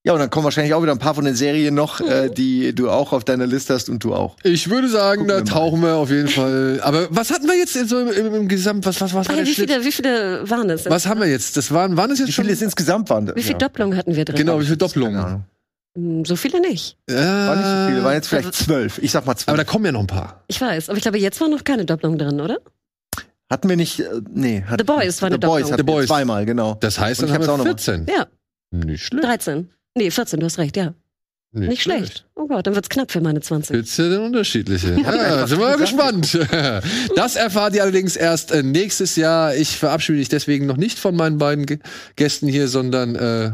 Ja, 0.03 0.14
und 0.14 0.20
dann 0.20 0.32
kommen 0.32 0.45
wahrscheinlich 0.45 0.74
auch 0.74 0.82
wieder 0.82 0.93
ein 0.93 0.97
paar 0.97 1.14
von 1.14 1.26
den 1.26 1.36
Serien 1.36 1.76
noch, 1.76 2.01
äh, 2.01 2.30
die 2.30 2.74
du 2.74 2.89
auch 2.89 3.14
auf 3.14 3.24
deiner 3.24 3.45
Liste 3.45 3.76
hast 3.76 3.88
und 3.88 4.03
du 4.03 4.16
auch. 4.16 4.36
Ich 4.41 4.68
würde 4.68 4.89
sagen, 4.89 5.28
Gucken 5.28 5.28
da 5.28 5.38
wir 5.38 5.45
tauchen 5.45 5.82
wir 5.84 5.95
auf 5.95 6.09
jeden 6.09 6.28
Fall. 6.28 6.80
Aber 6.82 7.07
was 7.12 7.30
hatten 7.30 7.45
wir 7.45 7.55
jetzt 7.55 7.74
so 7.88 7.99
im, 7.99 8.09
im, 8.09 8.34
im 8.34 8.47
Gesamt? 8.47 8.84
Was, 8.88 8.99
was, 8.99 9.14
was 9.14 9.28
war 9.30 9.36
ja, 9.36 9.43
der 9.43 9.47
wie 9.51 9.53
viele, 9.53 9.86
wie 9.86 9.91
viele 9.91 10.49
waren 10.49 10.72
es? 10.72 10.89
Was 10.89 11.05
haben 11.05 11.20
wir 11.20 11.28
jetzt? 11.28 11.55
Das 11.55 11.72
waren, 11.72 11.97
waren 11.97 12.09
es 12.09 12.18
jetzt 12.18 12.30
Wie 12.30 12.32
schon? 12.32 12.45
viele 12.45 12.55
es 12.55 12.64
insgesamt 12.64 13.12
waren? 13.12 13.32
Wie 13.36 13.43
viele 13.43 13.59
Doppelungen 13.59 13.95
hatten 13.95 14.16
wir 14.16 14.26
drin? 14.26 14.38
Genau, 14.38 14.59
wie 14.59 14.66
viele 14.66 14.78
Keine 14.78 14.88
Doppelungen? 14.88 15.16
Ahnung. 15.18 15.34
Hm, 15.34 15.45
So 15.96 16.36
viele 16.38 16.62
nicht. 16.62 16.98
Ja, 17.10 17.48
War 17.48 17.56
nicht 17.58 17.66
so 17.66 17.88
viele, 17.92 18.04
waren 18.06 18.14
jetzt 18.14 18.28
vielleicht 18.30 18.54
zwölf. 18.54 18.98
Ich 19.00 19.12
sag 19.12 19.26
mal 19.26 19.36
zwölf. 19.36 19.50
aber 19.50 19.58
da 19.58 19.64
kommen 19.66 19.86
ja 19.86 19.92
noch 19.92 20.00
ein 20.00 20.08
paar. 20.08 20.44
Ich 20.48 20.62
weiß, 20.62 20.88
aber 20.89 20.98
ich 20.98 21.02
glaube, 21.02 21.18
jetzt 21.20 21.42
war 21.42 21.50
noch 21.50 21.64
keine 21.66 21.84
Doppelung 21.86 22.18
drin, 22.18 22.39
oder? 22.39 22.60
Hatten 23.50 23.68
wir 23.68 23.76
nicht, 23.76 24.00
äh, 24.00 24.22
nee. 24.34 24.64
Hat, 24.66 24.80
The 24.80 24.86
Boys 24.86 25.22
war 25.22 25.28
eine 25.28 25.36
The 25.36 25.39
Boys 25.39 25.64
Doppelung. 25.64 25.72
hatten 25.74 25.78
The 25.80 25.84
Boys. 25.84 26.08
zweimal, 26.08 26.46
genau. 26.46 26.76
Das 26.80 26.98
heißt, 26.98 27.22
Und 27.22 27.30
dann 27.30 27.30
ich 27.30 27.34
haben 27.34 27.42
hab's 27.42 27.48
wir 27.48 27.54
auch 27.54 27.58
noch 27.58 27.66
mal. 27.66 28.06
14. 28.06 28.06
Ja, 28.08 28.28
Nicht 28.72 29.06
schlecht. 29.06 29.26
13. 29.26 29.70
Nee, 29.98 30.10
14, 30.12 30.39
du 30.39 30.46
hast 30.46 30.58
recht, 30.58 30.78
ja. 30.78 30.94
Nicht, 31.54 31.82
schlecht. 31.82 32.26
Oh 32.36 32.48
Gott, 32.48 32.66
dann 32.66 32.76
wird's 32.76 32.88
knapp 32.88 33.12
für 33.12 33.20
meine 33.20 33.42
20. 33.42 33.76
Gibt's 33.76 33.98
ja 33.98 34.08
denn 34.08 34.22
unterschiedliche? 34.22 34.94
Ja, 35.04 35.46
sind 35.46 35.60
wir 35.60 35.66
mal 35.68 35.78
gespannt. 35.78 36.39
Das 37.18 37.36
erfahrt 37.36 37.76
ihr 37.76 37.84
allerdings 37.84 38.16
erst 38.16 38.54
äh, 38.54 38.64
nächstes 38.64 39.18
Jahr. 39.18 39.54
Ich 39.56 39.76
verabschiede 39.78 40.18
mich 40.20 40.30
deswegen 40.30 40.66
noch 40.66 40.78
nicht 40.78 40.98
von 40.98 41.14
meinen 41.14 41.38
beiden 41.38 41.66
Gästen 42.16 42.48
hier, 42.48 42.70
sondern 42.70 43.16
äh, 43.18 43.52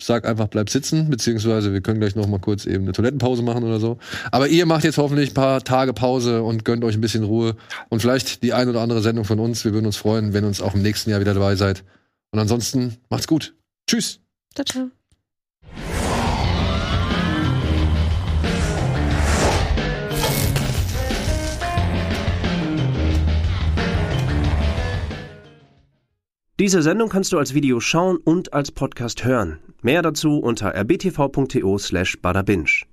sag 0.00 0.26
einfach, 0.26 0.48
bleib 0.48 0.68
sitzen, 0.70 1.08
beziehungsweise 1.08 1.72
wir 1.72 1.80
können 1.80 2.00
gleich 2.00 2.16
noch 2.16 2.26
mal 2.26 2.38
kurz 2.38 2.66
eben 2.66 2.84
eine 2.84 2.92
Toilettenpause 2.92 3.42
machen 3.42 3.64
oder 3.64 3.80
so. 3.80 3.98
Aber 4.30 4.48
ihr 4.48 4.66
macht 4.66 4.84
jetzt 4.84 4.98
hoffentlich 4.98 5.30
ein 5.30 5.34
paar 5.34 5.62
Tage 5.64 5.92
Pause 5.92 6.42
und 6.42 6.64
gönnt 6.64 6.84
euch 6.84 6.94
ein 6.94 7.00
bisschen 7.00 7.24
Ruhe 7.24 7.56
und 7.88 8.00
vielleicht 8.00 8.42
die 8.42 8.52
ein 8.52 8.68
oder 8.68 8.80
andere 8.80 9.02
Sendung 9.02 9.24
von 9.24 9.40
uns. 9.40 9.64
Wir 9.64 9.72
würden 9.72 9.86
uns 9.86 9.96
freuen, 9.96 10.32
wenn 10.32 10.44
ihr 10.44 10.48
uns 10.48 10.60
auch 10.60 10.74
im 10.74 10.82
nächsten 10.82 11.10
Jahr 11.10 11.20
wieder 11.20 11.34
dabei 11.34 11.56
seid. 11.56 11.84
Und 12.30 12.38
ansonsten 12.38 12.96
macht's 13.08 13.26
gut. 13.26 13.54
Tschüss. 13.86 14.20
Ciao, 14.54 14.64
ciao. 14.64 15.05
Diese 26.58 26.80
Sendung 26.80 27.10
kannst 27.10 27.34
du 27.34 27.38
als 27.38 27.52
Video 27.52 27.80
schauen 27.80 28.16
und 28.16 28.54
als 28.54 28.72
Podcast 28.72 29.26
hören. 29.26 29.58
Mehr 29.82 30.00
dazu 30.00 30.38
unter 30.38 30.74
rbtv.to 30.74 31.76
slash 31.76 32.18
badabinch. 32.22 32.86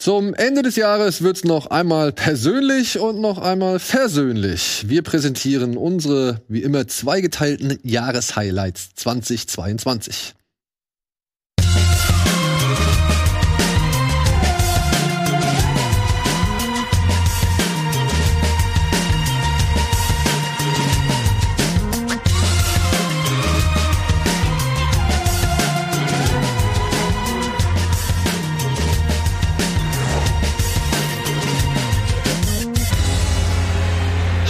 Zum 0.00 0.34
Ende 0.34 0.62
des 0.62 0.74
Jahres 0.74 1.22
wird's 1.22 1.44
noch 1.44 1.68
einmal 1.68 2.10
persönlich 2.12 2.98
und 2.98 3.20
noch 3.20 3.38
einmal 3.38 3.78
versöhnlich. 3.78 4.84
Wir 4.88 5.02
präsentieren 5.02 5.76
unsere, 5.76 6.42
wie 6.48 6.62
immer, 6.62 6.88
zweigeteilten 6.88 7.78
Jahreshighlights 7.84 8.96
2022. 8.96 10.34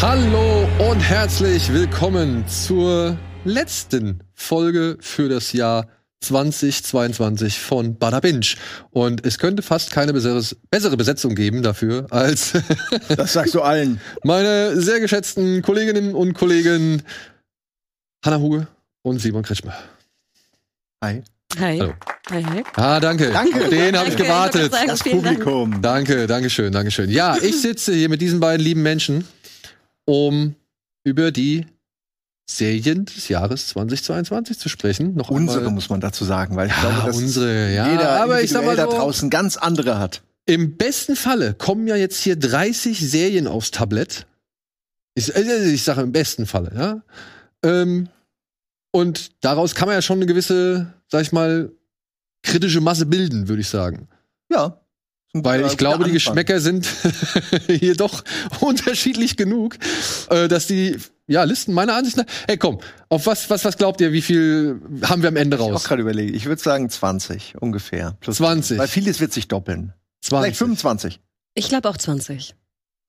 Hallo 0.01 0.69
und 0.91 1.01
herzlich 1.01 1.73
willkommen 1.73 2.47
zur 2.47 3.19
letzten 3.45 4.23
Folge 4.33 4.97
für 5.01 5.29
das 5.29 5.53
Jahr 5.53 5.89
2022 6.21 7.59
von 7.59 7.99
Bada 7.99 8.21
Binge. 8.21 8.47
Und 8.91 9.27
es 9.27 9.39
könnte 9.39 9.63
fast 9.63 9.91
keine 9.91 10.13
bessere 10.13 10.97
Besetzung 10.97 11.35
geben 11.35 11.63
dafür 11.63 12.07
als 12.11 12.53
Das 13.09 13.33
sagst 13.33 13.55
du 13.55 13.63
allen. 13.63 14.01
meine 14.23 14.81
sehr 14.81 15.01
geschätzten 15.01 15.63
Kolleginnen 15.63 16.15
und 16.15 16.35
Kollegen 16.35 17.03
Hanna 18.25 18.39
Huge 18.39 18.69
und 19.03 19.19
Simon 19.21 19.43
Kretschmer. 19.43 19.75
Hi. 21.03 21.23
Hi. 21.59 21.79
Hallo. 21.79 21.95
Hi, 22.31 22.45
hi. 22.45 22.63
Ah, 22.77 23.01
danke. 23.01 23.31
Danke. 23.33 23.69
Den 23.69 23.97
habe 23.97 24.11
ich 24.11 24.17
gewartet. 24.17 24.67
ich 24.67 24.71
sagen, 24.71 24.89
Das 24.89 25.03
vielen 25.03 25.23
Dank. 25.23 25.41
Publikum. 25.41 25.83
Danke, 25.83 26.27
danke 26.27 26.51
schön, 26.51 26.73
danke 26.73 26.91
schön. 26.91 27.11
Ja, 27.11 27.37
ich 27.37 27.61
sitze 27.61 27.95
hier 27.95 28.09
mit 28.09 28.21
diesen 28.21 28.39
beiden 28.39 28.63
lieben 28.65 28.83
Menschen, 28.83 29.27
um 30.09 30.55
über 31.05 31.31
die 31.33 31.67
Serien 32.51 33.05
des 33.05 33.29
Jahres 33.29 33.69
2022 33.69 34.59
zu 34.59 34.71
sprechen. 34.71 35.15
Noch 35.15 35.29
Unsere 35.29 35.59
einmal. 35.59 35.75
muss 35.75 35.91
man 35.91 36.01
dazu 36.01 36.25
sagen, 36.25 36.57
weil 36.57 36.69
ich 36.69 36.73
Ja, 36.75 36.81
glaube, 36.81 37.07
dass 37.07 37.17
unsere, 37.17 37.75
ja. 37.75 37.91
jeder 37.93 38.23
aber 38.23 38.43
ich 38.43 38.51
sag 38.51 38.65
mal 38.65 38.71
individuell 38.73 38.87
da 38.87 38.91
so, 38.91 38.99
draußen 39.05 39.29
ganz 39.31 39.59
andere 39.59 39.99
hat. 39.99 40.23
im 40.47 40.79
besten 40.79 41.15
Falle 41.15 41.53
kommen 41.53 41.87
ja 41.87 41.95
jetzt 41.97 42.23
hier 42.23 42.37
30 42.37 42.99
Serien 42.99 43.47
aufs 43.47 43.71
Tablett. 43.71 44.27
Ich, 45.15 45.35
äh, 45.37 45.71
ich 45.71 45.83
sage 45.83 46.01
im 46.01 46.13
besten 46.13 46.47
Falle, 46.47 46.73
ja. 46.75 47.03
Ähm, 47.63 48.09
und 48.93 49.33
daraus 49.45 49.75
kann 49.75 49.89
man 49.89 49.95
ja 49.97 50.01
schon 50.03 50.17
eine 50.19 50.27
gewisse, 50.27 50.95
sag 51.09 51.21
ich 51.21 51.33
mal, 51.33 51.71
kritische 52.43 52.81
Masse 52.81 53.05
bilden, 53.05 53.49
würde 53.49 53.61
ich 53.61 53.69
sagen. 53.69 54.09
Ja. 54.51 54.81
Weil 55.35 55.67
ich 55.67 55.77
glaube, 55.77 56.05
die. 56.05 56.13
Geschmäcker 56.13 56.61
sind 56.61 56.89
hier 57.67 57.95
doch 57.95 58.25
unterschiedlich 58.61 59.37
genug, 59.37 59.77
äh, 60.31 60.49
dass 60.49 60.67
die 60.67 60.97
ja 61.27 61.45
Listen 61.45 61.75
meiner 61.75 61.95
Ansicht 61.95 62.17
nach. 62.17 62.25
Ey, 62.47 62.57
komm, 62.57 62.81
auf 63.11 63.27
was 63.27 63.51
was 63.51 63.65
was 63.65 63.77
glaubt 63.77 64.01
ihr? 64.01 64.13
Wie 64.13 64.23
viel 64.23 64.81
haben 65.03 65.21
wir 65.23 65.29
am 65.29 65.37
Ende 65.37 65.57
Ich 65.59 65.63
auch 65.63 65.73
raus? 65.73 65.85
gerade 65.85 66.01
überlegt. 66.03 66.35
Ich 66.35 66.47
würde 66.47 66.61
sagen 66.63 66.89
20 66.89 67.57
ungefähr. 67.61 68.17
Plus 68.21 68.37
20. 68.39 68.79
Weil 68.79 68.89
vieles 68.89 69.21
wird 69.21 69.33
sich 69.33 69.49
doppeln. 69.49 69.93
20. 70.23 70.43
Vielleicht 70.45 70.59
25. 70.59 71.21
Ich 71.55 71.69
glaube 71.69 71.89
auch 71.91 71.97
20. 71.97 72.55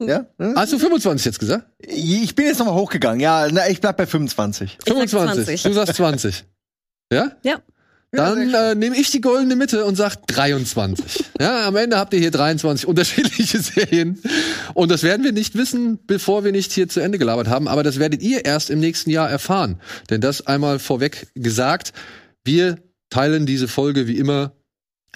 Ja? 0.02 0.26
Hm? 0.38 0.56
Hast 0.56 0.74
du 0.74 0.80
25 0.80 1.26
jetzt 1.26 1.40
gesagt? 1.40 1.68
Ich 1.80 2.36
bin 2.36 2.46
jetzt 2.46 2.60
nochmal 2.60 2.76
hochgegangen. 2.76 3.20
Ja, 3.20 3.48
na, 3.52 3.70
ich 3.70 3.82
bleib 3.82 3.98
bei 3.98 4.06
25. 4.06 4.78
Ich 4.80 4.86
sag 4.86 4.94
25. 5.10 5.46
20. 5.46 5.64
Du 5.64 5.74
sagst 5.74 5.96
20. 5.96 6.46
Ja? 7.12 7.32
Ja. 7.44 7.60
Dann 8.12 8.54
äh, 8.54 8.74
nehme 8.74 8.98
ich 8.98 9.12
die 9.12 9.22
goldene 9.22 9.56
Mitte 9.56 9.86
und 9.86 9.96
sag 9.96 10.16
23. 10.28 11.26
ja, 11.40 11.68
am 11.68 11.76
Ende 11.76 11.98
habt 11.98 12.14
ihr 12.14 12.20
hier 12.20 12.32
23 12.32 12.88
unterschiedliche 12.88 13.60
Serien. 13.62 14.20
Und 14.74 14.90
das 14.90 15.04
werden 15.04 15.24
wir 15.24 15.32
nicht 15.32 15.56
wissen, 15.56 16.00
bevor 16.08 16.44
wir 16.44 16.52
nicht 16.52 16.72
hier 16.72 16.90
zu 16.90 17.02
Ende 17.02 17.20
gelabert 17.20 17.48
haben. 17.48 17.68
Aber 17.68 17.84
das 17.84 18.00
werdet 18.00 18.24
ihr 18.24 18.46
erst 18.46 18.72
im 18.72 18.80
nächsten 18.80 19.12
Jahr 19.12 19.30
erfahren. 19.30 19.80
Denn 20.10 20.22
das 20.22 20.48
einmal 20.48 20.80
vorweg 20.80 21.28
gesagt. 21.36 21.94
Wir 22.44 22.80
teilen 23.12 23.46
diese 23.46 23.68
Folge 23.68 24.08
wie 24.08 24.18
immer 24.18 24.54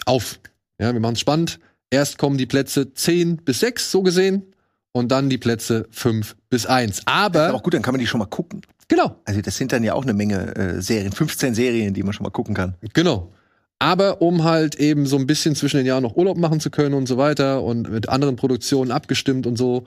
auf. 0.05 0.39
Ja, 0.79 0.93
wir 0.93 0.99
machen 0.99 1.13
es 1.13 1.19
spannend. 1.19 1.59
Erst 1.89 2.17
kommen 2.19 2.37
die 2.37 2.45
Plätze 2.45 2.93
10 2.93 3.37
bis 3.37 3.59
6, 3.61 3.89
so 3.89 4.03
gesehen. 4.03 4.53
Und 4.91 5.11
dann 5.11 5.29
die 5.29 5.39
Plätze 5.39 5.87
5 5.89 6.35
bis 6.51 6.67
1. 6.67 7.01
Aber, 7.05 7.47
Aber 7.47 7.57
auch 7.57 7.63
gut, 7.63 7.73
dann 7.73 7.81
kann 7.81 7.93
man 7.93 7.99
die 7.99 8.05
schon 8.05 8.19
mal 8.19 8.27
gucken. 8.27 8.61
Genau, 8.95 9.15
Also 9.25 9.41
das 9.41 9.57
sind 9.57 9.71
dann 9.71 9.83
ja 9.83 9.93
auch 9.93 10.03
eine 10.03 10.13
Menge 10.13 10.55
äh, 10.55 10.81
Serien, 10.81 11.11
15 11.11 11.55
Serien, 11.55 11.93
die 11.93 12.03
man 12.03 12.13
schon 12.13 12.23
mal 12.23 12.29
gucken 12.29 12.53
kann. 12.53 12.75
Genau. 12.93 13.31
Aber 13.79 14.21
um 14.21 14.43
halt 14.43 14.75
eben 14.75 15.05
so 15.05 15.17
ein 15.17 15.27
bisschen 15.27 15.55
zwischen 15.55 15.77
den 15.77 15.85
Jahren 15.85 16.03
noch 16.03 16.15
Urlaub 16.15 16.37
machen 16.37 16.59
zu 16.59 16.69
können 16.69 16.93
und 16.93 17.07
so 17.07 17.17
weiter 17.17 17.63
und 17.63 17.89
mit 17.89 18.07
anderen 18.07 18.35
Produktionen 18.35 18.91
abgestimmt 18.91 19.45
und 19.45 19.57
so, 19.57 19.83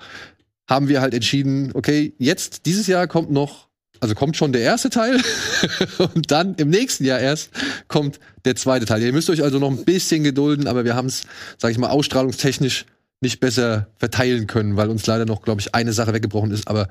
haben 0.68 0.88
wir 0.88 1.00
halt 1.00 1.14
entschieden, 1.14 1.70
okay, 1.74 2.14
jetzt, 2.18 2.66
dieses 2.66 2.88
Jahr 2.88 3.06
kommt 3.06 3.30
noch, 3.30 3.68
also 4.00 4.14
kommt 4.14 4.36
schon 4.36 4.52
der 4.52 4.62
erste 4.62 4.90
Teil 4.90 5.20
und 6.14 6.30
dann 6.30 6.56
im 6.56 6.68
nächsten 6.68 7.04
Jahr 7.04 7.20
erst 7.20 7.50
kommt 7.88 8.18
der 8.44 8.56
zweite 8.56 8.84
Teil. 8.84 9.02
Ihr 9.02 9.12
müsst 9.12 9.30
euch 9.30 9.42
also 9.42 9.58
noch 9.58 9.70
ein 9.70 9.84
bisschen 9.84 10.24
gedulden, 10.24 10.66
aber 10.66 10.84
wir 10.84 10.96
haben 10.96 11.06
es, 11.06 11.22
sag 11.56 11.70
ich 11.70 11.78
mal, 11.78 11.88
ausstrahlungstechnisch 11.88 12.84
nicht 13.20 13.40
besser 13.40 13.86
verteilen 13.96 14.46
können, 14.46 14.76
weil 14.76 14.90
uns 14.90 15.06
leider 15.06 15.24
noch, 15.24 15.42
glaube 15.42 15.60
ich, 15.60 15.74
eine 15.74 15.92
Sache 15.92 16.12
weggebrochen 16.12 16.50
ist, 16.50 16.68
aber 16.68 16.88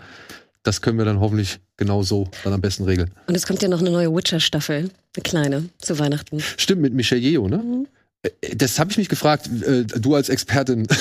das 0.65 0.81
können 0.81 0.97
wir 0.97 1.05
dann 1.05 1.19
hoffentlich 1.19 1.59
genau 1.77 2.03
so 2.03 2.27
dann 2.43 2.51
am 2.51 2.59
besten 2.59 2.83
regeln. 2.83 3.11
Und 3.27 3.35
es 3.35 3.45
kommt 3.45 3.61
ja 3.61 3.69
noch 3.69 3.79
eine 3.79 3.91
neue 3.91 4.13
Witcher-Staffel. 4.13 4.89
Eine 5.15 5.23
kleine, 5.23 5.69
zu 5.77 5.97
Weihnachten. 5.99 6.41
Stimmt, 6.57 6.81
mit 6.81 6.93
Michel 6.93 7.19
Yeo, 7.19 7.47
ne? 7.47 7.57
Mhm. 7.57 7.87
Äh, 8.41 8.55
Das 8.55 8.79
habe 8.79 8.91
ich 8.91 8.97
mich 8.97 9.09
gefragt, 9.09 9.49
äh, 9.65 9.83
du 9.83 10.15
als 10.15 10.29
Expertin. 10.29 10.87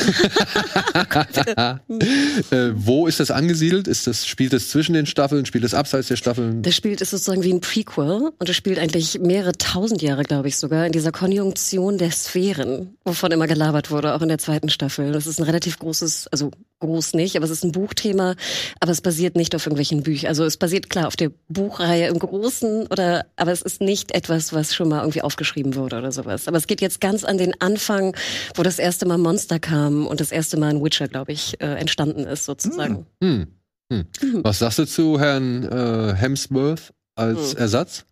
äh, 0.95 2.71
wo 2.75 3.07
ist 3.07 3.21
das 3.21 3.31
angesiedelt? 3.31 3.89
Ist 3.89 4.07
das, 4.07 4.27
spielt 4.27 4.53
es 4.53 4.71
zwischen 4.71 4.95
den 4.95 5.07
Staffeln? 5.07 5.47
Spielt 5.47 5.65
es 5.65 5.75
abseits 5.75 6.09
der 6.09 6.17
Staffeln? 6.17 6.63
Das 6.63 6.75
spielt 6.75 7.01
ist 7.01 7.11
sozusagen 7.11 7.43
wie 7.43 7.53
ein 7.53 7.61
Prequel 7.61 8.31
und 8.39 8.49
es 8.49 8.57
spielt 8.57 8.79
eigentlich 8.79 9.19
mehrere 9.21 9.53
tausend 9.53 10.03
Jahre, 10.03 10.23
glaube 10.23 10.49
ich 10.49 10.57
sogar, 10.57 10.87
in 10.87 10.93
dieser 10.93 11.13
Konjunktion 11.13 11.99
der 11.99 12.11
Sphären, 12.11 12.97
wovon 13.05 13.33
immer 13.33 13.47
gelabert 13.47 13.91
wurde, 13.91 14.15
auch 14.15 14.23
in 14.23 14.29
der 14.29 14.39
zweiten 14.39 14.69
Staffel. 14.69 15.13
Das 15.13 15.27
ist 15.27 15.39
ein 15.39 15.45
relativ 15.45 15.79
großes, 15.79 16.29
also 16.29 16.51
groß 16.81 17.15
nicht, 17.15 17.37
aber 17.37 17.45
es 17.45 17.51
ist 17.51 17.65
ein 17.65 17.73
Buchthema, 17.73 18.35
aber 18.81 18.93
es 18.93 19.01
basiert 19.01 19.37
nicht 19.37 19.55
auf 19.55 19.65
irgendwelchen 19.65 20.03
Büchern. 20.03 20.29
Also 20.29 20.45
es 20.45 20.57
basiert 20.57 20.91
klar 20.91 21.07
auf 21.07 21.17
der 21.17 21.31
Buchreihe 21.49 22.09
im 22.09 22.19
Großen 22.19 22.87
oder, 22.89 23.27
aber 23.37 23.53
es 23.53 23.63
ist 23.63 23.81
nicht 23.81 24.13
etwas, 24.13 24.53
was 24.53 24.75
schon 24.75 24.89
mal 24.89 25.01
irgendwie 25.01 25.23
aufgeschrieben 25.23 25.75
wurde 25.77 25.99
oder 25.99 26.13
sowas. 26.13 26.49
Aber 26.49 26.59
es 26.59 26.67
geht 26.67 26.81
jetzt 26.81 27.01
ganz 27.01 27.14
an 27.23 27.39
den 27.39 27.61
Anfang, 27.61 28.17
wo 28.57 28.63
das 28.65 28.81
erste 28.81 29.07
Mal 29.07 29.19
Monster 29.19 29.61
kam 29.61 30.07
und 30.07 30.21
das 30.21 30.33
erste 30.33 30.57
Mal 30.57 30.71
ein 30.71 30.83
Witcher, 30.83 31.07
glaube 31.07 31.33
ich, 31.33 31.61
äh, 31.61 31.75
entstanden 31.79 32.25
ist 32.25 32.47
sozusagen. 32.47 33.07
Hm. 33.23 33.47
Hm. 33.93 34.07
Was 34.43 34.59
sagst 34.61 34.79
du 34.79 34.87
zu 34.87 35.21
Herrn 35.21 35.63
äh, 35.71 36.15
Hemsworth 36.15 36.93
als 37.15 37.53
Hm. 37.53 37.59
Ersatz? 37.59 38.05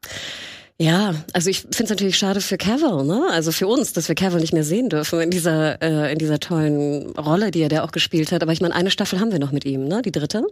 Ja, 0.79 1.15
also 1.33 1.49
ich 1.49 1.61
finde 1.61 1.85
es 1.85 1.91
natürlich 1.91 2.19
schade 2.19 2.41
für 2.41 2.57
Cavill, 2.57 3.05
ne? 3.05 3.27
Also 3.31 3.53
für 3.53 3.69
uns, 3.69 3.93
dass 3.93 4.09
wir 4.09 4.15
Cavill 4.15 4.41
nicht 4.41 4.53
mehr 4.53 4.65
sehen 4.65 4.89
dürfen 4.89 5.21
in 5.21 5.31
dieser 5.31 5.81
äh, 5.81 6.13
in 6.13 6.19
dieser 6.19 6.41
tollen 6.41 7.11
Rolle, 7.13 7.51
die 7.51 7.61
er 7.63 7.69
da 7.69 7.85
auch 7.85 7.93
gespielt 7.93 8.33
hat. 8.33 8.43
Aber 8.43 8.53
ich 8.53 8.61
meine, 8.61 8.75
eine 8.75 8.91
Staffel 8.91 9.21
haben 9.21 9.33
wir 9.33 9.39
noch 9.39 9.53
mit 9.53 9.65
ihm, 9.65 9.87
ne? 9.87 10.03
Die 10.03 10.13
dritte. 10.13 10.45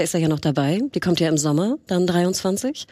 Da 0.00 0.04
ist 0.04 0.14
er 0.14 0.20
ja 0.20 0.28
noch 0.28 0.40
dabei. 0.40 0.80
Die 0.94 1.00
kommt 1.00 1.20
ja 1.20 1.28
im 1.28 1.36
Sommer, 1.36 1.76
dann 1.86 2.06
23. 2.06 2.86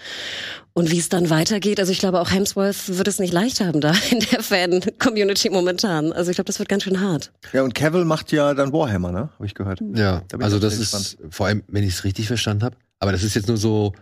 Und 0.75 0.91
wie 0.91 0.99
es 0.99 1.09
dann 1.09 1.31
weitergeht, 1.31 1.81
also 1.81 1.91
ich 1.91 2.01
glaube 2.01 2.21
auch 2.21 2.31
Hemsworth 2.31 2.99
wird 2.99 3.09
es 3.09 3.19
nicht 3.19 3.33
leicht 3.33 3.63
haben 3.63 3.81
da 3.81 3.95
in 4.11 4.21
der 4.31 4.43
Fan-Community 4.43 5.49
momentan. 5.49 6.13
Also 6.13 6.31
ich 6.31 6.37
glaube, 6.37 6.49
das 6.49 6.59
wird 6.59 6.69
ganz 6.69 6.83
schön 6.83 7.01
hart. 7.01 7.33
Ja, 7.55 7.63
und 7.63 7.75
Cavill 7.75 8.05
macht 8.05 8.31
ja 8.31 8.53
dann 8.53 8.75
Warhammer, 8.75 9.11
ne? 9.11 9.31
Habe 9.33 9.47
ich 9.47 9.55
gehört. 9.55 9.81
Ja, 9.95 10.23
Da 10.29 10.37
also 10.41 10.59
das 10.59 10.79
ist 10.79 11.17
vor 11.31 11.47
allem, 11.47 11.63
wenn 11.67 11.83
ich 11.83 11.95
es 11.95 12.05
richtig 12.05 12.27
verstanden 12.27 12.63
habe, 12.63 12.77
aber 12.99 13.13
das 13.13 13.23
ist 13.23 13.35
jetzt 13.35 13.49
nur 13.49 13.57
so 13.57 13.95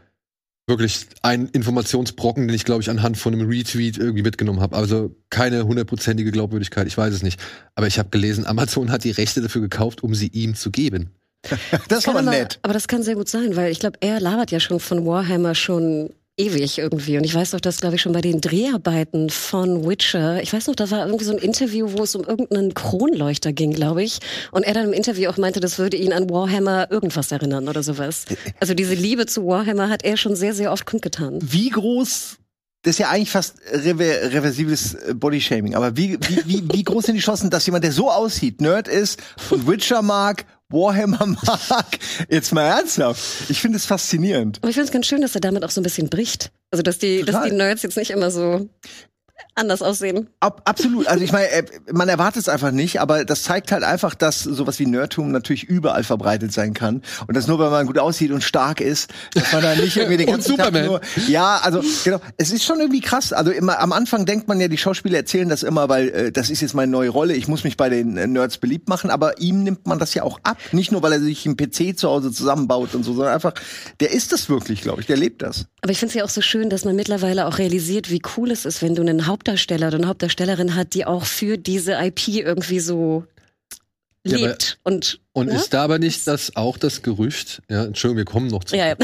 wirklich 0.66 1.06
ein 1.22 1.46
Informationsbrocken, 1.46 2.48
den 2.48 2.56
ich 2.56 2.64
glaube 2.64 2.82
ich 2.82 2.90
anhand 2.90 3.18
von 3.18 3.34
einem 3.34 3.48
Retweet 3.48 3.98
irgendwie 3.98 4.24
mitgenommen 4.24 4.60
habe. 4.60 4.74
Also 4.74 5.14
keine 5.30 5.64
hundertprozentige 5.64 6.32
Glaubwürdigkeit, 6.32 6.88
ich 6.88 6.98
weiß 6.98 7.14
es 7.14 7.22
nicht. 7.22 7.38
Aber 7.76 7.86
ich 7.86 8.00
habe 8.00 8.08
gelesen, 8.08 8.46
Amazon 8.46 8.90
hat 8.90 9.04
die 9.04 9.12
Rechte 9.12 9.42
dafür 9.42 9.60
gekauft, 9.60 10.02
um 10.02 10.12
sie 10.12 10.26
ihm 10.26 10.56
zu 10.56 10.72
geben. 10.72 11.12
Das 11.88 11.98
ist 12.00 12.08
aber- 12.08 12.22
nett. 12.22 12.58
Aber 12.62 12.72
das 12.74 12.88
kann 12.88 13.02
sehr 13.02 13.14
gut 13.14 13.28
sein, 13.28 13.56
weil 13.56 13.70
ich 13.72 13.78
glaube, 13.80 13.98
er 14.00 14.20
labert 14.20 14.50
ja 14.50 14.60
schon 14.60 14.80
von 14.80 15.04
Warhammer 15.06 15.54
schon 15.54 16.10
ewig 16.38 16.76
irgendwie. 16.78 17.16
Und 17.16 17.24
ich 17.24 17.34
weiß 17.34 17.54
noch, 17.54 17.60
dass, 17.60 17.80
glaube 17.80 17.96
ich, 17.96 18.02
schon 18.02 18.12
bei 18.12 18.20
den 18.20 18.42
Dreharbeiten 18.42 19.30
von 19.30 19.88
Witcher, 19.88 20.42
ich 20.42 20.52
weiß 20.52 20.66
noch, 20.66 20.74
da 20.74 20.90
war 20.90 21.06
irgendwie 21.06 21.24
so 21.24 21.32
ein 21.32 21.38
Interview, 21.38 21.88
wo 21.96 22.02
es 22.02 22.14
um 22.14 22.24
irgendeinen 22.24 22.74
Kronleuchter 22.74 23.54
ging, 23.54 23.72
glaube 23.72 24.02
ich. 24.02 24.18
Und 24.50 24.64
er 24.64 24.74
dann 24.74 24.84
im 24.88 24.92
Interview 24.92 25.30
auch 25.30 25.38
meinte, 25.38 25.60
das 25.60 25.78
würde 25.78 25.96
ihn 25.96 26.12
an 26.12 26.28
Warhammer 26.28 26.90
irgendwas 26.90 27.32
erinnern 27.32 27.68
oder 27.68 27.82
sowas. 27.82 28.26
Also 28.60 28.74
diese 28.74 28.92
Liebe 28.92 29.24
zu 29.24 29.46
Warhammer 29.46 29.88
hat 29.88 30.04
er 30.04 30.18
schon 30.18 30.36
sehr, 30.36 30.52
sehr 30.52 30.72
oft 30.72 30.84
kundgetan. 30.84 31.38
Wie 31.40 31.70
groß, 31.70 32.36
das 32.82 32.90
ist 32.90 32.98
ja 32.98 33.08
eigentlich 33.08 33.30
fast 33.30 33.54
rever 33.72 34.04
reversibles 34.30 34.92
äh, 34.92 35.14
Bodyshaming, 35.14 35.74
aber 35.74 35.96
wie, 35.96 36.18
wie, 36.28 36.42
wie, 36.44 36.64
wie 36.70 36.84
groß 36.84 37.06
sind 37.06 37.14
die 37.14 37.22
Chancen, 37.22 37.48
dass 37.48 37.64
jemand, 37.64 37.82
der 37.84 37.92
so 37.92 38.10
aussieht, 38.10 38.60
Nerd 38.60 38.88
ist 38.88 39.22
und 39.50 39.66
Witcher 39.66 40.02
mag, 40.02 40.44
Warhammer 40.68 41.26
mag, 41.68 41.98
jetzt 42.28 42.52
mal 42.52 42.64
ernsthaft. 42.64 43.50
Ich 43.50 43.60
finde 43.60 43.76
es 43.76 43.86
faszinierend. 43.86 44.58
Aber 44.58 44.68
ich 44.68 44.74
finde 44.74 44.86
es 44.86 44.92
ganz 44.92 45.06
schön, 45.06 45.20
dass 45.20 45.34
er 45.34 45.40
damit 45.40 45.64
auch 45.64 45.70
so 45.70 45.80
ein 45.80 45.84
bisschen 45.84 46.08
bricht. 46.08 46.50
Also 46.70 46.82
dass 46.82 46.98
die, 46.98 47.22
dass 47.22 47.44
die 47.44 47.52
Nerds 47.52 47.82
jetzt 47.82 47.96
nicht 47.96 48.10
immer 48.10 48.30
so 48.30 48.68
anders 49.54 49.82
aussehen. 49.82 50.28
Ab, 50.40 50.62
absolut. 50.64 51.06
Also 51.06 51.24
ich 51.24 51.32
meine, 51.32 51.48
äh, 51.48 51.64
man 51.92 52.08
erwartet 52.08 52.42
es 52.42 52.48
einfach 52.48 52.70
nicht, 52.70 53.00
aber 53.00 53.24
das 53.24 53.42
zeigt 53.42 53.72
halt 53.72 53.84
einfach, 53.84 54.14
dass 54.14 54.42
sowas 54.42 54.78
wie 54.78 54.86
Nerdtum 54.86 55.32
natürlich 55.32 55.64
überall 55.64 56.04
verbreitet 56.04 56.52
sein 56.52 56.74
kann. 56.74 57.02
Und 57.26 57.36
das 57.36 57.46
nur, 57.46 57.58
wenn 57.58 57.70
man 57.70 57.86
gut 57.86 57.98
aussieht 57.98 58.30
und 58.32 58.42
stark 58.42 58.80
ist, 58.80 59.10
dass 59.34 59.52
man 59.52 59.62
da 59.62 59.74
nicht 59.74 59.96
irgendwie 59.96 60.18
den 60.18 60.28
Und 60.28 60.34
ganzen 60.34 60.56
Tag 60.56 60.72
nur. 60.72 61.00
Ja, 61.26 61.58
also 61.62 61.82
genau. 62.04 62.20
Es 62.36 62.50
ist 62.50 62.64
schon 62.64 62.80
irgendwie 62.80 63.00
krass. 63.00 63.32
Also 63.32 63.50
immer 63.50 63.80
am 63.80 63.92
Anfang 63.92 64.26
denkt 64.26 64.46
man 64.46 64.60
ja, 64.60 64.68
die 64.68 64.78
Schauspieler 64.78 65.18
erzählen 65.18 65.48
das 65.48 65.62
immer, 65.62 65.88
weil 65.88 66.08
äh, 66.10 66.32
das 66.32 66.50
ist 66.50 66.60
jetzt 66.60 66.74
meine 66.74 66.92
neue 66.92 67.08
Rolle. 67.08 67.34
Ich 67.34 67.48
muss 67.48 67.64
mich 67.64 67.76
bei 67.76 67.88
den 67.88 68.16
äh, 68.16 68.26
Nerds 68.26 68.58
beliebt 68.58 68.88
machen. 68.88 69.10
Aber 69.10 69.40
ihm 69.40 69.62
nimmt 69.62 69.86
man 69.86 69.98
das 69.98 70.12
ja 70.14 70.22
auch 70.22 70.38
ab. 70.42 70.58
Nicht 70.72 70.92
nur, 70.92 71.02
weil 71.02 71.12
er 71.12 71.20
sich 71.20 71.46
einen 71.46 71.56
PC 71.56 71.98
zu 71.98 72.08
Hause 72.08 72.30
zusammenbaut 72.30 72.94
und 72.94 73.04
so, 73.04 73.14
sondern 73.14 73.32
einfach, 73.32 73.54
der 74.00 74.10
ist 74.10 74.32
das 74.32 74.48
wirklich, 74.48 74.82
glaube 74.82 75.00
ich. 75.00 75.06
Der 75.06 75.16
lebt 75.16 75.42
das. 75.42 75.66
Aber 75.80 75.92
ich 75.92 75.98
finde 75.98 76.10
es 76.10 76.14
ja 76.14 76.24
auch 76.24 76.28
so 76.28 76.42
schön, 76.42 76.68
dass 76.68 76.84
man 76.84 76.96
mittlerweile 76.96 77.46
auch 77.46 77.58
realisiert, 77.58 78.10
wie 78.10 78.20
cool 78.36 78.50
es 78.50 78.64
ist, 78.64 78.82
wenn 78.82 78.94
du 78.94 79.02
einen 79.02 79.25
Hauptdarsteller 79.26 79.88
oder 79.88 79.96
eine 79.98 80.08
Hauptdarstellerin 80.08 80.74
hat, 80.74 80.94
die 80.94 81.04
auch 81.04 81.24
für 81.24 81.56
diese 81.58 81.92
IP 81.94 82.28
irgendwie 82.28 82.80
so 82.80 83.24
Ja, 84.24 84.36
aber- 84.38 84.48
lebt. 84.48 84.78
und 84.82 85.20
Und 85.32 85.46
ne? 85.48 85.54
ist 85.56 85.72
da 85.74 85.84
aber 85.84 85.98
nicht 85.98 86.26
das 86.26 86.56
auch 86.56 86.78
das 86.78 87.02
Gerücht? 87.02 87.62
Ja, 87.70 87.84
Entschuldigung, 87.84 88.18
wir 88.18 88.24
kommen 88.24 88.48
noch 88.48 88.64
zu. 88.64 88.76
ja, 88.76 88.88
ja. 88.88 88.96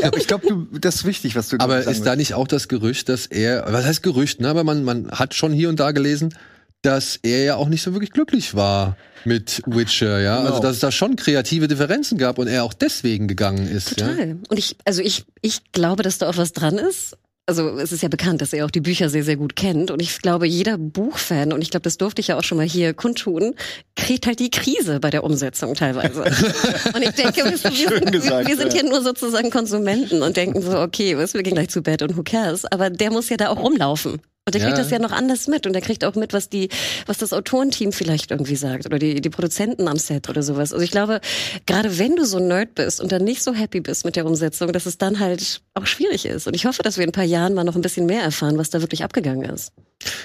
Ja, 0.00 0.06
aber 0.08 0.16
ich 0.18 0.26
glaube, 0.26 0.66
das 0.80 0.96
ist 0.96 1.04
wichtig, 1.04 1.36
was 1.36 1.48
du 1.48 1.56
Aber 1.60 1.82
sagen 1.82 1.96
ist 1.96 2.06
da 2.06 2.16
nicht 2.16 2.34
auch 2.34 2.48
das 2.48 2.68
Gerücht, 2.68 3.08
dass 3.08 3.26
er, 3.26 3.64
was 3.72 3.84
heißt 3.84 4.02
Gerücht, 4.02 4.40
ne? 4.40 4.48
Aber 4.48 4.64
man, 4.64 4.84
man 4.84 5.10
hat 5.10 5.34
schon 5.34 5.52
hier 5.52 5.68
und 5.68 5.80
da 5.80 5.90
gelesen, 5.92 6.34
dass 6.82 7.18
er 7.22 7.44
ja 7.44 7.56
auch 7.56 7.68
nicht 7.68 7.82
so 7.82 7.92
wirklich 7.94 8.10
glücklich 8.12 8.54
war 8.54 8.96
mit 9.24 9.62
Witcher, 9.66 10.20
ja. 10.20 10.36
Genau. 10.38 10.50
Also 10.50 10.60
dass 10.62 10.72
es 10.74 10.80
da 10.80 10.92
schon 10.92 11.16
kreative 11.16 11.66
Differenzen 11.66 12.18
gab 12.18 12.38
und 12.38 12.46
er 12.46 12.62
auch 12.64 12.74
deswegen 12.74 13.26
gegangen 13.26 13.66
ist. 13.68 13.98
Ja? 14.00 14.08
Total. 14.08 14.36
Und 14.48 14.58
ich, 14.58 14.76
also 14.84 15.00
ich, 15.00 15.24
ich 15.40 15.60
glaube, 15.72 16.02
dass 16.02 16.18
da 16.18 16.28
auch 16.28 16.36
was 16.36 16.52
dran 16.52 16.76
ist. 16.78 17.16
Also 17.46 17.78
es 17.78 17.92
ist 17.92 18.02
ja 18.02 18.08
bekannt, 18.08 18.40
dass 18.40 18.54
er 18.54 18.64
auch 18.64 18.70
die 18.70 18.80
Bücher 18.80 19.10
sehr, 19.10 19.22
sehr 19.22 19.36
gut 19.36 19.54
kennt. 19.54 19.90
Und 19.90 20.00
ich 20.00 20.22
glaube, 20.22 20.46
jeder 20.46 20.78
Buchfan, 20.78 21.52
und 21.52 21.60
ich 21.60 21.70
glaube, 21.70 21.82
das 21.82 21.98
durfte 21.98 22.20
ich 22.20 22.28
ja 22.28 22.38
auch 22.38 22.42
schon 22.42 22.56
mal 22.56 22.66
hier 22.66 22.94
kundtun, 22.94 23.54
kriegt 23.96 24.26
halt 24.26 24.38
die 24.40 24.50
Krise 24.50 24.98
bei 24.98 25.10
der 25.10 25.24
Umsetzung 25.24 25.74
teilweise. 25.74 26.22
und 26.94 27.02
ich 27.02 27.10
denke, 27.10 27.44
wir, 27.44 27.58
sind- 27.58 28.12
gesagt, 28.12 28.48
wir 28.48 28.56
sind 28.56 28.72
ja. 28.72 28.80
hier 28.80 28.88
nur 28.88 29.02
sozusagen 29.02 29.50
Konsumenten 29.50 30.22
und 30.22 30.38
denken 30.38 30.62
so, 30.62 30.78
okay, 30.80 31.18
was, 31.18 31.34
wir 31.34 31.42
gehen 31.42 31.54
gleich 31.54 31.68
zu 31.68 31.82
Bett 31.82 32.00
und 32.00 32.16
who 32.16 32.22
cares? 32.22 32.64
Aber 32.64 32.88
der 32.88 33.10
muss 33.10 33.28
ja 33.28 33.36
da 33.36 33.50
auch 33.50 33.58
rumlaufen. 33.58 34.22
Und 34.46 34.54
der 34.54 34.60
kriegt 34.60 34.76
Ja. 34.76 34.82
das 34.82 34.90
ja 34.90 34.98
noch 34.98 35.12
anders 35.12 35.46
mit 35.48 35.66
und 35.66 35.72
der 35.72 35.80
kriegt 35.80 36.04
auch 36.04 36.16
mit, 36.16 36.34
was 36.34 36.50
die, 36.50 36.68
was 37.06 37.16
das 37.16 37.32
Autorenteam 37.32 37.92
vielleicht 37.92 38.30
irgendwie 38.30 38.56
sagt 38.56 38.84
oder 38.84 38.98
die, 38.98 39.22
die 39.22 39.30
Produzenten 39.30 39.88
am 39.88 39.96
Set 39.96 40.28
oder 40.28 40.42
sowas. 40.42 40.72
Also 40.74 40.84
ich 40.84 40.90
glaube, 40.90 41.20
gerade 41.64 41.98
wenn 41.98 42.14
du 42.14 42.26
so 42.26 42.36
ein 42.36 42.48
Nerd 42.48 42.74
bist 42.74 43.00
und 43.00 43.10
dann 43.10 43.24
nicht 43.24 43.42
so 43.42 43.54
happy 43.54 43.80
bist 43.80 44.04
mit 44.04 44.16
der 44.16 44.26
Umsetzung, 44.26 44.70
dass 44.72 44.84
es 44.84 44.98
dann 44.98 45.18
halt 45.18 45.62
auch 45.72 45.86
schwierig 45.86 46.26
ist. 46.26 46.46
Und 46.46 46.54
ich 46.54 46.66
hoffe, 46.66 46.82
dass 46.82 46.98
wir 46.98 47.04
in 47.04 47.08
ein 47.08 47.12
paar 47.14 47.24
Jahren 47.24 47.54
mal 47.54 47.64
noch 47.64 47.74
ein 47.74 47.80
bisschen 47.80 48.04
mehr 48.04 48.22
erfahren, 48.22 48.58
was 48.58 48.68
da 48.68 48.82
wirklich 48.82 49.02
abgegangen 49.02 49.48
ist. 49.48 49.72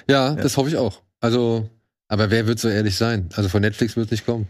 Ja, 0.09 0.33
das 0.35 0.57
hoffe 0.57 0.67
ich 0.69 0.75
auch. 0.75 1.01
Also, 1.21 1.69
aber 2.09 2.29
wer 2.29 2.45
wird 2.45 2.59
so 2.59 2.67
ehrlich 2.67 2.97
sein? 2.97 3.29
Also 3.35 3.47
von 3.47 3.61
Netflix 3.61 3.95
wird 3.95 4.07
es 4.07 4.11
nicht 4.11 4.25
kommen. 4.25 4.49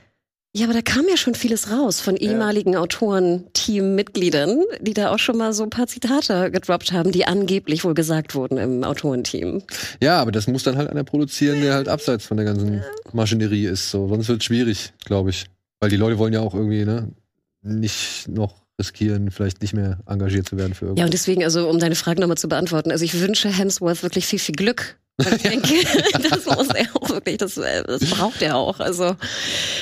Ja, 0.56 0.66
aber 0.66 0.74
da 0.74 0.82
kam 0.82 1.06
ja 1.08 1.16
schon 1.16 1.36
vieles 1.36 1.70
raus 1.70 2.02
von 2.02 2.16
ehemaligen 2.16 2.76
Autorenteam-Mitgliedern, 2.76 4.64
die 4.82 4.94
da 4.96 5.12
auch 5.14 5.20
schon 5.20 5.38
mal 5.38 5.54
so 5.54 5.62
ein 5.64 5.70
paar 5.70 5.86
Zitate 5.86 6.50
gedroppt 6.50 6.92
haben, 6.92 7.12
die 7.12 7.26
angeblich 7.26 7.84
wohl 7.84 7.94
gesagt 7.94 8.34
wurden 8.34 8.58
im 8.58 8.84
Autorenteam. 8.84 9.62
Ja, 10.02 10.20
aber 10.20 10.32
das 10.32 10.48
muss 10.48 10.64
dann 10.64 10.76
halt 10.78 10.90
einer 10.90 11.04
produzieren, 11.04 11.62
der 11.62 11.76
halt 11.76 11.88
abseits 11.88 12.26
von 12.26 12.38
der 12.38 12.48
ganzen 12.48 12.84
Maschinerie 13.14 13.66
ist. 13.66 13.92
So. 13.92 14.08
Sonst 14.08 14.28
wird 14.28 14.40
es 14.42 14.46
schwierig, 14.46 14.92
glaube 15.06 15.30
ich. 15.30 15.46
Weil 15.80 15.92
die 15.92 15.98
Leute 15.98 16.18
wollen 16.18 16.34
ja 16.34 16.42
auch 16.42 16.56
irgendwie, 16.56 16.84
ne, 16.84 17.10
nicht 17.62 18.28
noch 18.28 18.56
riskieren, 18.80 19.30
vielleicht 19.30 19.62
nicht 19.62 19.74
mehr 19.74 20.00
engagiert 20.08 20.48
zu 20.50 20.58
werden 20.58 20.74
für 20.74 20.86
Ja, 20.86 20.90
irgendwas. 20.90 21.06
und 21.06 21.14
deswegen, 21.14 21.44
also 21.44 21.70
um 21.70 21.80
deine 21.80 21.96
Frage 21.96 22.22
nochmal 22.22 22.38
zu 22.38 22.48
beantworten, 22.50 22.92
also 22.92 23.06
ich 23.06 23.20
wünsche 23.20 23.50
Hemsworth 23.50 24.02
wirklich 24.04 24.26
viel, 24.26 24.40
viel 24.40 24.56
Glück. 24.56 24.98
Ich 25.20 25.42
denke, 25.44 25.74
das 26.30 26.46
muss 26.46 26.70
er 26.70 26.88
auch 26.96 27.10
wirklich, 27.10 27.38
das, 27.38 27.58
äh, 27.58 27.84
das 27.84 28.06
braucht 28.10 28.42
er 28.42 28.56
auch. 28.56 28.80
Also 28.80 29.16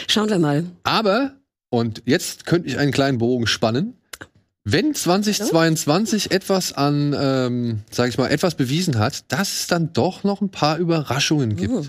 schauen 0.08 0.30
wir 0.30 0.40
mal. 0.40 0.66
Aber, 0.84 1.34
und 1.70 2.04
jetzt 2.06 2.46
könnte 2.46 2.68
ich 2.68 2.78
einen 2.78 2.92
kleinen 2.92 3.18
Bogen 3.18 3.48
spannen. 3.48 3.94
Wenn 4.64 4.94
2022 4.94 6.32
etwas 6.32 6.74
an, 6.74 7.16
ähm, 7.18 7.80
sag 7.90 8.10
ich 8.10 8.18
mal, 8.18 8.28
etwas 8.28 8.56
bewiesen 8.56 9.00
hat, 9.00 9.32
dass 9.32 9.62
es 9.62 9.68
dann 9.68 9.94
doch 9.94 10.26
noch 10.26 10.42
ein 10.42 10.50
paar 10.50 10.78
Überraschungen 10.78 11.56
gibt. 11.56 11.74
Uh. 11.74 11.86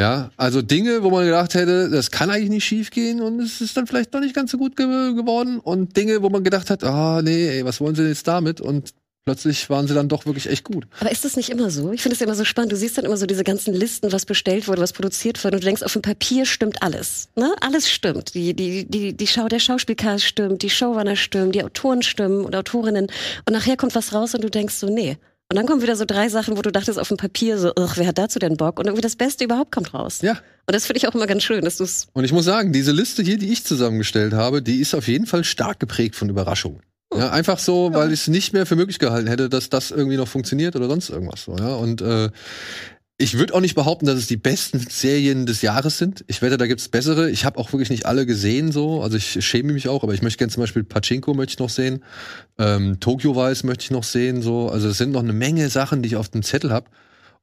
Ja, 0.00 0.30
also 0.38 0.62
Dinge, 0.62 1.02
wo 1.02 1.10
man 1.10 1.26
gedacht 1.26 1.54
hätte, 1.54 1.90
das 1.90 2.10
kann 2.10 2.30
eigentlich 2.30 2.48
nicht 2.48 2.64
schief 2.64 2.90
gehen 2.90 3.20
und 3.20 3.40
es 3.40 3.60
ist 3.60 3.76
dann 3.76 3.86
vielleicht 3.86 4.12
noch 4.14 4.20
nicht 4.20 4.34
ganz 4.34 4.50
so 4.50 4.58
gut 4.58 4.74
ge 4.74 4.86
geworden. 4.86 5.60
Und 5.60 5.96
Dinge, 5.96 6.22
wo 6.22 6.30
man 6.30 6.42
gedacht 6.42 6.70
hat, 6.70 6.82
ah, 6.82 7.20
nee, 7.22 7.58
ey, 7.58 7.64
was 7.64 7.80
wollen 7.80 7.94
sie 7.94 8.02
denn 8.02 8.10
jetzt 8.10 8.26
damit? 8.26 8.60
Und 8.60 8.94
plötzlich 9.24 9.70
waren 9.70 9.86
sie 9.86 9.94
dann 9.94 10.08
doch 10.08 10.26
wirklich 10.26 10.48
echt 10.48 10.64
gut. 10.64 10.86
Aber 11.00 11.10
ist 11.10 11.24
das 11.24 11.36
nicht 11.36 11.50
immer 11.50 11.70
so? 11.70 11.92
Ich 11.92 12.02
finde 12.02 12.16
es 12.16 12.20
immer 12.20 12.34
so 12.34 12.44
spannend. 12.44 12.72
Du 12.72 12.76
siehst 12.76 12.98
dann 12.98 13.04
immer 13.04 13.16
so 13.16 13.26
diese 13.26 13.44
ganzen 13.44 13.74
Listen, 13.74 14.12
was 14.12 14.26
bestellt 14.26 14.68
wurde, 14.68 14.82
was 14.82 14.92
produziert 14.92 15.42
wurde, 15.44 15.56
und 15.56 15.64
du 15.64 15.66
denkst, 15.66 15.82
auf 15.82 15.92
dem 15.92 16.02
Papier 16.02 16.46
stimmt 16.46 16.82
alles. 16.82 17.28
Ne? 17.36 17.54
Alles 17.60 17.90
stimmt. 17.90 18.34
Die, 18.34 18.54
die, 18.54 18.84
die, 18.84 19.16
die 19.16 19.26
Schau, 19.26 19.48
der 19.48 19.58
Schauspielcast 19.58 20.24
stimmt, 20.24 20.62
die 20.62 20.70
Showrunner 20.70 21.16
stimmen, 21.16 21.52
die 21.52 21.62
Autoren 21.62 22.02
stimmen 22.02 22.44
und 22.44 22.54
Autorinnen. 22.56 23.06
Und 23.46 23.52
nachher 23.52 23.76
kommt 23.76 23.94
was 23.94 24.12
raus 24.12 24.34
und 24.34 24.42
du 24.42 24.50
denkst 24.50 24.74
so, 24.74 24.88
nee. 24.88 25.18
Und 25.52 25.56
dann 25.56 25.66
kommen 25.66 25.82
wieder 25.82 25.96
so 25.96 26.06
drei 26.06 26.30
Sachen, 26.30 26.56
wo 26.56 26.62
du 26.62 26.72
dachtest 26.72 26.98
auf 26.98 27.08
dem 27.08 27.18
Papier 27.18 27.58
so, 27.58 27.72
ugh, 27.76 27.92
wer 27.96 28.06
hat 28.06 28.16
dazu 28.16 28.38
denn 28.38 28.56
Bock? 28.56 28.78
Und 28.78 28.86
irgendwie 28.86 29.02
das 29.02 29.16
Beste 29.16 29.44
überhaupt 29.44 29.70
kommt 29.70 29.92
raus. 29.92 30.20
Ja. 30.22 30.32
Und 30.66 30.74
das 30.74 30.86
finde 30.86 30.96
ich 30.96 31.08
auch 31.08 31.14
immer 31.14 31.26
ganz 31.26 31.42
schön, 31.42 31.62
dass 31.62 31.76
du 31.76 31.84
es 31.84 32.06
Und 32.14 32.24
ich 32.24 32.32
muss 32.32 32.46
sagen, 32.46 32.72
diese 32.72 32.92
Liste 32.92 33.22
hier, 33.22 33.36
die 33.36 33.52
ich 33.52 33.62
zusammengestellt 33.62 34.32
habe, 34.32 34.62
die 34.62 34.80
ist 34.80 34.94
auf 34.94 35.08
jeden 35.08 35.26
Fall 35.26 35.44
stark 35.44 35.78
geprägt 35.78 36.16
von 36.16 36.30
Überraschungen. 36.30 36.80
Ja, 37.16 37.30
einfach 37.30 37.58
so, 37.58 37.92
weil 37.92 38.12
ich 38.12 38.20
es 38.20 38.28
nicht 38.28 38.52
mehr 38.52 38.66
für 38.66 38.76
möglich 38.76 38.98
gehalten 38.98 39.28
hätte, 39.28 39.48
dass 39.48 39.68
das 39.68 39.90
irgendwie 39.90 40.16
noch 40.16 40.28
funktioniert 40.28 40.76
oder 40.76 40.88
sonst 40.88 41.10
irgendwas 41.10 41.44
so, 41.44 41.56
ja. 41.56 41.74
Und 41.74 42.00
äh, 42.00 42.30
ich 43.18 43.38
würde 43.38 43.54
auch 43.54 43.60
nicht 43.60 43.76
behaupten, 43.76 44.06
dass 44.06 44.16
es 44.16 44.26
die 44.26 44.36
besten 44.36 44.80
Serien 44.80 45.46
des 45.46 45.62
Jahres 45.62 45.96
sind. 45.98 46.24
Ich 46.26 46.42
wette, 46.42 46.56
da 46.56 46.66
gibt's 46.66 46.88
bessere. 46.88 47.30
Ich 47.30 47.44
habe 47.44 47.58
auch 47.58 47.72
wirklich 47.72 47.90
nicht 47.90 48.04
alle 48.04 48.26
gesehen 48.26 48.72
so. 48.72 49.00
Also 49.00 49.16
ich 49.16 49.44
schäme 49.46 49.72
mich 49.72 49.88
auch, 49.88 50.02
aber 50.02 50.12
ich 50.12 50.22
möchte 50.22 50.38
gerne 50.38 50.52
zum 50.52 50.62
Beispiel 50.62 50.82
Pachinko 50.82 51.32
möchte 51.34 51.52
ich 51.52 51.58
noch 51.60 51.68
sehen. 51.68 52.02
Ähm, 52.58 52.98
Tokyo 52.98 53.36
Vice 53.36 53.62
möchte 53.62 53.84
ich 53.84 53.90
noch 53.92 54.02
sehen. 54.02 54.42
So. 54.42 54.70
Also 54.70 54.88
es 54.88 54.98
sind 54.98 55.12
noch 55.12 55.22
eine 55.22 55.32
Menge 55.32 55.68
Sachen, 55.68 56.02
die 56.02 56.08
ich 56.08 56.16
auf 56.16 56.30
dem 56.30 56.42
Zettel 56.42 56.72
habe. 56.72 56.86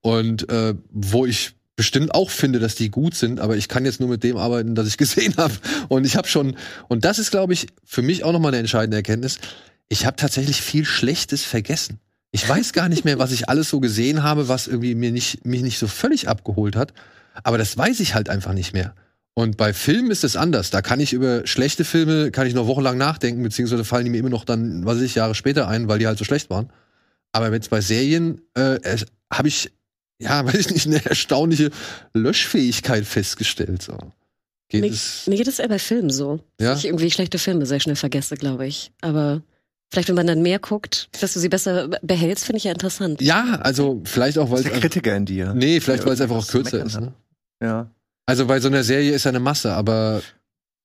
Und 0.02 0.50
äh, 0.50 0.76
wo 0.92 1.26
ich 1.26 1.56
bestimmt 1.80 2.14
auch 2.14 2.30
finde, 2.30 2.60
dass 2.60 2.76
die 2.76 2.92
gut 2.92 3.16
sind, 3.16 3.40
aber 3.40 3.56
ich 3.56 3.70
kann 3.70 3.86
jetzt 3.86 4.02
nur 4.02 4.10
mit 4.10 4.22
dem 4.22 4.36
arbeiten, 4.36 4.76
das 4.76 4.86
ich 4.86 4.98
gesehen 5.06 5.34
habe. 5.38 5.54
Und 5.88 6.06
ich 6.06 6.18
habe 6.18 6.28
schon, 6.28 6.58
und 6.90 7.06
das 7.06 7.20
ist, 7.20 7.32
glaube 7.32 7.54
ich, 7.54 7.68
für 7.86 8.02
mich 8.02 8.26
auch 8.26 8.34
nochmal 8.34 8.50
eine 8.50 8.58
entscheidende 8.58 8.98
Erkenntnis. 8.98 9.40
Ich 9.88 10.06
habe 10.06 10.18
tatsächlich 10.18 10.62
viel 10.62 10.84
Schlechtes 10.84 11.46
vergessen. 11.46 12.02
Ich 12.32 12.48
weiß 12.48 12.74
gar 12.74 12.90
nicht 12.90 13.06
mehr, 13.06 13.18
was 13.18 13.32
ich 13.32 13.48
alles 13.48 13.70
so 13.70 13.80
gesehen 13.80 14.24
habe, 14.24 14.50
was 14.50 14.68
irgendwie 14.68 14.94
mir 14.94 15.14
nicht, 15.14 15.46
mich 15.46 15.62
nicht 15.62 15.80
so 15.80 15.88
völlig 15.88 16.28
abgeholt 16.28 16.76
hat. 16.76 16.94
Aber 17.44 17.58
das 17.58 17.78
weiß 17.78 18.02
ich 18.02 18.14
halt 18.14 18.28
einfach 18.28 18.52
nicht 18.52 18.74
mehr. 18.74 18.94
Und 19.34 19.56
bei 19.56 19.72
Filmen 19.72 20.12
ist 20.12 20.26
es 20.26 20.36
anders. 20.36 20.72
Da 20.72 20.82
kann 20.82 21.00
ich 21.00 21.14
über 21.14 21.48
schlechte 21.48 21.86
Filme, 21.86 22.30
kann 22.30 22.46
ich 22.46 22.54
noch 22.54 22.68
wochenlang 22.68 22.98
nachdenken, 22.98 23.42
beziehungsweise 23.42 23.86
fallen 23.86 24.04
die 24.04 24.12
mir 24.12 24.18
immer 24.18 24.28
noch 24.28 24.44
dann, 24.44 24.86
was 24.86 24.98
weiß 24.98 25.04
ich, 25.04 25.16
Jahre 25.16 25.34
später 25.34 25.70
ein, 25.70 25.88
weil 25.88 25.98
die 25.98 26.08
halt 26.08 26.18
so 26.18 26.26
schlecht 26.26 26.50
waren. 26.50 26.74
Aber 27.32 27.54
jetzt 27.54 27.70
bei 27.70 27.80
Serien 27.80 28.42
äh, 28.56 28.80
habe 29.32 29.48
ich, 29.48 29.72
ja, 30.22 30.46
weiß 30.46 30.56
ich 30.56 30.72
nicht, 30.72 30.88
eine 30.88 31.04
erstaunliche 31.06 31.70
Löschfähigkeit 32.14 33.06
festgestellt. 33.06 33.82
So. 33.82 33.98
Geht 34.70 34.82
Mir, 34.82 34.92
es, 34.92 35.26
mir 35.28 35.38
geht 35.38 35.48
es 35.48 35.60
eher 35.60 35.68
bei 35.70 35.80
Filmen 35.80 36.10
so. 36.10 36.40
ja? 36.60 36.72
dass 36.72 36.80
ich 36.80 36.86
irgendwie 36.86 37.10
schlechte 37.12 37.40
Filme 37.40 37.66
sehr 37.66 37.80
schnell 37.80 37.96
vergesse, 37.96 38.36
glaube 38.36 38.68
ich. 38.68 38.92
Aber 39.02 39.42
vielleicht, 39.92 40.10
wenn 40.10 40.16
man 40.16 40.28
dann 40.28 40.42
mehr 40.42 40.60
guckt, 40.60 41.10
dass 41.22 41.34
du 41.34 41.40
sie 41.40 41.50
besser 41.50 41.88
be- 41.88 42.00
behältst, 42.04 42.46
finde 42.46 42.58
ich 42.58 42.66
ja 42.66 42.72
interessant. 42.72 43.22
ja, 43.22 43.60
also 43.62 44.02
vielleicht 44.06 44.38
auch, 44.38 44.52
weil 44.52 44.58
Das 44.58 44.66
ist 44.66 44.66
es. 44.68 44.72
der 44.74 44.82
Kritiker 44.82 45.16
in 45.16 45.26
dir. 45.26 45.54
Nee, 45.56 45.80
vielleicht, 45.80 46.02
Ja, 46.04 46.06
weil 46.08 46.14
es 46.14 46.22
einfach 46.22 46.36
auch 46.38 46.48
kürzer 46.48 46.86
ist. 46.86 47.00
Ne? 47.00 47.14
Ja. 47.64 47.90
Also 48.28 48.46
bei 48.46 48.60
so 48.60 48.68
einer 48.68 48.84
Serie 48.84 49.12
ist 49.14 49.24
ja 49.24 49.30
eine 49.30 49.40
Masse, 49.40 49.74
aber 49.74 50.22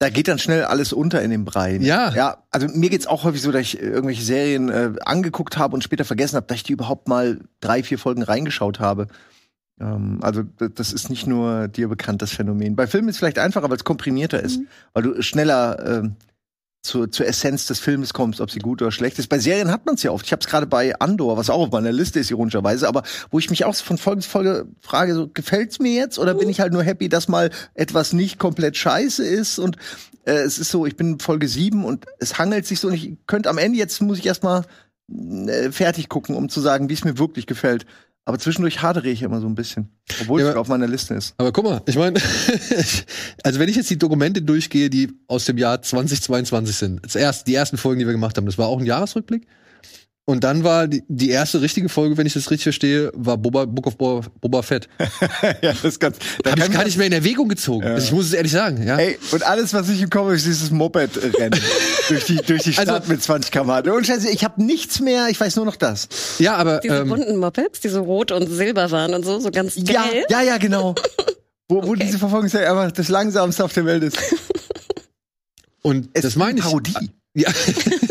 Da 0.01 0.11
geht 0.11 0.29
dann 0.29 0.39
schnell 0.39 0.65
alles 0.65 0.93
unter 0.93 1.23
in 1.23 1.31
dem 1.31 1.45
Brei. 1.45 1.79
ne? 1.79 1.87
Ja. 1.87 2.13
Ja, 2.15 2.39
also 2.51 2.67
mir 2.69 2.91
geht's 2.91 3.07
auch 3.07 3.25
häufig 3.25 3.41
so, 3.41 3.53
dass 3.53 3.63
ich 3.63 3.81
irgendwelche 3.81 4.23
Serien 4.23 4.69
äh, 4.69 4.93
angeguckt 5.05 5.57
habe 5.57 5.75
und 5.75 5.85
später 5.85 6.05
vergessen 6.05 6.37
habe, 6.37 6.47
dass 6.47 6.57
ich 6.59 6.63
die 6.65 6.73
überhaupt 6.73 7.09
mal 7.09 7.41
drei, 7.61 7.83
vier 7.83 7.99
Folgen 7.99 8.23
reingeschaut 8.23 8.81
habe. 8.81 9.07
Ähm, 9.81 10.19
also 10.23 10.43
das 10.43 10.93
ist 10.93 11.11
nicht 11.11 11.27
nur 11.27 11.69
dir 11.69 11.89
bekannt, 11.89 12.23
das 12.23 12.33
Phänomen. 12.33 12.77
Bei 12.77 12.87
Filmen 12.87 13.09
ist 13.09 13.17
es 13.17 13.19
vielleicht 13.19 13.39
einfacher, 13.39 13.71
weil 13.71 13.77
es 13.77 13.85
komprimierter 13.85 14.43
ist, 14.43 14.61
weil 14.93 15.05
du 15.05 15.23
schneller 15.23 16.01
ähm, 16.03 16.17
zur, 16.85 17.11
zur 17.11 17.27
Essenz 17.27 17.67
des 17.67 17.81
Filmes 17.81 18.13
kommst, 18.13 18.41
ob 18.41 18.51
sie 18.51 18.59
gut 18.59 18.83
oder 18.83 18.93
schlecht 18.93 19.19
ist. 19.19 19.29
Bei 19.29 19.39
Serien 19.39 19.71
hat 19.71 19.87
man 19.87 19.95
es 19.95 20.03
ja 20.03 20.11
oft. 20.11 20.27
Ich 20.27 20.33
habe 20.33 20.41
es 20.41 20.47
gerade 20.47 20.67
bei 20.67 20.95
Andor, 21.01 21.37
was 21.37 21.49
auch 21.49 21.61
auf 21.61 21.71
meiner 21.71 21.93
Liste 21.93 22.21
ist, 22.21 22.31
ironischerweise, 22.31 22.87
aber 22.87 23.03
wo 23.31 23.39
ich 23.39 23.49
mich 23.49 23.65
auch 23.65 23.75
von 23.75 23.97
Folge 23.97 24.21
zu 24.21 24.29
Folge 24.29 24.67
frage, 24.81 25.15
so, 25.15 25.29
gefällt's 25.29 25.79
mir 25.79 25.95
jetzt 25.95 26.19
oder 26.19 26.35
bin 26.35 26.49
ich 26.49 26.61
halt 26.61 26.73
nur 26.73 26.83
happy, 26.83 27.09
dass 27.09 27.27
mal 27.27 27.51
etwas 27.73 28.13
nicht 28.13 28.39
komplett 28.39 28.77
scheiße 28.77 29.25
ist 29.25 29.59
und 29.59 29.77
äh, 30.27 30.33
es 30.33 30.59
ist 30.59 30.71
so, 30.71 30.85
ich 30.85 30.97
bin 30.97 31.15
in 31.15 31.19
Folge 31.21 31.49
7 31.49 31.85
und 31.85 32.05
es 32.19 32.39
hangelt 32.39 32.67
sich 32.67 32.81
so 32.81 32.89
und 32.89 32.95
ich 32.95 33.17
könnte 33.27 33.49
am 33.49 33.59
Ende, 33.59 33.79
jetzt 33.79 34.03
muss 34.03 34.19
ich 34.19 34.27
erstmal 34.27 34.65
äh, 35.09 35.71
fertig 35.73 36.11
gucken, 36.11 36.35
um 36.37 36.51
zu 36.51 36.61
sagen, 36.61 36.91
wie 36.91 36.95
es 36.95 37.05
mir 37.05 37.19
wirklich 37.19 37.47
gefällt. 37.47 37.87
Aber 38.27 38.39
zwischendurch 38.39 38.81
hadere 38.83 39.09
ich 39.09 39.23
immer 39.23 39.41
so 39.41 39.47
ein 39.47 39.55
bisschen, 39.55 39.91
obwohl 40.23 40.41
Ja, 40.41 40.51
es 40.51 40.57
auf 40.57 40.69
meiner 40.69 40.87
Liste 40.87 41.13
ist. 41.15 41.35
Aber 41.37 41.53
guck 41.53 41.65
mal, 41.65 41.83
ich 41.87 41.97
meine, 41.97 42.19
also 43.43 43.59
wenn 43.59 43.69
ich 43.69 43.77
jetzt 43.77 43.91
die 43.91 43.99
Dokumente 43.99 44.41
durchgehe, 44.41 44.89
die 44.89 45.13
aus 45.27 45.45
dem 45.45 45.59
Jahr 45.59 45.83
2022 45.83 46.75
sind, 46.75 47.15
erst, 47.17 47.47
die 47.47 47.55
ersten 47.55 47.77
Folgen, 47.77 47.99
die 47.99 48.07
wir 48.07 48.13
gemacht 48.13 48.37
haben, 48.39 48.47
das 48.47 48.57
war 48.57 48.69
auch 48.69 48.79
ein 48.79 48.87
Jahresrückblick. 48.87 49.47
Und 50.27 50.43
dann 50.43 50.65
war 50.65 50.89
die, 50.89 51.03
die 51.09 51.29
erste 51.29 51.61
richtige 51.61 51.91
Folge, 51.91 52.17
wenn 52.17 52.27
ich 52.27 52.33
das 52.33 52.51
richtig 52.51 52.63
verstehe, 52.63 53.13
war 53.15 53.37
Boba, 53.37 53.67
Book 53.67 53.87
of 53.89 53.99
Boba, 53.99 54.27
Boba 54.41 54.63
Fett. 54.63 54.89
ja, 55.63 55.75
das 55.83 56.01
kann, 56.01 56.15
da 56.43 56.53
Habe 56.53 56.63
ich 56.63 56.73
gar 56.73 56.85
nicht 56.85 56.97
mehr 56.97 57.07
in 57.09 57.13
Erwägung 57.13 57.47
gezogen. 57.47 57.85
Also 57.87 58.07
ich 58.07 58.13
muss 58.13 58.27
es 58.27 58.33
ehrlich 58.33 58.53
sagen, 58.53 58.83
ja. 58.87 58.97
Ey, 58.97 59.19
und 59.33 59.43
alles, 59.43 59.75
was 59.75 59.87
ich 59.91 60.01
im 60.01 60.09
Kopf 60.09 60.23
habe, 60.23 60.35
ist 60.37 60.47
dieses 60.47 60.71
Moped-Rennen 60.71 61.61
durch 62.09 62.25
die, 62.25 62.37
durch 62.37 62.63
die 62.63 62.73
Stadt 62.73 62.89
Also- 62.89 63.13
mit 63.13 63.23
20 63.23 63.53
km 63.53 63.71
Und 63.91 64.07
Scheiße, 64.07 64.31
ich 64.31 64.45
habe 64.45 64.63
nichts 64.65 65.01
mehr, 65.01 65.29
ich 65.29 65.39
weiß 65.39 65.57
nur 65.57 65.67
noch 65.67 65.77
das. 65.77 66.09
Ja, 66.39 66.57
aber 66.57 66.79
Diese 66.79 66.97
ähm, 66.97 67.09
bunten 67.11 67.37
Mopeds, 67.37 67.81
die 67.81 67.89
so 67.91 68.03
rot 68.03 68.33
und 68.33 68.49
silber 68.49 68.91
waren 68.91 69.13
und 69.13 69.27
so, 69.27 69.41
so 69.41 69.51
ganz 69.51 69.75
geil. 69.77 70.25
Ja, 70.31 70.41
ja, 70.41 70.43
ja, 70.43 70.57
genau. 70.59 70.95
Wo, 71.69 71.83
wo 71.87 71.95
diese 71.95 72.19
Verfolgungsjagd 72.19 72.67
einfach 72.67 72.93
das 72.93 73.09
langsamste 73.09 73.65
auf 73.65 73.73
der 73.73 73.87
Welt 73.87 74.03
ist. 74.03 74.19
und 75.83 76.09
Es 76.13 76.23
das 76.23 76.37
meine 76.37 76.59
ich. 76.59 76.65
Parodie. 76.65 76.93
Ja. 77.35 77.51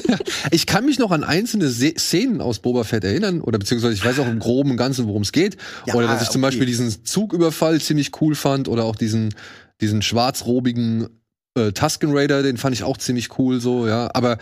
ich 0.52 0.66
kann 0.66 0.86
mich 0.86 1.00
noch 1.00 1.12
an 1.12 1.24
einzelne 1.24 1.70
Se 1.70 1.94
Szenen 1.98 2.42
aus 2.42 2.60
Boba 2.60 2.84
Fett 2.84 3.04
erinnern, 3.04 3.42
oder 3.42 3.60
beziehungsweise 3.60 3.94
ich 3.94 4.04
weiß 4.04 4.20
auch 4.20 4.28
im 4.28 4.40
Groben 4.40 4.72
und 4.72 4.78
Ganzen, 4.78 5.08
worum 5.08 5.22
es 5.22 5.32
geht. 5.32 5.58
Ja, 5.86 5.96
oder 5.96 6.08
dass 6.08 6.22
ich 6.22 6.30
zum 6.30 6.42
okay. 6.42 6.50
Beispiel 6.50 6.66
diesen 6.66 7.06
Zugüberfall 7.06 7.80
ziemlich 7.82 8.12
cool 8.22 8.36
fand, 8.36 8.68
oder 8.68 8.86
auch 8.86 8.96
diesen, 8.96 9.34
diesen 9.82 10.02
schwarzrobigen 10.02 11.10
äh, 11.58 11.72
Tusken 11.72 12.16
Raider, 12.16 12.44
den 12.44 12.58
fand 12.58 12.76
ich 12.76 12.84
auch 12.84 12.98
ziemlich 12.98 13.38
cool, 13.38 13.60
so, 13.60 13.88
ja. 13.88 14.10
Aber 14.14 14.38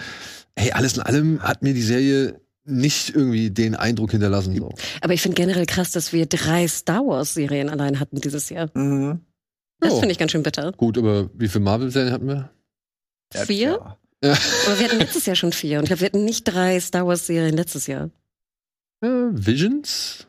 hey, 0.58 0.72
alles 0.72 0.96
in 0.98 1.02
allem 1.04 1.42
hat 1.42 1.62
mir 1.64 1.74
die 1.74 1.82
Serie 1.82 2.40
nicht 2.64 3.10
irgendwie 3.16 3.50
den 3.50 3.76
Eindruck 3.76 4.12
hinterlassen. 4.12 4.56
So. 4.56 4.70
Aber 5.02 5.14
ich 5.14 5.22
finde 5.22 5.36
generell 5.36 5.66
krass, 5.66 5.92
dass 5.92 6.14
wir 6.14 6.26
drei 6.28 6.68
Star 6.68 7.06
Wars 7.06 7.34
Serien 7.34 7.70
allein 7.70 8.00
hatten 8.00 8.22
dieses 8.22 8.50
Jahr. 8.50 8.70
Mhm. 8.76 9.22
Das 9.80 9.94
Ja. 9.94 10.00
finde 10.00 10.12
ich 10.12 10.20
ganz 10.20 10.32
schön 10.32 10.44
bitter. 10.44 10.72
Gut, 10.74 10.98
aber 10.98 11.30
wie 11.34 11.48
viele 11.48 11.64
Marvel-Serien 11.64 12.14
hatten 12.14 12.28
wir? 12.28 12.52
Vier? 13.34 13.80
Ja. 13.84 13.98
Aber 14.24 14.80
wir 14.80 14.86
hatten 14.88 15.00
letztes 15.00 15.26
Jahr 15.26 15.36
schon 15.36 15.52
vier. 15.52 15.80
Und 15.80 15.86
ich 15.86 15.90
glaube, 15.90 16.02
wir 16.02 16.06
hatten 16.08 16.26
nicht 16.26 16.44
drei 16.44 16.80
Star 16.80 17.08
Wars 17.08 17.26
Serien 17.28 17.56
letztes 17.56 17.88
Jahr. 17.88 18.10
Äh, 19.02 19.08
Visions? 19.32 20.28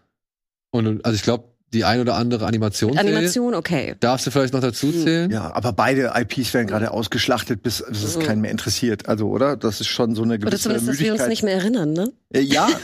Und 0.71 1.05
also 1.05 1.15
ich 1.15 1.23
glaube, 1.23 1.45
die 1.75 1.85
ein 1.85 2.01
oder 2.01 2.17
andere 2.17 2.47
Animationsserie. 2.47 3.07
Animation, 3.15 3.55
okay. 3.55 3.97
Darfst 4.01 4.27
du 4.27 4.31
vielleicht 4.31 4.53
noch 4.53 4.61
dazu 4.61 4.93
zählen? 4.93 5.31
Ja, 5.31 5.55
aber 5.55 5.73
beide 5.73 6.13
IPs 6.15 6.53
werden 6.53 6.67
gerade 6.67 6.91
ausgeschlachtet, 6.91 7.63
bis, 7.63 7.83
bis 7.89 8.03
es 8.03 8.17
Mhm. 8.17 8.23
keinen 8.23 8.41
mehr 8.43 8.51
interessiert. 8.51 9.09
Also, 9.09 9.29
oder? 9.29 9.57
Das 9.57 9.81
ist 9.81 9.89
schon 9.89 10.15
so 10.15 10.23
eine 10.23 10.35
Oder 10.35 10.47
gewisse 10.51 10.65
zumindest, 10.65 10.89
dass 10.89 10.99
wir 10.99 11.13
uns 11.13 11.21
Müdigkeit. 11.21 11.29
nicht 11.31 11.43
mehr 11.43 11.55
erinnern, 11.55 11.93
ne? 11.93 12.13
Äh, 12.35 12.41
Ja. 12.41 12.69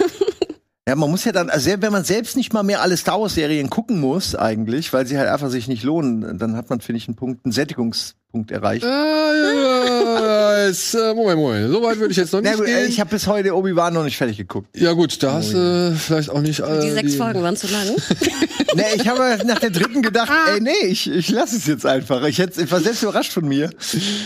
Ja, 0.88 0.96
man 0.96 1.10
muss 1.10 1.26
ja 1.26 1.32
dann, 1.32 1.50
also 1.50 1.70
wenn 1.80 1.92
man 1.92 2.02
selbst 2.02 2.34
nicht 2.34 2.54
mal 2.54 2.62
mehr 2.62 2.80
alle 2.80 2.96
Star 2.96 3.20
Wars 3.20 3.34
Serien 3.34 3.68
gucken 3.68 4.00
muss, 4.00 4.34
eigentlich, 4.34 4.90
weil 4.94 5.06
sie 5.06 5.18
halt 5.18 5.28
einfach 5.28 5.50
sich 5.50 5.68
nicht 5.68 5.82
lohnen, 5.82 6.38
dann 6.38 6.56
hat 6.56 6.70
man, 6.70 6.80
finde 6.80 6.96
ich, 6.96 7.08
einen 7.08 7.14
Punkt, 7.14 7.44
einen 7.44 7.52
Sättigungspunkt 7.52 8.50
erreicht. 8.50 8.86
Ah, 8.86 9.32
ja. 9.34 10.62
äh, 10.62 10.66
jetzt, 10.68 10.94
äh, 10.94 11.12
Moment, 11.12 11.40
Moment. 11.40 11.70
So 11.70 11.82
weit 11.82 11.98
würde 11.98 12.12
ich 12.12 12.16
jetzt 12.16 12.32
noch 12.32 12.40
Na 12.40 12.52
nicht 12.52 12.60
gut, 12.60 12.68
äh, 12.68 12.72
gehen. 12.72 12.88
ich 12.88 13.00
habe 13.00 13.10
bis 13.10 13.26
heute 13.26 13.54
Obi-Wan 13.54 13.92
noch 13.92 14.02
nicht 14.02 14.16
fertig 14.16 14.38
geguckt. 14.38 14.74
ja 14.80 14.94
gut, 14.94 15.22
da 15.22 15.34
hast 15.34 15.52
du 15.52 15.94
vielleicht 15.94 16.30
auch 16.30 16.40
nicht 16.40 16.60
äh, 16.60 16.80
Die 16.80 16.90
sechs 16.90 17.16
Folgen 17.16 17.42
waren 17.42 17.56
zu 17.58 17.66
lang. 17.66 17.84
nee, 18.74 18.82
ich 18.96 19.06
habe 19.06 19.44
nach 19.44 19.58
der 19.58 19.68
dritten 19.68 20.00
gedacht, 20.00 20.32
ey, 20.54 20.58
nee, 20.58 20.86
ich, 20.86 21.10
ich 21.10 21.28
lasse 21.28 21.58
es 21.58 21.66
jetzt 21.66 21.84
einfach. 21.84 22.24
Ich, 22.24 22.38
hätte, 22.38 22.62
ich 22.62 22.72
war 22.72 22.80
selbst 22.80 23.02
überrascht 23.02 23.32
von 23.32 23.46
mir. 23.46 23.68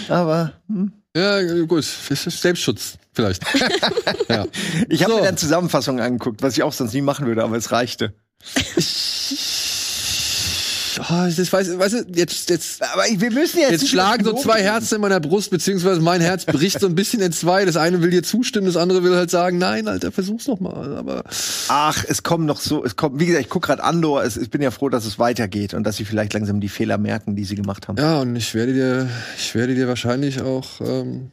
Aber 0.08 0.52
hm. 0.68 0.92
Ja, 1.16 1.42
gut, 1.64 1.82
Selbstschutz 1.82 2.98
vielleicht. 3.12 3.42
ja. 4.28 4.46
ich 4.88 5.02
habe 5.02 5.12
So. 5.12 5.18
mir 5.20 5.24
dann 5.24 5.36
Zusammenfassungen 5.36 6.02
angeguckt, 6.02 6.42
was 6.42 6.56
ich 6.56 6.62
auch 6.62 6.72
sonst 6.72 6.92
nie 6.94 7.02
machen 7.02 7.26
würde, 7.26 7.42
aber 7.44 7.56
es 7.56 7.70
reichte. 7.72 8.14
Oh, 10.98 11.24
das 11.34 11.50
weiß, 11.52 11.78
weißt 11.78 11.94
du, 11.94 12.04
jetzt, 12.14 12.50
jetzt, 12.50 12.82
Aber 12.82 13.04
wir 13.04 13.30
müssen 13.30 13.58
jetzt. 13.60 13.70
jetzt 13.70 13.88
schlagen 13.88 14.24
so 14.24 14.34
zwei 14.34 14.62
Herzen 14.62 14.96
in 14.96 15.00
meiner 15.00 15.20
Brust, 15.20 15.50
beziehungsweise 15.50 16.00
mein 16.02 16.20
Herz 16.20 16.44
bricht 16.44 16.80
so 16.80 16.86
ein 16.86 16.94
bisschen 16.94 17.22
in 17.22 17.32
zwei. 17.32 17.64
Das 17.64 17.78
eine 17.78 18.02
will 18.02 18.10
dir 18.10 18.22
zustimmen, 18.22 18.66
das 18.66 18.76
andere 18.76 19.02
will 19.02 19.16
halt 19.16 19.30
sagen, 19.30 19.56
nein, 19.56 19.88
Alter, 19.88 20.12
versuch's 20.12 20.46
noch 20.46 20.60
mal. 20.60 20.94
Aber 20.96 21.24
Ach, 21.68 22.04
es 22.06 22.22
kommen 22.22 22.44
noch 22.44 22.60
so, 22.60 22.84
es 22.84 22.94
kommt, 22.96 23.18
wie 23.18 23.24
gesagt, 23.26 23.42
ich 23.44 23.48
gucke 23.50 23.68
gerade 23.68 23.82
Andor, 23.82 24.22
es, 24.22 24.36
ich 24.36 24.50
bin 24.50 24.60
ja 24.60 24.70
froh, 24.70 24.90
dass 24.90 25.06
es 25.06 25.18
weitergeht 25.18 25.72
und 25.72 25.84
dass 25.84 25.96
sie 25.96 26.04
vielleicht 26.04 26.34
langsam 26.34 26.60
die 26.60 26.68
Fehler 26.68 26.98
merken, 26.98 27.36
die 27.36 27.44
sie 27.44 27.54
gemacht 27.54 27.88
haben. 27.88 27.96
ja, 27.96 28.20
und 28.20 28.36
ich 28.36 28.54
werde 28.54 28.74
dir, 28.74 29.08
ich 29.38 29.54
werde 29.54 29.74
dir 29.74 29.88
wahrscheinlich 29.88 30.42
auch, 30.42 30.80
ähm, 30.82 31.30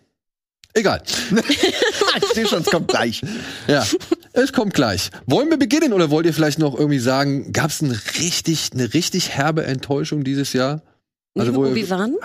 egal. 0.74 1.02
ich 1.48 2.34
sehe 2.34 2.48
schon, 2.48 2.62
es 2.62 2.68
kommt 2.68 2.88
gleich. 2.88 3.22
Ja, 3.68 3.86
es 4.34 4.54
kommt 4.54 4.74
gleich. 4.74 5.10
Wollen 5.26 5.50
wir 5.50 5.58
beginnen 5.58 5.94
oder 5.94 6.10
wollt 6.10 6.26
ihr 6.26 6.34
vielleicht 6.34 6.60
noch 6.60 6.78
irgendwie 6.78 7.00
sagen, 7.00 7.52
gab 7.52 7.70
es 7.70 7.82
eine 7.82 8.00
richtig, 8.20 8.70
eine 8.74 8.94
richtig 8.94 9.30
herbe 9.30 9.66
Enttäuschung 9.66 10.24
dieses 10.24 10.54
Jahr? 10.54 10.82
Also 11.36 11.52
Also 11.52 11.56
wo 11.56 11.68
Obi-Wan? 11.68 12.16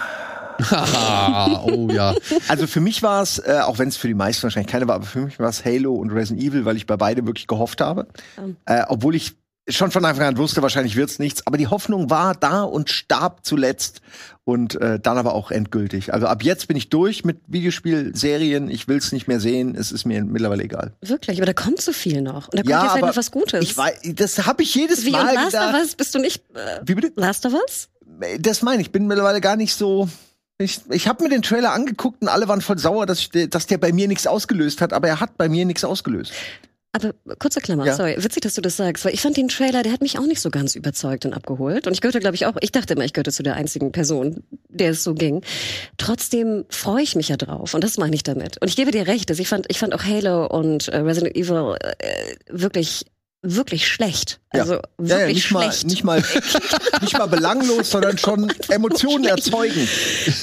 Haha, 0.71 1.65
oh 1.67 1.89
ja. 1.91 2.15
Also 2.49 2.67
für 2.67 2.81
mich 2.81 3.03
war 3.03 3.23
es, 3.23 3.39
äh, 3.39 3.61
auch 3.65 3.79
wenn 3.79 3.89
es 3.89 3.97
für 3.97 4.09
die 4.09 4.15
meisten 4.15 4.45
wahrscheinlich 4.45 4.71
keine 4.71 4.87
war, 4.87 4.97
aber 4.97 5.07
für 5.07 5.21
mich 5.21 5.39
war 5.39 5.49
es 5.49 5.65
Halo 5.65 5.95
und 5.95 6.11
Resident 6.11 6.43
Evil, 6.43 6.65
weil 6.65 6.77
ich 6.77 6.87
bei 6.87 6.97
beide 6.97 7.27
wirklich 7.27 7.47
gehofft 7.47 7.81
habe. 7.81 8.07
Ähm. 8.39 8.57
Äh, 8.67 8.85
obwohl 8.89 9.15
ich 9.15 9.37
schon 9.69 9.91
von 9.91 10.05
Anfang 10.05 10.27
an 10.27 10.37
wusste, 10.37 10.63
wahrscheinlich 10.63 10.97
wird's 10.97 11.19
nichts, 11.19 11.47
aber 11.47 11.57
die 11.57 11.67
Hoffnung 11.69 12.11
war 12.11 12.35
da 12.35 12.63
und 12.63 12.91
starb 12.91 13.45
zuletzt 13.45 14.03
und 14.45 14.81
äh, 14.81 15.01
dann 15.01 15.17
aber 15.17 15.33
auch 15.35 15.51
endgültig. 15.51 16.13
Also 16.13 16.27
ab 16.27 16.43
jetzt 16.43 16.69
bin 16.69 16.77
ich 16.77 16.91
durch 16.91 17.25
mit 17.25 17.39
Videospielserien, 17.47 18.69
ich 18.71 18.89
will's 18.89 19.13
nicht 19.13 19.27
mehr 19.27 19.41
sehen, 19.41 19.75
es 19.75 19.91
ist 19.93 20.05
mir 20.05 20.23
mittlerweile 20.25 20.63
egal. 20.65 20.93
Wirklich, 21.01 21.39
aber 21.39 21.47
da 21.47 21.55
kommt 21.55 21.81
so 21.81 21.93
viel 21.93 22.21
noch. 22.21 22.49
Und 22.49 22.55
da 22.55 22.59
kommt 22.59 22.69
Ja, 22.71 22.85
ja 22.85 22.91
vielleicht 22.91 23.07
noch 23.07 23.17
was 23.17 23.31
Gutes. 23.31 23.63
Ich 23.63 23.77
weiß, 23.77 24.01
das 24.15 24.47
habe 24.47 24.63
ich 24.63 24.75
jedes 24.75 25.05
Wie 25.05 25.11
und 25.11 25.23
Mal 25.23 25.35
Last 25.35 25.47
of 25.47 25.53
gedacht. 25.53 25.75
Us 25.81 25.95
bist 25.95 26.15
du 26.15 26.19
nicht. 26.19 26.43
Äh, 26.55 26.81
Wie 26.85 26.95
bitte? 26.95 27.13
Last 27.17 27.47
of 27.47 27.55
Us? 27.55 27.89
Das 28.39 28.63
meine 28.63 28.83
ich, 28.83 28.93
bin 28.93 29.07
mittlerweile 29.07 29.41
gar 29.41 29.57
nicht 29.57 29.75
so. 29.75 30.09
Ich, 30.59 30.81
ich 30.91 31.09
habe 31.09 31.25
mir 31.25 31.31
den 31.31 31.43
Trailer 31.43 31.73
angeguckt 31.73 32.23
und 32.23 32.29
alle 32.29 32.47
waren 32.47 32.61
voll 32.61 32.79
sauer, 32.79 33.07
dass, 33.07 33.19
ich, 33.19 33.31
dass 33.51 33.67
der 33.67 33.79
bei 33.79 33.93
mir 33.93 34.07
nichts 34.07 34.27
ausgelöst 34.27 34.81
hat, 34.83 34.93
aber 34.93 35.09
er 35.09 35.21
hat 35.21 35.37
bei 35.37 35.49
mir 35.49 35.65
nichts 35.65 35.85
ausgelöst. 35.85 36.33
Aber 36.97 37.13
kurze 37.41 37.61
Klammer, 37.61 37.85
Ja. 37.87 37.97
sorry, 37.97 38.15
witzig, 38.19 38.43
dass 38.43 38.55
du 38.55 38.61
das 38.61 38.77
sagst, 38.77 39.05
weil 39.05 39.13
ich 39.15 39.21
fand 39.21 39.37
den 39.37 39.49
Trailer, 39.49 39.83
der 39.83 39.91
hat 39.93 40.01
mich 40.01 40.17
auch 40.17 40.27
nicht 40.27 40.41
so 40.41 40.49
ganz 40.51 40.77
überzeugt 40.77 41.27
und 41.27 41.33
abgeholt. 41.33 41.89
Und 41.89 41.93
ich 41.93 42.01
gehörte, 42.01 42.21
glaube 42.21 42.37
ich, 42.37 42.47
auch, 42.47 42.55
ich 42.61 42.71
dachte 42.71 42.95
immer, 42.95 43.05
ich 43.05 43.13
gehörte 43.13 43.33
zu 43.33 43.43
der 43.43 43.57
einzigen 43.57 43.91
Person, 43.91 44.45
der 44.69 44.91
es 44.93 45.03
so 45.03 45.13
ging. 45.15 45.43
Trotzdem 45.99 46.65
freue 46.71 47.03
ich 47.03 47.17
mich 47.17 47.29
ja 47.31 47.37
drauf 47.37 47.75
und 47.75 47.83
das 47.83 47.99
meine 47.99 48.15
ich 48.15 48.23
damit. 48.23 48.61
Und 48.63 48.69
ich 48.69 48.77
gebe 48.77 48.93
dir 48.93 49.09
recht, 49.09 49.29
also 49.29 49.43
ich 49.43 49.49
fand, 49.49 49.67
ich 49.71 49.79
fand 49.81 49.93
auch 49.93 50.05
Halo 50.05 50.47
und 50.47 50.87
äh, 50.89 50.99
Resident 50.99 51.37
Evil 51.37 51.77
äh, 51.81 52.37
wirklich, 52.49 53.05
wirklich 53.43 53.89
schlecht. 53.89 54.41
Ja. 54.55 54.61
Also 54.61 54.75
Ja, 54.75 54.81
ja, 55.01 55.19
wirklich 55.19 55.35
nicht 55.35 55.51
mal, 55.51 55.63
schlecht. 55.73 55.87
nicht 55.87 56.05
mal, 56.05 56.23
nicht 57.03 57.19
mal 57.19 57.27
belanglos, 57.27 57.91
sondern 57.91 58.19
schon 58.19 58.53
Emotionen 58.69 59.25
erzeugen. 59.25 59.89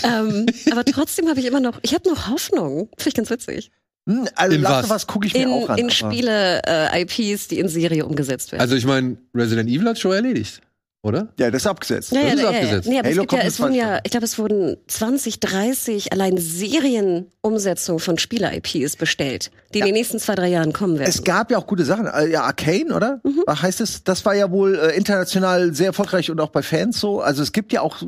ähm, 0.03 0.45
aber 0.71 0.83
trotzdem 0.83 1.29
habe 1.29 1.39
ich 1.39 1.45
immer 1.45 1.61
noch, 1.61 1.79
ich 1.81 1.93
habe 1.93 2.09
noch 2.09 2.27
Hoffnung. 2.27 2.89
Finde 2.97 3.07
ich 3.07 3.13
ganz 3.15 3.29
witzig. 3.29 3.71
Hm, 4.09 4.27
Also 4.35 4.55
In 4.57 4.63
was? 4.63 4.89
Us 4.89 5.07
gucke 5.07 5.27
ich 5.27 5.33
mir 5.33 5.43
In, 5.43 5.49
auch 5.49 5.69
an. 5.69 5.77
in 5.77 5.85
aber- 5.85 5.91
Spiele, 5.93 6.61
äh, 6.65 7.01
IPs, 7.03 7.47
die 7.47 7.59
in 7.59 7.67
Serie 7.69 8.05
umgesetzt 8.05 8.51
werden. 8.51 8.61
Also 8.61 8.75
ich 8.75 8.85
meine, 8.85 9.17
Resident 9.35 9.69
Evil 9.69 9.87
hat 9.89 9.99
schon 9.99 10.13
erledigt, 10.13 10.59
oder? 11.03 11.27
Ja, 11.39 11.51
das 11.51 11.61
ist 11.63 11.67
abgesetzt. 11.67 12.11
Ja, 12.11 12.21
ja, 12.21 12.25
Das 12.29 12.33
ist 12.35 12.41
ja, 12.41 12.49
ja, 12.51 12.57
abgesetzt. 12.57 12.87
Nee, 12.89 12.97
Halo 12.97 13.07
es 13.09 13.17
gibt 13.19 13.31
ja, 13.31 13.37
kommt 13.39 13.51
es 13.51 13.59
wurden 13.59 13.73
ja, 13.75 13.99
ich 14.03 14.09
glaube, 14.11 14.25
es 14.25 14.39
wurden 14.39 14.77
20, 14.87 15.39
30 15.39 16.11
allein 16.13 16.37
Serienumsetzungen 16.37 17.99
von 17.99 18.17
Spieler-IPs 18.17 18.95
bestellt, 18.95 19.51
die 19.73 19.79
in 19.79 19.85
den 19.85 19.93
nächsten 19.93 20.19
zwei, 20.19 20.35
drei 20.35 20.47
Jahren 20.49 20.73
kommen 20.73 20.97
werden. 20.97 21.09
Es 21.09 21.23
gab 21.23 21.51
ja 21.51 21.57
auch 21.57 21.67
gute 21.67 21.85
Sachen. 21.85 22.07
Äh, 22.07 22.29
Ja, 22.31 22.43
Arcane, 22.43 22.93
oder? 22.93 23.19
Mhm. 23.23 23.43
Ach, 23.47 23.61
Heißt 23.61 23.81
es, 23.81 24.03
das 24.03 24.25
war 24.25 24.33
ja 24.35 24.49
wohl 24.51 24.75
äh, 24.77 24.95
international 24.97 25.73
sehr 25.73 25.87
erfolgreich 25.87 26.29
und 26.31 26.39
auch 26.41 26.49
bei 26.49 26.63
Fans 26.63 26.99
so. 26.99 27.21
Also 27.21 27.43
es 27.43 27.51
gibt 27.51 27.71
ja 27.73 27.81
auch 27.81 28.01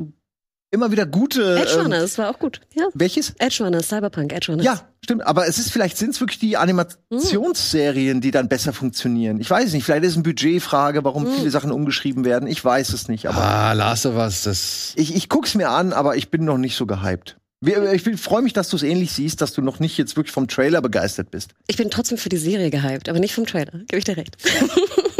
immer 0.74 0.90
wieder 0.90 1.06
gute. 1.06 1.56
Edge 1.58 1.72
ähm, 1.74 1.80
Runners 1.82 2.18
war 2.18 2.28
auch 2.30 2.38
gut. 2.38 2.60
Ja. 2.74 2.84
welches? 2.94 3.32
Edge 3.38 3.64
Runners, 3.64 3.88
Cyberpunk, 3.88 4.32
Edge 4.32 4.48
Runners. 4.52 4.66
Ja, 4.66 4.80
stimmt. 5.02 5.26
Aber 5.26 5.46
es 5.48 5.58
ist 5.58 5.70
vielleicht 5.72 5.96
sind 5.96 6.10
es 6.10 6.20
wirklich 6.20 6.38
die 6.38 6.56
Animationsserien, 6.56 8.20
die 8.20 8.30
dann 8.30 8.48
besser 8.48 8.72
funktionieren. 8.72 9.40
Ich 9.40 9.50
weiß 9.50 9.72
nicht. 9.72 9.84
Vielleicht 9.84 10.04
ist 10.04 10.10
es 10.10 10.16
eine 10.16 10.22
Budgetfrage, 10.24 11.04
warum 11.04 11.26
viele 11.26 11.50
Sachen 11.50 11.70
umgeschrieben 11.72 12.24
werden. 12.24 12.46
Ich 12.48 12.62
weiß 12.64 12.92
es 12.92 13.08
nicht. 13.08 13.26
Aber 13.28 13.38
Ah, 13.38 13.72
Last 13.72 14.06
of 14.06 14.16
Us, 14.16 14.42
das. 14.42 14.92
ich, 14.96 15.14
ich 15.14 15.28
guck's 15.28 15.54
mir 15.54 15.70
an, 15.70 15.92
aber 15.92 16.16
ich 16.16 16.30
bin 16.30 16.44
noch 16.44 16.58
nicht 16.58 16.76
so 16.76 16.86
gehypt. 16.86 17.36
Ich 17.66 18.20
freue 18.20 18.42
mich, 18.42 18.52
dass 18.52 18.68
du 18.68 18.76
es 18.76 18.82
ähnlich 18.82 19.12
siehst, 19.12 19.40
dass 19.40 19.54
du 19.54 19.62
noch 19.62 19.80
nicht 19.80 19.96
jetzt 19.96 20.16
wirklich 20.16 20.32
vom 20.32 20.48
Trailer 20.48 20.82
begeistert 20.82 21.30
bist. 21.30 21.52
Ich 21.66 21.78
bin 21.78 21.90
trotzdem 21.90 22.18
für 22.18 22.28
die 22.28 22.36
Serie 22.36 22.68
gehypt, 22.68 23.08
aber 23.08 23.20
nicht 23.20 23.34
vom 23.34 23.46
Trailer. 23.46 23.72
Gebe 23.86 23.96
ich 23.98 24.04
dir 24.04 24.18
recht. 24.18 24.36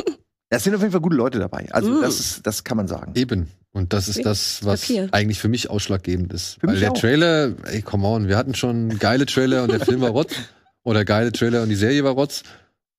Es 0.56 0.64
sind 0.64 0.74
auf 0.74 0.80
jeden 0.80 0.92
Fall 0.92 1.00
gute 1.00 1.16
Leute 1.16 1.38
dabei. 1.38 1.66
Also 1.72 1.90
Mm. 1.90 2.02
das 2.02 2.20
ist, 2.20 2.46
das 2.46 2.64
kann 2.64 2.76
man 2.76 2.88
sagen. 2.88 3.12
Eben. 3.14 3.48
Und 3.72 3.92
das 3.92 4.08
ist 4.08 4.24
das, 4.24 4.64
was 4.64 4.82
Papier. 4.82 5.08
eigentlich 5.12 5.40
für 5.40 5.48
mich 5.48 5.68
ausschlaggebend 5.68 6.32
ist. 6.32 6.58
Für 6.60 6.66
Weil 6.68 6.74
mich 6.74 6.80
der 6.80 6.92
auch. 6.92 6.98
Trailer, 6.98 7.54
ey, 7.64 7.82
come 7.82 8.06
on, 8.06 8.28
wir 8.28 8.36
hatten 8.36 8.54
schon 8.54 8.98
geile 8.98 9.26
Trailer 9.26 9.64
und 9.64 9.72
der 9.72 9.80
Film 9.80 10.00
war 10.00 10.10
Rotz. 10.10 10.34
Oder 10.84 11.04
geile 11.04 11.32
Trailer 11.32 11.62
und 11.62 11.70
die 11.70 11.74
Serie 11.74 12.04
war 12.04 12.12
Rotz. 12.12 12.42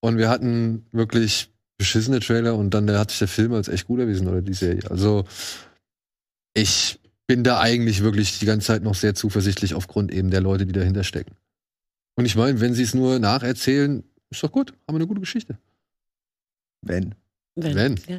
Und 0.01 0.17
wir 0.17 0.27
hatten 0.29 0.85
wirklich 0.91 1.49
beschissene 1.77 2.19
Trailer 2.19 2.55
und 2.55 2.71
dann 2.73 2.89
hat 2.91 3.09
sich 3.11 3.19
der 3.19 3.27
Film 3.27 3.53
als 3.53 3.67
echt 3.67 3.85
gut 3.87 3.99
erwiesen 3.99 4.27
oder 4.27 4.41
die 4.41 4.53
Serie. 4.53 4.89
Also 4.89 5.25
ich 6.53 6.99
bin 7.27 7.43
da 7.43 7.59
eigentlich 7.59 8.01
wirklich 8.01 8.39
die 8.39 8.45
ganze 8.45 8.67
Zeit 8.67 8.83
noch 8.83 8.95
sehr 8.95 9.13
zuversichtlich 9.15 9.73
aufgrund 9.75 10.11
eben 10.11 10.29
der 10.31 10.41
Leute, 10.41 10.65
die 10.65 10.71
dahinter 10.73 11.03
stecken. 11.03 11.35
Und 12.15 12.25
ich 12.25 12.35
meine, 12.35 12.59
wenn 12.61 12.73
sie 12.73 12.83
es 12.83 12.93
nur 12.93 13.19
nacherzählen, 13.19 14.03
ist 14.29 14.41
doch 14.43 14.51
gut, 14.51 14.71
haben 14.87 14.95
wir 14.95 14.95
eine 14.95 15.07
gute 15.07 15.19
Geschichte. 15.21 15.57
Wenn. 16.81 17.15
Wenn. 17.57 17.95
Ja. 18.09 18.17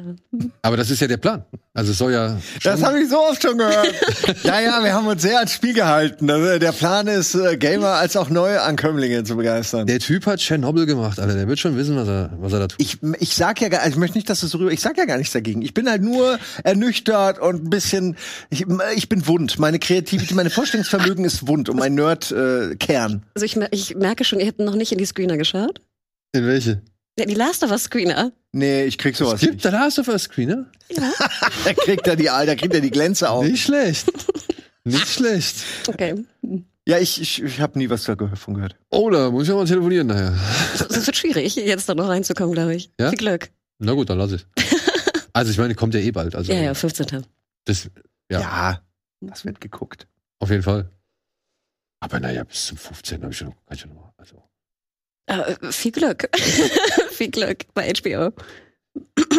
Aber 0.63 0.77
das 0.77 0.89
ist 0.89 0.99
ja 0.99 1.05
der 1.05 1.17
Plan. 1.17 1.45
Also 1.75 1.91
es 1.91 1.99
soll 1.99 2.11
ja. 2.11 2.39
Das 2.63 2.81
habe 2.81 2.99
ich 2.99 3.07
so 3.07 3.19
oft 3.19 3.39
schon 3.39 3.55
gehört. 3.59 3.93
ja, 4.43 4.59
ja, 4.59 4.83
wir 4.83 4.91
haben 4.95 5.05
uns 5.05 5.21
sehr 5.21 5.37
ans 5.37 5.53
Spiel 5.53 5.75
gehalten. 5.75 6.27
Also, 6.27 6.57
der 6.57 6.71
Plan 6.71 7.05
ist, 7.05 7.35
äh, 7.35 7.55
Gamer 7.55 7.89
als 7.89 8.17
auch 8.17 8.31
neue 8.31 8.63
Ankömmlinge 8.63 9.23
zu 9.25 9.35
begeistern. 9.35 9.85
Der 9.85 9.99
Typ 9.99 10.25
hat 10.25 10.39
Tschernobyl 10.39 10.87
gemacht, 10.87 11.19
Alter. 11.19 11.35
Der 11.35 11.47
wird 11.47 11.59
schon 11.59 11.77
wissen, 11.77 11.95
was 11.95 12.07
er, 12.07 12.31
was 12.39 12.51
er 12.51 12.59
da 12.59 12.67
tut. 12.67 12.81
Ich, 12.81 12.97
ich 13.19 13.35
sag 13.35 13.61
ja 13.61 13.69
gar, 13.69 13.81
also 13.81 13.91
ich 13.91 13.97
möchte 13.97 14.17
nicht, 14.17 14.27
dass 14.27 14.39
du 14.39 14.47
so 14.47 14.57
rüber, 14.57 14.71
ich 14.71 14.81
sag 14.81 14.97
ja 14.97 15.05
gar 15.05 15.17
nichts 15.17 15.33
dagegen. 15.33 15.61
Ich 15.61 15.75
bin 15.75 15.87
halt 15.87 16.01
nur 16.01 16.39
ernüchtert 16.63 17.37
und 17.37 17.65
ein 17.65 17.69
bisschen, 17.69 18.17
ich, 18.49 18.65
ich 18.95 19.07
bin 19.07 19.27
wund. 19.27 19.59
Meine 19.59 19.77
Kreativität, 19.77 20.35
meine 20.35 20.49
Vorstellungsvermögen 20.49 21.25
ist 21.25 21.47
wund 21.47 21.69
und 21.69 21.77
mein 21.77 21.93
Nerd-Kern. 21.93 23.23
Also 23.35 23.45
ich, 23.45 23.55
ich 23.69 23.95
merke 23.95 24.23
schon, 24.23 24.39
ihr 24.39 24.47
habt 24.47 24.57
noch 24.57 24.75
nicht 24.75 24.91
in 24.91 24.97
die 24.97 25.05
Screener 25.05 25.37
geschaut. 25.37 25.79
In 26.33 26.47
welche? 26.47 26.81
Ja, 27.19 27.25
die 27.25 27.35
Last 27.35 27.63
of 27.63 27.69
Us 27.69 27.83
Screener. 27.83 28.31
Nee, 28.57 28.83
ich 28.85 28.97
krieg 28.97 29.15
sowas 29.15 29.35
Es 29.35 29.39
gibt 29.41 29.53
nicht. 29.55 29.65
da 29.65 29.69
Last 29.69 29.99
of 29.99 30.07
Us 30.07 30.23
Screener? 30.23 30.65
Ja. 30.89 31.11
Da 31.65 31.73
kriegt 31.73 32.07
er 32.07 32.15
die, 32.15 32.25
da 32.25 32.55
kriegt 32.55 32.73
er 32.73 32.81
die 32.81 32.91
Glänze 32.91 33.29
auf. 33.29 33.43
Nicht 33.45 33.63
schlecht. 33.63 34.11
Nicht 34.83 35.07
schlecht. 35.07 35.57
Okay. 35.87 36.23
Ja, 36.87 36.97
ich, 36.99 37.19
ich, 37.21 37.43
ich 37.43 37.59
habe 37.59 37.77
nie 37.77 37.89
was 37.89 38.03
davon 38.05 38.53
gehört. 38.53 38.77
Oh, 38.89 39.09
da 39.09 39.29
muss 39.29 39.45
ich 39.47 39.51
auch 39.53 39.57
mal 39.57 39.65
telefonieren 39.65 40.07
nachher. 40.07 40.37
Das 40.77 41.05
wird 41.05 41.17
schwierig, 41.17 41.55
jetzt 41.55 41.89
da 41.89 41.95
noch 41.95 42.07
reinzukommen, 42.07 42.53
glaube 42.53 42.75
ich. 42.75 42.89
Ja? 42.97 43.09
Viel 43.09 43.17
Glück. 43.17 43.49
Na 43.79 43.91
gut, 43.93 44.09
dann 44.09 44.17
lass 44.17 44.31
ich. 44.31 44.45
Also 45.33 45.51
ich 45.51 45.57
meine, 45.59 45.75
kommt 45.75 45.93
ja 45.93 45.99
eh 45.99 46.09
bald. 46.09 46.33
Also 46.33 46.51
Ja, 46.51 46.59
ja, 46.59 46.73
15. 46.73 47.23
Das, 47.65 47.89
Ja. 48.31 48.39
Ja, 48.39 48.81
das 49.21 49.45
wird 49.45 49.61
geguckt. 49.61 50.07
auf 50.39 50.49
jeden 50.49 50.63
Fall. 50.63 50.89
Aber 51.99 52.19
naja, 52.19 52.43
bis 52.43 52.65
zum 52.67 52.77
15 52.77 53.21
habe 53.21 53.31
ich 53.31 53.37
schon, 53.37 53.49
kann 53.49 53.75
ich 53.75 53.81
schon 53.81 53.93
noch. 53.93 54.13
Also. 54.17 54.41
Äh, 55.27 55.71
viel 55.71 55.91
Glück. 55.91 56.29
viel 57.11 57.29
Glück 57.29 57.65
bei 57.73 57.91
HBO. 57.93 58.31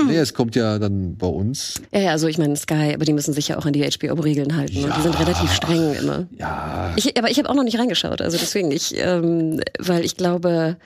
Nee, 0.07 0.17
es 0.19 0.35
kommt 0.35 0.55
ja 0.55 0.79
dann 0.79 1.17
bei 1.17 1.27
uns. 1.27 1.81
Ja, 1.93 2.01
ja, 2.01 2.11
also 2.13 2.29
ich 2.29 2.39
meine 2.39 2.55
Sky, 2.57 2.93
aber 2.95 3.05
die 3.05 3.13
müssen 3.13 3.35
sich 3.35 3.49
ja 3.49 3.59
auch 3.59 3.67
an 3.67 3.73
die 3.73 3.83
HBO-Regeln 3.83 4.57
halten 4.57 4.85
und 4.85 4.97
die 4.97 5.01
sind 5.03 5.15
Ja. 5.15 5.21
relativ 5.21 5.53
streng 5.53 5.95
immer. 5.95 6.27
Ja. 6.39 6.93
Ich, 6.97 7.19
aber 7.19 7.29
ich 7.31 7.39
habe 7.39 7.51
auch 7.51 7.55
noch 7.55 7.65
nicht 7.65 7.77
reingeschaut, 7.79 8.23
also 8.23 8.39
deswegen 8.39 8.71
ich, 8.71 8.95
ähm, 8.97 9.61
weil 9.81 10.05
ich 10.05 10.17
glaube, 10.17 10.77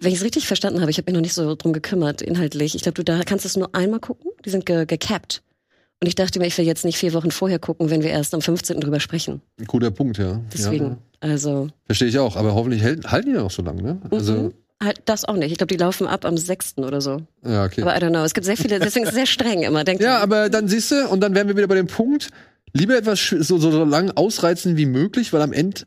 wenn 0.00 0.12
ich 0.12 0.18
es 0.18 0.24
richtig 0.24 0.46
verstanden 0.46 0.80
habe, 0.80 0.90
ich 0.90 0.96
habe 0.96 1.10
mich 1.10 1.14
noch 1.16 1.20
nicht 1.20 1.34
so 1.34 1.54
drum 1.54 1.74
gekümmert 1.74 2.22
inhaltlich. 2.22 2.74
Ich 2.74 2.82
glaube, 2.82 2.94
du 2.94 3.04
da 3.04 3.20
kannst 3.24 3.44
es 3.44 3.56
nur 3.58 3.74
einmal 3.74 4.00
gucken. 4.00 4.30
Die 4.44 4.50
sind 4.50 4.64
ge 4.64 4.86
gecapped. 4.86 5.42
Und 6.00 6.06
ich 6.06 6.14
dachte 6.14 6.38
mir, 6.38 6.46
ich 6.46 6.56
will 6.56 6.64
jetzt 6.64 6.84
nicht 6.84 6.96
vier 6.96 7.12
Wochen 7.12 7.30
vorher 7.30 7.58
gucken, 7.58 7.90
wenn 7.90 8.02
wir 8.02 8.10
erst 8.10 8.32
am 8.32 8.40
15. 8.40 8.80
drüber 8.80 9.00
sprechen. 9.00 9.42
Ein 9.58 9.66
guter 9.66 9.90
Punkt, 9.90 10.18
ja. 10.18 10.40
Deswegen, 10.52 10.84
Ja, 10.86 10.98
also 11.20 11.68
verstehe 11.86 12.08
ich 12.08 12.18
auch. 12.18 12.36
Aber 12.36 12.54
hoffentlich 12.54 12.82
halten 12.84 13.30
die 13.30 13.32
noch 13.32 13.50
so 13.50 13.62
lange, 13.62 13.82
ne? 13.82 14.00
Also, 14.10 14.34
mhm. 14.34 14.54
halt 14.82 15.02
das 15.06 15.24
auch 15.24 15.34
nicht. 15.34 15.50
Ich 15.50 15.58
glaube, 15.58 15.74
die 15.74 15.76
laufen 15.76 16.06
ab 16.06 16.24
am 16.24 16.36
6. 16.36 16.78
oder 16.78 17.00
so. 17.00 17.22
ja, 17.44 17.64
okay. 17.64 17.82
Aber 17.82 17.96
I 17.96 17.98
don't 17.98 18.10
know. 18.10 18.22
Es 18.22 18.32
gibt 18.32 18.44
sehr 18.44 18.56
viele, 18.56 18.78
deswegen 18.78 19.04
ist 19.04 19.10
es 19.10 19.16
sehr 19.16 19.26
streng 19.26 19.62
immer. 19.62 19.82
Denkt 19.82 20.02
Ja, 20.02 20.18
aber 20.18 20.48
dann 20.50 20.68
siehst 20.68 20.92
du, 20.92 21.08
und 21.08 21.20
dann 21.20 21.34
wären 21.34 21.48
wir 21.48 21.56
wieder 21.56 21.66
bei 21.66 21.74
dem 21.74 21.88
Punkt, 21.88 22.30
lieber 22.72 22.96
etwas 22.96 23.20
so, 23.28 23.58
so, 23.58 23.70
so 23.72 23.84
lang 23.84 24.12
ausreizen 24.12 24.76
wie 24.76 24.86
möglich, 24.86 25.32
weil 25.32 25.42
am 25.42 25.52
Ende 25.52 25.82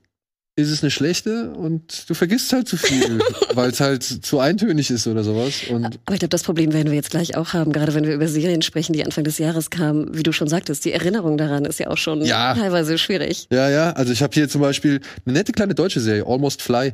ist 0.62 0.72
es 0.72 0.82
eine 0.84 0.92
schlechte 0.92 1.52
und 1.52 2.10
du 2.10 2.14
vergisst 2.14 2.52
halt 2.54 2.68
zu 2.68 2.78
viel, 2.78 3.20
weil 3.54 3.70
es 3.72 3.80
halt 3.80 4.04
zu 4.04 4.40
eintönig 4.40 4.90
ist 4.92 5.08
oder 5.08 5.24
sowas. 5.24 5.64
Und 5.70 5.86
Aber 5.86 6.14
ich 6.14 6.20
glaube, 6.20 6.30
das 6.30 6.44
Problem 6.44 6.74
werden 6.74 6.88
wir 6.90 6.96
jetzt 6.96 7.12
gleich 7.12 7.36
auch 7.36 7.54
haben, 7.54 7.72
gerade 7.72 7.94
wenn 7.94 8.06
wir 8.06 8.14
über 8.14 8.28
Serien 8.28 8.62
sprechen, 8.62 8.94
die 8.94 9.04
Anfang 9.04 9.24
des 9.24 9.38
Jahres 9.38 9.70
kamen. 9.70 10.16
Wie 10.18 10.24
du 10.24 10.32
schon 10.32 10.48
sagtest, 10.48 10.86
die 10.86 10.92
Erinnerung 10.94 11.38
daran 11.38 11.66
ist 11.66 11.80
ja 11.80 11.88
auch 11.88 11.98
schon 11.98 12.22
Ja. 12.24 12.54
teilweise 12.56 12.98
schwierig. 12.98 13.48
ja, 13.52 13.70
ja, 13.70 13.92
also 13.92 14.12
ich 14.14 14.22
habe 14.24 14.34
hier 14.34 14.48
zum 14.50 14.62
Beispiel 14.62 15.02
eine 15.26 15.34
nette 15.34 15.52
kleine 15.52 15.76
deutsche 15.76 16.00
Serie, 16.00 16.26
Almost 16.26 16.62
Fly. 16.62 16.94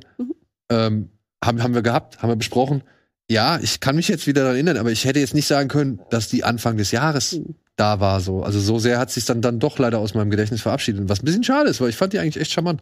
Ähm, 0.69 1.09
haben, 1.43 1.61
haben 1.63 1.73
wir 1.75 1.81
gehabt, 1.81 2.21
haben 2.21 2.29
wir 2.29 2.35
besprochen. 2.35 2.83
Ja, 3.29 3.59
ich 3.61 3.79
kann 3.79 3.95
mich 3.95 4.07
jetzt 4.07 4.25
wieder 4.27 4.41
daran 4.41 4.55
erinnern, 4.55 4.77
aber 4.77 4.91
ich 4.91 5.05
hätte 5.05 5.19
jetzt 5.19 5.33
nicht 5.33 5.47
sagen 5.47 5.67
können, 5.69 5.99
dass 6.09 6.29
die 6.29 6.43
Anfang 6.43 6.77
des 6.77 6.91
Jahres 6.91 7.39
da 7.77 7.99
war 8.01 8.19
so. 8.19 8.43
Also 8.43 8.59
so 8.59 8.79
sehr 8.79 8.99
hat 8.99 9.11
sich 9.11 9.23
dann 9.25 9.41
dann 9.41 9.59
doch 9.59 9.79
leider 9.79 9.99
aus 9.99 10.13
meinem 10.13 10.29
Gedächtnis 10.29 10.61
verabschiedet, 10.61 11.07
was 11.07 11.21
ein 11.21 11.25
bisschen 11.25 11.43
schade 11.43 11.69
ist, 11.69 11.79
weil 11.79 11.89
ich 11.89 11.95
fand 11.95 12.11
die 12.11 12.19
eigentlich 12.19 12.37
echt 12.41 12.51
charmant. 12.51 12.81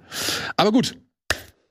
Aber 0.57 0.71
gut, 0.71 0.97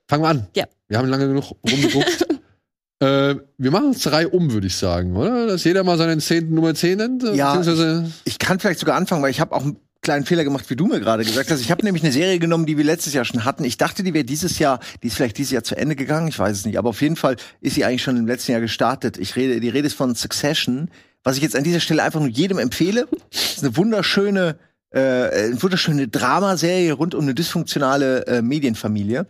fangen 0.08 0.22
wir 0.22 0.28
an. 0.28 0.46
Ja. 0.54 0.66
Wir 0.88 0.98
haben 0.98 1.08
lange 1.08 1.26
genug 1.26 1.56
rumgeguckt. 1.68 2.26
äh, 3.00 3.34
wir 3.58 3.70
machen 3.70 3.86
uns 3.88 4.02
drei 4.02 4.28
um, 4.28 4.52
würde 4.52 4.66
ich 4.66 4.76
sagen, 4.76 5.16
oder? 5.16 5.46
Dass 5.46 5.64
jeder 5.64 5.82
mal 5.84 5.98
seinen 5.98 6.20
zehnten 6.20 6.54
Nummer 6.54 6.74
10 6.74 6.98
nennt. 6.98 7.22
Ja. 7.34 7.54
beziehungsweise- 7.56 8.12
Ich 8.24 8.38
kann 8.38 8.60
vielleicht 8.60 8.80
sogar 8.80 8.96
anfangen, 8.96 9.22
weil 9.22 9.30
ich 9.30 9.40
habe 9.40 9.52
auch 9.54 9.62
einen 9.62 9.78
kleinen 10.02 10.26
Fehler 10.26 10.44
gemacht, 10.44 10.68
wie 10.68 10.76
du 10.76 10.84
mir 10.86 11.00
gerade 11.00 11.24
gesagt 11.24 11.50
hast. 11.50 11.60
Ich 11.60 11.70
habe 11.70 11.82
nämlich 11.82 12.02
eine 12.04 12.12
Serie 12.12 12.38
genommen, 12.38 12.66
die 12.66 12.76
wir 12.76 12.84
letztes 12.84 13.14
Jahr 13.14 13.24
schon 13.24 13.46
hatten. 13.46 13.64
Ich 13.64 13.78
dachte, 13.78 14.02
die 14.02 14.12
wäre 14.12 14.24
dieses 14.26 14.58
Jahr, 14.58 14.80
die 15.02 15.06
ist 15.06 15.16
vielleicht 15.16 15.38
dieses 15.38 15.52
Jahr 15.52 15.64
zu 15.64 15.76
Ende 15.76 15.96
gegangen, 15.96 16.28
ich 16.28 16.38
weiß 16.38 16.58
es 16.58 16.66
nicht. 16.66 16.76
Aber 16.78 16.90
auf 16.90 17.00
jeden 17.00 17.16
Fall 17.16 17.36
ist 17.62 17.74
sie 17.76 17.86
eigentlich 17.86 18.02
schon 18.02 18.18
im 18.18 18.26
letzten 18.26 18.52
Jahr 18.52 18.60
gestartet. 18.60 19.16
Ich 19.16 19.34
rede, 19.34 19.60
die 19.60 19.70
Rede 19.70 19.86
ist 19.86 19.94
von 19.94 20.14
Succession, 20.14 20.90
was 21.24 21.36
ich 21.36 21.42
jetzt 21.42 21.56
an 21.56 21.64
dieser 21.64 21.80
Stelle 21.80 22.02
einfach 22.02 22.20
nur 22.20 22.28
jedem 22.28 22.58
empfehle. 22.58 23.08
Das 23.32 23.56
ist 23.56 23.64
eine 23.64 23.76
wunderschöne, 23.76 24.58
äh, 24.90 25.00
eine 25.00 25.62
wunderschöne 25.62 26.06
Dramaserie 26.06 26.92
rund 26.92 27.14
um 27.14 27.22
eine 27.22 27.34
dysfunktionale 27.34 28.26
äh, 28.26 28.42
Medienfamilie. 28.42 29.26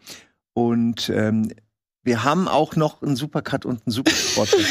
Und 0.53 1.09
ähm, 1.09 1.51
wir 2.03 2.23
haben 2.23 2.49
auch 2.49 2.77
noch 2.77 3.03
einen 3.03 3.16
Supercut 3.16 3.65
und 3.65 3.87
einen 3.87 3.93
Supersport. 3.93 4.55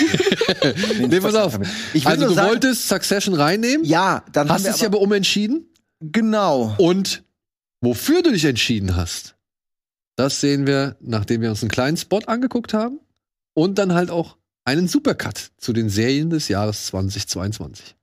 Nee, 0.99 1.19
pass 1.19 1.35
auf. 1.35 1.59
Ich 1.93 2.05
Also 2.05 2.27
du 2.27 2.33
sagen, 2.33 2.49
wolltest 2.49 2.87
Succession 2.87 3.33
reinnehmen, 3.33 3.85
ja, 3.85 4.23
dann 4.31 4.49
hast 4.49 4.59
haben 4.59 4.65
wir 4.65 4.73
dich 4.73 4.85
aber 4.85 5.01
umentschieden. 5.01 5.67
genau. 5.99 6.75
Und 6.77 7.23
wofür 7.81 8.21
du 8.21 8.31
dich 8.31 8.45
entschieden 8.45 8.95
hast, 8.95 9.35
das 10.15 10.39
sehen 10.41 10.67
wir, 10.67 10.95
nachdem 11.01 11.41
wir 11.41 11.49
uns 11.49 11.61
einen 11.63 11.71
kleinen 11.71 11.97
Spot 11.97 12.19
angeguckt 12.19 12.73
haben 12.73 12.99
und 13.53 13.77
dann 13.77 13.93
halt 13.93 14.11
auch 14.11 14.37
einen 14.65 14.87
Supercut 14.87 15.51
zu 15.57 15.73
den 15.73 15.89
Serien 15.89 16.29
des 16.29 16.47
Jahres 16.47 16.85
2022. 16.87 17.95